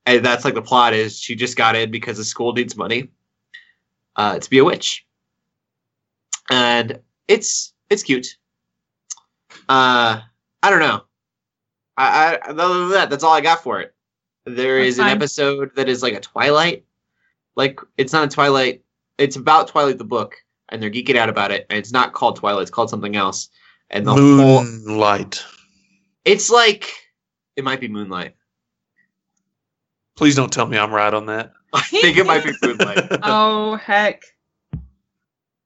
and 0.07 0.25
that's 0.25 0.45
like 0.45 0.55
the 0.55 0.63
plot 0.63 0.95
is 0.95 1.21
she 1.21 1.37
just 1.37 1.57
got 1.57 1.77
in 1.77 1.91
because 1.91 2.17
the 2.17 2.25
school 2.25 2.55
needs 2.55 2.75
money, 2.75 3.11
uh, 4.17 4.39
to 4.39 4.51
be 4.51 4.59
a 4.59 4.65
witch, 4.65 5.07
and 6.51 6.99
it's 7.29 7.75
it's 7.91 8.03
cute. 8.03 8.39
Uh, 9.69 10.21
I 10.63 10.71
don't 10.71 10.81
know. 10.81 11.03
I, 11.99 12.39
I 12.47 12.51
other 12.51 12.81
than 12.81 12.91
that, 12.93 13.11
that's 13.11 13.23
all 13.23 13.35
I 13.35 13.43
got 13.43 13.63
for 13.63 13.81
it. 13.81 13.95
There 14.47 14.79
That's 14.79 14.95
is 14.95 14.99
an 14.99 15.09
episode 15.09 15.75
that 15.77 15.89
is 15.89 16.03
like 16.03 16.15
a 16.15 16.21
Twilight, 16.21 16.87
like 17.57 17.79
it's 17.99 18.15
not 18.15 18.25
a 18.25 18.31
Twilight. 18.31 18.83
It's 19.19 19.37
about 19.37 19.69
Twilight 19.69 19.99
the 19.99 20.05
book, 20.05 20.37
and 20.71 20.83
they're 20.83 20.91
geeking 20.91 21.17
out 21.17 21.29
about 21.29 21.51
it. 21.51 21.67
And 21.69 21.79
it's 21.79 21.93
not 21.93 22.15
called 22.15 22.37
Twilight; 22.37 22.63
it's 22.63 22.71
called 22.71 22.89
something 22.89 23.17
else. 23.17 23.51
And 23.91 24.07
the 24.07 24.13
whole, 24.13 24.65
Moonlight. 24.65 25.45
It's 26.27 26.51
like 26.51 26.93
it 27.57 27.65
might 27.65 27.81
be 27.81 27.89
Moonlight. 27.89 28.35
Please 30.17 30.35
don't 30.35 30.53
tell 30.53 30.67
me 30.67 30.77
I'm 30.77 30.93
right 30.93 31.15
on 31.15 31.27
that. 31.27 31.53
I 31.73 31.81
think 31.83 32.17
it 32.17 32.27
might 32.27 32.45
be 32.45 32.53
Moonlight. 32.63 33.21
Oh 33.23 33.77
heck! 33.77 34.23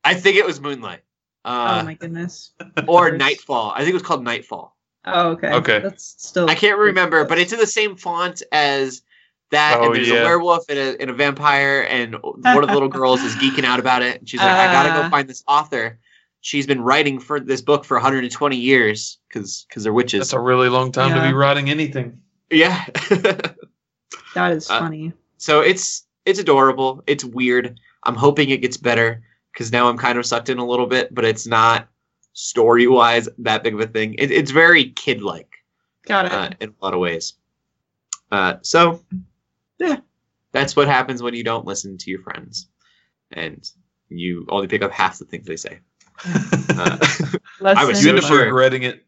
I 0.05 0.15
think 0.15 0.37
it 0.37 0.47
was 0.47 0.61
Moonlight, 0.61 1.01
oh 1.45 1.51
uh, 1.53 1.83
my 1.85 1.95
goodness. 1.95 2.53
or 2.87 3.11
Nightfall. 3.11 3.73
I 3.75 3.79
think 3.79 3.91
it 3.91 3.95
was 3.95 4.03
called 4.03 4.23
Nightfall. 4.23 4.77
Oh 5.05 5.31
okay. 5.31 5.53
Okay. 5.53 5.79
That's 5.81 6.15
still. 6.19 6.49
I 6.49 6.55
can't 6.55 6.79
remember, 6.79 7.25
but 7.25 7.39
it's 7.39 7.53
in 7.53 7.59
the 7.59 7.67
same 7.67 7.97
font 7.97 8.43
as 8.53 9.03
that. 9.51 9.79
Oh, 9.81 9.87
and 9.87 9.95
there's 9.97 10.09
yeah. 10.09 10.17
a 10.17 10.25
werewolf 10.25 10.69
and 10.69 10.79
a, 10.79 11.01
and 11.01 11.11
a 11.11 11.15
vampire, 11.15 11.87
and 11.89 12.17
one 12.23 12.63
of 12.63 12.69
the 12.69 12.75
little 12.75 12.89
girls 12.89 13.23
is 13.23 13.35
geeking 13.37 13.65
out 13.65 13.81
about 13.81 14.03
it. 14.03 14.21
And 14.21 14.29
she's 14.29 14.41
like, 14.41 14.51
"I 14.51 14.73
gotta 14.73 14.91
go 14.91 15.07
Uh. 15.07 15.11
find 15.17 15.29
this 15.29 15.43
author." 15.47 15.99
She's 16.43 16.66
been 16.66 16.80
writing 16.80 17.18
for 17.20 17.38
this 17.38 17.61
book 17.61 17.84
for 17.84 17.97
120 17.97 18.57
years 18.57 19.18
because 19.28 19.66
because 19.68 19.82
they're 19.84 19.93
witches. 19.93 20.20
That's 20.20 20.32
a 20.32 20.41
really 20.41 20.68
long 20.68 20.91
time 20.93 21.14
to 21.14 21.28
be 21.28 21.34
writing 21.34 21.68
anything. 21.70 22.20
yeah. 22.51 22.84
That 24.34 24.53
is 24.53 24.70
Uh, 24.70 24.78
funny. 24.78 25.12
so 25.38 25.61
it's 25.61 26.07
it's 26.24 26.38
adorable. 26.38 27.03
It's 27.07 27.24
weird. 27.24 27.78
I'm 28.05 28.14
hoping 28.14 28.51
it 28.51 28.62
gets 28.62 28.76
better 28.76 29.22
because 29.53 29.72
now 29.72 29.88
I'm 29.88 29.99
kind 29.99 30.18
of 30.18 30.24
sucked 30.26 30.49
in 30.49 30.59
a 30.59 30.66
little 30.66 30.86
bit, 30.86 31.12
but 31.14 31.24
it's 31.24 31.47
not 31.47 31.88
story 32.32 32.86
wise 32.86 33.28
that 33.38 33.62
big 33.64 33.74
of 33.74 33.80
a 33.80 33.86
thing. 33.86 34.14
It, 34.14 34.30
it's 34.30 34.51
very 34.53 34.91
kid 34.91 35.20
like. 35.22 35.49
Got 36.07 36.26
it. 36.26 36.32
uh, 36.32 36.51
in 36.61 36.70
a 36.70 36.84
lot 36.84 36.95
of 36.95 37.01
ways. 37.01 37.34
Uh, 38.32 38.55
so, 38.62 39.05
yeah, 39.78 39.97
that's 40.53 40.76
what 40.76 40.86
happens 40.86 41.22
when 41.22 41.34
you 41.34 41.43
don't 41.45 41.66
listen 41.66 41.99
to 41.99 42.11
your 42.11 42.20
friends, 42.22 42.68
and 43.32 43.68
you 44.09 44.47
only 44.49 44.68
pick 44.68 44.82
up 44.82 44.93
half 44.93 45.18
the 45.18 45.24
things 45.24 45.47
they 45.47 45.57
say. 45.57 45.80
Uh, 46.25 46.99
I 47.64 47.85
was 47.85 48.03
You 48.03 48.11
end 48.11 48.18
up 48.18 48.25
sure. 48.25 48.45
regretting 48.45 48.83
it. 48.85 49.05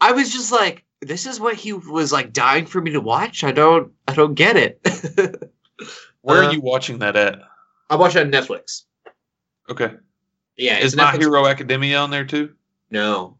I 0.00 0.12
was 0.12 0.32
just 0.32 0.50
like, 0.52 0.84
"This 1.00 1.26
is 1.26 1.38
what 1.40 1.54
he 1.54 1.72
was 1.72 2.12
like 2.12 2.32
dying 2.32 2.66
for 2.66 2.80
me 2.80 2.92
to 2.92 3.00
watch." 3.00 3.44
I 3.44 3.52
don't, 3.52 3.92
I 4.08 4.14
don't 4.14 4.34
get 4.34 4.56
it. 4.56 4.80
Where 6.22 6.42
Uh, 6.42 6.46
are 6.48 6.52
you 6.52 6.60
watching 6.60 6.98
that 7.00 7.16
at? 7.16 7.40
I 7.88 7.96
watch 7.96 8.16
it 8.16 8.20
on 8.24 8.30
Netflix. 8.32 8.82
Okay. 9.68 9.92
Yeah, 10.56 10.78
Is 10.78 10.92
it's 10.92 10.96
My 10.96 11.12
Hero 11.16 11.46
Academia 11.46 11.98
on 11.98 12.10
there 12.10 12.24
too? 12.24 12.54
No, 12.90 13.38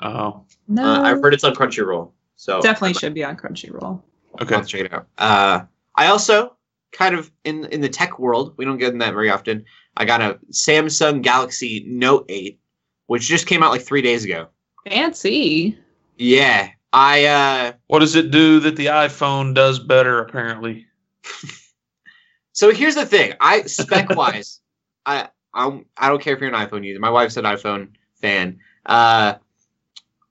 Oh. 0.00 0.44
no. 0.68 0.84
uh, 0.84 1.02
I've 1.02 1.20
heard 1.22 1.34
it's 1.34 1.44
on 1.44 1.54
Crunchyroll, 1.54 2.12
so 2.36 2.60
Definitely 2.62 2.94
should 2.94 3.14
be 3.14 3.24
on 3.24 3.36
Crunchyroll. 3.36 4.00
Okay. 4.40 4.54
I'll 4.54 4.64
check 4.64 4.82
it 4.82 4.92
out. 4.92 5.06
Uh, 5.18 5.64
I 5.94 6.06
also 6.06 6.56
kind 6.92 7.14
of 7.14 7.30
in 7.44 7.64
in 7.66 7.80
the 7.82 7.88
tech 7.88 8.18
world, 8.18 8.54
we 8.56 8.64
don't 8.64 8.78
get 8.78 8.92
in 8.92 8.98
that 8.98 9.12
very 9.12 9.30
often. 9.30 9.64
I 9.96 10.04
got 10.06 10.22
a 10.22 10.38
Samsung 10.50 11.20
Galaxy 11.20 11.84
Note 11.86 12.24
8, 12.30 12.58
which 13.06 13.22
just 13.22 13.46
came 13.46 13.62
out 13.62 13.70
like 13.70 13.82
three 13.82 14.02
days 14.02 14.24
ago. 14.24 14.48
Fancy. 14.88 15.78
Yeah, 16.16 16.68
I 16.92 17.24
uh, 17.24 17.72
What 17.86 18.00
does 18.00 18.16
it 18.16 18.30
do 18.30 18.60
that 18.60 18.76
the 18.76 18.86
iPhone 18.86 19.54
does 19.54 19.78
better? 19.78 20.20
Apparently. 20.20 20.86
so 22.52 22.70
here's 22.70 22.94
the 22.94 23.06
thing. 23.06 23.34
I 23.40 23.62
spec 23.62 24.10
wise, 24.10 24.60
I 25.06 25.28
I'm, 25.54 25.84
I 25.96 26.08
don't 26.08 26.20
care 26.20 26.34
if 26.34 26.40
you're 26.40 26.52
an 26.52 26.66
iPhone 26.66 26.84
user. 26.84 27.00
My 27.00 27.10
wife's 27.10 27.36
an 27.36 27.44
iPhone 27.44 27.88
fan. 28.14 28.58
Uh, 28.86 29.34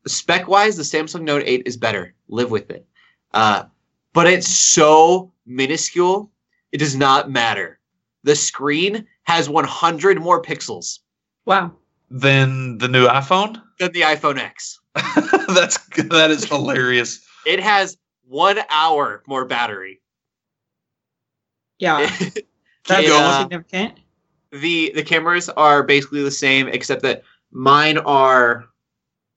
spec 0.07 0.47
wise, 0.47 0.77
the 0.77 0.83
Samsung 0.83 1.21
Note 1.21 1.43
8 1.45 1.63
is 1.65 1.77
better. 1.77 2.15
Live 2.27 2.49
with 2.49 2.71
it. 2.71 2.85
Uh, 3.33 3.65
but 4.13 4.27
it's 4.27 4.47
so 4.47 5.31
minuscule, 5.45 6.31
it 6.71 6.79
does 6.79 6.95
not 6.95 7.29
matter. 7.29 7.79
The 8.23 8.35
screen 8.35 9.07
has 9.23 9.47
100 9.47 10.19
more 10.19 10.41
pixels 10.41 10.99
Wow. 11.45 11.71
Then 12.13 12.77
the 12.77 12.89
new 12.89 13.07
iPhone. 13.07 13.61
than 13.79 13.93
the 13.93 14.01
iPhone 14.01 14.37
X. 14.37 14.79
That's 14.95 15.77
that 16.09 16.27
is 16.29 16.43
hilarious. 16.43 17.25
It 17.45 17.61
has 17.61 17.97
one 18.27 18.59
hour 18.69 19.23
more 19.27 19.45
battery. 19.45 20.01
Yeah. 21.79 22.09
That's 22.87 23.09
uh, 23.09 23.39
significant. 23.43 23.99
the 24.51 24.91
the 24.93 25.03
cameras 25.03 25.47
are 25.49 25.83
basically 25.83 26.21
the 26.23 26.31
same, 26.31 26.67
except 26.67 27.01
that 27.03 27.23
mine 27.51 27.97
are. 27.99 28.65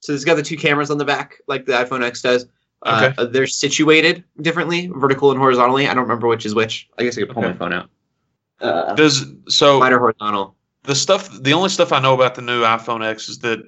So 0.01 0.13
it's 0.13 0.25
got 0.25 0.35
the 0.35 0.43
two 0.43 0.57
cameras 0.57 0.91
on 0.91 0.99
the 0.99 1.05
back, 1.05 1.37
like 1.47 1.65
the 1.67 1.73
iPhone 1.73 2.03
X 2.03 2.23
does. 2.23 2.47
Uh, 2.83 3.13
Okay. 3.17 3.31
they're 3.33 3.47
situated 3.47 4.25
differently, 4.43 4.91
vertical 4.95 5.31
and 5.31 5.39
horizontally. 5.41 5.87
I 5.89 5.95
don't 5.95 6.03
remember 6.03 6.27
which 6.27 6.45
is 6.45 6.55
which. 6.55 6.89
I 6.99 7.05
guess 7.05 7.17
I 7.17 7.23
could 7.23 7.31
pull 7.31 7.43
Okay. 7.45 7.53
my 7.53 7.59
phone 7.59 7.73
out. 7.73 7.89
Uh, 8.61 8.95
Does 8.95 9.25
so 9.49 9.79
mine 9.81 9.93
are 9.93 9.99
horizontal. 9.99 10.57
The 10.85 10.95
stuff 10.95 11.31
the 11.43 11.53
only 11.53 11.69
stuff 11.69 11.93
I 11.93 12.01
know 12.01 12.15
about 12.15 12.35
the 12.35 12.43
new 12.43 12.63
iPhone 12.63 13.05
X 13.05 13.29
is 13.29 13.39
that 13.41 13.61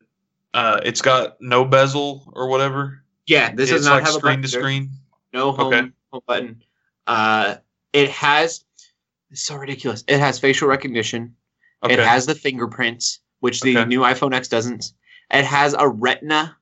uh, 0.54 0.80
it's 0.84 1.02
got 1.02 1.36
no 1.40 1.64
bezel 1.64 2.30
or 2.34 2.48
whatever. 2.48 3.02
Yeah, 3.26 3.54
this 3.54 3.70
it's 3.70 3.78
does 3.80 3.86
not 3.86 3.94
like 3.96 4.04
have 4.04 4.14
a 4.14 4.18
screen 4.18 4.42
to 4.42 4.48
screen. 4.48 4.90
No 5.32 5.52
home, 5.52 5.66
Okay. 5.72 5.90
home 6.12 6.22
button. 6.26 6.62
Uh, 7.06 7.56
it 7.92 8.10
has. 8.10 8.64
It's 9.30 9.42
so 9.42 9.56
ridiculous. 9.56 10.04
It 10.06 10.20
has 10.20 10.38
facial 10.38 10.68
recognition. 10.68 11.34
Okay. 11.82 11.94
It 11.94 12.00
has 12.00 12.26
the 12.26 12.34
fingerprints, 12.34 13.20
which 13.40 13.60
the 13.60 13.76
Okay. 13.76 13.88
new 13.88 14.00
iPhone 14.00 14.34
X 14.34 14.48
doesn't. 14.48 14.92
It 15.30 15.44
has 15.44 15.74
a 15.76 15.88
retina, 15.88 16.56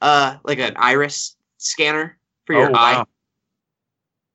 uh, 0.00 0.36
like 0.42 0.58
an 0.58 0.74
iris 0.76 1.36
scanner 1.58 2.18
for 2.44 2.54
your 2.54 2.70
oh, 2.70 2.74
eye. 2.74 2.96
wow. 2.96 3.06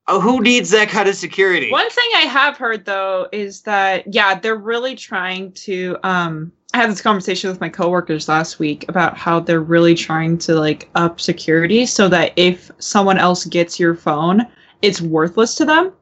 Oh, 0.08 0.20
who 0.20 0.40
needs 0.40 0.70
that 0.70 0.88
kind 0.88 1.08
of 1.08 1.16
security? 1.16 1.70
One 1.70 1.90
thing 1.90 2.08
I 2.16 2.20
have 2.20 2.56
heard 2.56 2.84
though 2.84 3.28
is 3.32 3.62
that 3.62 4.12
yeah, 4.12 4.38
they're 4.38 4.56
really 4.56 4.94
trying 4.94 5.52
to 5.52 5.96
um 6.02 6.52
I 6.74 6.78
had 6.78 6.90
this 6.90 7.00
conversation 7.00 7.50
with 7.50 7.60
my 7.60 7.68
coworkers 7.68 8.28
last 8.28 8.58
week 8.58 8.84
about 8.88 9.16
how 9.16 9.40
they're 9.40 9.60
really 9.60 9.94
trying 9.94 10.38
to 10.38 10.54
like 10.54 10.88
up 10.94 11.20
security 11.20 11.86
so 11.86 12.08
that 12.08 12.32
if 12.36 12.70
someone 12.78 13.18
else 13.18 13.46
gets 13.46 13.80
your 13.80 13.94
phone, 13.94 14.46
it's 14.82 15.00
worthless 15.00 15.54
to 15.56 15.64
them. 15.64 15.92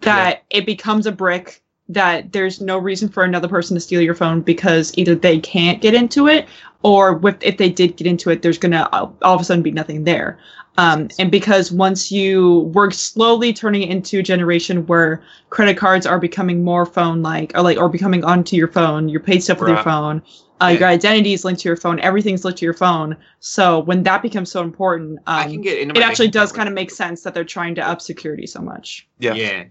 That 0.00 0.42
it 0.50 0.66
becomes 0.66 1.06
a 1.06 1.12
brick 1.12 1.62
that 1.88 2.32
there's 2.32 2.60
no 2.60 2.78
reason 2.78 3.08
for 3.08 3.24
another 3.24 3.48
person 3.48 3.74
to 3.74 3.80
steal 3.80 4.00
your 4.00 4.14
phone 4.14 4.40
because 4.40 4.92
either 4.96 5.14
they 5.14 5.38
can't 5.38 5.82
get 5.82 5.94
into 5.94 6.28
it 6.28 6.46
or 6.82 7.14
with, 7.14 7.42
if 7.42 7.58
they 7.58 7.68
did 7.68 7.96
get 7.96 8.06
into 8.06 8.30
it, 8.30 8.42
there's 8.42 8.58
gonna 8.58 8.88
all 8.92 9.16
all 9.22 9.34
of 9.34 9.40
a 9.40 9.44
sudden 9.44 9.62
be 9.62 9.70
nothing 9.70 10.04
there. 10.04 10.38
Um, 10.76 11.08
and 11.20 11.30
because 11.30 11.70
once 11.70 12.10
you 12.10 12.70
we're 12.74 12.90
slowly 12.90 13.52
turning 13.52 13.82
into 13.82 14.18
a 14.18 14.22
generation 14.22 14.86
where 14.86 15.22
credit 15.50 15.76
cards 15.76 16.04
are 16.04 16.18
becoming 16.18 16.64
more 16.64 16.84
phone 16.84 17.22
like 17.22 17.52
or 17.54 17.62
like 17.62 17.78
or 17.78 17.88
becoming 17.88 18.24
onto 18.24 18.56
your 18.56 18.66
phone 18.66 19.08
your 19.08 19.20
paid 19.20 19.40
stuff 19.40 19.60
with 19.60 19.68
your 19.68 19.82
phone 19.84 20.20
uh, 20.60 20.66
Yeah. 20.72 20.78
your 20.80 20.88
identity 20.88 21.32
is 21.32 21.44
linked 21.44 21.60
to 21.60 21.68
your 21.68 21.76
phone 21.76 22.00
everything's 22.00 22.44
linked 22.44 22.58
to 22.58 22.64
your 22.64 22.74
phone 22.74 23.16
so 23.38 23.78
when 23.78 24.02
that 24.02 24.20
becomes 24.20 24.50
so 24.50 24.62
important 24.62 25.20
I 25.28 25.44
um, 25.44 25.52
can 25.52 25.60
get 25.60 25.78
into 25.78 25.96
it 25.96 26.02
actually 26.02 26.28
does 26.28 26.50
kind 26.50 26.68
of 26.68 26.74
make 26.74 26.90
sense 26.90 27.22
that 27.22 27.34
they're 27.34 27.44
trying 27.44 27.76
to 27.76 27.88
up 27.88 28.02
security 28.02 28.48
so 28.48 28.60
much 28.60 29.06
Yeah. 29.20 29.34
Yeah. 29.34 29.64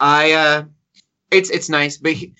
I 0.00 0.32
uh 0.32 0.64
it's 1.32 1.50
it's 1.50 1.68
nice, 1.68 1.96
but 1.96 2.12
he, 2.12 2.34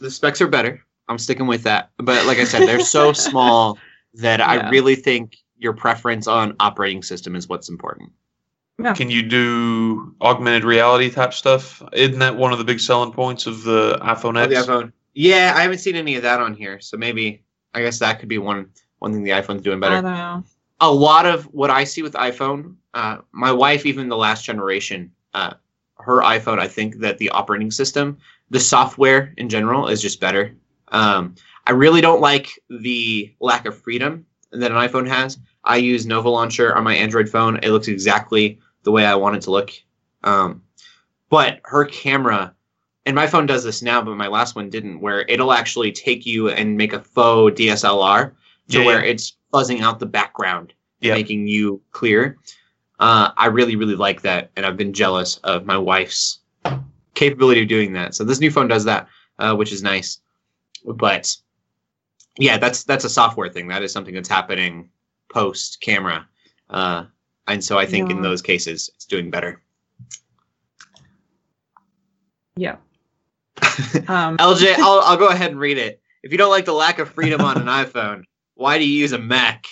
the 0.00 0.10
specs 0.10 0.40
are 0.40 0.48
better. 0.48 0.82
I'm 1.08 1.18
sticking 1.18 1.46
with 1.46 1.62
that. 1.64 1.90
But 1.98 2.26
like 2.26 2.38
I 2.38 2.44
said, 2.44 2.66
they're 2.66 2.80
so 2.80 3.12
small 3.28 3.78
that 4.14 4.40
I 4.40 4.68
really 4.70 4.94
think 4.94 5.36
your 5.58 5.72
preference 5.72 6.26
on 6.26 6.56
operating 6.60 7.02
system 7.02 7.36
is 7.36 7.48
what's 7.48 7.68
important. 7.68 8.12
Can 8.94 9.10
you 9.10 9.22
do 9.22 10.14
augmented 10.20 10.64
reality 10.64 11.08
type 11.08 11.34
stuff? 11.34 11.82
Isn't 11.92 12.18
that 12.18 12.36
one 12.36 12.52
of 12.52 12.58
the 12.58 12.64
big 12.64 12.80
selling 12.80 13.12
points 13.12 13.46
of 13.46 13.62
the 13.62 13.96
iPhone 14.02 14.42
Oh, 14.42 14.48
the 14.48 14.56
iPhone. 14.56 14.92
Yeah, 15.14 15.52
I 15.54 15.62
haven't 15.62 15.78
seen 15.78 15.94
any 15.94 16.16
of 16.16 16.22
that 16.22 16.40
on 16.40 16.54
here, 16.54 16.80
so 16.80 16.96
maybe 16.96 17.44
I 17.74 17.82
guess 17.82 18.00
that 18.00 18.18
could 18.18 18.28
be 18.28 18.38
one 18.38 18.70
one 18.98 19.12
thing 19.12 19.22
the 19.22 19.30
iPhone's 19.30 19.62
doing 19.62 19.78
better. 19.78 19.96
i 19.96 20.00
better. 20.00 20.14
don't 20.16 20.40
know 20.40 20.44
a 20.82 20.92
lot 20.92 21.26
of 21.26 21.44
what 21.44 21.70
I 21.70 21.84
see 21.84 22.02
with 22.02 22.14
iPhone, 22.14 22.74
uh, 22.92 23.18
my 23.30 23.52
wife, 23.52 23.86
even 23.86 24.08
the 24.08 24.16
last 24.16 24.44
generation, 24.44 25.12
uh, 25.32 25.54
her 26.04 26.20
iPhone, 26.20 26.58
I 26.58 26.68
think 26.68 26.98
that 26.98 27.18
the 27.18 27.30
operating 27.30 27.70
system, 27.70 28.18
the 28.50 28.60
software 28.60 29.32
in 29.36 29.48
general, 29.48 29.88
is 29.88 30.02
just 30.02 30.20
better. 30.20 30.54
Um, 30.88 31.34
I 31.66 31.72
really 31.72 32.00
don't 32.00 32.20
like 32.20 32.50
the 32.68 33.32
lack 33.40 33.66
of 33.66 33.78
freedom 33.80 34.26
that 34.50 34.70
an 34.70 34.76
iPhone 34.76 35.08
has. 35.08 35.38
I 35.64 35.76
use 35.76 36.06
Nova 36.06 36.28
Launcher 36.28 36.74
on 36.76 36.84
my 36.84 36.94
Android 36.94 37.28
phone. 37.28 37.58
It 37.62 37.70
looks 37.70 37.88
exactly 37.88 38.58
the 38.82 38.90
way 38.90 39.06
I 39.06 39.14
want 39.14 39.36
it 39.36 39.42
to 39.42 39.50
look. 39.52 39.70
Um, 40.24 40.62
but 41.30 41.60
her 41.64 41.84
camera, 41.84 42.54
and 43.06 43.14
my 43.16 43.26
phone 43.26 43.46
does 43.46 43.64
this 43.64 43.80
now, 43.80 44.02
but 44.02 44.16
my 44.16 44.26
last 44.26 44.54
one 44.56 44.68
didn't, 44.70 45.00
where 45.00 45.20
it'll 45.28 45.52
actually 45.52 45.92
take 45.92 46.26
you 46.26 46.48
and 46.50 46.76
make 46.76 46.92
a 46.92 47.00
faux 47.00 47.58
DSLR 47.58 48.32
to 48.68 48.78
Yeah, 48.80 48.84
where 48.84 49.04
yeah. 49.04 49.12
it's 49.12 49.36
fuzzing 49.52 49.80
out 49.80 49.98
the 49.98 50.06
background 50.06 50.74
and 51.00 51.08
Yeah. 51.08 51.14
making 51.14 51.46
you 51.46 51.80
clear. 51.92 52.36
Uh, 53.02 53.32
I 53.36 53.46
really, 53.46 53.74
really 53.74 53.96
like 53.96 54.22
that, 54.22 54.52
and 54.54 54.64
I've 54.64 54.76
been 54.76 54.92
jealous 54.92 55.38
of 55.38 55.66
my 55.66 55.76
wife's 55.76 56.38
capability 57.14 57.62
of 57.62 57.66
doing 57.66 57.92
that. 57.94 58.14
So 58.14 58.22
this 58.22 58.38
new 58.38 58.48
phone 58.48 58.68
does 58.68 58.84
that, 58.84 59.08
uh, 59.40 59.56
which 59.56 59.72
is 59.72 59.82
nice. 59.82 60.20
But 60.84 61.36
yeah, 62.38 62.58
that's 62.58 62.84
that's 62.84 63.04
a 63.04 63.10
software 63.10 63.48
thing. 63.48 63.66
That 63.66 63.82
is 63.82 63.90
something 63.90 64.14
that's 64.14 64.28
happening 64.28 64.88
post 65.32 65.80
camera, 65.80 66.28
uh, 66.70 67.06
and 67.48 67.64
so 67.64 67.76
I 67.76 67.86
think 67.86 68.08
in 68.08 68.22
those 68.22 68.40
cases 68.40 68.88
it's 68.94 69.04
doing 69.04 69.30
better. 69.30 69.60
yeah 72.54 72.76
um 74.06 74.36
LJ, 74.36 74.76
I'll 74.78 75.00
I'll 75.00 75.16
go 75.16 75.28
ahead 75.28 75.50
and 75.50 75.58
read 75.58 75.76
it. 75.76 76.00
If 76.22 76.30
you 76.30 76.38
don't 76.38 76.50
like 76.50 76.66
the 76.66 76.72
lack 76.72 77.00
of 77.00 77.08
freedom 77.10 77.40
on 77.40 77.56
an 77.56 77.66
iPhone, 77.84 78.22
why 78.54 78.78
do 78.78 78.88
you 78.88 78.96
use 78.96 79.10
a 79.10 79.18
Mac? 79.18 79.66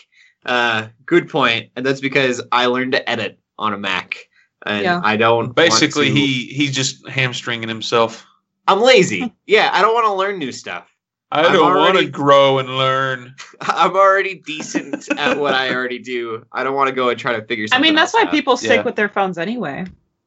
Uh, 0.46 0.88
good 1.06 1.28
point, 1.28 1.70
and 1.76 1.84
that's 1.84 2.00
because 2.00 2.40
I 2.52 2.66
learned 2.66 2.92
to 2.92 3.08
edit 3.08 3.38
on 3.58 3.72
a 3.74 3.78
Mac, 3.78 4.16
and 4.64 4.82
Yeah. 4.84 5.00
I 5.04 5.16
don't. 5.16 5.36
want 5.46 5.54
Basically, 5.56 6.06
to- 6.08 6.14
he 6.14 6.46
he's 6.46 6.74
just 6.74 7.06
hamstringing 7.08 7.68
himself. 7.68 8.24
I'm 8.66 8.80
lazy. 8.80 9.34
yeah, 9.46 9.70
I 9.72 9.82
don't 9.82 9.94
want 9.94 10.06
to 10.06 10.14
learn 10.14 10.38
new 10.38 10.52
stuff. 10.52 10.86
I 11.32 11.42
I'm 11.44 11.52
don't 11.52 11.76
want 11.76 11.96
to 11.98 12.06
grow 12.06 12.58
and 12.58 12.76
learn. 12.76 13.34
I'm 13.60 13.94
already 13.94 14.36
decent 14.36 15.08
at 15.16 15.38
what 15.38 15.54
I 15.54 15.72
already 15.74 15.98
do. 15.98 16.44
I 16.52 16.64
don't 16.64 16.74
want 16.74 16.88
to 16.88 16.94
go 16.94 17.08
and 17.10 17.18
try 17.20 17.34
to 17.38 17.42
figure 17.46 17.66
stuff 17.68 17.76
out. 17.76 17.80
i 17.80 17.82
mean 17.82 17.94
that's 17.94 18.12
else 18.14 18.22
why 18.22 18.26
out. 18.26 18.32
people 18.32 18.56
stick 18.56 18.70
Yeah. 18.78 18.82
with 18.82 18.96
their 18.96 19.08
phones 19.08 19.38
anyway 19.38 19.84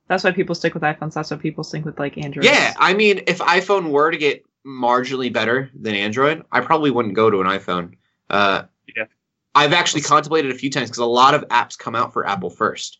that's 0.07 0.23
why 0.23 0.31
people 0.31 0.55
stick 0.55 0.73
with 0.73 0.83
iphones 0.83 1.13
that's 1.13 1.29
why 1.31 1.35
people 1.37 1.63
stick 1.65 1.83
with 1.83 1.99
like 1.99 2.17
android 2.17 2.45
Yeah, 2.45 2.73
I 2.77 2.93
mean, 2.93 3.21
if 3.27 3.39
iPhone 3.39 3.89
were 3.89 4.11
to 4.11 4.17
get 4.17 4.45
marginally 4.65 5.31
better 5.33 5.69
than 5.77 5.93
Android, 5.95 6.43
I 6.53 6.61
probably 6.61 6.89
wouldn't 6.91 7.15
go 7.15 7.29
to 7.29 7.41
an 7.41 7.47
iPhone. 7.47 7.95
Uh, 8.29 8.63
Yeah. 8.63 8.65
I've 9.55 9.73
actually 9.73 10.01
contemplated 10.01 10.51
a 10.51 10.55
few 10.55 10.69
times 10.69 10.89
because 10.89 10.99
a 10.99 11.05
lot 11.05 11.33
of 11.33 11.47
apps 11.49 11.77
come 11.77 11.95
out 11.95 12.11
for 12.13 12.25
Apple 12.27 12.49
first. 12.49 12.99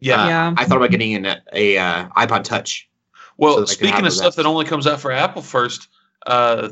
Yeah. 0.00 0.22
Uh, 0.22 0.28
Yeah. 0.28 0.54
I 0.56 0.64
thought 0.64 0.78
about 0.78 0.90
getting 0.90 1.14
an, 1.26 1.40
a 1.52 1.78
uh, 1.78 2.08
iPod 2.10 2.44
Touch. 2.44 2.88
Well, 3.36 3.54
so 3.54 3.60
that 3.60 3.64
I 3.64 3.74
can 3.74 3.74
speaking 3.88 4.06
of 4.06 4.12
stuff 4.12 4.36
that 4.36 4.46
only 4.46 4.64
comes 4.64 4.86
out 4.86 5.00
for 5.00 5.10
Apple 5.12 5.42
first, 5.42 5.88
uh, 6.26 6.70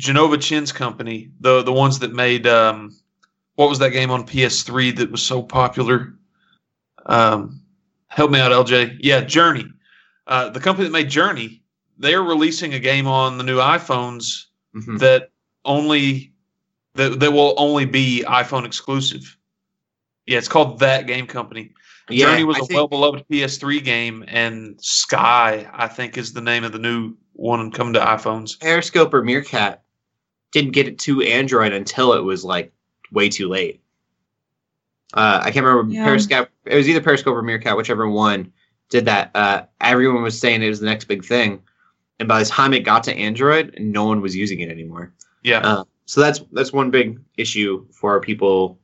Jenova 0.00 0.40
Chen's 0.40 0.72
company, 0.72 1.30
the 1.40 1.62
the 1.62 1.72
ones 1.72 1.98
that 1.98 2.12
made 2.14 2.46
um, 2.46 2.96
what 3.56 3.68
was 3.68 3.78
that 3.80 3.90
game 3.90 4.10
on 4.10 4.26
PS3 4.26 4.96
that 4.96 5.10
was 5.10 5.22
so 5.22 5.42
popular? 5.42 6.14
Um, 7.06 7.60
help 8.08 8.30
me 8.30 8.40
out, 8.40 8.50
LJ. 8.52 8.98
Yeah, 9.00 9.20
Journey. 9.20 9.66
Uh, 10.26 10.48
the 10.48 10.60
company 10.60 10.86
that 10.86 10.92
made 10.92 11.10
Journey, 11.10 11.62
they're 11.98 12.22
releasing 12.22 12.72
a 12.74 12.78
game 12.78 13.06
on 13.06 13.36
the 13.36 13.44
new 13.44 13.58
iPhones 13.58 14.44
Mhm. 14.74 14.98
that 15.00 15.30
only 15.64 16.29
that 16.94 17.20
that 17.20 17.32
will 17.32 17.54
only 17.56 17.84
be 17.84 18.24
iPhone 18.26 18.64
exclusive. 18.66 19.36
Yeah, 20.26 20.38
it's 20.38 20.48
called 20.48 20.78
That 20.80 21.06
Game 21.06 21.26
Company. 21.26 21.72
Yeah, 22.08 22.26
Journey 22.26 22.44
was 22.44 22.56
I 22.56 22.60
a 22.60 22.62
think- 22.64 22.76
well 22.76 22.88
beloved 22.88 23.24
PS3 23.30 23.80
game, 23.84 24.24
and 24.28 24.76
Sky, 24.80 25.68
I 25.72 25.86
think, 25.88 26.18
is 26.18 26.32
the 26.32 26.40
name 26.40 26.64
of 26.64 26.72
the 26.72 26.78
new 26.78 27.14
one 27.34 27.70
coming 27.70 27.92
to 27.94 28.00
iPhones. 28.00 28.58
Periscope 28.58 29.14
or 29.14 29.22
Meerkat 29.22 29.82
didn't 30.52 30.72
get 30.72 30.88
it 30.88 30.98
to 31.00 31.22
Android 31.22 31.72
until 31.72 32.12
it 32.12 32.20
was 32.22 32.44
like 32.44 32.72
way 33.12 33.28
too 33.28 33.48
late. 33.48 33.80
Uh, 35.14 35.40
I 35.42 35.50
can't 35.50 35.64
remember 35.64 35.92
Yeah. 35.92 36.04
Periscope. 36.04 36.48
It 36.66 36.76
was 36.76 36.88
either 36.88 37.00
Periscope 37.00 37.34
or 37.34 37.42
Meerkat, 37.42 37.76
whichever 37.76 38.08
one 38.08 38.52
did 38.90 39.04
that. 39.06 39.30
Uh, 39.34 39.62
everyone 39.80 40.22
was 40.22 40.38
saying 40.38 40.62
it 40.62 40.68
was 40.68 40.80
the 40.80 40.86
next 40.86 41.04
big 41.06 41.24
thing, 41.24 41.60
and 42.18 42.28
by 42.28 42.40
the 42.40 42.48
time 42.48 42.72
it 42.74 42.80
got 42.80 43.02
to 43.04 43.14
Android, 43.16 43.74
no 43.78 44.04
one 44.04 44.20
was 44.20 44.36
using 44.36 44.60
it 44.60 44.68
anymore. 44.70 45.12
Yeah, 45.42 45.60
Uh, 45.60 45.84
so 46.10 46.20
that's 46.20 46.40
that's 46.50 46.72
one 46.72 46.90
big 46.90 47.20
issue 47.36 47.86
for 47.92 48.20
people 48.20 48.80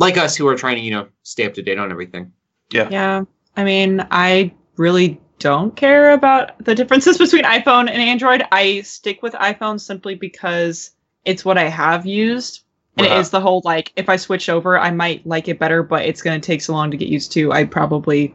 like 0.00 0.16
us 0.16 0.34
who 0.34 0.48
are 0.48 0.56
trying 0.56 0.74
to 0.74 0.82
you 0.82 0.90
know 0.90 1.06
stay 1.22 1.46
up 1.46 1.54
to 1.54 1.62
date 1.62 1.78
on 1.78 1.92
everything. 1.92 2.32
Yeah. 2.72 2.88
Yeah. 2.90 3.24
I 3.56 3.62
mean, 3.62 4.04
I 4.10 4.52
really 4.76 5.20
don't 5.38 5.76
care 5.76 6.10
about 6.10 6.58
the 6.64 6.74
differences 6.74 7.16
between 7.24 7.44
iPhone 7.44 7.88
and 7.88 8.02
Android. 8.02 8.42
I 8.50 8.80
stick 8.80 9.22
with 9.22 9.34
iPhone 9.34 9.80
simply 9.80 10.16
because 10.16 10.90
it's 11.24 11.44
what 11.44 11.58
I 11.58 11.68
have 11.68 12.06
used. 12.06 12.62
And 12.96 13.06
it 13.06 13.10
Right. 13.10 13.20
is 13.20 13.30
the 13.30 13.40
whole 13.40 13.62
like, 13.64 13.92
if 13.94 14.08
I 14.08 14.16
switch 14.16 14.48
over, 14.48 14.76
I 14.76 14.90
might 14.90 15.24
like 15.24 15.46
it 15.46 15.60
better, 15.60 15.84
but 15.84 16.04
it's 16.04 16.22
going 16.22 16.40
to 16.40 16.44
take 16.44 16.60
so 16.60 16.72
long 16.72 16.90
to 16.90 16.96
get 16.96 17.08
used 17.08 17.30
to. 17.32 17.52
I 17.52 17.64
probably 17.64 18.34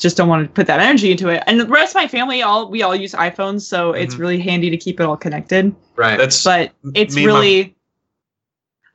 just 0.00 0.16
don't 0.16 0.28
want 0.28 0.44
to 0.46 0.52
put 0.52 0.66
that 0.66 0.80
energy 0.80 1.10
into 1.12 1.28
it. 1.28 1.42
And 1.46 1.60
the 1.60 1.66
rest 1.66 1.92
of 1.92 2.02
my 2.02 2.08
family, 2.08 2.42
all 2.42 2.68
we 2.70 2.82
all 2.82 2.96
use 2.96 3.12
iPhones, 3.12 3.60
so 3.62 3.92
it's 3.92 4.14
Mhm. 4.14 4.18
really 4.18 4.40
handy 4.40 4.70
to 4.70 4.76
keep 4.76 4.98
it 4.98 5.04
all 5.04 5.16
connected. 5.16 5.74
Right. 5.96 6.16
that's 6.18 6.42
But 6.42 6.72
it's 6.94 7.14
me 7.14 7.22
and 7.24 7.32
my- 7.32 7.38
really 7.38 7.76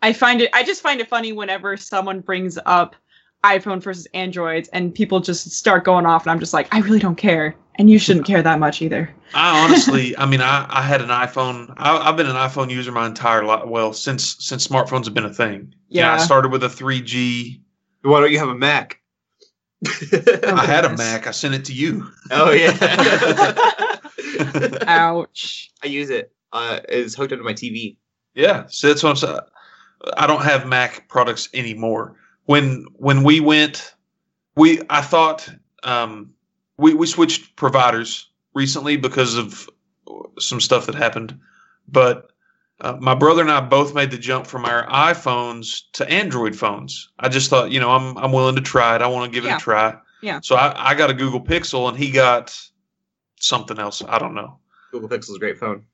i 0.01 0.11
find 0.11 0.41
it 0.41 0.49
i 0.53 0.61
just 0.63 0.81
find 0.81 0.99
it 0.99 1.07
funny 1.07 1.31
whenever 1.31 1.77
someone 1.77 2.19
brings 2.19 2.57
up 2.65 2.95
iphone 3.45 3.81
versus 3.81 4.07
androids 4.13 4.67
and 4.73 4.93
people 4.93 5.19
just 5.19 5.49
start 5.51 5.83
going 5.85 6.05
off 6.05 6.23
and 6.23 6.31
i'm 6.31 6.39
just 6.39 6.51
like 6.53 6.67
i 6.73 6.79
really 6.79 6.99
don't 6.99 7.15
care 7.15 7.55
and 7.75 7.89
you 7.89 7.97
shouldn't 7.99 8.25
care 8.25 8.41
that 8.41 8.59
much 8.59 8.81
either 8.81 9.09
I 9.33 9.63
honestly, 9.65 10.15
I 10.17 10.25
mean, 10.25 10.39
I, 10.41 10.65
I 10.69 10.81
had 10.81 11.01
an 11.01 11.09
iPhone. 11.09 11.73
I, 11.77 11.97
I've 11.97 12.15
been 12.15 12.27
an 12.27 12.35
iPhone 12.37 12.69
user 12.69 12.91
my 12.91 13.05
entire 13.05 13.43
life. 13.43 13.65
Well, 13.65 13.91
since 13.91 14.37
since 14.39 14.65
smartphones 14.65 15.05
have 15.05 15.13
been 15.13 15.25
a 15.25 15.33
thing. 15.33 15.73
You 15.89 16.01
know, 16.03 16.11
I 16.11 16.17
started 16.19 16.51
with 16.53 16.63
a 16.63 16.69
3G. 16.69 17.59
Why 18.03 18.21
don't 18.21 18.31
you 18.31 18.37
have 18.39 18.47
a 18.49 18.55
Mac? 18.55 19.01
I 20.43 20.65
had 20.65 20.85
a. 20.85 20.95
Mac. 20.95 21.27
I 21.27 21.31
sent 21.31 21.55
it 21.55 21.65
to 21.65 21.73
you. 21.73 22.09
oh 22.31 22.51
yeah. 22.51 22.75
ouch 24.87 25.71
I 25.83 25.87
use 25.87 26.09
it. 26.09 26.31
Uh, 26.51 26.79
it's 26.87 27.15
hooked 27.15 27.33
up 27.33 27.39
to 27.39 27.43
my 27.43 27.53
TV. 27.53 27.97
Yeah, 28.33 28.65
so 28.67 28.87
that's 28.87 29.03
what 29.03 29.09
I'm 29.11 29.15
saying. 29.15 29.39
I 30.17 30.27
don't 30.27 30.43
have 30.43 30.67
Mac 30.67 31.07
products 31.09 31.49
anymore. 31.53 32.15
When 32.45 32.85
when 32.93 33.23
we 33.23 33.39
went, 33.39 33.95
we 34.55 34.81
I 34.89 35.01
thought 35.01 35.49
um, 35.83 36.33
we 36.77 36.93
we 36.93 37.07
switched 37.07 37.55
providers 37.55 38.29
recently 38.53 38.97
because 38.97 39.35
of 39.35 39.69
some 40.39 40.61
stuff 40.61 40.85
that 40.85 40.95
happened, 40.95 41.39
but 41.87 42.31
uh, 42.81 42.97
my 42.99 43.15
brother 43.15 43.41
and 43.41 43.51
I 43.51 43.61
both 43.61 43.93
made 43.95 44.11
the 44.11 44.17
jump 44.17 44.45
from 44.47 44.65
our 44.65 44.85
iPhones 44.87 45.81
to 45.93 46.09
Android 46.09 46.55
phones. 46.55 47.09
I 47.19 47.29
just 47.29 47.49
thought, 47.49 47.71
you 47.71 47.79
know, 47.79 47.89
I'm 47.91 48.17
I'm 48.17 48.31
willing 48.31 48.55
to 48.55 48.61
try 48.61 48.95
it. 48.95 49.01
I 49.01 49.07
want 49.07 49.31
to 49.31 49.35
give 49.35 49.45
it 49.45 49.49
Yeah. 49.49 49.57
a 49.57 49.59
try. 49.59 49.95
Yeah. 50.21 50.39
So 50.41 50.55
I, 50.55 50.91
I 50.91 50.93
got 50.95 51.09
a 51.09 51.13
Google 51.13 51.41
Pixel 51.41 51.87
and 51.89 51.97
he 51.97 52.11
got 52.11 52.57
something 53.39 53.79
else. 53.79 54.01
I 54.07 54.17
don't 54.19 54.33
know. 54.33 54.59
Google 54.91 55.09
Pixel's 55.09 55.35
a 55.35 55.39
great 55.39 55.57
phone. 55.57 55.85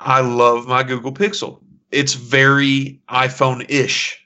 I 0.00 0.20
love 0.20 0.66
my 0.68 0.82
Google 0.82 1.12
Pixel. 1.12 1.60
It's 1.90 2.14
very 2.14 3.00
iPhone-ish. 3.08 4.24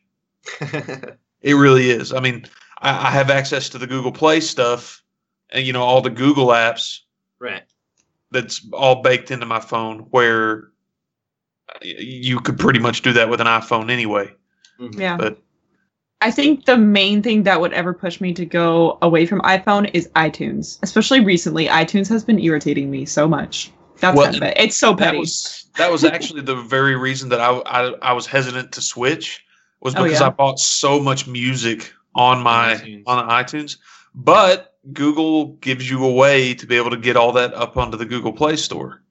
It 1.43 1.55
really 1.55 1.91
is. 1.91 2.13
I 2.13 2.21
mean, 2.21 2.45
I, 2.83 3.09
I 3.09 3.11
have 3.11 3.29
access 3.29 3.69
to 3.71 3.79
the 3.79 3.87
Google 3.89 4.13
Play 4.13 4.39
stuff, 4.39 5.03
and 5.51 5.67
you 5.67 5.73
know 5.73 5.83
all 5.83 6.01
the 6.01 6.09
Google 6.09 6.47
apps 6.49 7.01
right. 7.41 7.65
that's 8.31 8.65
all 8.73 9.03
baked 9.03 9.33
into 9.33 9.45
my 9.47 9.59
phone. 9.59 10.01
Where 10.11 10.57
y- 10.57 10.63
you 11.83 12.41
could 12.41 12.59
pretty 12.59 12.79
much 12.79 13.03
do 13.03 13.13
that 13.15 13.29
with 13.29 13.41
an 13.41 13.47
iPhone 13.47 13.91
anyway. 13.91 14.31
Mhm. 14.81 14.99
Yeah. 14.99 15.17
But 15.17 15.39
I 16.21 16.31
think 16.31 16.67
the 16.67 16.77
main 16.79 17.23
thing 17.23 17.43
that 17.45 17.61
would 17.61 17.73
ever 17.73 17.93
push 17.93 18.21
me 18.21 18.33
to 18.35 18.45
go 18.47 18.99
away 19.03 19.27
from 19.27 19.41
iPhone 19.41 19.91
is 19.93 20.09
iTunes. 20.15 20.79
Especially 20.83 21.21
recently, 21.21 21.67
iTunes 21.67 22.09
has 22.09 22.25
been 22.25 22.39
irritating 22.39 22.91
me 22.91 23.05
so 23.05 23.27
much. 23.27 23.71
That's 24.01 24.17
Well, 24.17 24.27
kind 24.27 24.37
of 24.37 24.43
it. 24.45 24.55
It's 24.57 24.77
so 24.77 24.91
that 24.95 24.99
petty. 25.07 25.19
was 25.19 25.67
that 25.77 25.91
was 25.91 26.05
actually 26.17 26.43
the 26.43 26.57
very 26.57 26.97
reason 26.97 27.29
that 27.31 27.41
I, 27.41 27.51
I 27.67 27.93
I 28.03 28.13
was 28.13 28.27
hesitant 28.27 28.73
to 28.73 28.81
switch 28.83 29.45
was 29.81 29.95
Oh, 29.97 30.05
because 30.05 30.21
yeah? 30.21 30.27
I 30.27 30.31
bought 30.31 30.59
so 30.61 31.01
much 31.01 31.27
music 31.27 31.93
on 32.15 32.43
my 32.43 32.75
iTunes. 32.75 33.03
on 33.07 33.29
iTunes. 33.29 33.77
But 34.15 34.75
Google 34.93 35.55
gives 35.61 35.89
you 35.89 36.05
a 36.05 36.13
way 36.13 36.55
to 36.55 36.67
be 36.67 36.77
able 36.77 36.91
to 36.91 36.97
get 36.97 37.17
all 37.17 37.33
that 37.33 37.55
up 37.55 37.77
onto 37.77 37.97
the 37.97 38.05
Google 38.05 38.33
Play 38.33 38.57
Store. 38.57 39.03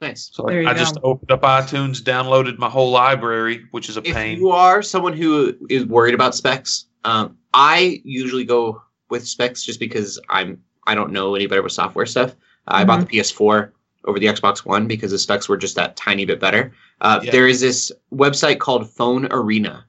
Nice. 0.00 0.30
So 0.32 0.44
There 0.46 0.62
you 0.62 0.68
I 0.68 0.74
just 0.74 0.96
opened 1.02 1.32
up 1.32 1.42
iTunes, 1.42 2.00
downloaded 2.00 2.58
my 2.58 2.68
whole 2.68 2.90
library, 2.90 3.64
which 3.72 3.88
is 3.88 3.96
a 3.96 4.02
If 4.04 4.14
pain. 4.14 4.34
If 4.34 4.38
you 4.38 4.50
are 4.50 4.82
someone 4.82 5.12
who 5.12 5.54
is 5.68 5.86
worried 5.86 6.14
about 6.14 6.34
specs, 6.34 6.86
um, 7.04 7.36
I 7.52 8.00
usually 8.04 8.44
go 8.44 8.82
with 9.10 9.26
specs 9.26 9.64
just 9.64 9.80
because 9.80 10.20
I'm 10.28 10.62
I 10.86 10.94
don't 10.94 11.12
know 11.12 11.34
any 11.34 11.46
better 11.46 11.62
with 11.62 11.72
software 11.72 12.06
stuff. 12.06 12.34
I 12.66 12.84
bought 12.84 13.00
the 13.00 13.06
PS4 13.06 13.72
over 14.04 14.18
the 14.18 14.26
Xbox 14.26 14.64
One 14.64 14.86
because 14.86 15.10
the 15.10 15.18
specs 15.18 15.48
were 15.48 15.56
just 15.56 15.74
that 15.76 15.96
tiny 15.96 16.24
bit 16.24 16.40
better. 16.40 16.72
Uh, 17.00 17.20
Yeah. 17.22 17.32
There 17.32 17.48
is 17.48 17.60
this 17.60 17.90
website 18.12 18.58
called 18.58 18.88
Phone 18.90 19.26
Arena, 19.30 19.84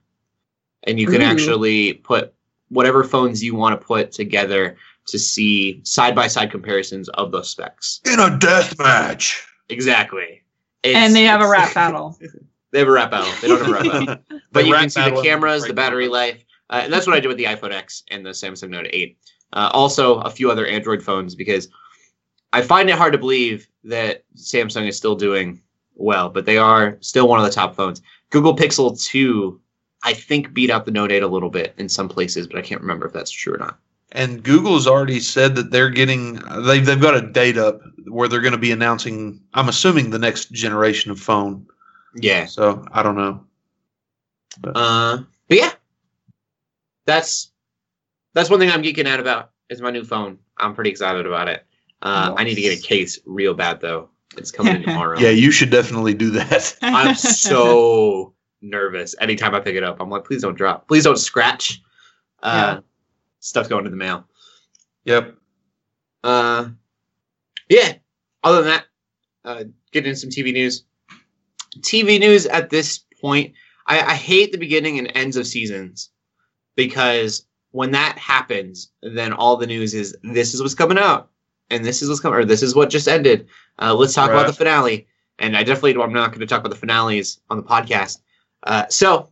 and 0.84 0.98
you 0.98 1.06
can 1.06 1.22
Ooh. 1.22 1.26
actually 1.26 1.94
put 1.94 2.34
whatever 2.68 3.04
phones 3.04 3.42
you 3.42 3.54
want 3.54 3.78
to 3.78 3.86
put 3.86 4.12
together 4.12 4.76
to 5.06 5.18
see 5.18 5.80
side 5.84 6.14
by 6.14 6.26
side 6.26 6.50
comparisons 6.50 7.08
of 7.10 7.32
those 7.32 7.50
specs. 7.50 8.00
In 8.04 8.18
a 8.18 8.38
death 8.38 8.78
match. 8.78 9.46
Exactly. 9.70 10.42
and 10.84 11.14
they 11.14 11.24
have 11.24 11.40
a 11.40 11.48
rap 11.48 11.74
battle. 11.74 12.18
They 12.72 12.78
have 12.78 12.88
a 12.88 12.92
rap 12.92 13.10
battle. 13.10 13.32
They 13.40 13.48
don't 13.48 13.58
have 13.58 13.68
a 13.68 13.72
rap 13.72 14.06
battle. 14.06 14.40
but 14.52 14.66
you 14.66 14.74
can 14.74 14.90
see 14.90 15.02
the 15.02 15.22
cameras, 15.22 15.62
great 15.62 15.68
the 15.68 15.74
battery 15.74 16.04
battle. 16.04 16.18
life, 16.18 16.44
uh, 16.70 16.80
and 16.84 16.92
that's 16.92 17.06
what 17.06 17.16
I 17.16 17.20
did 17.20 17.28
with 17.28 17.36
the 17.36 17.44
iPhone 17.44 17.72
X 17.72 18.04
and 18.10 18.24
the 18.24 18.30
Samsung 18.30 18.70
Note 18.70 18.86
8. 18.90 19.16
Uh, 19.52 19.70
also, 19.72 20.20
a 20.20 20.30
few 20.30 20.50
other 20.50 20.66
Android 20.66 21.02
phones 21.02 21.34
because 21.34 21.68
I 22.52 22.62
find 22.62 22.88
it 22.88 22.96
hard 22.96 23.12
to 23.12 23.18
believe 23.18 23.68
that 23.84 24.24
Samsung 24.36 24.86
is 24.86 24.96
still 24.96 25.16
doing 25.16 25.60
well, 25.94 26.28
but 26.28 26.46
they 26.46 26.58
are 26.58 26.96
still 27.00 27.28
one 27.28 27.40
of 27.40 27.44
the 27.44 27.52
top 27.52 27.74
phones. 27.74 28.02
Google 28.30 28.56
Pixel 28.56 29.00
2, 29.00 29.60
I 30.04 30.14
think, 30.14 30.52
beat 30.54 30.70
out 30.70 30.84
the 30.84 30.92
Note 30.92 31.12
8 31.12 31.22
a 31.22 31.28
little 31.28 31.50
bit 31.50 31.74
in 31.78 31.88
some 31.88 32.08
places, 32.08 32.46
but 32.46 32.58
I 32.58 32.62
can't 32.62 32.80
remember 32.80 33.06
if 33.06 33.12
that's 33.12 33.30
true 33.30 33.54
or 33.54 33.58
not. 33.58 33.78
And 34.12 34.42
Google's 34.42 34.86
already 34.86 35.20
said 35.20 35.54
that 35.54 35.70
they're 35.70 35.90
getting 35.90 36.34
they've 36.64 36.84
they've 36.84 37.00
got 37.00 37.14
a 37.14 37.20
date 37.20 37.56
up 37.56 37.80
where 38.08 38.28
they're 38.28 38.40
going 38.40 38.52
to 38.52 38.58
be 38.58 38.72
announcing. 38.72 39.40
I'm 39.54 39.68
assuming 39.68 40.10
the 40.10 40.18
next 40.18 40.50
generation 40.50 41.10
of 41.10 41.20
phone. 41.20 41.66
Yeah. 42.16 42.46
So 42.46 42.84
I 42.92 43.02
don't 43.02 43.16
know. 43.16 43.44
Uh, 44.64 45.18
but 45.48 45.58
yeah, 45.58 45.72
that's 47.06 47.52
that's 48.34 48.50
one 48.50 48.58
thing 48.58 48.70
I'm 48.70 48.82
geeking 48.82 49.06
out 49.06 49.20
about 49.20 49.50
is 49.68 49.80
my 49.80 49.90
new 49.90 50.04
phone. 50.04 50.38
I'm 50.58 50.74
pretty 50.74 50.90
excited 50.90 51.26
about 51.26 51.48
it. 51.48 51.64
Uh, 52.02 52.34
I 52.36 52.44
need 52.44 52.54
to 52.54 52.60
get 52.60 52.78
a 52.78 52.82
case 52.82 53.18
real 53.26 53.54
bad 53.54 53.80
though. 53.80 54.08
It's 54.36 54.50
coming 54.50 54.76
in 54.76 54.82
tomorrow. 54.82 55.18
Yeah, 55.20 55.30
you 55.30 55.50
should 55.50 55.70
definitely 55.70 56.14
do 56.14 56.30
that. 56.30 56.76
I'm 56.82 57.14
so 57.14 58.34
nervous 58.62 59.14
anytime 59.20 59.54
I 59.54 59.60
pick 59.60 59.74
it 59.76 59.82
up. 59.82 60.00
I'm 60.00 60.08
like, 60.10 60.24
please 60.24 60.42
don't 60.42 60.56
drop. 60.56 60.86
Please 60.88 61.04
don't 61.04 61.18
scratch. 61.18 61.80
Uh, 62.42 62.80
Stuff's 63.40 63.68
going 63.68 63.84
to 63.84 63.90
the 63.90 63.96
mail. 63.96 64.26
yep. 65.04 65.34
Uh, 66.22 66.68
yeah. 67.68 67.94
Other 68.42 68.62
than 68.62 68.72
that, 68.72 68.84
uh, 69.44 69.64
getting 69.92 70.10
into 70.10 70.20
some 70.20 70.30
TV 70.30 70.52
news. 70.52 70.84
TV 71.80 72.18
news 72.18 72.46
at 72.46 72.70
this 72.70 73.00
point, 73.20 73.54
I, 73.86 74.00
I 74.00 74.14
hate 74.14 74.52
the 74.52 74.58
beginning 74.58 74.98
and 74.98 75.12
ends 75.14 75.36
of 75.36 75.46
seasons 75.46 76.10
because 76.76 77.46
when 77.72 77.90
that 77.92 78.18
happens, 78.18 78.90
then 79.02 79.32
all 79.32 79.56
the 79.56 79.66
news 79.66 79.94
is 79.94 80.16
this 80.22 80.54
is 80.54 80.60
what's 80.60 80.74
coming 80.74 80.98
out 80.98 81.30
and 81.70 81.84
this 81.84 82.02
is 82.02 82.08
what's 82.08 82.20
coming 82.20 82.38
or 82.38 82.44
this 82.44 82.62
is 82.62 82.74
what 82.74 82.90
just 82.90 83.08
ended. 83.08 83.48
Uh, 83.78 83.94
let's 83.94 84.14
talk 84.14 84.30
about 84.30 84.46
the 84.46 84.52
finale. 84.52 85.06
And 85.38 85.56
I 85.56 85.62
definitely 85.62 86.00
I'm 86.02 86.12
not 86.12 86.30
going 86.30 86.40
to 86.40 86.46
talk 86.46 86.60
about 86.60 86.70
the 86.70 86.76
finales 86.76 87.40
on 87.48 87.56
the 87.56 87.62
podcast. 87.62 88.18
Uh, 88.64 88.86
so 88.88 89.30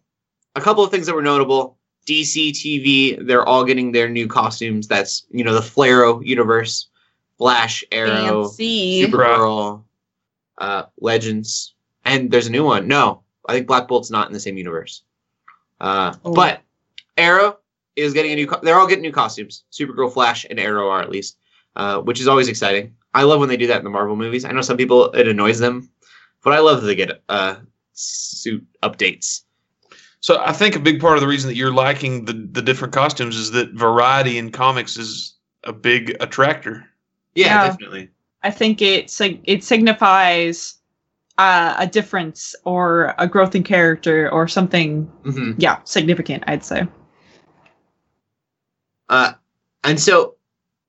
a 0.54 0.60
couple 0.60 0.82
of 0.82 0.90
things 0.90 1.06
that 1.06 1.14
were 1.14 1.22
notable. 1.22 1.77
DC 2.08 2.50
TV, 2.52 3.26
they're 3.26 3.44
all 3.46 3.64
getting 3.64 3.92
their 3.92 4.08
new 4.08 4.26
costumes. 4.26 4.88
That's 4.88 5.26
you 5.30 5.44
know 5.44 5.54
the 5.54 5.60
Flarrow 5.60 6.24
universe, 6.24 6.88
Flash, 7.36 7.84
Arrow, 7.92 8.44
Fancy. 8.44 9.04
Supergirl, 9.06 9.82
uh, 10.58 10.84
Legends, 11.00 11.74
and 12.04 12.30
there's 12.30 12.46
a 12.46 12.50
new 12.50 12.64
one. 12.64 12.88
No, 12.88 13.22
I 13.48 13.52
think 13.52 13.66
Black 13.66 13.86
Bolt's 13.88 14.10
not 14.10 14.26
in 14.26 14.32
the 14.32 14.40
same 14.40 14.56
universe. 14.56 15.02
Uh, 15.80 16.14
Oh. 16.24 16.32
But 16.32 16.62
Arrow 17.16 17.58
is 17.96 18.12
getting 18.14 18.32
a 18.32 18.36
new. 18.36 18.46
Co- 18.46 18.60
they're 18.62 18.78
all 18.78 18.86
getting 18.88 19.02
new 19.02 19.12
costumes. 19.12 19.64
Supergirl, 19.70 20.12
Flash, 20.12 20.46
and 20.48 20.58
Arrow 20.58 20.88
are 20.88 21.00
at 21.00 21.10
least, 21.10 21.36
uh, 21.76 22.00
which 22.00 22.20
is 22.20 22.28
always 22.28 22.48
exciting. 22.48 22.94
I 23.14 23.22
love 23.24 23.40
when 23.40 23.48
they 23.48 23.56
do 23.56 23.66
that 23.68 23.78
in 23.78 23.84
the 23.84 23.90
Marvel 23.90 24.16
movies. 24.16 24.44
I 24.44 24.52
know 24.52 24.60
some 24.62 24.76
people 24.76 25.10
it 25.12 25.28
annoys 25.28 25.58
them, 25.58 25.90
but 26.42 26.52
I 26.52 26.58
love 26.60 26.80
that 26.80 26.86
they 26.86 26.94
get 26.94 27.22
uh, 27.28 27.56
suit 27.92 28.64
updates. 28.82 29.42
So 30.20 30.40
I 30.44 30.52
think 30.52 30.74
a 30.74 30.80
big 30.80 31.00
part 31.00 31.16
of 31.16 31.20
the 31.20 31.28
reason 31.28 31.48
that 31.48 31.56
you're 31.56 31.72
liking 31.72 32.24
the 32.24 32.32
the 32.52 32.62
different 32.62 32.92
costumes 32.92 33.36
is 33.36 33.50
that 33.52 33.72
variety 33.72 34.38
in 34.38 34.50
comics 34.50 34.96
is 34.96 35.34
a 35.64 35.72
big 35.72 36.16
attractor. 36.20 36.86
Yeah, 37.34 37.46
Yeah. 37.46 37.68
definitely. 37.68 38.10
I 38.42 38.50
think 38.50 38.82
it 38.82 39.10
sig- 39.10 39.40
it 39.44 39.62
signifies 39.64 40.74
uh, 41.38 41.74
a 41.78 41.86
difference 41.86 42.54
or 42.64 43.14
a 43.18 43.26
growth 43.28 43.54
in 43.54 43.62
character 43.62 44.28
or 44.30 44.48
something. 44.48 45.04
hmm 45.24 45.52
Yeah, 45.56 45.78
significant. 45.84 46.42
I'd 46.46 46.64
say. 46.64 46.86
Uh, 49.08 49.32
and 49.84 49.98
so 50.00 50.34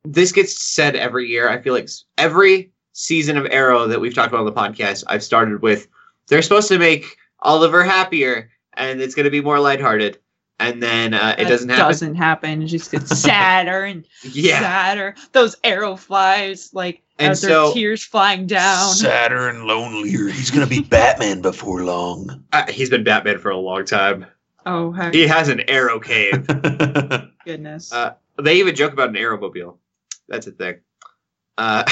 this 0.04 0.32
gets 0.32 0.60
said 0.62 0.96
every 0.96 1.28
year. 1.28 1.50
I 1.50 1.62
feel 1.62 1.74
like 1.74 1.90
every 2.18 2.72
season 2.94 3.38
of 3.38 3.46
Arrow 3.52 3.88
that 3.88 4.02
we've 4.02 4.14
talked 4.14 4.30
about 4.30 4.40
on 4.40 4.46
the 4.46 4.52
podcast, 4.52 5.04
I've 5.08 5.24
started 5.24 5.62
with 5.62 5.88
they're 6.28 6.42
supposed 6.42 6.68
to 6.70 6.80
make 6.80 7.16
Oliver 7.42 7.84
happier 7.84 8.50
and 8.80 9.00
it's 9.02 9.14
going 9.14 9.26
to 9.26 9.30
be 9.30 9.42
more 9.42 9.60
lighthearted. 9.60 10.18
And 10.62 10.84
then 10.84 11.14
uh, 11.14 11.36
it 11.38 11.46
doesn't 11.46 11.70
happen. 11.70 11.86
It 11.86 11.88
doesn't 11.88 12.16
happen. 12.16 12.62
It 12.64 12.66
just 12.66 12.92
gets 12.92 13.18
sadder 13.22 13.84
and 13.86 14.06
Yeah. 14.24 14.60
sadder. 14.60 15.16
Those 15.32 15.56
arrow 15.64 15.96
flies, 15.96 16.72
like 16.74 17.02
And 17.18 17.30
their 17.30 17.36
so- 17.36 17.74
tears 17.74 18.04
flying 18.04 18.46
down. 18.48 18.94
Sadder 18.94 19.48
and 19.48 19.64
lonelier. 19.66 20.28
He's 20.28 20.52
gonna 20.52 20.68
be 20.68 20.82
Batman 20.90 21.42
before 21.42 21.84
long. 21.86 22.44
Uh, 22.52 22.70
he's 22.70 22.90
been 22.90 23.06
Batman 23.06 23.38
for 23.40 23.52
a 23.52 23.58
long 23.58 23.86
time. 23.86 24.26
Oh 24.66 24.92
heck, 24.92 25.14
He 25.14 25.26
has 25.28 25.48
an 25.48 25.62
arrow 25.70 26.00
cave. 26.02 26.46
goodness. 27.46 27.94
Uh, 27.94 28.16
they 28.42 28.56
even 28.60 28.76
joke 28.76 28.92
about 28.94 29.10
an 29.10 29.16
aeromobile. 29.16 29.78
That's 30.28 30.48
a 30.48 30.52
thing. 30.52 30.80
Uh, 31.58 31.84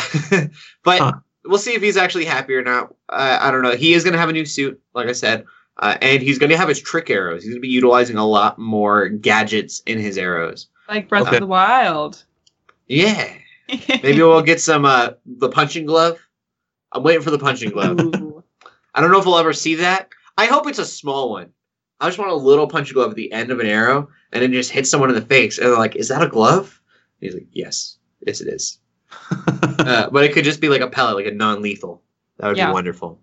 but 0.83 0.99
Huh. 0.99 1.13
we'll 1.45 1.57
see 1.57 1.73
if 1.73 1.81
he's 1.81 1.97
actually 1.97 2.25
happy 2.25 2.53
or 2.55 2.63
not. 2.63 2.93
Uh, 3.09 3.37
I 3.41 3.51
don't 3.51 3.61
know. 3.61 3.75
He 3.75 3.93
is 3.93 4.03
going 4.03 4.13
to 4.13 4.19
have 4.19 4.29
a 4.29 4.33
new 4.33 4.45
suit, 4.45 4.79
like 4.93 5.07
I 5.07 5.13
said, 5.13 5.45
uh, 5.79 5.97
and 6.01 6.21
he's 6.21 6.37
going 6.39 6.49
to 6.49 6.57
have 6.57 6.69
his 6.69 6.81
trick 6.81 7.09
arrows. 7.09 7.43
He's 7.43 7.51
going 7.51 7.61
to 7.61 7.67
be 7.67 7.67
utilizing 7.67 8.17
a 8.17 8.25
lot 8.25 8.57
more 8.59 9.09
gadgets 9.09 9.81
in 9.85 9.99
his 9.99 10.17
arrows. 10.17 10.67
like 10.89 11.09
Breath 11.09 11.27
okay. 11.27 11.37
of 11.37 11.41
the 11.41 11.47
Wild. 11.47 12.23
Yeah, 12.87 13.33
maybe 13.69 14.17
we'll 14.21 14.41
get 14.41 14.61
some 14.61 14.85
uh, 14.85 15.11
the 15.25 15.49
punching 15.49 15.85
glove. 15.85 16.19
I'm 16.91 17.03
waiting 17.03 17.21
for 17.21 17.31
the 17.31 17.39
punching 17.39 17.71
glove. 17.71 17.99
Ooh. 17.99 18.43
I 18.95 19.01
don't 19.01 19.11
know 19.11 19.19
if 19.19 19.25
we'll 19.25 19.37
ever 19.37 19.53
see 19.53 19.75
that. 19.75 20.09
I 20.37 20.45
hope 20.45 20.67
it's 20.67 20.79
a 20.79 20.85
small 20.85 21.29
one. 21.31 21.51
I 21.99 22.07
just 22.07 22.17
want 22.19 22.31
a 22.31 22.35
little 22.35 22.67
punching 22.67 22.93
glove 22.93 23.09
at 23.09 23.15
the 23.15 23.31
end 23.31 23.51
of 23.51 23.59
an 23.59 23.67
arrow, 23.67 24.09
and 24.31 24.41
then 24.41 24.53
just 24.53 24.71
hit 24.71 24.87
someone 24.87 25.09
in 25.09 25.15
the 25.15 25.21
face, 25.21 25.57
and 25.57 25.67
they're 25.67 25.77
like, 25.77 25.95
"Is 25.95 26.07
that 26.07 26.21
a 26.23 26.27
glove?" 26.27 26.79
And 27.21 27.27
he's 27.29 27.33
like, 27.33 27.47
"Yes, 27.51 27.97
yes, 28.25 28.39
it 28.41 28.47
is." 28.47 28.79
uh, 29.31 30.09
but 30.11 30.23
it 30.23 30.33
could 30.33 30.43
just 30.43 30.61
be 30.61 30.69
like 30.69 30.81
a 30.81 30.87
pellet, 30.89 31.15
like 31.15 31.25
a 31.25 31.31
non-lethal. 31.31 32.01
That 32.37 32.47
would 32.49 32.57
Yeah. 32.57 32.67
be 32.67 32.73
wonderful. 32.73 33.19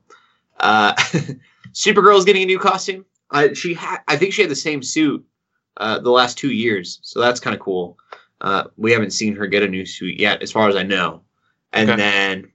Uh, 0.59 0.95
Supergirl 1.75 2.17
is 2.19 2.25
getting 2.25 2.43
a 2.43 2.47
new 2.47 2.59
costume. 2.59 3.05
Uh, 3.31 3.49
she 3.55 3.75
ha- 3.75 4.03
I 4.09 4.17
think 4.17 4.33
she 4.33 4.43
had 4.43 4.51
the 4.51 4.57
same 4.57 4.83
suit 4.83 5.25
uh, 5.77 5.99
the 5.99 6.11
last 6.11 6.39
two 6.39 6.51
years, 6.53 6.99
so 7.03 7.21
that's 7.21 7.41
kind 7.41 7.55
of 7.55 7.61
cool. 7.61 7.99
Uh, 8.41 8.65
we 8.77 8.93
haven't 8.93 9.11
seen 9.13 9.35
her 9.37 9.47
get 9.47 9.63
a 9.63 9.69
new 9.69 9.85
suit 9.87 10.19
yet, 10.21 10.43
as 10.43 10.53
far 10.53 10.69
as 10.69 10.77
I 10.77 10.83
know. 10.83 11.23
And 11.73 11.91
Okay. 11.91 11.97
then 12.01 12.53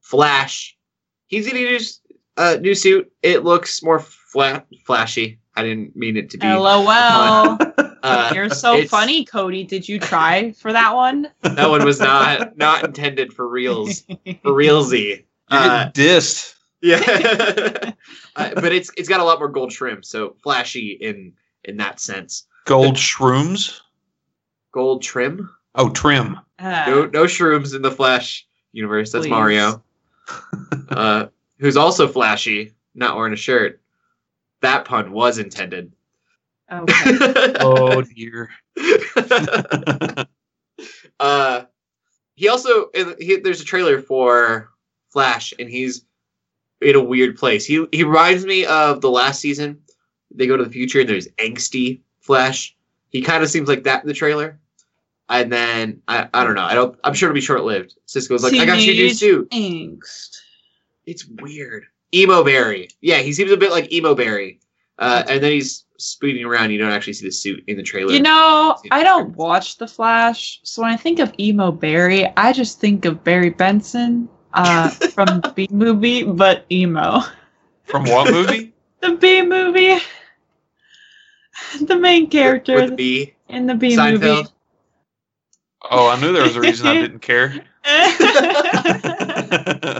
Flash, 0.00 0.76
he's 1.26 1.46
getting 1.46 1.64
a 1.66 1.70
new, 1.70 1.76
s- 1.76 2.00
uh, 2.36 2.56
new 2.60 2.74
suit. 2.74 3.10
It 3.22 3.44
looks 3.44 3.82
more 3.82 3.98
flat, 4.00 4.66
flashy. 4.84 5.38
I 5.56 5.62
didn't 5.62 5.96
mean 5.96 6.16
it 6.16 6.30
to 6.30 6.38
be. 6.38 6.46
LOL. 6.46 7.58
Uh, 8.02 8.30
You're 8.32 8.50
so 8.50 8.84
funny, 8.84 9.24
Cody. 9.24 9.64
Did 9.64 9.88
you 9.88 9.98
try 9.98 10.52
for 10.52 10.72
that 10.72 10.94
one? 10.94 11.28
that 11.42 11.68
one 11.68 11.84
was 11.84 11.98
not 11.98 12.56
not 12.56 12.84
intended 12.84 13.32
for 13.32 13.48
reals. 13.48 14.02
For 14.02 14.52
realsy. 14.52 15.24
You're 15.50 15.60
Uh, 15.60 15.90
dissed. 15.92 16.54
Yeah, 16.82 17.92
uh, 18.36 18.50
but 18.54 18.72
it's 18.72 18.90
it's 18.96 19.08
got 19.08 19.20
a 19.20 19.24
lot 19.24 19.38
more 19.38 19.48
gold 19.48 19.70
trim, 19.70 20.02
so 20.02 20.36
flashy 20.42 20.98
in 21.00 21.32
in 21.64 21.76
that 21.78 22.00
sense. 22.00 22.46
Gold 22.64 22.96
shrooms. 22.96 23.80
Gold 24.72 25.02
trim. 25.02 25.50
Oh, 25.74 25.90
trim. 25.90 26.38
Uh, 26.58 26.84
No 26.86 27.06
no 27.06 27.24
shrooms 27.24 27.74
in 27.74 27.82
the 27.82 27.90
Flash 27.90 28.46
universe. 28.72 29.12
That's 29.12 29.26
Please. 29.26 29.30
Mario. 29.30 29.82
uh, 30.90 31.26
who's 31.58 31.76
also 31.76 32.08
flashy, 32.08 32.72
not 32.94 33.16
wearing 33.16 33.32
a 33.32 33.36
shirt. 33.36 33.80
That 34.62 34.84
pun 34.84 35.12
was 35.12 35.38
intended. 35.38 35.92
okay. 36.72 37.54
Oh 37.60 38.02
dear. 38.02 38.50
uh, 41.20 41.64
he 42.34 42.48
also 42.48 42.90
he, 43.18 43.36
there's 43.36 43.60
a 43.60 43.64
trailer 43.64 44.00
for 44.00 44.70
Flash, 45.10 45.54
and 45.58 45.68
he's 45.70 46.05
in 46.80 46.96
a 46.96 47.02
weird 47.02 47.36
place. 47.36 47.64
He 47.64 47.86
he 47.92 48.04
reminds 48.04 48.44
me 48.44 48.64
of 48.66 49.00
the 49.00 49.10
last 49.10 49.40
season. 49.40 49.80
They 50.34 50.46
go 50.46 50.56
to 50.56 50.64
the 50.64 50.70
future, 50.70 51.00
and 51.00 51.08
there's 51.08 51.28
angsty 51.38 52.00
Flash. 52.20 52.76
He 53.08 53.22
kind 53.22 53.42
of 53.42 53.50
seems 53.50 53.68
like 53.68 53.84
that 53.84 54.02
in 54.02 54.08
the 54.08 54.14
trailer. 54.14 54.58
And 55.28 55.52
then 55.52 56.02
I, 56.06 56.28
I 56.34 56.44
don't 56.44 56.54
know. 56.54 56.62
I 56.62 56.74
don't. 56.74 56.98
I'm 57.02 57.14
sure 57.14 57.28
it'll 57.28 57.34
be 57.34 57.40
short 57.40 57.64
lived. 57.64 57.94
Cisco's 58.06 58.44
like, 58.44 58.54
I 58.54 58.64
got 58.64 58.80
you 58.80 58.92
a 58.92 58.96
new 58.96 59.10
suit. 59.10 59.50
Angst. 59.50 60.36
It's 61.04 61.24
weird. 61.26 61.84
Emo 62.14 62.44
Barry. 62.44 62.88
Yeah, 63.00 63.18
he 63.18 63.32
seems 63.32 63.50
a 63.50 63.56
bit 63.56 63.70
like 63.70 63.92
Emo 63.92 64.14
Barry. 64.14 64.60
Uh, 64.98 65.24
and 65.28 65.42
then 65.42 65.52
he's 65.52 65.84
speeding 65.98 66.44
around. 66.44 66.70
You 66.70 66.78
don't 66.78 66.92
actually 66.92 67.12
see 67.14 67.26
the 67.26 67.32
suit 67.32 67.64
in 67.66 67.76
the 67.76 67.82
trailer. 67.82 68.12
You 68.12 68.20
know, 68.20 68.76
I 68.90 69.02
don't 69.02 69.34
watch 69.36 69.78
The 69.78 69.88
Flash, 69.88 70.60
so 70.62 70.82
when 70.82 70.90
I 70.90 70.96
think 70.96 71.18
of 71.18 71.32
emo 71.38 71.70
Barry, 71.70 72.26
I 72.36 72.52
just 72.52 72.80
think 72.80 73.04
of 73.04 73.22
Barry 73.22 73.50
Benson 73.50 74.28
uh, 74.56 74.88
from 75.14 75.40
the 75.40 75.52
Bee 75.54 75.68
Movie, 75.70 76.24
but 76.24 76.64
emo. 76.72 77.20
From 77.84 78.04
what 78.04 78.32
movie? 78.32 78.72
The 79.00 79.12
Bee 79.14 79.42
Movie. 79.42 79.98
The 81.82 81.96
main 81.96 82.28
character 82.30 82.74
with 82.76 82.90
the 82.90 82.96
bee. 82.96 83.34
in 83.48 83.66
the 83.66 83.74
B 83.74 83.94
Seinfeld. 83.96 84.20
movie. 84.20 84.48
Oh, 85.90 86.08
I 86.08 86.20
knew 86.20 86.32
there 86.32 86.42
was 86.42 86.56
a 86.56 86.60
reason 86.60 86.86
I 86.86 86.94
didn't 86.94 87.20
care. 87.20 87.62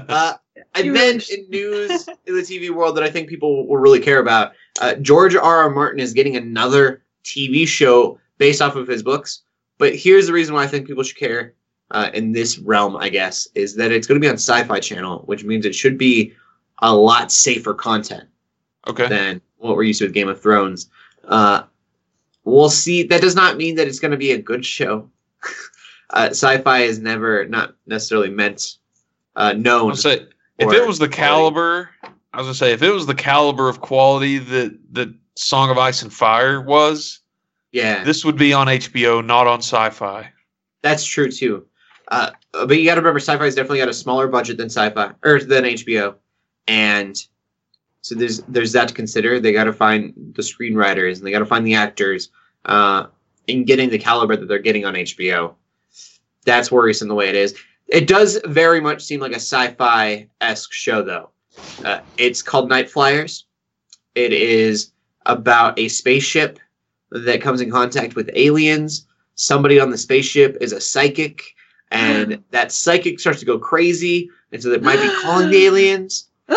Uh, 0.08 0.34
and 0.74 0.86
You 0.86 0.92
then 0.92 1.18
really 1.18 1.44
in 1.44 1.50
news 1.50 2.08
in 2.26 2.34
the 2.34 2.42
TV 2.42 2.70
world 2.70 2.96
that 2.96 3.04
I 3.04 3.10
think 3.10 3.28
people 3.28 3.66
will 3.66 3.76
really 3.78 4.00
care 4.00 4.18
about, 4.18 4.52
uh, 4.80 4.94
George 4.96 5.34
R. 5.36 5.42
R. 5.62 5.70
Martin 5.70 6.00
is 6.00 6.12
getting 6.12 6.36
another 6.36 7.02
TV 7.24 7.66
show 7.66 8.18
based 8.38 8.60
off 8.60 8.76
of 8.76 8.88
his 8.88 9.02
books. 9.02 9.42
But 9.78 9.94
here's 9.94 10.26
the 10.26 10.32
reason 10.32 10.54
why 10.54 10.64
I 10.64 10.66
think 10.66 10.86
people 10.86 11.02
should 11.02 11.16
care 11.18 11.54
uh, 11.90 12.10
in 12.14 12.32
this 12.32 12.58
realm, 12.58 12.96
I 12.96 13.08
guess, 13.08 13.48
is 13.54 13.76
that 13.76 13.92
it's 13.92 14.06
going 14.06 14.20
to 14.20 14.24
be 14.24 14.28
on 14.28 14.34
Sci-Fi 14.34 14.80
Channel, 14.80 15.20
which 15.26 15.44
means 15.44 15.64
it 15.64 15.74
should 15.74 15.98
be 15.98 16.32
a 16.80 16.94
lot 16.94 17.32
safer 17.32 17.74
content 17.74 18.24
okay. 18.86 19.08
than 19.08 19.40
what 19.58 19.76
we're 19.76 19.84
used 19.84 20.00
to 20.00 20.06
with 20.06 20.14
Game 20.14 20.28
of 20.28 20.40
Thrones. 20.40 20.90
Uh, 21.24 21.62
we'll 22.44 22.70
see. 22.70 23.02
That 23.02 23.20
does 23.20 23.34
not 23.34 23.56
mean 23.56 23.76
that 23.76 23.86
it's 23.86 24.00
going 24.00 24.10
to 24.10 24.16
be 24.16 24.32
a 24.32 24.38
good 24.38 24.64
show. 24.64 25.08
uh, 26.10 26.28
sci-fi 26.30 26.80
is 26.80 26.98
never 26.98 27.46
not 27.46 27.74
necessarily 27.86 28.30
meant 28.30 28.78
uh, 29.36 29.52
known. 29.52 29.96
Say 29.96 30.26
if 30.58 30.72
it 30.72 30.86
was 30.86 30.98
the 30.98 31.08
caliber, 31.08 31.90
I 32.32 32.38
was 32.38 32.46
gonna 32.46 32.54
say 32.54 32.72
if 32.72 32.82
it 32.82 32.90
was 32.90 33.06
the 33.06 33.14
caliber 33.14 33.68
of 33.68 33.80
quality 33.80 34.38
that 34.38 34.78
that 34.92 35.14
Song 35.34 35.70
of 35.70 35.78
Ice 35.78 36.02
and 36.02 36.12
Fire 36.12 36.60
was, 36.60 37.20
yeah, 37.72 38.04
this 38.04 38.24
would 38.24 38.36
be 38.36 38.52
on 38.52 38.66
HBO, 38.66 39.24
not 39.24 39.46
on 39.46 39.58
Sci-Fi. 39.58 40.30
that's 40.82 41.04
true 41.04 41.30
too. 41.30 41.66
Uh, 42.08 42.30
but 42.52 42.78
you 42.78 42.84
got 42.84 42.94
to 42.94 43.00
remember, 43.00 43.18
sci-fi's 43.18 43.54
definitely 43.54 43.78
got 43.78 43.88
a 43.88 43.94
smaller 43.94 44.28
budget 44.28 44.56
than 44.56 44.66
sci-fi 44.66 45.12
or 45.24 45.40
than 45.40 45.64
HBO, 45.64 46.14
and 46.68 47.16
so 48.02 48.14
there's 48.14 48.42
there's 48.42 48.72
that 48.72 48.88
to 48.88 48.94
consider. 48.94 49.40
They 49.40 49.52
got 49.52 49.64
to 49.64 49.72
find 49.72 50.12
the 50.34 50.42
screenwriters 50.42 51.16
and 51.16 51.26
they 51.26 51.32
got 51.32 51.40
to 51.40 51.46
find 51.46 51.66
the 51.66 51.74
actors. 51.74 52.30
Uh, 52.64 53.06
in 53.46 53.64
getting 53.64 53.90
the 53.90 53.98
caliber 53.98 54.36
that 54.36 54.46
they're 54.46 54.58
getting 54.58 54.84
on 54.84 54.94
HBO, 54.94 55.54
that's 56.44 56.70
worrisome 56.70 57.08
the 57.08 57.14
way 57.14 57.28
it 57.28 57.34
is. 57.34 57.54
It 57.88 58.08
does 58.08 58.40
very 58.44 58.80
much 58.80 59.02
seem 59.02 59.20
like 59.20 59.32
a 59.32 59.36
sci-fi 59.36 60.28
esque 60.40 60.72
show, 60.72 61.02
though. 61.02 61.30
Uh, 61.84 62.00
it's 62.18 62.42
called 62.42 62.70
Nightflyers. 62.70 63.44
It 64.14 64.32
is 64.32 64.92
about 65.26 65.78
a 65.78 65.88
spaceship 65.88 66.58
that 67.10 67.40
comes 67.40 67.60
in 67.60 67.70
contact 67.70 68.16
with 68.16 68.30
aliens. 68.34 69.06
Somebody 69.36 69.78
on 69.78 69.90
the 69.90 69.98
spaceship 69.98 70.56
is 70.60 70.72
a 70.72 70.80
psychic, 70.80 71.42
and 71.90 72.42
that 72.50 72.72
psychic 72.72 73.20
starts 73.20 73.40
to 73.40 73.46
go 73.46 73.58
crazy, 73.58 74.30
and 74.52 74.62
so 74.62 74.68
that 74.70 74.82
might 74.82 75.00
be 75.00 75.08
calling 75.22 75.50
the 75.50 75.64
aliens. 75.66 76.28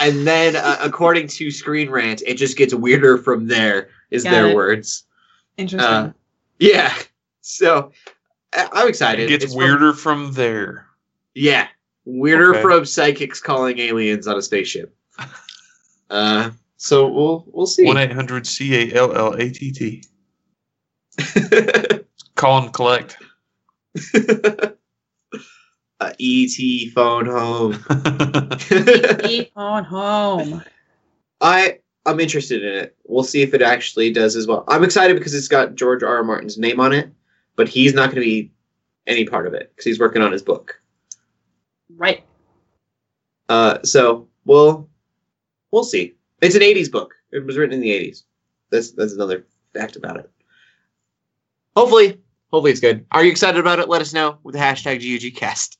And 0.00 0.26
then, 0.26 0.56
uh, 0.56 0.76
according 0.80 1.28
to 1.28 1.50
Screen 1.50 1.88
Rant, 1.88 2.22
it 2.26 2.34
just 2.34 2.56
gets 2.56 2.74
weirder 2.74 3.16
from 3.18 3.46
there. 3.46 3.90
Is 4.10 4.24
Got 4.24 4.30
their 4.32 4.48
it. 4.48 4.54
words? 4.54 5.04
Interesting. 5.56 5.88
Uh, 5.92 6.12
Yeah. 6.58 6.92
So 7.42 7.92
I- 8.54 8.68
I'm 8.72 8.88
excited. 8.88 9.24
It 9.24 9.28
gets 9.28 9.44
It's 9.44 9.52
from- 9.54 9.62
weirder 9.62 9.92
from 9.92 10.32
there. 10.32 10.86
yeah, 11.34 11.68
weirder 12.06 12.50
Okay. 12.54 12.62
from 12.62 12.84
psychics 12.84 13.40
calling 13.40 13.78
aliens 13.78 14.26
on 14.26 14.36
a 14.36 14.42
spaceship. 14.42 14.94
Uh, 16.10 16.50
so 16.76 17.08
we'll 17.08 17.44
we'll 17.52 17.66
see. 17.66 17.84
One 17.84 17.96
eight 17.96 18.12
hundred 18.12 18.46
C 18.46 18.74
A 18.90 18.94
L 18.94 19.16
L 19.16 19.32
A 19.34 19.48
T 19.50 19.72
T. 19.72 20.02
Call 22.36 22.62
and 22.64 22.72
collect. 22.72 23.16
uh, 26.00 26.12
ET 26.20 26.92
phone 26.94 27.26
home. 27.26 27.72
Keep 29.20 29.52
on 29.56 29.84
home. 29.84 30.62
I 31.40 31.78
I'm 32.06 32.20
interested 32.20 32.62
in 32.62 32.74
it. 32.74 32.96
We'll 33.04 33.24
see 33.24 33.42
if 33.42 33.54
it 33.54 33.62
actually 33.62 34.12
does 34.12 34.36
as 34.36 34.46
well. 34.46 34.64
I'm 34.68 34.84
excited 34.84 35.16
because 35.16 35.34
it's 35.34 35.48
got 35.48 35.74
George 35.74 36.02
R. 36.02 36.16
R. 36.16 36.24
Martin's 36.24 36.58
name 36.58 36.80
on 36.80 36.92
it, 36.92 37.10
but 37.56 37.68
he's 37.68 37.94
not 37.94 38.06
going 38.06 38.16
to 38.16 38.20
be 38.20 38.52
any 39.06 39.24
part 39.24 39.46
of 39.46 39.54
it 39.54 39.70
because 39.70 39.84
he's 39.84 40.00
working 40.00 40.22
on 40.22 40.32
his 40.32 40.42
book. 40.42 40.80
Right. 41.96 42.24
Uh, 43.48 43.82
so 43.82 44.28
we'll 44.44 44.88
we'll 45.70 45.84
see. 45.84 46.14
It's 46.40 46.54
an 46.54 46.62
'80s 46.62 46.90
book. 46.90 47.14
It 47.32 47.44
was 47.44 47.56
written 47.56 47.74
in 47.74 47.80
the 47.80 47.90
'80s. 47.90 48.24
That's 48.70 48.92
that's 48.92 49.12
another 49.12 49.46
fact 49.72 49.96
about 49.96 50.18
it. 50.18 50.30
Hopefully, 51.76 52.20
hopefully 52.54 52.70
it's 52.70 52.80
good. 52.80 53.04
Are 53.10 53.24
you 53.24 53.30
excited 53.32 53.58
about 53.58 53.80
it? 53.80 53.88
Let 53.88 54.00
us 54.00 54.12
know 54.14 54.38
with 54.44 54.52
the 54.54 54.60
hashtag 54.60 55.00
GUGcast. 55.00 55.76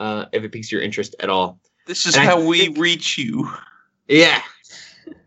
Uh, 0.00 0.24
if 0.32 0.42
it 0.42 0.50
piques 0.50 0.72
your 0.72 0.82
interest 0.82 1.14
at 1.20 1.30
all. 1.30 1.60
This 1.86 2.04
is 2.04 2.16
And 2.16 2.22
I 2.22 2.26
how 2.26 2.40
we 2.44 2.58
think- 2.62 2.78
reach 2.78 3.16
you. 3.16 3.48
Yeah. 4.08 4.42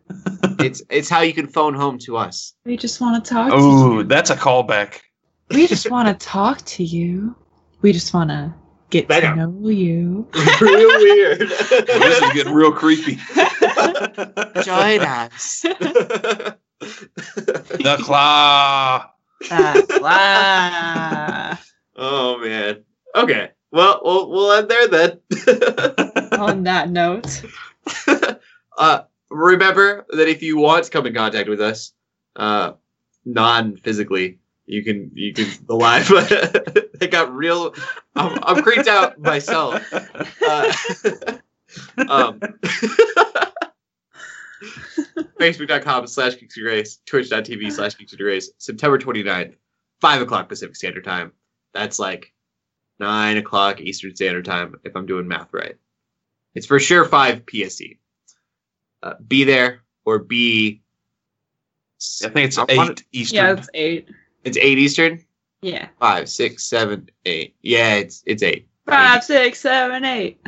it's 0.60 0.82
it's 0.90 1.10
how 1.10 1.22
you 1.22 1.34
can 1.34 1.48
phone 1.48 1.74
home 1.74 1.98
to 2.00 2.18
us. 2.18 2.54
We 2.66 2.76
just 2.76 3.00
want 3.00 3.24
to 3.24 3.30
talk 3.34 3.52
Oh, 3.54 3.90
to 3.92 3.96
you. 4.00 4.04
that's 4.04 4.30
a 4.30 4.36
callback. 4.36 5.00
We 5.52 5.68
just 5.68 5.90
want 5.96 6.08
to 6.10 6.26
talk 6.26 6.62
to 6.66 6.84
you. 6.84 7.34
We 7.82 7.94
just 7.94 8.14
want 8.14 8.30
to 8.30 8.54
get 8.90 9.08
Better. 9.08 9.28
to 9.34 9.36
know 9.48 9.70
you. 9.70 10.28
Real 10.62 10.88
weird. 11.00 11.40
this 11.50 11.72
is 12.22 12.34
getting 12.34 12.54
real 12.54 12.72
creepy. 12.74 13.16
Join 14.64 15.00
us. 15.02 15.62
The 16.80 17.98
claw. 18.02 19.06
Oh 22.00 22.38
man. 22.40 22.84
Okay. 23.16 23.50
Well, 23.72 24.02
we'll 24.04 24.30
we'll 24.30 24.52
end 24.54 24.70
there 24.70 24.88
then. 24.88 25.20
On 26.40 26.64
that 26.64 26.90
note, 26.90 27.44
uh, 28.78 29.02
remember 29.30 30.06
that 30.10 30.28
if 30.28 30.42
you 30.42 30.58
want 30.58 30.86
to 30.86 30.92
come 30.92 31.06
in 31.06 31.14
contact 31.14 31.50
with 31.50 31.60
us, 31.60 31.94
uh, 32.36 32.74
non-physically, 33.26 34.40
you 34.66 34.84
can 34.84 35.12
you 35.14 35.34
can 35.34 35.50
the 35.68 35.76
live. 35.76 36.08
it 37.02 37.12
got 37.12 37.36
real. 37.36 37.74
I'm, 38.16 38.40
I'm 38.44 38.64
creeped 38.64 38.88
out 38.88 39.20
myself. 39.20 39.84
Uh, 40.48 40.74
um, 42.08 42.40
Facebook.com 45.40 46.08
slash 46.08 46.38
Geeks 46.40 46.58
of 46.58 46.64
Grace, 46.64 47.00
Twitch.tv 47.06 47.72
slash 47.72 47.98
Geeks 47.98 48.14
of 48.14 48.20
Grace, 48.20 48.52
September 48.58 48.98
29th, 48.98 49.56
5 50.02 50.22
o'clock 50.22 50.50
Pacific 50.50 50.76
Standard 50.76 51.04
Time. 51.04 51.32
That's 51.74 52.00
like 52.00 52.34
9 53.00 53.38
o'clock 53.38 53.80
Eastern 53.82 54.16
Standard 54.16 54.46
Time, 54.46 54.76
if 54.84 54.96
I'm 54.96 55.06
doing 55.06 55.28
math 55.28 55.54
right. 55.54 55.76
It's 56.56 56.66
for 56.66 56.80
sure 56.80 57.06
5 57.06 57.44
PST. 57.46 57.84
Uh, 59.04 59.14
be 59.28 59.44
there 59.44 59.82
or 60.06 60.20
be. 60.20 60.82
I 62.24 62.30
think 62.30 62.48
it's 62.48 62.58
I 62.58 62.66
eight 62.70 62.78
wanted- 62.78 63.04
Eastern. 63.12 63.36
yeah, 63.36 63.54
it's 63.54 63.70
eight. 63.74 64.10
It's 64.44 64.58
8 64.58 64.78
Eastern? 64.78 65.24
Yeah. 65.62 65.88
5, 66.00 66.30
6, 66.30 66.64
7, 66.64 67.10
8. 67.26 67.56
Yeah, 67.62 67.96
it's, 67.96 68.24
it's 68.26 68.44
8. 68.44 68.68
Five, 68.88 69.22
six, 69.22 69.60
seven, 69.60 70.06
eight. 70.06 70.40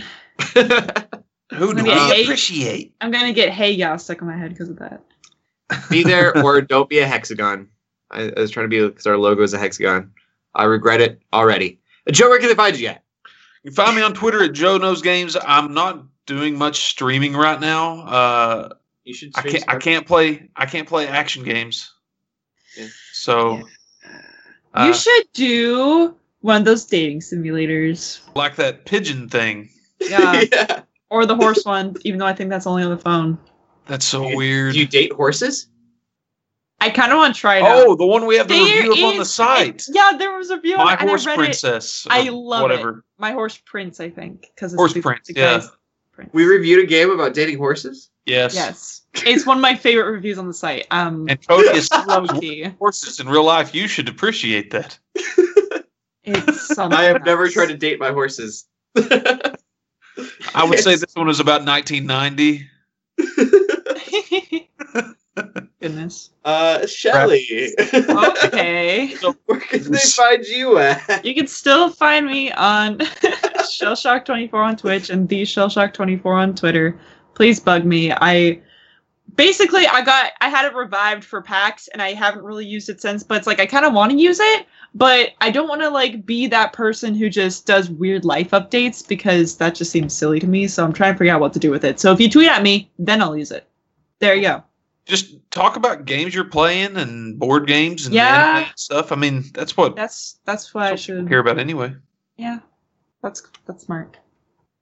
Who 1.60 1.73
do 1.73 1.84
gonna 1.84 1.84
we 1.84 2.14
hate. 2.14 2.26
appreciate? 2.26 2.95
I'm 3.02 3.11
gonna 3.11 3.34
get 3.34 3.49
hey 3.49 3.72
y'all 3.72 3.98
stuck 3.98 4.22
in 4.22 4.27
my 4.27 4.38
head 4.38 4.49
because 4.49 4.69
of 4.69 4.80
that. 4.80 5.03
be 5.90 6.03
there 6.03 6.38
or 6.44 6.61
don't 6.61 6.90
be 6.90 6.99
a 6.99 7.07
hexagon. 7.07 7.69
I, 8.11 8.31
I 8.36 8.40
was 8.40 8.52
trying 8.52 8.65
to 8.65 8.69
be 8.69 8.86
because 8.88 9.06
our 9.06 9.18
logo 9.18 9.44
is 9.44 9.53
a 9.53 9.60
hexagon. 9.60 10.11
I 10.56 10.64
regret 10.64 11.02
it 11.02 11.22
already. 11.31 11.80
Joe, 12.11 12.30
where 12.30 12.40
can 12.40 12.49
they 12.49 12.56
find 12.56 12.77
you 12.77 12.88
at? 12.88 13.03
You 13.64 13.72
can 13.72 13.76
find 13.76 13.95
me 13.95 14.02
on 14.02 14.14
Twitter 14.14 14.44
at 14.44 14.53
Joe 14.53 14.77
Knows 14.77 15.02
Games. 15.02 15.38
I'm 15.45 15.73
not 15.73 16.03
doing 16.26 16.57
much 16.57 16.86
streaming 16.86 17.34
right 17.34 17.60
now. 17.60 18.02
Uh, 18.02 18.69
You 19.03 19.14
should. 19.14 19.31
I 19.36 19.41
can't. 19.41 19.64
I 19.68 19.77
can't 19.77 20.07
play. 20.07 20.49
I 20.56 20.65
can't 20.65 20.88
play 20.88 21.07
action 21.07 21.44
games. 21.44 21.91
Yeah. 22.77 22.88
So, 23.14 23.57
you 23.57 23.65
uh, 24.73 24.94
should 24.94 25.26
do 25.34 26.15
one 26.41 26.61
of 26.61 26.65
those 26.65 26.86
dating 26.86 27.19
simulators. 27.19 28.22
like 28.36 28.56
that 28.56 28.86
pigeon 28.86 29.27
thing. 29.27 29.69
Yeah. 29.99 30.44
yeah. 30.52 30.81
Or 31.10 31.26
the 31.26 31.36
horse 31.36 31.65
one, 31.65 31.95
even 32.03 32.19
though 32.19 32.26
I 32.26 32.34
think 32.34 32.49
that's 32.49 32.68
only 32.68 32.84
on 32.84 32.91
the 32.91 32.98
phone. 32.98 33.38
That's 33.86 34.06
so 34.06 34.36
weird. 34.36 34.73
Do 34.73 34.80
you 34.80 34.88
date 34.88 35.11
horses? 35.14 35.68
I 36.81 36.90
kind 36.90 37.11
of 37.11 37.18
want 37.18 37.36
to 37.36 37.41
try 37.41 37.57
it 37.57 37.64
oh, 37.64 37.91
out. 37.91 37.98
the 37.98 38.06
one 38.06 38.26
we 38.26 38.38
have 38.38 38.48
the 38.48 38.53
There 38.53 38.88
review 38.88 39.06
of 39.06 39.10
on 39.11 39.15
the 39.18 39.22
is- 39.23 39.34
site. 39.34 39.84
Yeah, 39.90 40.14
there 40.18 40.31
was 40.38 40.49
a 40.49 40.56
review 40.56 40.77
on 40.77 40.86
My 40.86 40.94
it, 40.94 40.99
and 41.02 41.10
horse 41.10 41.27
I 41.27 41.31
read 41.31 41.38
princess. 41.38 42.07
I 42.10 42.30
love 42.30 42.61
whatever. 42.61 42.90
it. 42.99 43.03
My 43.18 43.31
horse 43.31 43.57
prince, 43.65 43.99
I 43.99 44.10
think, 44.10 44.48
because 44.56 44.73
Horse 44.73 44.94
Prince, 44.94 45.30
yeah. 45.36 45.61
Prince. 46.14 46.31
We 46.34 46.45
reviewed 46.45 46.84
a 46.84 46.88
game 46.88 47.10
about 47.11 47.34
dating 47.34 47.57
horses. 47.57 48.10
Yes. 48.26 48.53
Yes, 48.53 49.02
it's 49.26 49.45
one 49.45 49.57
of 49.57 49.61
my 49.61 49.76
favorite 49.76 50.11
reviews 50.11 50.38
on 50.38 50.48
the 50.48 50.53
site. 50.53 50.86
Um, 50.91 51.27
And 51.27 51.45
Cody 51.48 51.69
is 51.69 51.90
low 52.07 52.27
horses 52.77 53.19
in 53.19 53.27
real 53.27 53.44
life. 53.44 53.73
You 53.73 53.88
should 53.88 54.07
appreciate 54.07 54.72
that. 54.72 54.98
It's 56.23 56.77
I 56.80 57.03
have 57.03 57.26
never 57.26 57.49
tried 57.49 57.68
to 57.68 57.77
date 57.77 57.99
my 57.99 58.11
horses. 58.11 58.68
I 60.55 60.63
would 60.63 60.79
say 60.79 60.95
this 60.95 61.15
one 61.15 61.27
was 61.27 61.39
about 61.39 61.65
1990. 61.65 62.67
Goodness. 65.79 66.31
Uh, 66.43 66.85
Shelly. 66.85 67.73
Okay. 67.93 69.15
Where 69.45 69.59
can 69.59 69.91
they 69.91 69.99
find 69.99 70.45
you 70.45 70.77
at? 70.77 71.23
You 71.25 71.33
can 71.33 71.47
still 71.47 71.89
find 71.89 72.25
me 72.25 72.51
on 72.51 72.97
Shellshock24 72.99 74.53
on 74.53 74.75
Twitch 74.75 75.09
and 75.09 75.29
the 75.29 75.43
Shellshock24 75.43 76.25
on 76.25 76.55
Twitter. 76.55 76.99
Please 77.33 77.59
bug 77.59 77.85
me. 77.85 78.11
I 78.11 78.61
basically 79.35 79.87
I 79.87 80.01
got 80.03 80.31
I 80.41 80.49
had 80.49 80.65
it 80.65 80.75
revived 80.75 81.23
for 81.23 81.41
PAX 81.41 81.87
and 81.89 82.01
I 82.01 82.13
haven't 82.13 82.43
really 82.43 82.65
used 82.65 82.89
it 82.89 83.01
since, 83.01 83.23
but 83.23 83.37
it's 83.37 83.47
like 83.47 83.59
I 83.59 83.65
kind 83.65 83.85
of 83.85 83.93
want 83.93 84.11
to 84.11 84.17
use 84.17 84.39
it, 84.39 84.65
but 84.95 85.32
I 85.41 85.52
don't 85.52 85.68
want 85.68 85.82
to 85.82 85.90
like 85.90 86.26
be 86.26 86.48
that 86.48 86.74
person 86.74 87.14
who 87.16 87.30
just 87.30 87.66
does 87.66 87.90
weird 87.90 88.26
life 88.26 88.52
updates 88.52 89.07
because 89.07 89.57
that 89.57 89.76
just 89.76 89.91
seems 89.91 90.14
silly 90.14 90.40
to 90.40 90.48
me. 90.48 90.68
So 90.68 90.84
I'm 90.84 90.94
trying 90.94 91.14
to 91.14 91.18
figure 91.18 91.34
out 91.34 91.41
what 91.41 91.53
to 91.53 91.60
do 91.60 91.72
with 91.72 91.84
it. 91.84 91.99
So 91.99 92.11
if 92.11 92.20
you 92.20 92.30
tweet 92.30 92.49
at 92.49 92.64
me, 92.64 92.91
then 92.99 93.22
I'll 93.22 93.38
use 93.38 93.52
it. 93.52 93.68
There 94.20 94.36
you 94.36 94.41
go. 94.44 94.64
Just 95.06 95.38
talk 95.49 95.76
about 95.76 96.06
games 96.06 96.36
you're 96.36 96.44
playing 96.44 96.98
and 96.98 97.40
board 97.40 97.66
games 97.68 98.06
and 98.06 98.14
Yeah. 98.14 98.57
anime 98.57 98.70
stuff. 98.76 99.11
I 99.11 99.16
mean, 99.16 99.45
that's 99.53 99.76
what 99.76 99.95
That's 99.95 100.40
that's 100.45 100.74
what 100.74 100.84
I 100.84 100.90
that's 100.91 101.02
what 101.03 101.07
people 101.16 101.22
should. 101.24 101.30
care 101.30 101.40
about 101.40 101.57
anyway. 101.57 101.95
Yeah, 102.38 102.60
that's 103.24 103.41
that's 103.66 103.84
smart. 103.86 104.18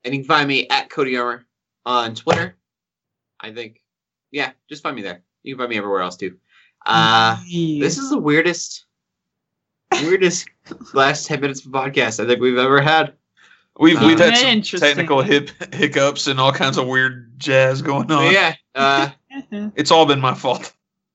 And 0.04 0.14
you 0.14 0.22
can 0.22 0.28
find 0.28 0.48
me 0.48 0.68
at 0.70 0.90
Cody 0.90 1.18
Armour 1.18 1.46
on 1.86 2.16
Twitter. 2.16 2.58
I 3.40 3.52
think, 3.54 3.82
yeah, 4.32 4.52
just 4.70 4.84
find 4.84 4.96
me 4.96 5.02
there. 5.02 5.22
You 5.44 5.54
can 5.56 5.60
find 5.60 5.70
me 5.70 5.78
everywhere 5.78 6.02
else 6.02 6.18
too. 6.18 6.38
Uh, 6.86 7.38
this 7.50 7.98
is 7.98 8.10
the 8.10 8.18
weirdest, 8.18 8.86
weirdest 9.91 10.47
last 10.93 11.27
ten 11.27 11.41
minutes 11.41 11.65
of 11.65 11.72
podcast 11.72 12.23
I 12.23 12.27
think 12.27 12.41
we've 12.41 12.57
ever 12.57 12.81
had. 12.81 13.14
We've 13.80 14.01
we've 14.01 14.18
had 14.19 14.35
some 14.35 14.80
technical 14.80 15.22
hip 15.22 15.51
hiccups 15.73 16.27
and 16.27 16.39
all 16.39 16.51
kinds 16.51 16.77
of 16.77 16.88
weird 16.88 17.31
jazz 17.39 17.81
going 17.81 18.11
on. 18.11 18.31
yeah, 18.34 18.55
uh, 18.76 19.09
It's 19.76 19.91
all 19.91 20.05
been 20.05 20.19
my 20.19 20.34
fault. 20.34 20.73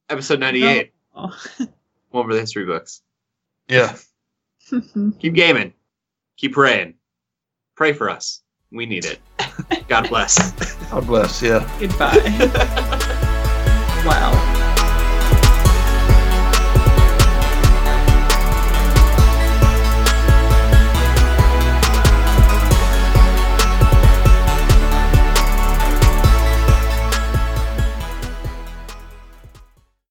episode 0.08 0.38
ninety-eight. 0.40 0.92
Oh. 1.14 1.36
One 2.10 2.26
for 2.26 2.34
the 2.34 2.40
history 2.40 2.64
books. 2.64 3.02
Yeah. 3.68 3.96
Keep 5.18 5.34
gaming. 5.34 5.72
Keep 6.36 6.52
praying. 6.52 6.94
Pray 7.74 7.92
for 7.92 8.08
us. 8.10 8.42
We 8.70 8.86
need 8.86 9.04
it. 9.06 9.18
God 9.88 10.08
bless. 10.08 10.52
God 10.90 11.06
bless. 11.06 11.42
Yeah. 11.42 11.68
Goodbye. 11.80 12.78